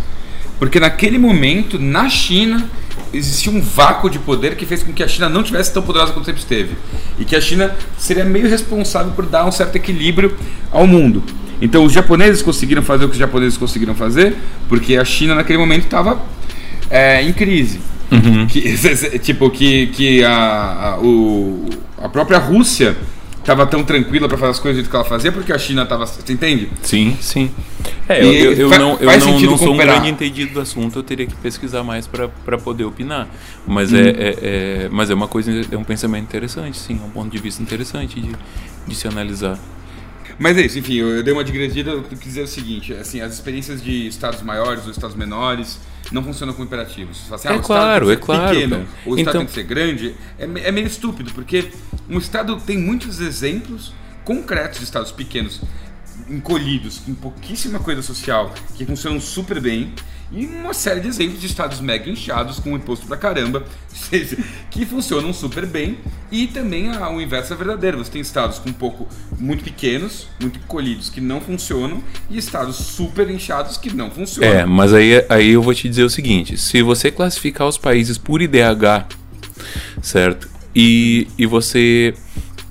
porque 0.63 0.79
naquele 0.79 1.19
momento, 1.19 1.77
na 1.77 2.09
China, 2.09 2.71
existia 3.13 3.51
um 3.51 3.61
vácuo 3.61 4.09
de 4.09 4.21
poder 4.21 4.55
que 4.55 4.65
fez 4.65 4.81
com 4.85 4.93
que 4.93 5.03
a 5.03 5.09
China 5.09 5.29
não 5.29 5.43
tivesse 5.43 5.75
tão 5.75 5.83
poderosa 5.83 6.13
quanto 6.13 6.27
sempre 6.27 6.41
esteve. 6.41 6.77
E 7.19 7.25
que 7.25 7.35
a 7.35 7.41
China 7.41 7.75
seria 7.99 8.25
meio 8.25 8.49
responsável 8.49 9.11
por 9.11 9.27
dar 9.27 9.45
um 9.45 9.51
certo 9.51 9.75
equilíbrio 9.75 10.37
ao 10.71 10.87
mundo. 10.87 11.21
Então 11.63 11.85
os 11.85 11.93
japoneses 11.93 12.43
conseguiram 12.43 12.83
fazer 12.83 13.05
o 13.05 13.09
que 13.09 13.13
os 13.13 13.19
japoneses 13.19 13.57
conseguiram 13.57 13.95
fazer, 13.95 14.35
porque 14.69 14.97
a 14.97 15.05
China 15.05 15.37
naquele 15.37 15.59
momento 15.59 15.85
estava 15.85 16.21
é, 16.91 17.23
em 17.23 17.33
crise. 17.33 17.81
Uhum. 18.11 18.47
Que, 18.49 18.77
tipo, 19.23 19.49
que, 19.49 19.87
que 19.87 20.25
a, 20.25 20.33
a, 20.35 20.99
o, 20.99 21.65
a 21.99 22.09
própria 22.09 22.39
Rússia 22.39 22.97
estava 23.39 23.65
tão 23.65 23.85
tranquila 23.85 24.29
para 24.29 24.37
fazer 24.37 24.51
as 24.51 24.59
coisas 24.59 24.83
do 24.83 24.91
que 24.91 24.95
ela 24.95 25.05
fazia 25.05 25.31
porque 25.31 25.53
a 25.53 25.59
China 25.59 25.85
estava. 25.85 26.05
Você 26.05 26.33
entende? 26.33 26.69
Sim, 26.83 27.17
sim. 27.21 27.49
É, 28.09 28.25
eu, 28.25 28.33
eu, 28.33 28.53
eu 28.53 28.69
não, 28.71 28.99
eu 28.99 29.19
não, 29.19 29.41
não 29.41 29.59
sou 29.59 29.73
um 29.73 29.77
grande 29.77 30.09
entendido 30.09 30.55
do 30.55 30.61
assunto, 30.61 30.99
eu 30.99 31.03
teria 31.05 31.27
que 31.27 31.35
pesquisar 31.37 31.85
mais 31.85 32.09
para 32.09 32.59
poder 32.59 32.85
opinar. 32.85 33.29
Mas, 33.65 33.93
é, 33.93 34.09
é, 34.09 34.39
é, 34.43 34.89
mas 34.91 35.11
é 35.11 35.15
uma 35.15 35.29
coisa, 35.29 35.53
é 35.71 35.77
um 35.77 35.85
pensamento 35.85 36.25
interessante, 36.25 36.77
sim, 36.77 36.99
é 37.01 37.07
um 37.07 37.11
ponto 37.11 37.31
de 37.31 37.39
vista 37.39 37.63
interessante 37.63 38.21
de, 38.21 38.33
de 38.87 38.95
se 38.97 39.07
analisar. 39.07 39.57
Mas 40.43 40.59
é 40.59 40.63
isso, 40.63 40.77
enfim, 40.77 40.95
eu, 40.95 41.23
dei 41.23 41.33
uma 41.33 41.45
digredida, 41.45 41.93
eu 41.93 42.03
quis 42.03 42.19
dizer 42.19 42.43
o 42.43 42.49
seguinte, 42.49 42.93
assim, 42.95 43.21
as 43.21 43.33
experiências 43.33 43.81
de 43.81 44.09
estados 44.09 44.43
maiores 44.43 44.85
ou 44.87 44.91
estados 44.91 45.15
menores 45.15 45.79
não 46.11 46.21
funcionam 46.21 46.53
como 46.53 46.67
imperativos. 46.67 47.33
Assim, 47.33 47.47
ah, 47.47 47.55
é 47.55 47.59
claro, 47.61 48.11
é 48.11 48.17
claro. 48.17 48.53
Pequeno, 48.53 48.85
o 49.07 49.17
Estado 49.17 49.21
então... 49.21 49.33
tem 49.35 49.47
que 49.47 49.53
ser 49.53 49.63
grande, 49.63 50.17
é, 50.37 50.45
é 50.65 50.73
meio 50.73 50.89
estúpido, 50.89 51.31
porque 51.33 51.71
um 52.11 52.19
Estado 52.19 52.57
tem 52.57 52.77
muitos 52.77 53.21
exemplos 53.21 53.95
concretos 54.25 54.81
de 54.81 54.85
Estados 54.85 55.13
pequenos, 55.13 55.61
encolhidos, 56.29 56.99
com 56.99 57.15
pouquíssima 57.15 57.79
coisa 57.79 58.03
social, 58.03 58.53
que 58.75 58.85
funcionam 58.85 59.21
super 59.21 59.61
bem, 59.61 59.93
e 60.35 60.47
uma 60.47 60.73
série 60.73 61.01
de 61.01 61.09
exemplos 61.09 61.41
de 61.41 61.47
estados 61.47 61.81
mega 61.81 62.09
inchados 62.09 62.59
com 62.59 62.75
imposto 62.75 63.07
pra 63.07 63.17
caramba, 63.17 63.65
seja, 63.89 64.39
que 64.71 64.87
funcionam 64.87 65.33
super 65.33 65.67
bem 65.67 65.99
e 66.31 66.47
também 66.47 66.91
o 66.91 67.21
inverso 67.21 67.53
é 67.53 67.57
verdadeiro. 67.57 67.99
Você 67.99 68.11
tem 68.11 68.23
estados 68.23 68.59
com 68.59 68.71
um 68.71 68.73
pouco 68.73 69.07
muito 69.39 69.63
pequenos, 69.63 70.29
muito 70.41 70.59
colhidos 70.61 71.11
que 71.11 71.21
não 71.21 71.41
funcionam 71.41 72.03
e 72.31 72.39
estados 72.39 72.77
super 72.77 73.29
inchados 73.29 73.77
que 73.77 73.95
não 73.95 74.11
funcionam. 74.11 74.51
É, 74.51 74.65
mas 74.65 74.95
aí, 74.95 75.25
aí 75.29 75.51
eu 75.51 75.63
vou 75.63 75.75
te 75.75 75.89
dizer 75.89 76.05
o 76.05 76.11
seguinte: 76.11 76.57
se 76.57 76.81
você 76.81 77.11
classificar 77.11 77.69
os 77.69 77.77
países 77.77 78.17
por 78.17 78.41
IDH, 78.41 79.07
certo? 80.01 80.49
E, 80.75 81.29
e 81.37 81.45
você 81.45 82.15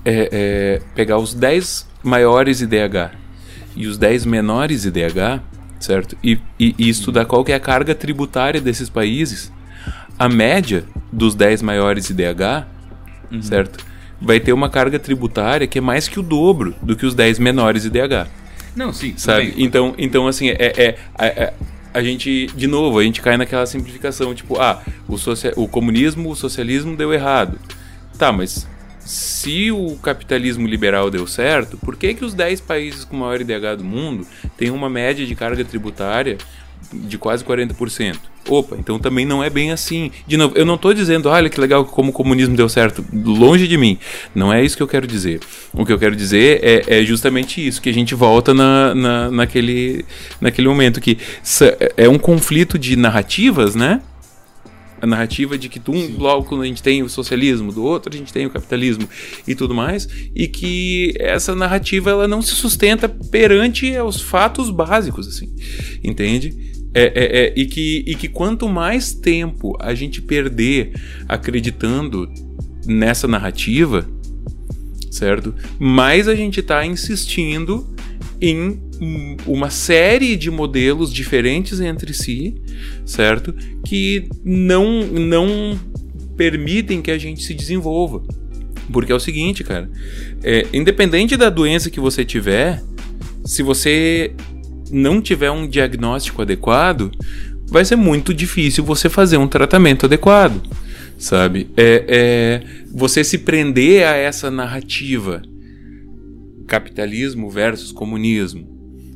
é, 0.03 0.29
é, 0.31 0.81
pegar 0.95 1.19
os 1.19 1.35
10 1.35 1.87
maiores 2.03 2.61
IDH 2.61 3.11
e 3.75 3.85
os 3.85 3.97
10 3.99 4.25
menores 4.25 4.85
IDH, 4.85 5.50
certo? 5.81 6.17
E, 6.23 6.39
e, 6.59 6.75
e 6.77 6.89
estudar 6.89 7.25
qual 7.25 7.43
que 7.43 7.51
é 7.51 7.55
a 7.55 7.59
carga 7.59 7.93
tributária 7.93 8.61
desses 8.61 8.89
países, 8.89 9.51
a 10.17 10.29
média 10.29 10.85
dos 11.11 11.35
10 11.35 11.61
maiores 11.61 12.09
IDH, 12.09 12.65
uhum. 13.31 13.41
certo? 13.41 13.83
Vai 14.21 14.39
ter 14.39 14.53
uma 14.53 14.69
carga 14.69 14.99
tributária 14.99 15.65
que 15.65 15.79
é 15.79 15.81
mais 15.81 16.07
que 16.07 16.19
o 16.19 16.23
dobro 16.23 16.75
do 16.81 16.95
que 16.95 17.05
os 17.05 17.15
10 17.15 17.39
menores 17.39 17.85
IDH. 17.85 18.27
Não, 18.75 18.93
sim. 18.93 19.13
Sabe? 19.17 19.53
Então, 19.57 19.95
então, 19.97 20.27
assim, 20.27 20.49
é, 20.49 20.55
é, 20.59 20.95
é, 21.19 21.25
é, 21.25 21.53
a 21.93 22.01
gente, 22.01 22.47
de 22.55 22.67
novo, 22.67 22.99
a 22.99 23.03
gente 23.03 23.21
cai 23.21 23.35
naquela 23.35 23.65
simplificação, 23.65 24.33
tipo, 24.33 24.61
ah, 24.61 24.81
o, 25.07 25.15
o 25.61 25.67
comunismo, 25.67 26.29
o 26.29 26.35
socialismo 26.35 26.95
deu 26.95 27.11
errado. 27.11 27.59
Tá, 28.17 28.31
mas 28.31 28.67
se 29.05 29.71
o 29.71 29.97
capitalismo 29.97 30.67
liberal 30.67 31.09
deu 31.09 31.25
certo, 31.27 31.77
por 31.77 31.95
que, 31.95 32.13
que 32.13 32.25
os 32.25 32.33
10 32.33 32.61
países 32.61 33.03
com 33.03 33.17
maior 33.17 33.41
IDH 33.41 33.77
do 33.77 33.83
mundo 33.83 34.25
têm 34.57 34.71
uma 34.71 34.89
média 34.89 35.25
de 35.25 35.35
carga 35.35 35.63
tributária 35.63 36.37
de 36.93 37.17
quase 37.17 37.43
40%? 37.43 38.17
Opa, 38.49 38.75
então 38.77 38.97
também 38.97 39.25
não 39.25 39.43
é 39.43 39.49
bem 39.49 39.71
assim. 39.71 40.11
De 40.25 40.35
novo, 40.35 40.57
eu 40.57 40.65
não 40.65 40.75
estou 40.75 40.93
dizendo, 40.93 41.29
olha 41.29 41.49
que 41.49 41.61
legal 41.61 41.85
como 41.85 42.09
o 42.09 42.13
comunismo 42.13 42.55
deu 42.55 42.67
certo, 42.67 43.05
longe 43.13 43.67
de 43.67 43.77
mim. 43.77 43.99
Não 44.33 44.51
é 44.51 44.63
isso 44.63 44.75
que 44.75 44.83
eu 44.83 44.87
quero 44.87 45.05
dizer. 45.05 45.39
O 45.71 45.85
que 45.85 45.93
eu 45.93 45.99
quero 45.99 46.15
dizer 46.15 46.59
é, 46.63 46.99
é 46.99 47.05
justamente 47.05 47.65
isso, 47.65 47.81
que 47.81 47.89
a 47.89 47.93
gente 47.93 48.15
volta 48.15 48.53
na, 48.53 48.95
na, 48.95 49.31
naquele, 49.31 50.05
naquele 50.39 50.67
momento 50.67 50.99
que 50.99 51.19
é 51.95 52.09
um 52.09 52.17
conflito 52.17 52.79
de 52.79 52.95
narrativas, 52.95 53.75
né? 53.75 54.01
A 55.01 55.07
narrativa 55.07 55.57
de 55.57 55.67
que 55.67 55.81
um 55.89 56.15
bloco 56.15 56.61
a 56.61 56.65
gente 56.65 56.83
tem 56.83 57.01
o 57.01 57.09
socialismo, 57.09 57.71
do 57.71 57.83
outro 57.83 58.13
a 58.13 58.17
gente 58.17 58.31
tem 58.31 58.45
o 58.45 58.49
capitalismo 58.49 59.09
e 59.47 59.55
tudo 59.55 59.73
mais, 59.73 60.07
e 60.35 60.47
que 60.47 61.13
essa 61.17 61.55
narrativa 61.55 62.11
ela 62.11 62.27
não 62.27 62.41
se 62.41 62.51
sustenta 62.51 63.09
perante 63.09 63.97
os 63.97 64.21
fatos 64.21 64.69
básicos, 64.69 65.27
assim, 65.27 65.53
entende? 66.03 66.71
É, 66.93 67.03
é, 67.03 67.45
é, 67.45 67.53
e, 67.55 67.65
que, 67.65 68.03
e 68.05 68.15
que 68.15 68.27
quanto 68.27 68.67
mais 68.67 69.13
tempo 69.13 69.75
a 69.79 69.95
gente 69.95 70.21
perder 70.21 70.91
acreditando 71.27 72.29
nessa 72.85 73.27
narrativa, 73.27 74.07
certo? 75.09 75.55
Mais 75.79 76.27
a 76.27 76.35
gente 76.35 76.59
está 76.59 76.85
insistindo 76.85 77.87
em 78.41 78.81
uma 79.45 79.69
série 79.69 80.35
de 80.35 80.49
modelos 80.49 81.13
diferentes 81.13 81.79
entre 81.79 82.13
si, 82.13 82.55
certo? 83.05 83.53
Que 83.85 84.27
não, 84.43 85.03
não 85.05 85.79
permitem 86.35 87.01
que 87.01 87.11
a 87.11 87.17
gente 87.17 87.43
se 87.43 87.53
desenvolva. 87.53 88.23
Porque 88.91 89.11
é 89.11 89.15
o 89.15 89.19
seguinte, 89.19 89.63
cara, 89.63 89.89
é, 90.43 90.65
independente 90.73 91.37
da 91.37 91.49
doença 91.49 91.89
que 91.89 91.99
você 91.99 92.25
tiver, 92.25 92.81
se 93.45 93.61
você 93.61 94.33
não 94.89 95.21
tiver 95.21 95.51
um 95.51 95.67
diagnóstico 95.67 96.41
adequado, 96.41 97.11
vai 97.67 97.85
ser 97.85 97.95
muito 97.95 98.33
difícil 98.33 98.83
você 98.83 99.07
fazer 99.07 99.37
um 99.37 99.47
tratamento 99.47 100.07
adequado, 100.07 100.61
sabe? 101.17 101.69
É, 101.77 102.05
é 102.07 102.63
você 102.91 103.23
se 103.23 103.37
prender 103.37 104.05
a 104.05 104.15
essa 104.15 104.49
narrativa 104.51 105.43
capitalismo 106.71 107.49
versus 107.49 107.91
comunismo, 107.91 108.65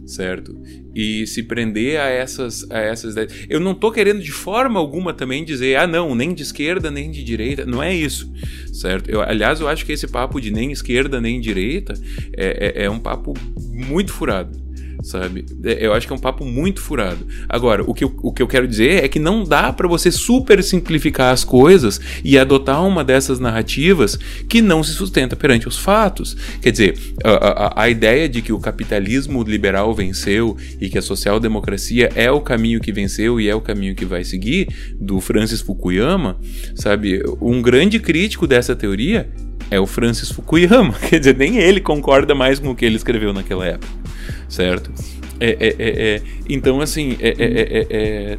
certo? 0.06 0.54
E 0.94 1.26
se 1.26 1.42
prender 1.42 1.98
a 1.98 2.10
essas, 2.10 2.70
a 2.70 2.80
essas 2.80 3.14
ideias. 3.14 3.46
Eu 3.50 3.62
não 3.62 3.72
estou 3.72 3.94
querendo 3.94 4.22
de 4.22 4.32
forma 4.34 4.78
alguma 4.78 5.14
também 5.14 5.46
dizer, 5.46 5.78
ah, 5.78 5.88
não, 5.88 6.14
nem 6.14 6.34
de 6.34 6.44
esquerda 6.44 6.92
nem 6.92 7.10
de 7.10 7.24
direita. 7.24 7.66
Não 7.66 7.82
é 7.82 7.96
isso, 7.96 8.30
certo? 8.74 9.10
Eu, 9.10 9.22
aliás, 9.22 9.62
eu 9.62 9.70
acho 9.70 9.86
que 9.86 9.94
esse 9.94 10.06
papo 10.06 10.42
de 10.42 10.52
nem 10.52 10.70
esquerda 10.74 11.22
nem 11.22 11.40
direita 11.40 11.94
é, 12.36 12.82
é, 12.82 12.86
é 12.86 12.90
um 12.90 13.00
papo 13.00 13.34
muito 13.72 14.12
furado 14.12 14.65
sabe? 15.04 15.46
É, 15.64 15.86
eu 15.86 15.94
acho 15.94 16.08
que 16.08 16.14
é 16.14 16.16
um 16.16 16.20
papo 16.20 16.46
muito 16.46 16.82
furado. 16.82 17.26
Agora, 17.48 17.84
o 17.84 17.94
que 17.94 18.04
eu, 18.04 18.14
o 18.22 18.32
que 18.32 18.42
eu 18.42 18.48
quero 18.48 18.68
dizer 18.68 19.04
é 19.04 19.08
que 19.08 19.20
não 19.20 19.44
dá 19.44 19.72
para 19.72 19.88
você 19.88 20.12
super 20.12 20.64
simplificar 20.64 21.34
as 21.34 21.44
coisas 21.44 22.00
e 22.24 22.38
adotar 22.38 22.86
uma 22.86 23.04
dessas 23.04 23.40
narrativas 23.40 24.18
que 24.48 24.62
não 24.62 24.84
se 24.84 24.94
sustenta 24.94 25.36
perante 25.36 25.68
os 25.68 25.78
fatos. 25.78 26.36
Quer 26.62 26.72
dizer, 26.72 26.98
a, 27.24 27.30
a, 27.30 27.84
a 27.84 27.90
ideia 27.90 28.28
de 28.28 28.42
que 28.42 28.54
o 28.54 28.60
capitalismo 28.60 29.44
liberal 29.44 29.94
venceu 29.94 30.58
e 30.80 30.90
que 30.90 30.98
a 30.98 31.02
social-democracia 31.02 32.10
é 32.16 32.30
o 32.32 32.42
caminho 32.42 32.80
que 32.80 32.92
venceu 32.92 33.40
e 33.40 33.50
é 33.50 33.56
o 33.56 33.62
caminho 33.62 33.96
que 33.96 34.06
vai 34.06 34.24
seguir, 34.24 34.68
do 35.00 35.20
Francis 35.20 35.62
Fukuyama, 35.62 36.38
sabe? 36.76 37.24
Um 37.42 37.62
grande 37.62 38.00
crítico 38.00 38.48
dessa 38.48 38.76
teoria 38.76 39.30
é 39.70 39.80
o 39.80 39.86
Francis 39.86 40.32
Fukuyama. 40.32 40.94
Quer 41.10 41.20
dizer, 41.20 41.36
nem 41.36 41.58
ele 41.58 41.80
concorda 41.80 42.34
mais 42.36 42.60
com 42.60 42.72
o 42.72 42.76
que 42.76 42.86
ele 42.86 42.96
escreveu 42.96 43.34
naquela 43.34 43.66
época 43.66 44.06
certo? 44.48 44.92
É, 45.40 45.50
é, 45.50 45.68
é, 45.68 46.16
é 46.16 46.22
então, 46.48 46.82
assim, 46.82 47.18
é, 47.20 48.38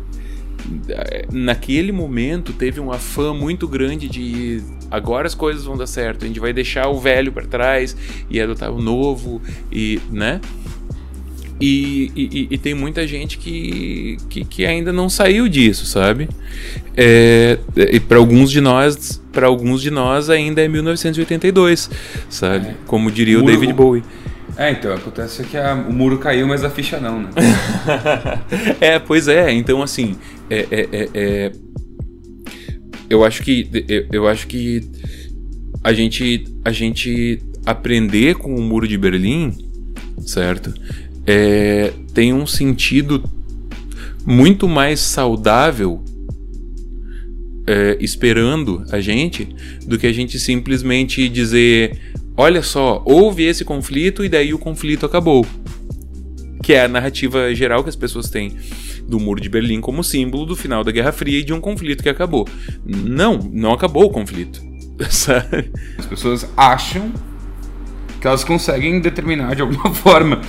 naquele 1.31 1.93
momento 1.93 2.53
teve 2.53 2.81
um 2.81 2.91
afã 2.91 3.35
muito 3.35 3.69
grande 3.69 4.09
de 4.09 4.63
agora 4.91 5.27
as 5.27 5.35
coisas 5.35 5.65
vão 5.65 5.77
dar 5.77 5.87
certo, 5.87 6.25
a 6.25 6.29
gente 6.29 6.41
vai 6.41 6.53
deixar 6.53 6.89
o 6.89 6.99
velho 6.99 7.33
para 7.33 7.47
trás 7.47 7.97
e 8.31 8.41
adotar 8.41 8.73
o 8.73 8.81
novo, 8.81 9.43
e, 9.71 10.01
né? 10.11 10.41
E, 11.59 12.13
e, 12.15 12.49
e, 12.51 12.59
tem 12.59 12.75
muita 12.75 13.07
gente 13.07 13.39
que, 13.39 14.19
que, 14.29 14.45
que, 14.45 14.67
ainda 14.67 14.93
não 14.93 15.09
saiu 15.09 15.49
disso, 15.49 15.87
sabe? 15.87 16.29
É, 16.95 17.59
e 17.75 17.99
para 17.99 18.19
alguns 18.19 18.51
de 18.51 18.61
nós, 18.61 19.23
para 19.33 19.47
alguns 19.47 19.81
de 19.81 19.91
nós 19.91 20.29
ainda 20.29 20.61
é 20.61 20.69
1982, 20.69 21.89
sabe? 22.29 22.77
Como 22.87 23.11
diria 23.11 23.39
o, 23.39 23.43
o 23.43 23.47
David 23.47 23.73
Bowie. 23.73 24.03
É, 24.59 24.71
então, 24.71 24.93
acontece 24.93 25.45
que 25.45 25.57
a, 25.57 25.75
o 25.75 25.93
muro 25.93 26.19
caiu, 26.19 26.47
mas 26.47 26.63
a 26.63 26.69
ficha 26.69 27.01
não, 27.01 27.23
né? 27.23 27.31
é, 28.79 28.99
pois 28.99 29.27
é. 29.27 29.51
Então, 29.51 29.83
assim, 29.83 30.17
é, 30.51 30.67
é, 30.71 30.89
é, 30.93 31.09
é 31.15 31.53
eu 33.09 33.25
acho 33.25 33.43
que 33.43 33.69
eu, 33.89 34.07
eu 34.13 34.29
acho 34.29 34.47
que 34.47 34.83
a 35.83 35.93
gente 35.93 36.45
a 36.65 36.71
gente 36.71 37.41
aprender 37.65 38.35
com 38.37 38.55
o 38.55 38.61
muro 38.61 38.87
de 38.87 38.97
Berlim, 38.99 39.53
certo? 40.27 40.73
É, 41.27 41.93
tem 42.15 42.33
um 42.33 42.47
sentido 42.47 43.23
muito 44.25 44.69
mais 44.69 45.01
saudável 45.01 46.03
é, 47.67 47.97
esperando 48.01 48.85
a 48.91 49.01
gente 49.01 49.49
do 49.85 49.99
que 49.99 50.07
a 50.07 50.13
gente 50.13 50.39
simplesmente 50.39 51.29
dizer: 51.29 51.99
olha 52.37 52.63
só, 52.63 53.03
houve 53.05 53.45
esse 53.45 53.65
conflito 53.65 54.25
e 54.25 54.29
daí 54.29 54.55
o 54.55 54.59
conflito 54.59 55.05
acabou. 55.05 55.45
Que 56.63 56.73
é 56.73 56.85
a 56.85 56.89
narrativa 56.89 57.55
geral 57.55 57.83
que 57.83 57.89
as 57.89 57.97
pessoas 57.97 58.29
têm 58.29 58.57
do 59.07 59.21
Muro 59.21 59.41
de 59.41 59.49
Berlim 59.49 59.81
como 59.81 60.03
símbolo 60.03 60.45
do 60.45 60.57
final 60.57 60.83
da 60.83 60.91
Guerra 60.91 61.13
Fria 61.13 61.39
e 61.39 61.45
de 61.45 61.53
um 61.53 61.61
conflito 61.61 62.03
que 62.03 62.09
acabou. 62.09 62.47
Não, 62.85 63.39
não 63.53 63.73
acabou 63.73 64.05
o 64.05 64.11
conflito. 64.11 64.61
Sabe? 65.11 65.71
As 65.99 66.07
pessoas 66.07 66.49
acham 66.57 67.13
que 68.21 68.27
elas 68.27 68.43
conseguem 68.43 69.01
determinar 69.01 69.55
de 69.55 69.63
alguma 69.63 69.93
forma 69.95 70.41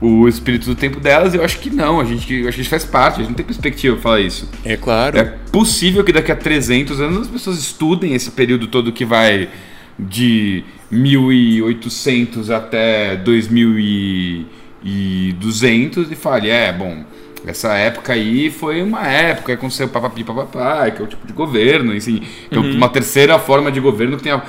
o 0.00 0.26
espírito 0.26 0.66
do 0.66 0.74
tempo 0.74 0.98
delas, 0.98 1.34
eu 1.34 1.44
acho 1.44 1.58
que 1.58 1.68
não, 1.68 2.00
a 2.00 2.04
gente, 2.04 2.46
a 2.46 2.50
gente 2.50 2.68
faz 2.68 2.84
parte, 2.84 3.16
a 3.16 3.18
gente 3.18 3.28
não 3.28 3.36
tem 3.36 3.44
perspectiva 3.44 3.96
pra 3.96 4.02
falar 4.02 4.20
isso. 4.20 4.48
É 4.64 4.76
claro. 4.76 5.18
É 5.18 5.24
possível 5.52 6.02
que 6.02 6.12
daqui 6.12 6.32
a 6.32 6.36
300 6.36 7.00
anos 7.00 7.22
as 7.22 7.28
pessoas 7.28 7.58
estudem 7.58 8.14
esse 8.14 8.30
período 8.30 8.66
todo 8.66 8.92
que 8.92 9.04
vai 9.04 9.50
de 9.98 10.64
1800 10.90 12.50
até 12.50 13.16
2200 13.16 16.10
e 16.10 16.16
fale, 16.16 16.48
é, 16.48 16.72
bom, 16.72 17.04
essa 17.46 17.74
época 17.74 18.14
aí 18.14 18.50
foi 18.50 18.82
uma 18.82 19.06
época 19.06 19.54
com 19.58 19.68
seu 19.68 19.88
papapi 19.88 20.24
papapá, 20.24 20.90
que 20.90 21.02
é 21.02 21.04
o 21.04 21.08
tipo 21.08 21.26
de 21.26 21.34
governo, 21.34 21.92
assim, 21.92 22.22
que 22.48 22.56
é 22.56 22.58
uhum. 22.58 22.72
uma 22.72 22.88
terceira 22.88 23.38
forma 23.38 23.70
de 23.70 23.80
governo 23.80 24.16
que 24.16 24.22
tem 24.22 24.40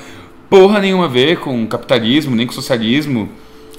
porra 0.49 0.79
nenhuma 0.79 1.03
a 1.05 1.09
ver 1.09 1.39
com 1.39 1.67
capitalismo, 1.67 2.35
nem 2.35 2.47
com 2.47 2.53
socialismo. 2.53 3.29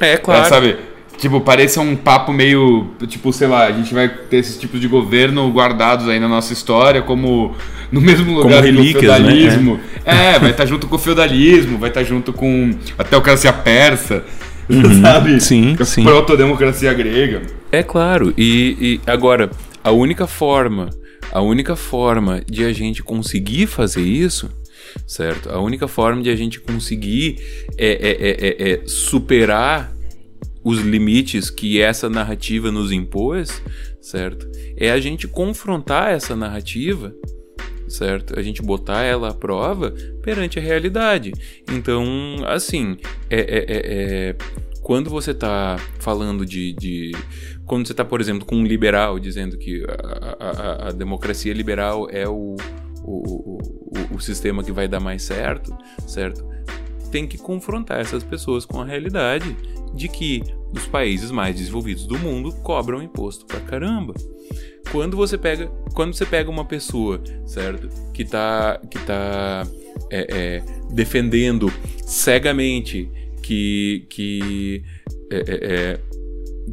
É, 0.00 0.18
claro. 0.18 0.44
É, 0.44 0.48
sabe? 0.48 0.91
Tipo, 1.18 1.40
parece 1.40 1.78
um 1.78 1.94
papo 1.94 2.32
meio. 2.32 2.88
Tipo, 3.06 3.32
sei 3.32 3.46
lá, 3.46 3.66
a 3.66 3.72
gente 3.72 3.94
vai 3.94 4.08
ter 4.08 4.38
esses 4.38 4.58
tipos 4.58 4.80
de 4.80 4.88
governo 4.88 5.48
guardados 5.50 6.08
aí 6.08 6.18
na 6.18 6.28
nossa 6.28 6.52
história, 6.52 7.02
como 7.02 7.54
no 7.90 8.00
mesmo 8.00 8.34
lugar 8.34 8.62
como 8.62 8.64
relíquias, 8.64 8.96
o 8.96 9.00
feudalismo. 9.00 9.74
Né? 9.74 9.82
É, 10.04 10.38
vai 10.38 10.50
estar 10.50 10.64
tá 10.64 10.66
junto 10.66 10.86
com 10.88 10.96
o 10.96 10.98
feudalismo, 10.98 11.78
vai 11.78 11.90
estar 11.90 12.00
tá 12.00 12.06
junto 12.06 12.32
com 12.32 12.70
a 12.98 13.04
teocracia 13.04 13.52
persa. 13.52 14.24
Uhum, 14.68 14.98
sabe? 15.02 15.40
Sim, 15.40 15.76
a 15.78 15.84
sim. 15.84 16.02
Protodemocracia 16.02 16.92
grega. 16.92 17.42
É 17.70 17.82
claro. 17.82 18.34
E, 18.36 18.76
e 18.80 19.10
agora, 19.10 19.50
a 19.84 19.92
única 19.92 20.26
forma, 20.26 20.90
a 21.30 21.40
única 21.40 21.76
forma 21.76 22.42
de 22.50 22.64
a 22.64 22.72
gente 22.72 23.02
conseguir 23.02 23.66
fazer 23.66 24.02
isso 24.02 24.50
certo? 25.06 25.50
A 25.50 25.60
única 25.60 25.88
forma 25.88 26.22
de 26.22 26.30
a 26.30 26.36
gente 26.36 26.60
conseguir 26.60 27.38
é, 27.78 27.92
é, 27.92 28.70
é, 28.70 28.72
é, 28.72 28.80
superar 28.86 29.92
os 30.64 30.78
limites 30.80 31.50
que 31.50 31.80
essa 31.80 32.08
narrativa 32.08 32.70
nos 32.70 32.92
impôs, 32.92 33.62
certo? 34.00 34.46
É 34.76 34.90
a 34.90 35.00
gente 35.00 35.26
confrontar 35.26 36.12
essa 36.12 36.36
narrativa, 36.36 37.14
certo? 37.88 38.38
A 38.38 38.42
gente 38.42 38.62
botar 38.62 39.02
ela 39.02 39.30
à 39.30 39.34
prova 39.34 39.92
perante 40.22 40.58
a 40.58 40.62
realidade. 40.62 41.32
Então, 41.70 42.04
assim, 42.46 42.96
é, 43.28 43.40
é, 43.40 43.58
é, 43.58 44.30
é 44.30 44.36
quando 44.82 45.08
você 45.08 45.30
está 45.30 45.76
falando 46.00 46.44
de, 46.44 46.72
de, 46.72 47.12
Quando 47.64 47.86
você 47.86 47.92
está, 47.92 48.04
por 48.04 48.20
exemplo, 48.20 48.44
com 48.44 48.56
um 48.56 48.64
liberal 48.64 49.18
dizendo 49.18 49.56
que 49.56 49.84
a, 49.88 50.36
a, 50.40 50.88
a 50.88 50.92
democracia 50.92 51.52
liberal 51.54 52.08
é 52.10 52.28
o, 52.28 52.56
o, 53.04 53.58
o, 53.58 54.16
o 54.16 54.20
sistema 54.20 54.64
que 54.64 54.72
vai 54.72 54.88
dar 54.88 54.98
mais 54.98 55.22
certo, 55.22 55.76
certo? 56.06 56.51
Tem 57.12 57.28
que 57.28 57.38
confrontar 57.38 58.00
essas 58.00 58.24
pessoas 58.24 58.64
com 58.64 58.80
a 58.80 58.84
realidade 58.84 59.56
de 59.94 60.08
que 60.08 60.42
os 60.72 60.86
países 60.86 61.30
mais 61.30 61.54
desenvolvidos 61.54 62.06
do 62.06 62.18
mundo 62.18 62.52
cobram 62.62 63.00
imposto 63.00 63.46
pra 63.46 63.60
caramba. 63.60 64.14
Quando 64.90 65.16
você 65.16 65.38
pega, 65.38 65.68
quando 65.94 66.14
você 66.14 66.26
pega 66.26 66.50
uma 66.50 66.64
pessoa, 66.64 67.22
certo, 67.46 67.88
que 68.12 68.24
tá, 68.24 68.80
que 68.90 68.98
tá 68.98 69.66
é, 70.10 70.26
é, 70.30 70.62
defendendo 70.92 71.72
cegamente 72.04 73.08
que, 73.42 74.06
que 74.08 74.82
é, 75.30 75.36
é, 75.36 75.74
é 75.74 76.00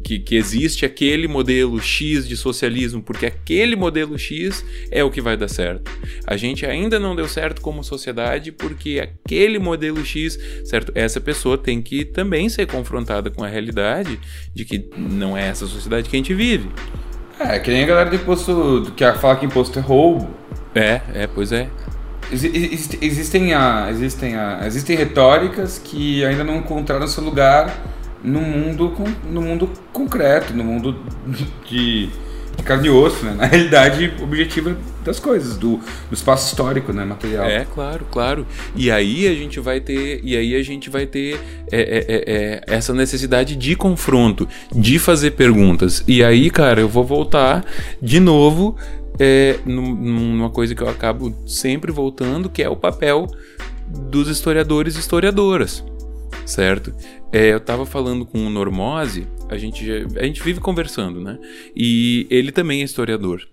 que, 0.02 0.18
que, 0.18 0.36
existe 0.36 0.84
aquele 0.84 1.28
modelo 1.28 1.80
X 1.80 2.26
de 2.26 2.36
socialismo, 2.36 3.02
porque 3.02 3.26
aquele 3.26 3.76
modelo 3.76 4.18
X 4.18 4.64
é 4.90 5.04
o 5.04 5.10
que 5.10 5.20
vai 5.20 5.36
dar 5.36 5.48
certo. 5.48 5.90
A 6.26 6.36
gente 6.36 6.66
ainda 6.66 6.98
não 6.98 7.14
deu 7.14 7.28
certo 7.28 7.60
como 7.60 7.84
sociedade 7.84 8.52
porque 8.52 9.00
aquele 9.00 9.58
modelo 9.58 10.04
X, 10.04 10.38
certo? 10.64 10.92
Essa 10.94 11.20
pessoa 11.20 11.56
tem 11.56 11.80
que 11.82 12.04
também 12.04 12.48
ser 12.48 12.66
confrontada 12.66 13.30
com 13.30 13.44
a 13.44 13.48
realidade 13.48 14.18
de 14.54 14.64
que 14.64 14.90
não 14.96 15.36
é 15.36 15.48
essa 15.48 15.66
sociedade 15.66 16.08
que 16.08 16.16
a 16.16 16.18
gente 16.18 16.34
vive. 16.34 16.68
É, 17.38 17.58
que 17.58 17.70
nem 17.70 17.84
a 17.84 17.86
galera 17.86 18.10
do 18.10 18.16
imposto 18.16 18.92
que 18.94 19.12
fala 19.14 19.36
que 19.36 19.46
imposto 19.46 19.78
é 19.78 19.82
roubo. 19.82 20.28
É, 20.74 21.00
é, 21.14 21.26
pois 21.26 21.52
é. 21.52 21.68
existem, 22.30 23.54
a, 23.54 23.88
existem, 23.90 24.36
a, 24.36 24.60
existem 24.66 24.96
retóricas 24.96 25.78
que 25.78 26.24
ainda 26.24 26.44
não 26.44 26.56
encontraram 26.56 27.06
seu 27.08 27.24
lugar 27.24 27.74
no 28.22 28.40
mundo, 28.40 28.92
no 29.30 29.42
mundo 29.42 29.70
concreto, 29.92 30.52
no 30.52 30.64
mundo 30.64 30.96
de, 31.68 32.08
de 32.56 32.62
carne 32.64 32.88
e 32.88 32.90
osso, 32.90 33.24
né? 33.24 33.34
na 33.34 33.46
realidade 33.46 34.12
objetiva 34.22 34.76
das 35.04 35.18
coisas, 35.18 35.56
do, 35.56 35.76
do, 35.76 36.14
espaço 36.14 36.48
histórico, 36.48 36.92
né, 36.92 37.04
material. 37.04 37.46
É, 37.46 37.64
claro, 37.64 38.06
claro. 38.10 38.46
E 38.76 38.90
aí 38.90 39.26
a 39.26 39.34
gente 39.34 39.58
vai 39.58 39.80
ter, 39.80 40.20
e 40.22 40.36
aí 40.36 40.54
a 40.54 40.62
gente 40.62 40.90
vai 40.90 41.06
ter 41.06 41.40
é, 41.72 41.80
é, 41.80 41.98
é, 41.98 42.24
é, 42.26 42.64
essa 42.66 42.92
necessidade 42.92 43.56
de 43.56 43.74
confronto, 43.74 44.46
de 44.74 44.98
fazer 44.98 45.32
perguntas. 45.32 46.04
E 46.06 46.22
aí, 46.22 46.50
cara, 46.50 46.80
eu 46.80 46.88
vou 46.88 47.04
voltar 47.04 47.64
de 48.00 48.20
novo 48.20 48.76
é, 49.18 49.58
numa 49.64 50.50
coisa 50.50 50.74
que 50.74 50.82
eu 50.82 50.88
acabo 50.88 51.34
sempre 51.46 51.90
voltando, 51.90 52.50
que 52.50 52.62
é 52.62 52.68
o 52.68 52.76
papel 52.76 53.26
dos 53.86 54.28
historiadores 54.28 54.96
e 54.96 55.00
historiadoras 55.00 55.82
certo? 56.46 56.94
É, 57.32 57.52
eu 57.52 57.58
estava 57.58 57.86
falando 57.86 58.26
com 58.26 58.46
o 58.46 58.50
Normose, 58.50 59.26
a 59.48 59.56
gente, 59.56 59.88
a 60.16 60.24
gente 60.24 60.42
vive 60.42 60.60
conversando, 60.60 61.20
né? 61.20 61.38
E 61.74 62.26
ele 62.30 62.52
também 62.52 62.80
é 62.80 62.84
historiador. 62.84 63.46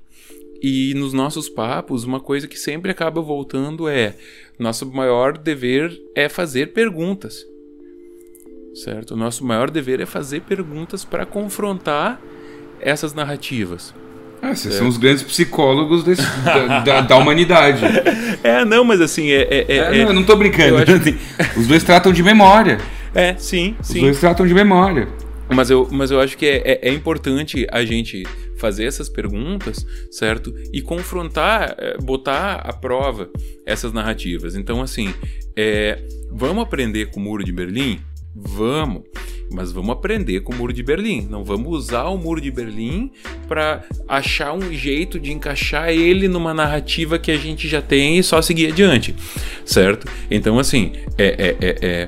E 0.62 0.94
nos 0.96 1.14
nossos 1.14 1.48
papos, 1.48 2.04
uma 2.04 2.20
coisa 2.20 2.48
que 2.48 2.58
sempre 2.58 2.92
acaba 2.92 3.22
voltando 3.22 3.88
é: 3.88 4.16
nosso 4.58 4.86
maior 4.92 5.38
dever 5.38 6.00
é 6.16 6.28
fazer 6.28 6.74
perguntas. 6.74 7.46
Certo? 8.74 9.16
Nosso 9.16 9.44
maior 9.44 9.70
dever 9.70 10.00
é 10.00 10.06
fazer 10.06 10.42
perguntas 10.42 11.04
para 11.04 11.26
confrontar 11.26 12.22
essas 12.80 13.14
narrativas. 13.14 13.94
Ah, 14.42 14.56
vocês 14.56 14.76
é. 14.76 14.78
são 14.78 14.88
os 14.88 14.98
grandes 14.98 15.24
psicólogos 15.24 16.04
desse, 16.04 16.22
da, 16.42 16.80
da, 16.80 17.02
da, 17.02 17.18
humanidade. 17.18 17.82
É, 18.44 18.64
não, 18.64 18.84
mas 18.84 19.02
assim, 19.02 19.30
é. 19.30 19.42
é, 19.42 19.66
é, 19.68 19.78
é 19.78 19.90
não, 19.90 20.10
eu 20.10 20.14
não 20.14 20.24
tô 20.24 20.36
brincando. 20.36 20.78
Os 21.58 21.68
dois 21.68 21.84
tratam 21.84 22.14
de 22.14 22.22
memória. 22.22 22.78
É, 23.14 23.36
sim, 23.38 23.76
os 23.80 23.88
sim. 23.88 23.96
Os 23.96 24.02
dois 24.02 24.20
tratam 24.20 24.46
de 24.46 24.54
memória. 24.54 25.08
Mas 25.54 25.70
eu, 25.70 25.88
mas 25.92 26.12
eu 26.12 26.20
acho 26.20 26.38
que 26.38 26.46
é, 26.46 26.58
é, 26.58 26.90
é 26.90 26.94
importante 26.94 27.66
a 27.72 27.84
gente 27.84 28.24
fazer 28.58 28.86
essas 28.86 29.08
perguntas, 29.08 29.86
certo? 30.12 30.54
E 30.74 30.82
confrontar, 30.82 31.76
é, 31.78 31.98
botar 31.98 32.56
à 32.56 32.74
prova 32.74 33.30
essas 33.66 33.94
narrativas. 33.94 34.56
Então, 34.56 34.82
assim, 34.82 35.14
é, 35.56 36.00
vamos 36.32 36.64
aprender 36.64 37.08
com 37.08 37.20
o 37.20 37.24
Muro 37.24 37.44
de 37.44 37.52
Berlim? 37.52 38.00
Vamos, 38.40 39.04
mas 39.52 39.72
vamos 39.72 39.92
aprender 39.92 40.42
com 40.42 40.54
o 40.54 40.56
Muro 40.56 40.72
de 40.72 40.84
Berlim. 40.84 41.28
Não 41.30 41.44
vamos 41.44 41.68
usar 41.76 42.06
o 42.06 42.18
Muro 42.18 42.40
de 42.40 42.52
Berlim 42.52 43.12
para 43.48 43.84
achar 44.08 44.54
um 44.54 44.72
jeito 44.72 45.20
de 45.20 45.32
encaixar 45.32 45.90
ele 45.90 46.28
numa 46.28 46.54
narrativa 46.54 47.18
que 47.18 47.32
a 47.32 47.38
gente 47.38 47.68
já 47.68 47.82
tem 47.82 48.20
e 48.20 48.24
só 48.24 48.42
seguir 48.42 48.68
adiante, 48.68 49.16
certo? 49.66 50.08
Então, 50.30 50.60
assim, 50.60 50.92
é, 51.18 51.26
é, 51.26 51.58
é, 51.60 51.78
é 51.82 52.08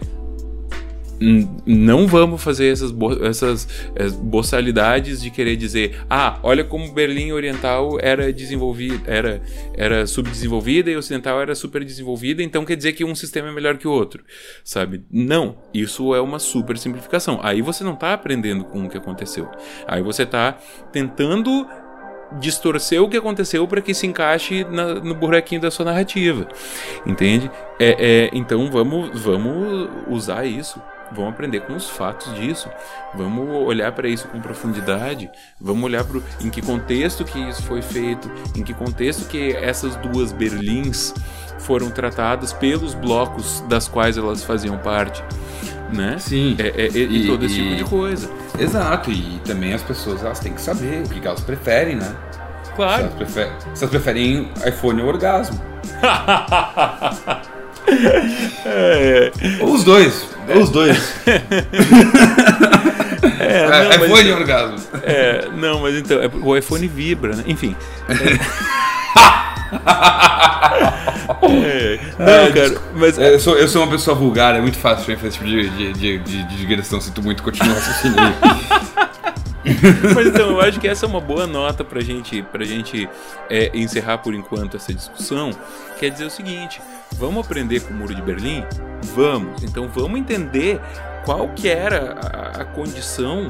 não 1.65 2.07
vamos 2.07 2.41
fazer 2.41 2.71
essas, 2.71 2.91
bo 2.91 3.25
essas 3.25 3.67
é, 3.95 4.07
boçalidades 4.09 5.21
de 5.21 5.29
querer 5.29 5.55
dizer, 5.55 6.01
ah, 6.09 6.39
olha 6.43 6.63
como 6.63 6.91
Berlim 6.93 7.31
Oriental 7.31 7.97
era 8.01 8.31
desenvolvida, 8.31 9.03
era, 9.05 9.41
era 9.73 10.07
subdesenvolvida 10.07 10.89
e 10.89 10.95
Ocidental 10.95 11.41
era 11.41 11.53
super 11.55 11.83
desenvolvida, 11.83 12.41
então 12.41 12.63
quer 12.65 12.75
dizer 12.75 12.93
que 12.93 13.03
um 13.03 13.15
sistema 13.15 13.49
é 13.49 13.51
melhor 13.51 13.77
que 13.77 13.87
o 13.87 13.91
outro, 13.91 14.23
sabe? 14.63 15.03
Não, 15.11 15.57
isso 15.73 16.15
é 16.15 16.21
uma 16.21 16.39
super 16.39 16.77
simplificação. 16.77 17.39
Aí 17.43 17.61
você 17.61 17.83
não 17.83 17.93
está 17.93 18.13
aprendendo 18.13 18.63
com 18.63 18.85
o 18.85 18.89
que 18.89 18.97
aconteceu. 18.97 19.49
Aí 19.87 20.01
você 20.01 20.23
está 20.23 20.57
tentando 20.91 21.67
distorcer 22.39 23.01
o 23.01 23.09
que 23.09 23.17
aconteceu 23.17 23.67
para 23.67 23.81
que 23.81 23.93
se 23.93 24.05
encaixe 24.05 24.63
na, 24.65 24.95
no 24.95 25.15
buraquinho 25.15 25.61
da 25.61 25.71
sua 25.71 25.85
narrativa, 25.85 26.47
entende? 27.05 27.49
É, 27.79 27.95
é, 27.99 28.29
então 28.33 28.69
vamos, 28.69 29.19
vamos 29.19 29.89
usar 30.07 30.45
isso, 30.45 30.81
vamos 31.11 31.33
aprender 31.33 31.61
com 31.61 31.75
os 31.75 31.89
fatos 31.89 32.33
disso, 32.35 32.69
vamos 33.13 33.49
olhar 33.67 33.91
para 33.91 34.07
isso 34.07 34.27
com 34.27 34.39
profundidade, 34.39 35.29
vamos 35.59 35.83
olhar 35.83 36.03
para 36.03 36.21
em 36.41 36.49
que 36.49 36.61
contexto 36.61 37.23
que 37.25 37.39
isso 37.39 37.63
foi 37.63 37.81
feito, 37.81 38.29
em 38.55 38.63
que 38.63 38.73
contexto 38.73 39.27
que 39.27 39.53
essas 39.55 39.95
duas 39.97 40.31
Berlins 40.31 41.13
foram 41.59 41.89
tratadas 41.91 42.53
pelos 42.53 42.93
blocos 42.93 43.61
das 43.67 43.87
quais 43.87 44.17
elas 44.17 44.43
faziam 44.43 44.77
parte 44.77 45.23
né? 45.91 46.17
Sim. 46.19 46.55
É, 46.59 46.67
é, 46.67 46.87
é, 46.87 46.91
e, 46.91 47.23
e, 47.23 47.27
todo 47.27 47.45
esse 47.45 47.55
tipo 47.55 47.75
de 47.75 47.83
coisa. 47.83 48.29
Exato, 48.57 49.11
e 49.11 49.39
também 49.43 49.73
as 49.73 49.81
pessoas 49.81 50.23
elas 50.23 50.39
têm 50.39 50.53
que 50.53 50.61
saber 50.61 51.03
o 51.03 51.09
que 51.09 51.25
elas 51.25 51.41
preferem, 51.41 51.95
né? 51.95 52.15
Claro. 52.75 52.97
Se 52.97 53.01
elas, 53.03 53.13
preferem, 53.15 53.51
se 53.73 53.83
elas 53.83 53.89
preferem 53.89 54.51
iPhone 54.65 55.01
ou 55.01 55.07
orgasmo. 55.07 55.59
é. 58.65 59.31
Ou 59.61 59.73
os 59.73 59.83
dois. 59.83 60.27
Ou 60.53 60.61
os 60.61 60.69
dois. 60.69 61.13
É, 63.39 63.67
não, 63.97 64.05
iPhone 64.05 64.31
ou 64.31 64.37
orgasmo. 64.37 64.79
É, 65.03 65.47
não, 65.55 65.81
mas 65.81 65.95
então, 65.95 66.19
o 66.41 66.57
iPhone 66.57 66.87
vibra, 66.87 67.35
né? 67.35 67.43
Enfim. 67.47 67.75
É. 68.09 68.15
Não, 72.17 72.25
é, 72.25 72.51
cara, 72.51 72.81
mas. 72.95 73.17
É, 73.17 73.33
eu 73.33 73.39
sou, 73.39 73.57
eu 73.57 73.67
sou 73.67 73.83
uma 73.83 73.91
pessoa 73.91 74.15
vulgar, 74.15 74.55
é 74.55 74.61
muito 74.61 74.77
fácil 74.77 75.05
pra 75.05 75.13
mim 75.13 75.19
fazer 75.19 75.29
esse 75.29 75.37
tipo 75.37 75.49
de, 75.49 75.69
de, 75.69 75.93
de, 75.93 76.17
de, 76.19 76.43
de 76.43 76.57
digressão, 76.57 76.99
sinto 76.99 77.21
muito 77.21 77.43
continuar 77.43 77.75
raciocinando. 77.75 78.35
Mas 80.15 80.27
então, 80.27 80.51
eu 80.51 80.61
acho 80.61 80.79
que 80.79 80.87
essa 80.87 81.05
é 81.05 81.09
uma 81.09 81.19
boa 81.19 81.45
nota 81.45 81.83
pra 81.83 82.01
gente, 82.01 82.41
pra 82.43 82.63
gente 82.63 83.07
é, 83.49 83.69
encerrar 83.73 84.17
por 84.19 84.33
enquanto 84.33 84.77
essa 84.77 84.93
discussão. 84.93 85.51
Quer 85.99 86.09
dizer 86.09 86.25
o 86.25 86.29
seguinte: 86.29 86.81
vamos 87.13 87.45
aprender 87.45 87.81
com 87.81 87.93
o 87.93 87.97
Muro 87.97 88.13
de 88.13 88.21
Berlim? 88.21 88.63
Vamos. 89.15 89.63
Então 89.63 89.87
vamos 89.87 90.19
entender 90.19 90.79
qual 91.25 91.49
que 91.49 91.67
era 91.67 92.13
a, 92.13 92.61
a 92.61 92.65
condição 92.65 93.47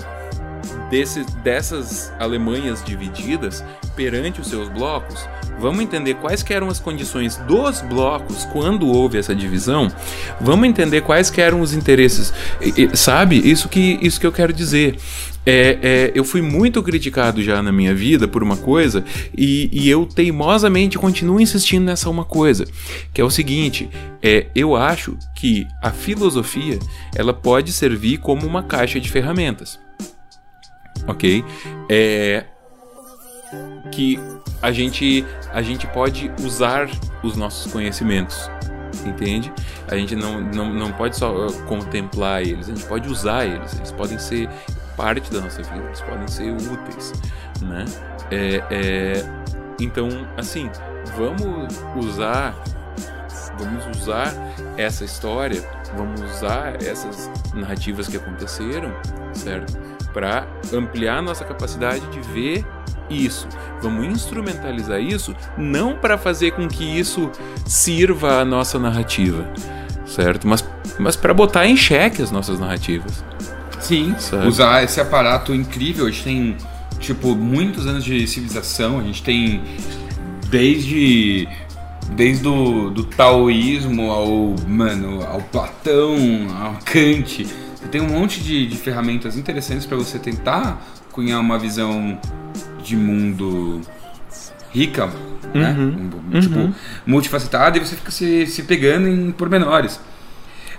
desse, 0.89 1.23
dessas 1.43 2.11
Alemanhas 2.19 2.83
divididas 2.83 3.63
perante 3.95 4.41
os 4.41 4.47
seus 4.47 4.69
blocos 4.69 5.27
Vamos 5.59 5.81
entender 5.81 6.13
quais 6.15 6.43
eram 6.49 6.69
as 6.69 6.79
condições 6.79 7.35
dos 7.35 7.81
blocos 7.81 8.45
quando 8.45 8.87
houve 8.87 9.17
essa 9.17 9.35
divisão. 9.35 9.91
Vamos 10.39 10.69
entender 10.69 11.01
quais 11.01 11.37
eram 11.37 11.59
os 11.59 11.73
interesses. 11.73 12.33
E, 12.61 12.83
e, 12.83 12.97
sabe? 12.97 13.37
Isso 13.37 13.67
que, 13.67 13.99
isso 14.01 14.19
que 14.19 14.25
eu 14.25 14.31
quero 14.31 14.53
dizer. 14.53 14.97
É, 15.45 15.79
é, 15.81 16.11
eu 16.13 16.23
fui 16.23 16.41
muito 16.41 16.81
criticado 16.83 17.41
já 17.41 17.61
na 17.61 17.71
minha 17.71 17.95
vida 17.95 18.27
por 18.27 18.43
uma 18.43 18.57
coisa 18.57 19.03
e, 19.35 19.69
e, 19.71 19.89
eu 19.89 20.05
teimosamente 20.05 20.97
continuo 20.97 21.39
insistindo 21.39 21.85
nessa 21.85 22.09
uma 22.09 22.25
coisa, 22.25 22.65
que 23.13 23.19
é 23.19 23.23
o 23.23 23.29
seguinte: 23.31 23.89
é, 24.21 24.47
eu 24.53 24.75
acho 24.75 25.17
que 25.35 25.65
a 25.81 25.91
filosofia 25.91 26.77
ela 27.15 27.33
pode 27.33 27.71
servir 27.71 28.17
como 28.17 28.45
uma 28.45 28.61
caixa 28.61 28.99
de 28.99 29.09
ferramentas, 29.09 29.79
ok? 31.09 31.43
É, 31.89 32.45
que 33.91 34.19
a 34.61 34.71
gente, 34.71 35.25
a 35.51 35.61
gente 35.61 35.87
pode 35.87 36.31
usar 36.43 36.89
os 37.23 37.35
nossos 37.35 37.71
conhecimentos, 37.71 38.49
entende? 39.05 39.51
A 39.87 39.95
gente 39.95 40.15
não, 40.15 40.41
não, 40.41 40.73
não 40.73 40.91
pode 40.91 41.17
só 41.17 41.47
uh, 41.47 41.53
contemplar 41.63 42.41
eles, 42.41 42.69
a 42.69 42.75
gente 42.75 42.85
pode 42.85 43.09
usar 43.09 43.45
eles, 43.45 43.73
eles 43.75 43.91
podem 43.91 44.19
ser 44.19 44.49
parte 44.95 45.31
da 45.31 45.41
nossa 45.41 45.63
vida, 45.63 45.85
eles 45.85 46.01
podem 46.01 46.27
ser 46.27 46.51
úteis, 46.51 47.13
né? 47.61 47.85
É, 48.31 48.63
é, 48.69 49.13
então, 49.79 50.09
assim, 50.37 50.69
vamos 51.17 51.81
usar, 51.95 52.53
vamos 53.57 53.97
usar 53.97 54.33
essa 54.77 55.03
história, 55.03 55.63
vamos 55.95 56.21
usar 56.21 56.75
essas 56.83 57.29
narrativas 57.53 58.07
que 58.07 58.17
aconteceram, 58.17 58.93
certo? 59.33 59.88
Para 60.13 60.47
ampliar 60.73 61.21
nossa 61.21 61.45
capacidade 61.45 62.05
de 62.07 62.19
ver 62.19 62.65
isso. 63.09 63.47
Vamos 63.81 64.05
instrumentalizar 64.05 64.99
isso 64.99 65.35
não 65.57 65.95
para 65.95 66.17
fazer 66.17 66.51
com 66.51 66.67
que 66.67 66.83
isso 66.83 67.31
sirva 67.65 68.41
a 68.41 68.45
nossa 68.45 68.77
narrativa, 68.77 69.47
certo? 70.05 70.47
Mas, 70.47 70.63
mas 70.99 71.15
para 71.15 71.33
botar 71.33 71.67
em 71.67 71.75
xeque 71.75 72.21
as 72.21 72.31
nossas 72.31 72.59
narrativas. 72.59 73.23
Sim, 73.79 74.13
certo? 74.19 74.47
usar 74.47 74.83
esse 74.83 74.99
aparato 74.99 75.53
incrível. 75.53 76.05
A 76.05 76.11
gente 76.11 76.23
tem, 76.23 76.57
tipo, 76.99 77.35
muitos 77.35 77.87
anos 77.87 78.03
de 78.03 78.27
civilização, 78.27 78.99
a 78.99 79.03
gente 79.03 79.23
tem 79.23 79.63
desde 80.49 81.47
desde 82.11 82.47
o 82.47 82.89
do 82.89 83.03
taoísmo 83.03 84.09
ao, 84.11 84.55
mano, 84.67 85.23
ao 85.25 85.41
Platão, 85.41 86.17
ao 86.59 86.73
Kant. 86.83 87.47
Tem 87.91 88.01
um 88.01 88.09
monte 88.09 88.41
de, 88.41 88.67
de 88.67 88.75
ferramentas 88.77 89.37
interessantes 89.37 89.85
para 89.85 89.97
você 89.97 90.19
tentar 90.19 90.81
cunhar 91.11 91.39
uma 91.39 91.57
visão 91.57 92.19
de 92.83 92.95
mundo 92.95 93.81
rica, 94.71 95.07
né? 95.53 95.75
uhum. 95.77 96.09
né? 96.29 96.41
Tipo, 96.41 96.59
uhum. 96.59 96.73
multifacetada 97.05 97.77
e 97.77 97.85
você 97.85 97.95
fica 97.95 98.11
se, 98.11 98.45
se 98.47 98.63
pegando 98.63 99.07
em 99.07 99.31
pormenores. 99.31 99.99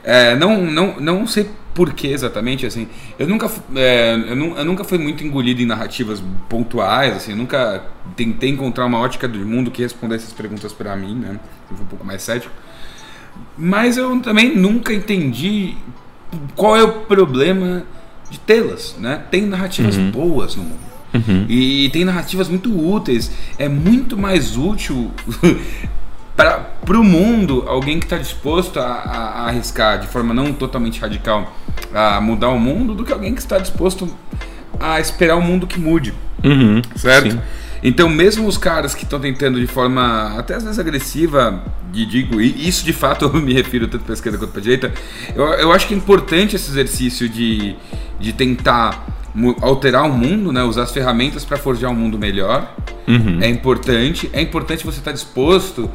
É, 0.02 0.34
não, 0.36 0.64
não, 0.64 0.98
não 0.98 1.26
sei 1.26 1.48
por 1.74 1.92
que 1.92 2.08
exatamente, 2.08 2.66
assim, 2.66 2.88
eu 3.18 3.26
nunca, 3.26 3.50
é, 3.76 4.14
eu, 4.14 4.56
eu, 4.56 4.64
nunca 4.64 4.82
fui 4.82 4.98
muito 4.98 5.22
engolido 5.22 5.60
em 5.60 5.66
narrativas 5.66 6.22
pontuais, 6.48 7.16
assim, 7.16 7.32
eu 7.32 7.36
nunca 7.36 7.84
tentei 8.16 8.48
encontrar 8.50 8.86
uma 8.86 8.98
ótica 8.98 9.28
do 9.28 9.38
mundo 9.40 9.70
que 9.70 9.82
respondesse 9.82 10.24
essas 10.24 10.36
perguntas 10.36 10.72
para 10.72 10.96
mim, 10.96 11.14
né, 11.14 11.38
eu 11.70 11.76
fui 11.76 11.84
um 11.84 11.88
pouco 11.88 12.04
mais 12.04 12.22
cético, 12.22 12.52
mas 13.56 13.96
eu 13.96 14.18
também 14.20 14.56
nunca 14.56 14.92
entendi 14.92 15.76
qual 16.54 16.76
é 16.76 16.82
o 16.82 17.00
problema 17.02 17.84
de 18.30 18.38
tê-las, 18.38 18.96
né, 18.98 19.22
tem 19.30 19.46
narrativas 19.46 19.96
uhum. 19.96 20.10
boas 20.10 20.54
no 20.56 20.62
mundo, 20.62 20.90
Uhum. 21.12 21.44
E 21.48 21.90
tem 21.90 22.04
narrativas 22.04 22.48
muito 22.48 22.70
úteis. 22.70 23.30
É 23.58 23.68
muito 23.68 24.16
mais 24.16 24.56
útil 24.56 25.10
para 26.36 26.98
o 26.98 27.04
mundo 27.04 27.64
alguém 27.66 27.98
que 27.98 28.06
está 28.06 28.16
disposto 28.16 28.78
a, 28.78 28.84
a, 28.84 29.16
a, 29.42 29.48
arriscar 29.48 30.00
de 30.00 30.06
forma 30.06 30.32
não 30.32 30.52
totalmente 30.52 31.00
radical 31.00 31.54
a 31.92 32.20
mudar 32.20 32.48
o 32.48 32.58
mundo 32.58 32.94
do 32.94 33.04
que 33.04 33.12
alguém 33.12 33.34
que 33.34 33.40
está 33.40 33.58
disposto 33.58 34.08
a 34.78 35.00
esperar 35.00 35.36
o 35.36 35.42
mundo 35.42 35.66
que 35.66 35.78
mude. 35.78 36.14
Uhum. 36.42 36.80
Certo? 36.96 37.32
Sim. 37.32 37.40
Então, 37.82 38.08
mesmo 38.08 38.46
os 38.46 38.58
caras 38.58 38.94
que 38.94 39.04
estão 39.04 39.18
tentando 39.18 39.58
de 39.58 39.66
forma 39.66 40.34
até 40.38 40.54
às 40.54 40.62
vezes 40.62 40.78
agressiva, 40.78 41.64
de, 41.90 42.04
digo, 42.04 42.40
e 42.40 42.68
isso 42.68 42.84
de 42.84 42.92
fato 42.92 43.24
eu 43.32 43.40
me 43.40 43.52
refiro 43.52 43.88
tanto 43.88 44.04
para 44.04 44.12
a 44.12 44.14
esquerda 44.14 44.38
quanto 44.38 44.52
para 44.52 44.60
direita, 44.60 44.92
eu, 45.34 45.44
eu 45.44 45.72
acho 45.72 45.86
que 45.86 45.94
é 45.94 45.96
importante 45.96 46.56
esse 46.56 46.70
exercício 46.70 47.28
de, 47.28 47.74
de 48.18 48.32
tentar 48.32 49.06
alterar 49.60 50.04
o 50.04 50.12
mundo, 50.12 50.52
né? 50.52 50.62
Usar 50.62 50.82
as 50.82 50.92
ferramentas 50.92 51.44
para 51.44 51.56
forjar 51.56 51.90
um 51.90 51.94
mundo 51.94 52.18
melhor. 52.18 52.74
Uhum. 53.06 53.38
É 53.40 53.48
importante. 53.48 54.28
É 54.32 54.40
importante 54.40 54.84
você 54.84 54.98
estar 54.98 55.12
tá 55.12 55.14
disposto 55.14 55.90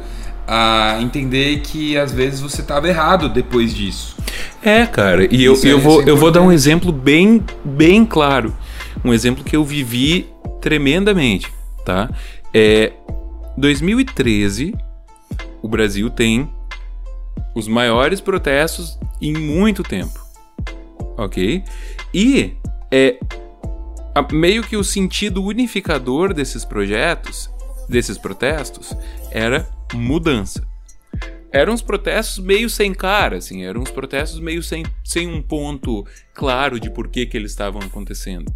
a 0.46 0.98
entender 1.00 1.60
que 1.60 1.98
às 1.98 2.12
vezes 2.12 2.40
você 2.40 2.60
estava 2.60 2.88
errado 2.88 3.28
depois 3.28 3.74
disso. 3.74 4.16
É, 4.62 4.86
cara. 4.86 5.26
E 5.30 5.44
eu, 5.44 5.54
eu, 5.62 5.78
é, 5.78 5.80
vou, 5.80 6.02
é 6.02 6.10
eu 6.10 6.16
vou 6.16 6.30
dar 6.30 6.40
um 6.40 6.52
exemplo 6.52 6.92
bem, 6.92 7.42
bem 7.64 8.04
claro. 8.04 8.54
Um 9.04 9.12
exemplo 9.12 9.44
que 9.44 9.56
eu 9.56 9.64
vivi 9.64 10.28
tremendamente, 10.60 11.52
tá? 11.86 12.10
É 12.52 12.92
2013, 13.56 14.74
o 15.62 15.68
Brasil 15.68 16.10
tem 16.10 16.52
os 17.54 17.68
maiores 17.68 18.20
protestos 18.20 18.98
em 19.22 19.32
muito 19.32 19.82
tempo, 19.82 20.20
ok? 21.16 21.62
E 22.12 22.56
é 22.90 23.18
meio 24.32 24.62
que 24.62 24.76
o 24.76 24.84
sentido 24.84 25.42
unificador 25.42 26.34
desses 26.34 26.64
projetos, 26.64 27.48
desses 27.88 28.18
protestos, 28.18 28.94
era 29.30 29.68
mudança. 29.94 30.66
Eram 31.52 31.72
uns 31.72 31.82
protestos 31.82 32.44
meio 32.44 32.68
sem 32.68 32.92
cara, 32.92 33.36
assim, 33.36 33.64
eram 33.64 33.80
uns 33.80 33.90
protestos 33.90 34.40
meio 34.40 34.62
sem, 34.62 34.84
sem 35.04 35.28
um 35.28 35.40
ponto 35.40 36.04
claro 36.34 36.80
de 36.80 36.90
por 36.90 37.08
que, 37.08 37.24
que 37.24 37.36
eles 37.36 37.52
estavam 37.52 37.80
acontecendo. 37.80 38.52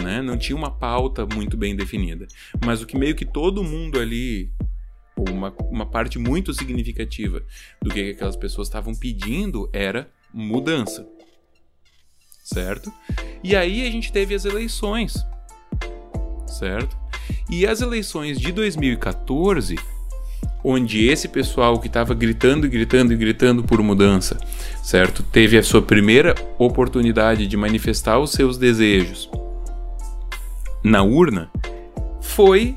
Né? 0.00 0.22
Não 0.22 0.38
tinha 0.38 0.56
uma 0.56 0.70
pauta 0.70 1.26
muito 1.26 1.56
bem 1.56 1.76
definida. 1.76 2.26
Mas 2.64 2.80
o 2.82 2.86
que 2.86 2.96
meio 2.96 3.14
que 3.14 3.24
todo 3.24 3.64
mundo 3.64 3.98
ali, 3.98 4.50
ou 5.16 5.28
uma, 5.30 5.54
uma 5.70 5.86
parte 5.86 6.18
muito 6.18 6.54
significativa 6.54 7.42
do 7.80 7.90
que 7.90 8.10
aquelas 8.10 8.36
pessoas 8.36 8.68
estavam 8.68 8.94
pedindo 8.94 9.68
era 9.72 10.10
mudança 10.32 11.06
certo? 12.42 12.92
E 13.42 13.54
aí 13.56 13.86
a 13.86 13.90
gente 13.90 14.12
teve 14.12 14.34
as 14.34 14.44
eleições, 14.44 15.14
certo? 16.46 16.96
E 17.50 17.66
as 17.66 17.80
eleições 17.80 18.38
de 18.38 18.52
2014, 18.52 19.76
onde 20.64 21.06
esse 21.06 21.28
pessoal 21.28 21.78
que 21.78 21.86
estava 21.86 22.14
gritando, 22.14 22.68
gritando 22.68 23.12
e 23.12 23.16
gritando 23.16 23.62
por 23.62 23.82
mudança, 23.82 24.38
certo? 24.82 25.22
Teve 25.22 25.58
a 25.58 25.62
sua 25.62 25.82
primeira 25.82 26.34
oportunidade 26.58 27.46
de 27.46 27.56
manifestar 27.56 28.18
os 28.18 28.32
seus 28.32 28.58
desejos 28.58 29.30
na 30.82 31.02
urna, 31.02 31.50
foi 32.20 32.76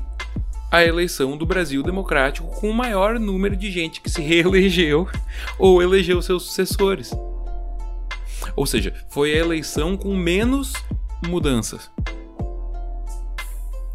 a 0.70 0.84
eleição 0.84 1.36
do 1.36 1.46
Brasil 1.46 1.82
Democrático 1.82 2.48
com 2.48 2.70
o 2.70 2.74
maior 2.74 3.18
número 3.18 3.56
de 3.56 3.70
gente 3.70 4.00
que 4.00 4.10
se 4.10 4.20
reelegeu 4.22 5.08
ou 5.58 5.82
elegeu 5.82 6.20
seus 6.20 6.44
sucessores. 6.44 7.12
Ou 8.54 8.66
seja, 8.66 8.92
foi 9.08 9.32
a 9.32 9.38
eleição 9.38 9.96
com 9.96 10.14
menos 10.14 10.72
mudanças. 11.26 11.90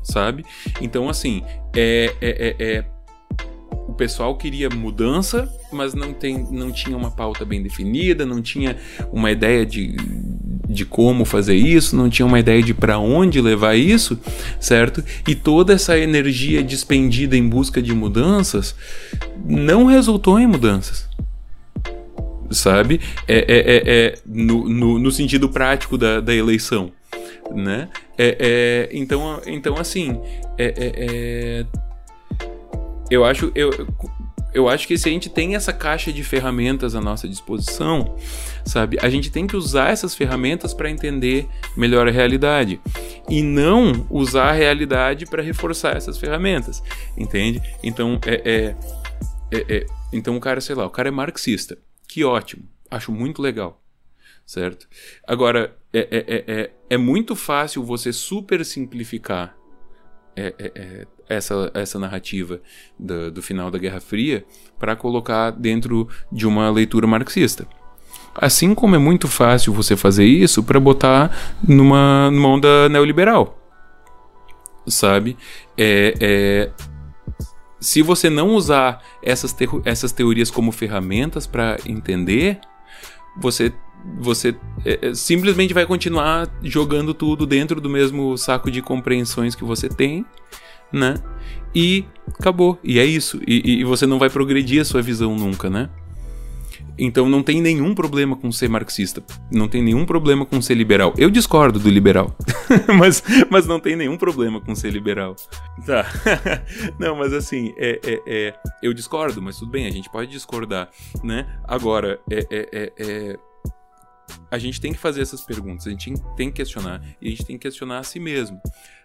Sabe? 0.03 0.45
Então, 0.81 1.07
assim, 1.07 1.43
é, 1.75 2.13
é, 2.21 2.55
é, 2.59 2.73
é 2.77 2.85
o 3.87 3.93
pessoal 3.93 4.35
queria 4.37 4.69
mudança, 4.69 5.51
mas 5.71 5.93
não, 5.93 6.13
tem, 6.13 6.47
não 6.51 6.71
tinha 6.71 6.97
uma 6.97 7.11
pauta 7.11 7.45
bem 7.45 7.61
definida, 7.61 8.25
não 8.25 8.41
tinha 8.41 8.77
uma 9.11 9.31
ideia 9.31 9.65
de, 9.65 9.95
de 10.71 10.85
como 10.85 11.25
fazer 11.25 11.55
isso, 11.55 11.95
não 11.95 12.09
tinha 12.09 12.25
uma 12.25 12.39
ideia 12.39 12.61
de 12.63 12.73
para 12.73 12.97
onde 12.97 13.41
levar 13.41 13.75
isso, 13.75 14.19
certo? 14.59 15.03
E 15.27 15.35
toda 15.35 15.73
essa 15.73 15.97
energia 15.97 16.63
despendida 16.63 17.35
em 17.35 17.47
busca 17.47 17.81
de 17.81 17.93
mudanças 17.93 18.75
não 19.45 19.85
resultou 19.85 20.39
em 20.39 20.47
mudanças. 20.47 21.09
Sabe? 22.49 22.99
É, 23.27 23.37
é, 23.37 23.57
é, 23.57 23.83
é 23.85 24.17
no, 24.25 24.67
no, 24.67 24.99
no, 24.99 25.11
sentido 25.11 25.47
prático 25.47 25.97
da, 25.97 26.19
da 26.19 26.33
eleição. 26.33 26.91
Né? 27.53 27.87
É, 28.17 28.37
é, 28.39 28.89
então, 28.91 29.41
então, 29.45 29.77
assim, 29.77 30.19
é, 30.57 30.65
é, 30.65 30.91
é 30.97 31.65
eu 33.09 33.25
acho, 33.25 33.51
eu, 33.53 33.69
eu 34.53 34.67
acho 34.67 34.87
que 34.87 34.97
se 34.97 35.07
a 35.07 35.11
gente 35.11 35.29
tem 35.29 35.55
essa 35.55 35.71
caixa 35.71 36.11
de 36.11 36.23
ferramentas 36.23 36.95
à 36.95 37.01
nossa 37.01 37.27
disposição, 37.27 38.15
sabe, 38.65 38.97
a 39.01 39.09
gente 39.09 39.31
tem 39.31 39.47
que 39.47 39.55
usar 39.55 39.91
essas 39.91 40.13
ferramentas 40.13 40.73
para 40.73 40.89
entender 40.89 41.47
melhor 41.75 42.07
a 42.07 42.11
realidade 42.11 42.81
e 43.29 43.41
não 43.41 44.05
usar 44.09 44.49
a 44.49 44.53
realidade 44.53 45.25
para 45.25 45.41
reforçar 45.41 45.95
essas 45.95 46.17
ferramentas, 46.17 46.83
entende? 47.17 47.61
Então 47.81 48.19
é, 48.25 48.75
é, 49.51 49.57
é, 49.57 49.77
é, 49.77 49.85
então 50.11 50.35
o 50.35 50.39
cara, 50.39 50.59
sei 50.59 50.75
lá, 50.75 50.85
o 50.85 50.89
cara 50.89 51.07
é 51.07 51.11
marxista, 51.11 51.77
que 52.07 52.23
ótimo, 52.23 52.63
acho 52.89 53.11
muito 53.11 53.41
legal, 53.41 53.81
certo? 54.45 54.87
Agora 55.25 55.77
é, 55.93 55.99
é, 55.99 56.17
é, 56.27 56.61
é, 56.61 56.71
é 56.89 56.97
muito 56.97 57.35
fácil 57.35 57.83
você 57.83 58.11
super 58.11 58.65
simplificar 58.65 59.55
é, 60.35 60.53
é, 60.57 60.71
é, 60.75 61.07
essa, 61.29 61.71
essa 61.73 61.99
narrativa 61.99 62.61
do, 62.97 63.41
final 63.41 63.69
da 63.69 63.77
Guerra 63.77 63.99
Fria 63.99 64.45
para 64.79 64.95
colocar 64.95 65.51
dentro 65.51 66.07
de 66.31 66.47
uma 66.47 66.69
leitura 66.69 67.07
marxista. 67.07 67.67
Assim 68.33 68.73
como 68.73 68.95
é 68.95 68.97
muito 68.97 69.27
fácil 69.27 69.73
você 69.73 69.97
fazer 69.97 70.25
isso 70.25 70.63
para 70.63 70.79
botar 70.79 71.57
numa, 71.67 72.31
numa 72.31 72.49
onda 72.49 72.87
neoliberal. 72.89 73.57
Sabe? 74.87 75.37
É, 75.77 76.15
é, 76.19 76.71
se 77.79 78.01
você 78.01 78.29
não 78.29 78.49
usar 78.49 79.03
essas, 79.21 79.51
te 79.51 79.67
essas 79.83 80.11
teorias 80.11 80.49
como 80.49 80.71
ferramentas 80.71 81.45
para 81.45 81.77
entender, 81.85 82.59
você 83.37 83.73
você 84.19 84.55
é, 84.85 85.09
é, 85.09 85.13
simplesmente 85.13 85.73
vai 85.73 85.85
continuar 85.85 86.49
jogando 86.63 87.13
tudo 87.13 87.45
dentro 87.45 87.79
do 87.79 87.89
mesmo 87.89 88.37
saco 88.37 88.71
de 88.71 88.81
compreensões 88.81 89.55
que 89.55 89.63
você 89.63 89.87
tem 89.87 90.25
né? 90.91 91.15
E 91.73 92.05
acabou. 92.27 92.77
E 92.83 92.99
é 92.99 93.05
isso. 93.05 93.39
E, 93.47 93.79
e, 93.79 93.83
você 93.83 94.05
não 94.05 94.19
vai 94.19 94.29
progredir 94.29 94.81
a 94.81 94.85
sua 94.85 95.01
visão 95.01 95.35
nunca, 95.35 95.69
né? 95.69 95.89
Então 96.97 97.27
não 97.29 97.41
tem 97.41 97.61
nenhum 97.61 97.95
problema 97.95 98.35
com 98.35 98.51
ser 98.51 98.67
marxista. 98.67 99.23
Não 99.51 99.67
tem 99.67 99.81
nenhum 99.81 100.05
problema 100.05 100.45
com 100.45 100.61
ser 100.61 100.75
liberal. 100.75 101.13
Eu 101.17 101.29
discordo 101.31 101.79
do 101.79 101.89
liberal. 101.89 102.35
mas, 102.99 103.23
mas 103.49 103.65
não 103.65 103.79
tem 103.79 103.95
nenhum 103.95 104.17
problema 104.17 104.59
com 104.59 104.75
ser 104.75 104.91
liberal. 104.91 105.35
Tá. 105.85 106.05
não, 106.99 107.15
mas 107.15 107.33
assim, 107.33 107.73
é, 107.77 107.99
é, 108.05 108.21
é, 108.27 108.53
eu 108.83 108.93
discordo, 108.93 109.41
mas 109.41 109.57
tudo 109.57 109.71
bem, 109.71 109.87
a 109.87 109.91
gente 109.91 110.11
pode 110.11 110.29
discordar, 110.29 110.89
né? 111.23 111.47
Agora, 111.63 112.19
é, 112.29 112.45
é, 112.51 112.69
é, 112.71 112.93
é 112.99 113.39
a 114.49 114.57
gente 114.57 114.79
tem 114.79 114.93
que 114.93 114.99
fazer 114.99 115.21
essas 115.21 115.41
perguntas, 115.41 115.87
a 115.87 115.89
gente 115.89 116.13
tem 116.35 116.49
que 116.49 116.57
questionar 116.57 117.01
e 117.21 117.27
a 117.27 117.29
gente 117.31 117.45
tem 117.45 117.57
que 117.57 117.63
questionar 117.63 117.99
a 117.99 118.03
si 118.03 118.19
mesmo, 118.19 118.59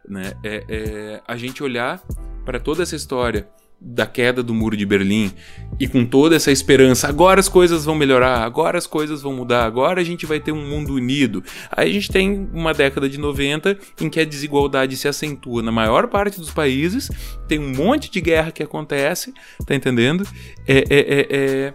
né? 0.09 0.33
É, 0.43 0.65
é 0.69 1.23
a 1.27 1.37
gente 1.37 1.63
olhar 1.63 2.03
para 2.45 2.61
toda 2.61 2.83
essa 2.83 2.97
história 2.97 3.49
da 3.81 4.07
queda 4.07 4.43
do 4.43 4.55
muro 4.55 4.77
de 4.77 4.87
Berlim 4.87 5.31
e 5.79 5.87
com 5.87 6.05
toda 6.05 6.35
essa 6.35 6.51
esperança, 6.51 7.09
agora 7.09 7.41
as 7.41 7.49
coisas 7.49 7.85
vão 7.85 7.95
melhorar, 7.95 8.43
agora 8.43 8.79
as 8.79 8.87
coisas 8.87 9.21
vão 9.21 9.35
mudar, 9.35 9.65
agora 9.65 10.01
a 10.01 10.05
gente 10.05 10.25
vai 10.25 10.41
ter 10.41 10.53
um 10.53 10.67
mundo 10.67 10.95
unido. 10.95 11.45
Aí 11.71 11.91
a 11.91 11.93
gente 11.93 12.11
tem 12.11 12.49
uma 12.53 12.73
década 12.73 13.09
de 13.09 13.19
90 13.19 13.79
em 14.01 14.09
que 14.09 14.19
a 14.19 14.25
desigualdade 14.25 14.97
se 14.97 15.07
acentua 15.07 15.63
na 15.63 15.71
maior 15.71 16.09
parte 16.09 16.41
dos 16.41 16.51
países, 16.51 17.11
tem 17.47 17.59
um 17.59 17.75
monte 17.75 18.11
de 18.11 18.21
guerra 18.21 18.51
que 18.51 18.63
acontece, 18.63 19.35
tá 19.67 19.75
entendendo? 19.75 20.27
é, 20.67 20.79
é, 20.79 20.85
é, 20.91 21.27
é 21.31 21.75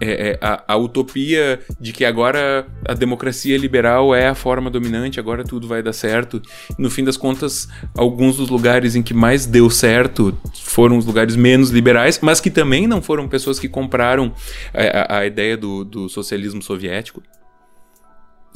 é, 0.00 0.30
é, 0.30 0.38
a, 0.40 0.74
a, 0.74 0.76
utopia 0.76 1.60
de 1.80 1.92
que 1.92 2.04
agora 2.04 2.66
a 2.86 2.94
democracia 2.94 3.56
liberal 3.56 4.14
é 4.14 4.28
a 4.28 4.34
forma 4.34 4.70
dominante, 4.70 5.18
agora 5.18 5.44
tudo 5.44 5.66
vai 5.66 5.82
dar 5.82 5.92
certo. 5.92 6.40
No 6.78 6.90
fim 6.90 7.04
das 7.04 7.16
contas, 7.16 7.68
alguns 7.96 8.36
dos 8.36 8.48
lugares 8.48 8.94
em 8.94 9.02
que 9.02 9.14
mais 9.14 9.46
deu 9.46 9.70
certo 9.70 10.36
foram 10.62 10.98
os 10.98 11.06
lugares 11.06 11.36
menos 11.36 11.70
liberais, 11.70 12.18
mas 12.20 12.40
que 12.40 12.50
também 12.50 12.86
não 12.86 13.00
foram 13.00 13.28
pessoas 13.28 13.58
que 13.58 13.68
compraram 13.68 14.32
a, 14.74 15.16
a, 15.16 15.18
a 15.20 15.26
ideia 15.26 15.56
do, 15.56 15.84
do 15.84 16.08
socialismo 16.08 16.62
soviético 16.62 17.22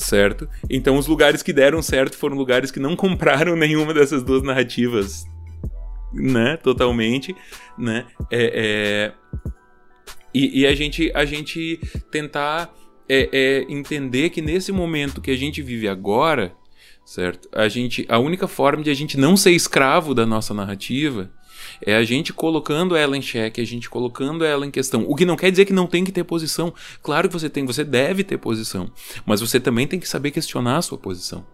certo? 0.01 0.49
Então 0.69 0.97
os 0.97 1.07
lugares 1.07 1.43
que 1.43 1.53
deram 1.53 1.83
certo 1.83 2.17
foram 2.17 2.37
lugares 2.37 2.71
que 2.71 2.81
não 2.81 2.97
compraram 2.97 3.55
nenhuma 3.57 3.95
dessas 3.95 4.23
duas 4.23 4.43
narrativas, 4.43 5.27
né? 6.13 6.57
Totalmente, 6.57 7.37
né? 7.79 8.07
É, 8.31 9.13
é... 9.15 9.51
E, 10.33 10.61
e 10.61 10.67
a, 10.67 10.75
gente, 10.75 11.11
a 11.15 11.25
gente 11.25 11.81
tentar 12.11 12.73
é, 13.09 13.29
é, 13.33 13.67
entender 13.69 14.31
que 14.31 14.41
nesse 14.41 14.71
momento 14.71 15.21
que 15.21 15.31
a 15.31 15.37
gente 15.37 15.61
vive 15.61 15.89
agora, 15.89 16.55
certo? 17.05 17.49
A 17.53 17.69
gente, 17.69 18.07
a 18.09 18.19
única 18.19 18.47
forma 18.47 18.85
de 18.85 18.91
a 18.91 18.95
gente 18.95 19.19
não 19.19 19.37
ser 19.37 19.51
escravo 19.51 20.15
da 20.15 20.25
nossa 20.25 20.55
narrativa 20.55 21.31
é 21.85 21.97
a 21.97 22.05
gente 22.05 22.33
colocando 22.33 22.95
ela 22.95 23.17
em 23.17 23.23
xeque, 23.23 23.61
a 23.61 23.67
gente 23.67 23.89
colocando 23.91 24.45
ela 24.45 24.67
em 24.67 24.71
questão. 24.71 25.05
O 25.09 25.15
que 25.15 25.25
não 25.25 25.37
quer 25.37 25.51
dizer 25.51 25.65
que 25.65 25.73
não 25.73 25.87
tem 25.87 26.05
que 26.05 26.13
ter 26.13 26.25
posição. 26.25 26.73
Claro 27.03 27.29
que 27.29 27.35
você 27.35 27.51
tem, 27.51 27.65
você 27.65 27.85
deve 27.85 28.23
ter 28.23 28.39
posição, 28.39 28.91
mas 29.27 29.41
você 29.41 29.59
também 29.59 29.87
tem 29.87 29.99
que 29.99 30.09
saber 30.09 30.31
questionar 30.31 30.77
a 30.77 30.83
sua 30.83 30.99
posição. 30.99 31.45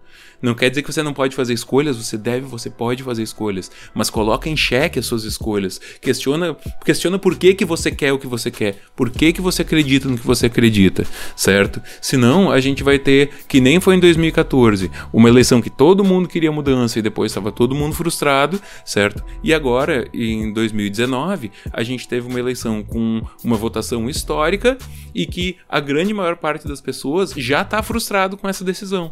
Não 0.47 0.55
quer 0.55 0.71
dizer 0.71 0.83
que 0.83 0.93
você 0.93 1.03
não 1.03 1.13
pode 1.13 1.35
fazer 1.35 1.53
escolhas, 1.55 1.97
você 1.97 2.17
deve, 2.17 2.47
você 2.47 2.71
pode 2.71 3.03
fazer 3.03 3.21
escolhas, 3.21 3.69
mas 3.93 4.09
coloca 4.09 4.49
em 4.49 4.57
xeque 4.57 4.97
as 4.97 5.05
suas 5.05 5.25
escolhas. 5.25 5.81
Questiona, 6.01 6.57
questiona 6.85 7.19
por 7.19 7.35
que, 7.35 7.53
que 7.53 7.65
você 7.65 7.91
quer 7.91 8.13
o 8.13 8.19
que 8.19 8.29
você 8.29 8.49
quer, 8.49 8.77
por 8.95 9.11
que, 9.11 9.33
que 9.33 9.41
você 9.41 9.63
acredita 9.63 10.09
no 10.09 10.17
que 10.17 10.25
você 10.25 10.47
acredita, 10.47 11.05
certo? 11.35 11.83
Senão 12.01 12.49
a 12.49 12.61
gente 12.61 12.85
vai 12.85 12.97
ter, 12.97 13.31
que 13.49 13.61
nem 13.61 13.81
foi 13.81 13.97
em 13.97 13.99
2014, 13.99 14.89
uma 15.13 15.29
eleição 15.29 15.61
que 15.61 15.69
todo 15.69 16.05
mundo 16.05 16.29
queria 16.29 16.53
mudança 16.53 17.01
e 17.01 17.03
depois 17.03 17.33
estava 17.33 17.51
todo 17.51 17.75
mundo 17.75 17.97
frustrado, 17.97 18.63
certo? 18.85 19.25
E 19.43 19.53
agora, 19.53 20.09
em 20.15 20.53
2019, 20.53 21.51
a 21.73 21.83
gente 21.83 22.07
teve 22.07 22.29
uma 22.29 22.39
eleição 22.39 22.85
com 22.85 23.21
uma 23.43 23.57
votação 23.57 24.09
histórica 24.09 24.79
e 25.13 25.27
que 25.27 25.57
a 25.69 25.81
grande 25.81 26.15
maior 26.15 26.37
parte 26.37 26.69
das 26.69 26.81
pessoas 26.81 27.33
já 27.37 27.63
está 27.63 27.83
frustrado 27.83 28.37
com 28.37 28.49
essa 28.49 28.65
decisão 28.65 29.11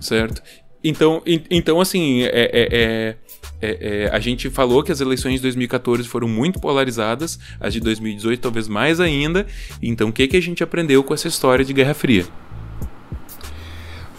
certo? 0.00 0.42
Então, 0.82 1.22
então 1.50 1.80
assim, 1.80 2.22
é, 2.22 2.28
é, 2.32 3.16
é, 3.60 3.78
é, 4.04 4.10
a 4.12 4.20
gente 4.20 4.48
falou 4.50 4.82
que 4.82 4.92
as 4.92 5.00
eleições 5.00 5.34
de 5.36 5.42
2014 5.42 6.06
foram 6.08 6.28
muito 6.28 6.60
polarizadas, 6.60 7.38
as 7.58 7.72
de 7.72 7.80
2018 7.80 8.40
talvez 8.40 8.68
mais 8.68 9.00
ainda. 9.00 9.46
Então, 9.82 10.08
o 10.08 10.12
que, 10.12 10.28
que 10.28 10.36
a 10.36 10.42
gente 10.42 10.62
aprendeu 10.62 11.02
com 11.02 11.14
essa 11.14 11.28
história 11.28 11.64
de 11.64 11.72
Guerra 11.72 11.94
Fria? 11.94 12.26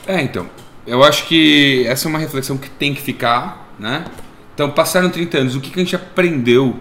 É, 0.06 0.22
então, 0.22 0.50
eu 0.86 1.04
acho 1.04 1.28
que 1.28 1.86
essa 1.88 2.08
é 2.08 2.10
uma 2.10 2.20
reflexão 2.20 2.58
que 2.58 2.70
tem 2.70 2.94
que 2.94 3.02
ficar, 3.02 3.74
né? 3.80 4.06
Então, 4.54 4.72
passaram 4.72 5.10
30 5.10 5.38
anos, 5.38 5.56
o 5.56 5.62
que, 5.62 5.70
que 5.70 5.80
a 5.80 5.84
gente 5.84 5.96
aprendeu 5.96 6.80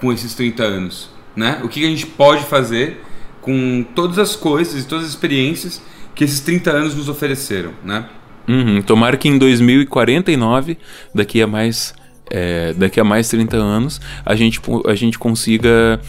com 0.00 0.12
esses 0.12 0.34
30 0.34 0.64
anos? 0.64 1.10
Né? 1.36 1.60
O 1.62 1.68
que, 1.68 1.80
que 1.80 1.86
a 1.86 1.90
gente 1.90 2.06
pode 2.06 2.44
fazer 2.44 3.00
com 3.40 3.84
todas 3.94 4.18
as 4.18 4.34
coisas 4.34 4.82
e 4.82 4.86
todas 4.86 5.04
as 5.04 5.10
experiências 5.10 5.80
que 6.14 6.24
esses 6.24 6.40
30 6.40 6.70
anos 6.70 6.94
nos 6.94 7.08
ofereceram, 7.08 7.72
né? 7.84 8.06
Uhum, 8.46 8.82
tomara 8.82 9.16
que 9.16 9.28
em 9.28 9.38
2049, 9.38 10.76
daqui 11.14 11.40
a 11.40 11.46
mais 11.46 11.94
é, 12.30 12.72
daqui 12.74 13.00
a 13.00 13.04
mais 13.04 13.28
30 13.28 13.56
anos, 13.56 14.00
a 14.24 14.34
gente, 14.34 14.60
a 14.86 14.94
gente 14.94 15.18
consiga. 15.18 16.00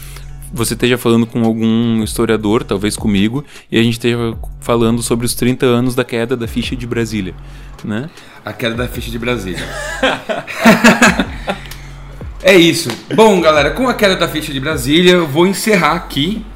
Você 0.52 0.74
esteja 0.74 0.96
falando 0.96 1.26
com 1.26 1.44
algum 1.44 2.02
historiador, 2.02 2.62
talvez 2.62 2.96
comigo, 2.96 3.44
e 3.70 3.78
a 3.78 3.82
gente 3.82 3.94
esteja 3.94 4.36
falando 4.60 5.02
sobre 5.02 5.26
os 5.26 5.34
30 5.34 5.66
anos 5.66 5.94
da 5.94 6.04
queda 6.04 6.36
da 6.36 6.46
ficha 6.46 6.76
de 6.76 6.86
Brasília, 6.86 7.34
né? 7.84 8.08
A 8.44 8.52
queda 8.52 8.76
da 8.76 8.86
ficha 8.86 9.10
de 9.10 9.18
Brasília. 9.18 9.58
é 12.42 12.56
isso. 12.56 12.88
Bom, 13.14 13.40
galera, 13.40 13.70
com 13.70 13.88
a 13.88 13.94
queda 13.94 14.14
da 14.16 14.28
ficha 14.28 14.52
de 14.52 14.60
Brasília, 14.60 15.12
eu 15.12 15.26
vou 15.26 15.46
encerrar 15.48 15.94
aqui. 15.94 16.46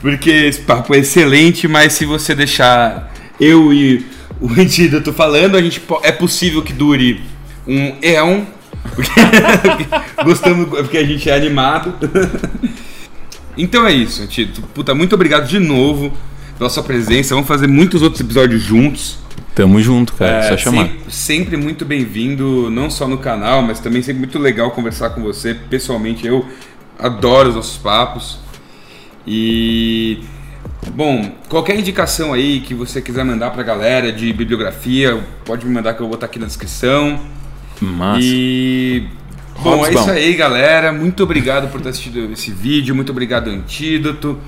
Porque 0.00 0.30
esse 0.30 0.60
papo 0.60 0.94
é 0.94 0.98
excelente, 0.98 1.66
mas 1.66 1.92
se 1.92 2.04
você 2.04 2.34
deixar 2.34 3.12
eu 3.40 3.72
e 3.72 4.06
o 4.40 4.48
antídoto 4.58 5.12
falando, 5.12 5.56
a 5.56 5.62
gente 5.62 5.82
é 6.02 6.12
possível 6.12 6.62
que 6.62 6.72
dure 6.72 7.20
um 7.66 7.94
Eon. 8.02 8.44
Porque 8.94 9.10
gostamos, 10.24 10.68
porque 10.68 10.98
a 10.98 11.04
gente 11.04 11.28
é 11.28 11.34
animado. 11.34 11.94
Então 13.58 13.84
é 13.84 13.92
isso, 13.92 14.24
Tito. 14.28 14.62
Puta, 14.72 14.94
muito 14.94 15.16
obrigado 15.16 15.48
de 15.48 15.58
novo 15.58 16.12
pela 16.56 16.70
sua 16.70 16.84
presença. 16.84 17.34
Vamos 17.34 17.48
fazer 17.48 17.66
muitos 17.66 18.02
outros 18.02 18.20
episódios 18.20 18.62
juntos. 18.62 19.18
Tamo 19.52 19.82
junto, 19.82 20.12
cara. 20.12 20.38
É, 20.38 20.42
só 20.50 20.56
chamar. 20.56 20.86
Sempre, 20.86 21.12
sempre 21.12 21.56
muito 21.56 21.84
bem-vindo, 21.84 22.70
não 22.70 22.88
só 22.88 23.08
no 23.08 23.18
canal, 23.18 23.60
mas 23.60 23.80
também 23.80 24.00
sempre 24.00 24.20
muito 24.20 24.38
legal 24.38 24.70
conversar 24.70 25.10
com 25.10 25.20
você. 25.20 25.54
Pessoalmente, 25.54 26.24
eu 26.24 26.46
adoro 26.96 27.48
os 27.48 27.56
nossos 27.56 27.76
papos. 27.76 28.38
E. 29.28 30.20
Bom, 30.94 31.30
qualquer 31.48 31.78
indicação 31.78 32.32
aí 32.32 32.60
que 32.60 32.72
você 32.72 33.02
quiser 33.02 33.24
mandar 33.24 33.50
pra 33.50 33.62
galera 33.62 34.10
de 34.10 34.32
bibliografia, 34.32 35.22
pode 35.44 35.66
me 35.66 35.74
mandar 35.74 35.92
que 35.92 36.00
eu 36.00 36.06
vou 36.06 36.14
botar 36.14 36.26
aqui 36.26 36.38
na 36.38 36.46
descrição. 36.46 37.20
Massa. 37.80 38.20
E. 38.22 39.06
Bom, 39.62 39.84
é 39.84 39.92
isso 39.92 40.10
aí, 40.10 40.34
galera. 40.34 40.92
Muito 40.92 41.22
obrigado 41.22 41.70
por 41.70 41.80
ter 41.80 41.90
assistido 41.90 42.32
esse 42.32 42.50
vídeo. 42.50 42.94
Muito 42.94 43.10
obrigado, 43.12 43.50
Antídoto. 43.50 44.38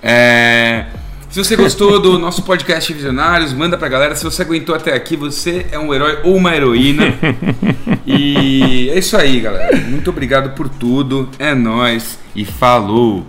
É. 0.00 0.86
Se 1.28 1.42
você 1.42 1.56
gostou 1.56 2.00
do 2.00 2.16
nosso 2.20 2.42
podcast 2.42 2.92
Visionários, 2.92 3.52
manda 3.52 3.76
pra 3.76 3.88
galera. 3.88 4.14
Se 4.14 4.22
você 4.22 4.42
aguentou 4.42 4.74
até 4.74 4.94
aqui, 4.94 5.16
você 5.16 5.66
é 5.72 5.78
um 5.78 5.92
herói 5.92 6.20
ou 6.22 6.36
uma 6.36 6.54
heroína. 6.54 7.14
e 8.06 8.88
é 8.90 8.98
isso 8.98 9.16
aí, 9.16 9.40
galera. 9.40 9.76
Muito 9.78 10.10
obrigado 10.10 10.54
por 10.54 10.68
tudo. 10.68 11.28
É 11.38 11.54
nós 11.54 12.18
e 12.36 12.44
falou. 12.44 13.26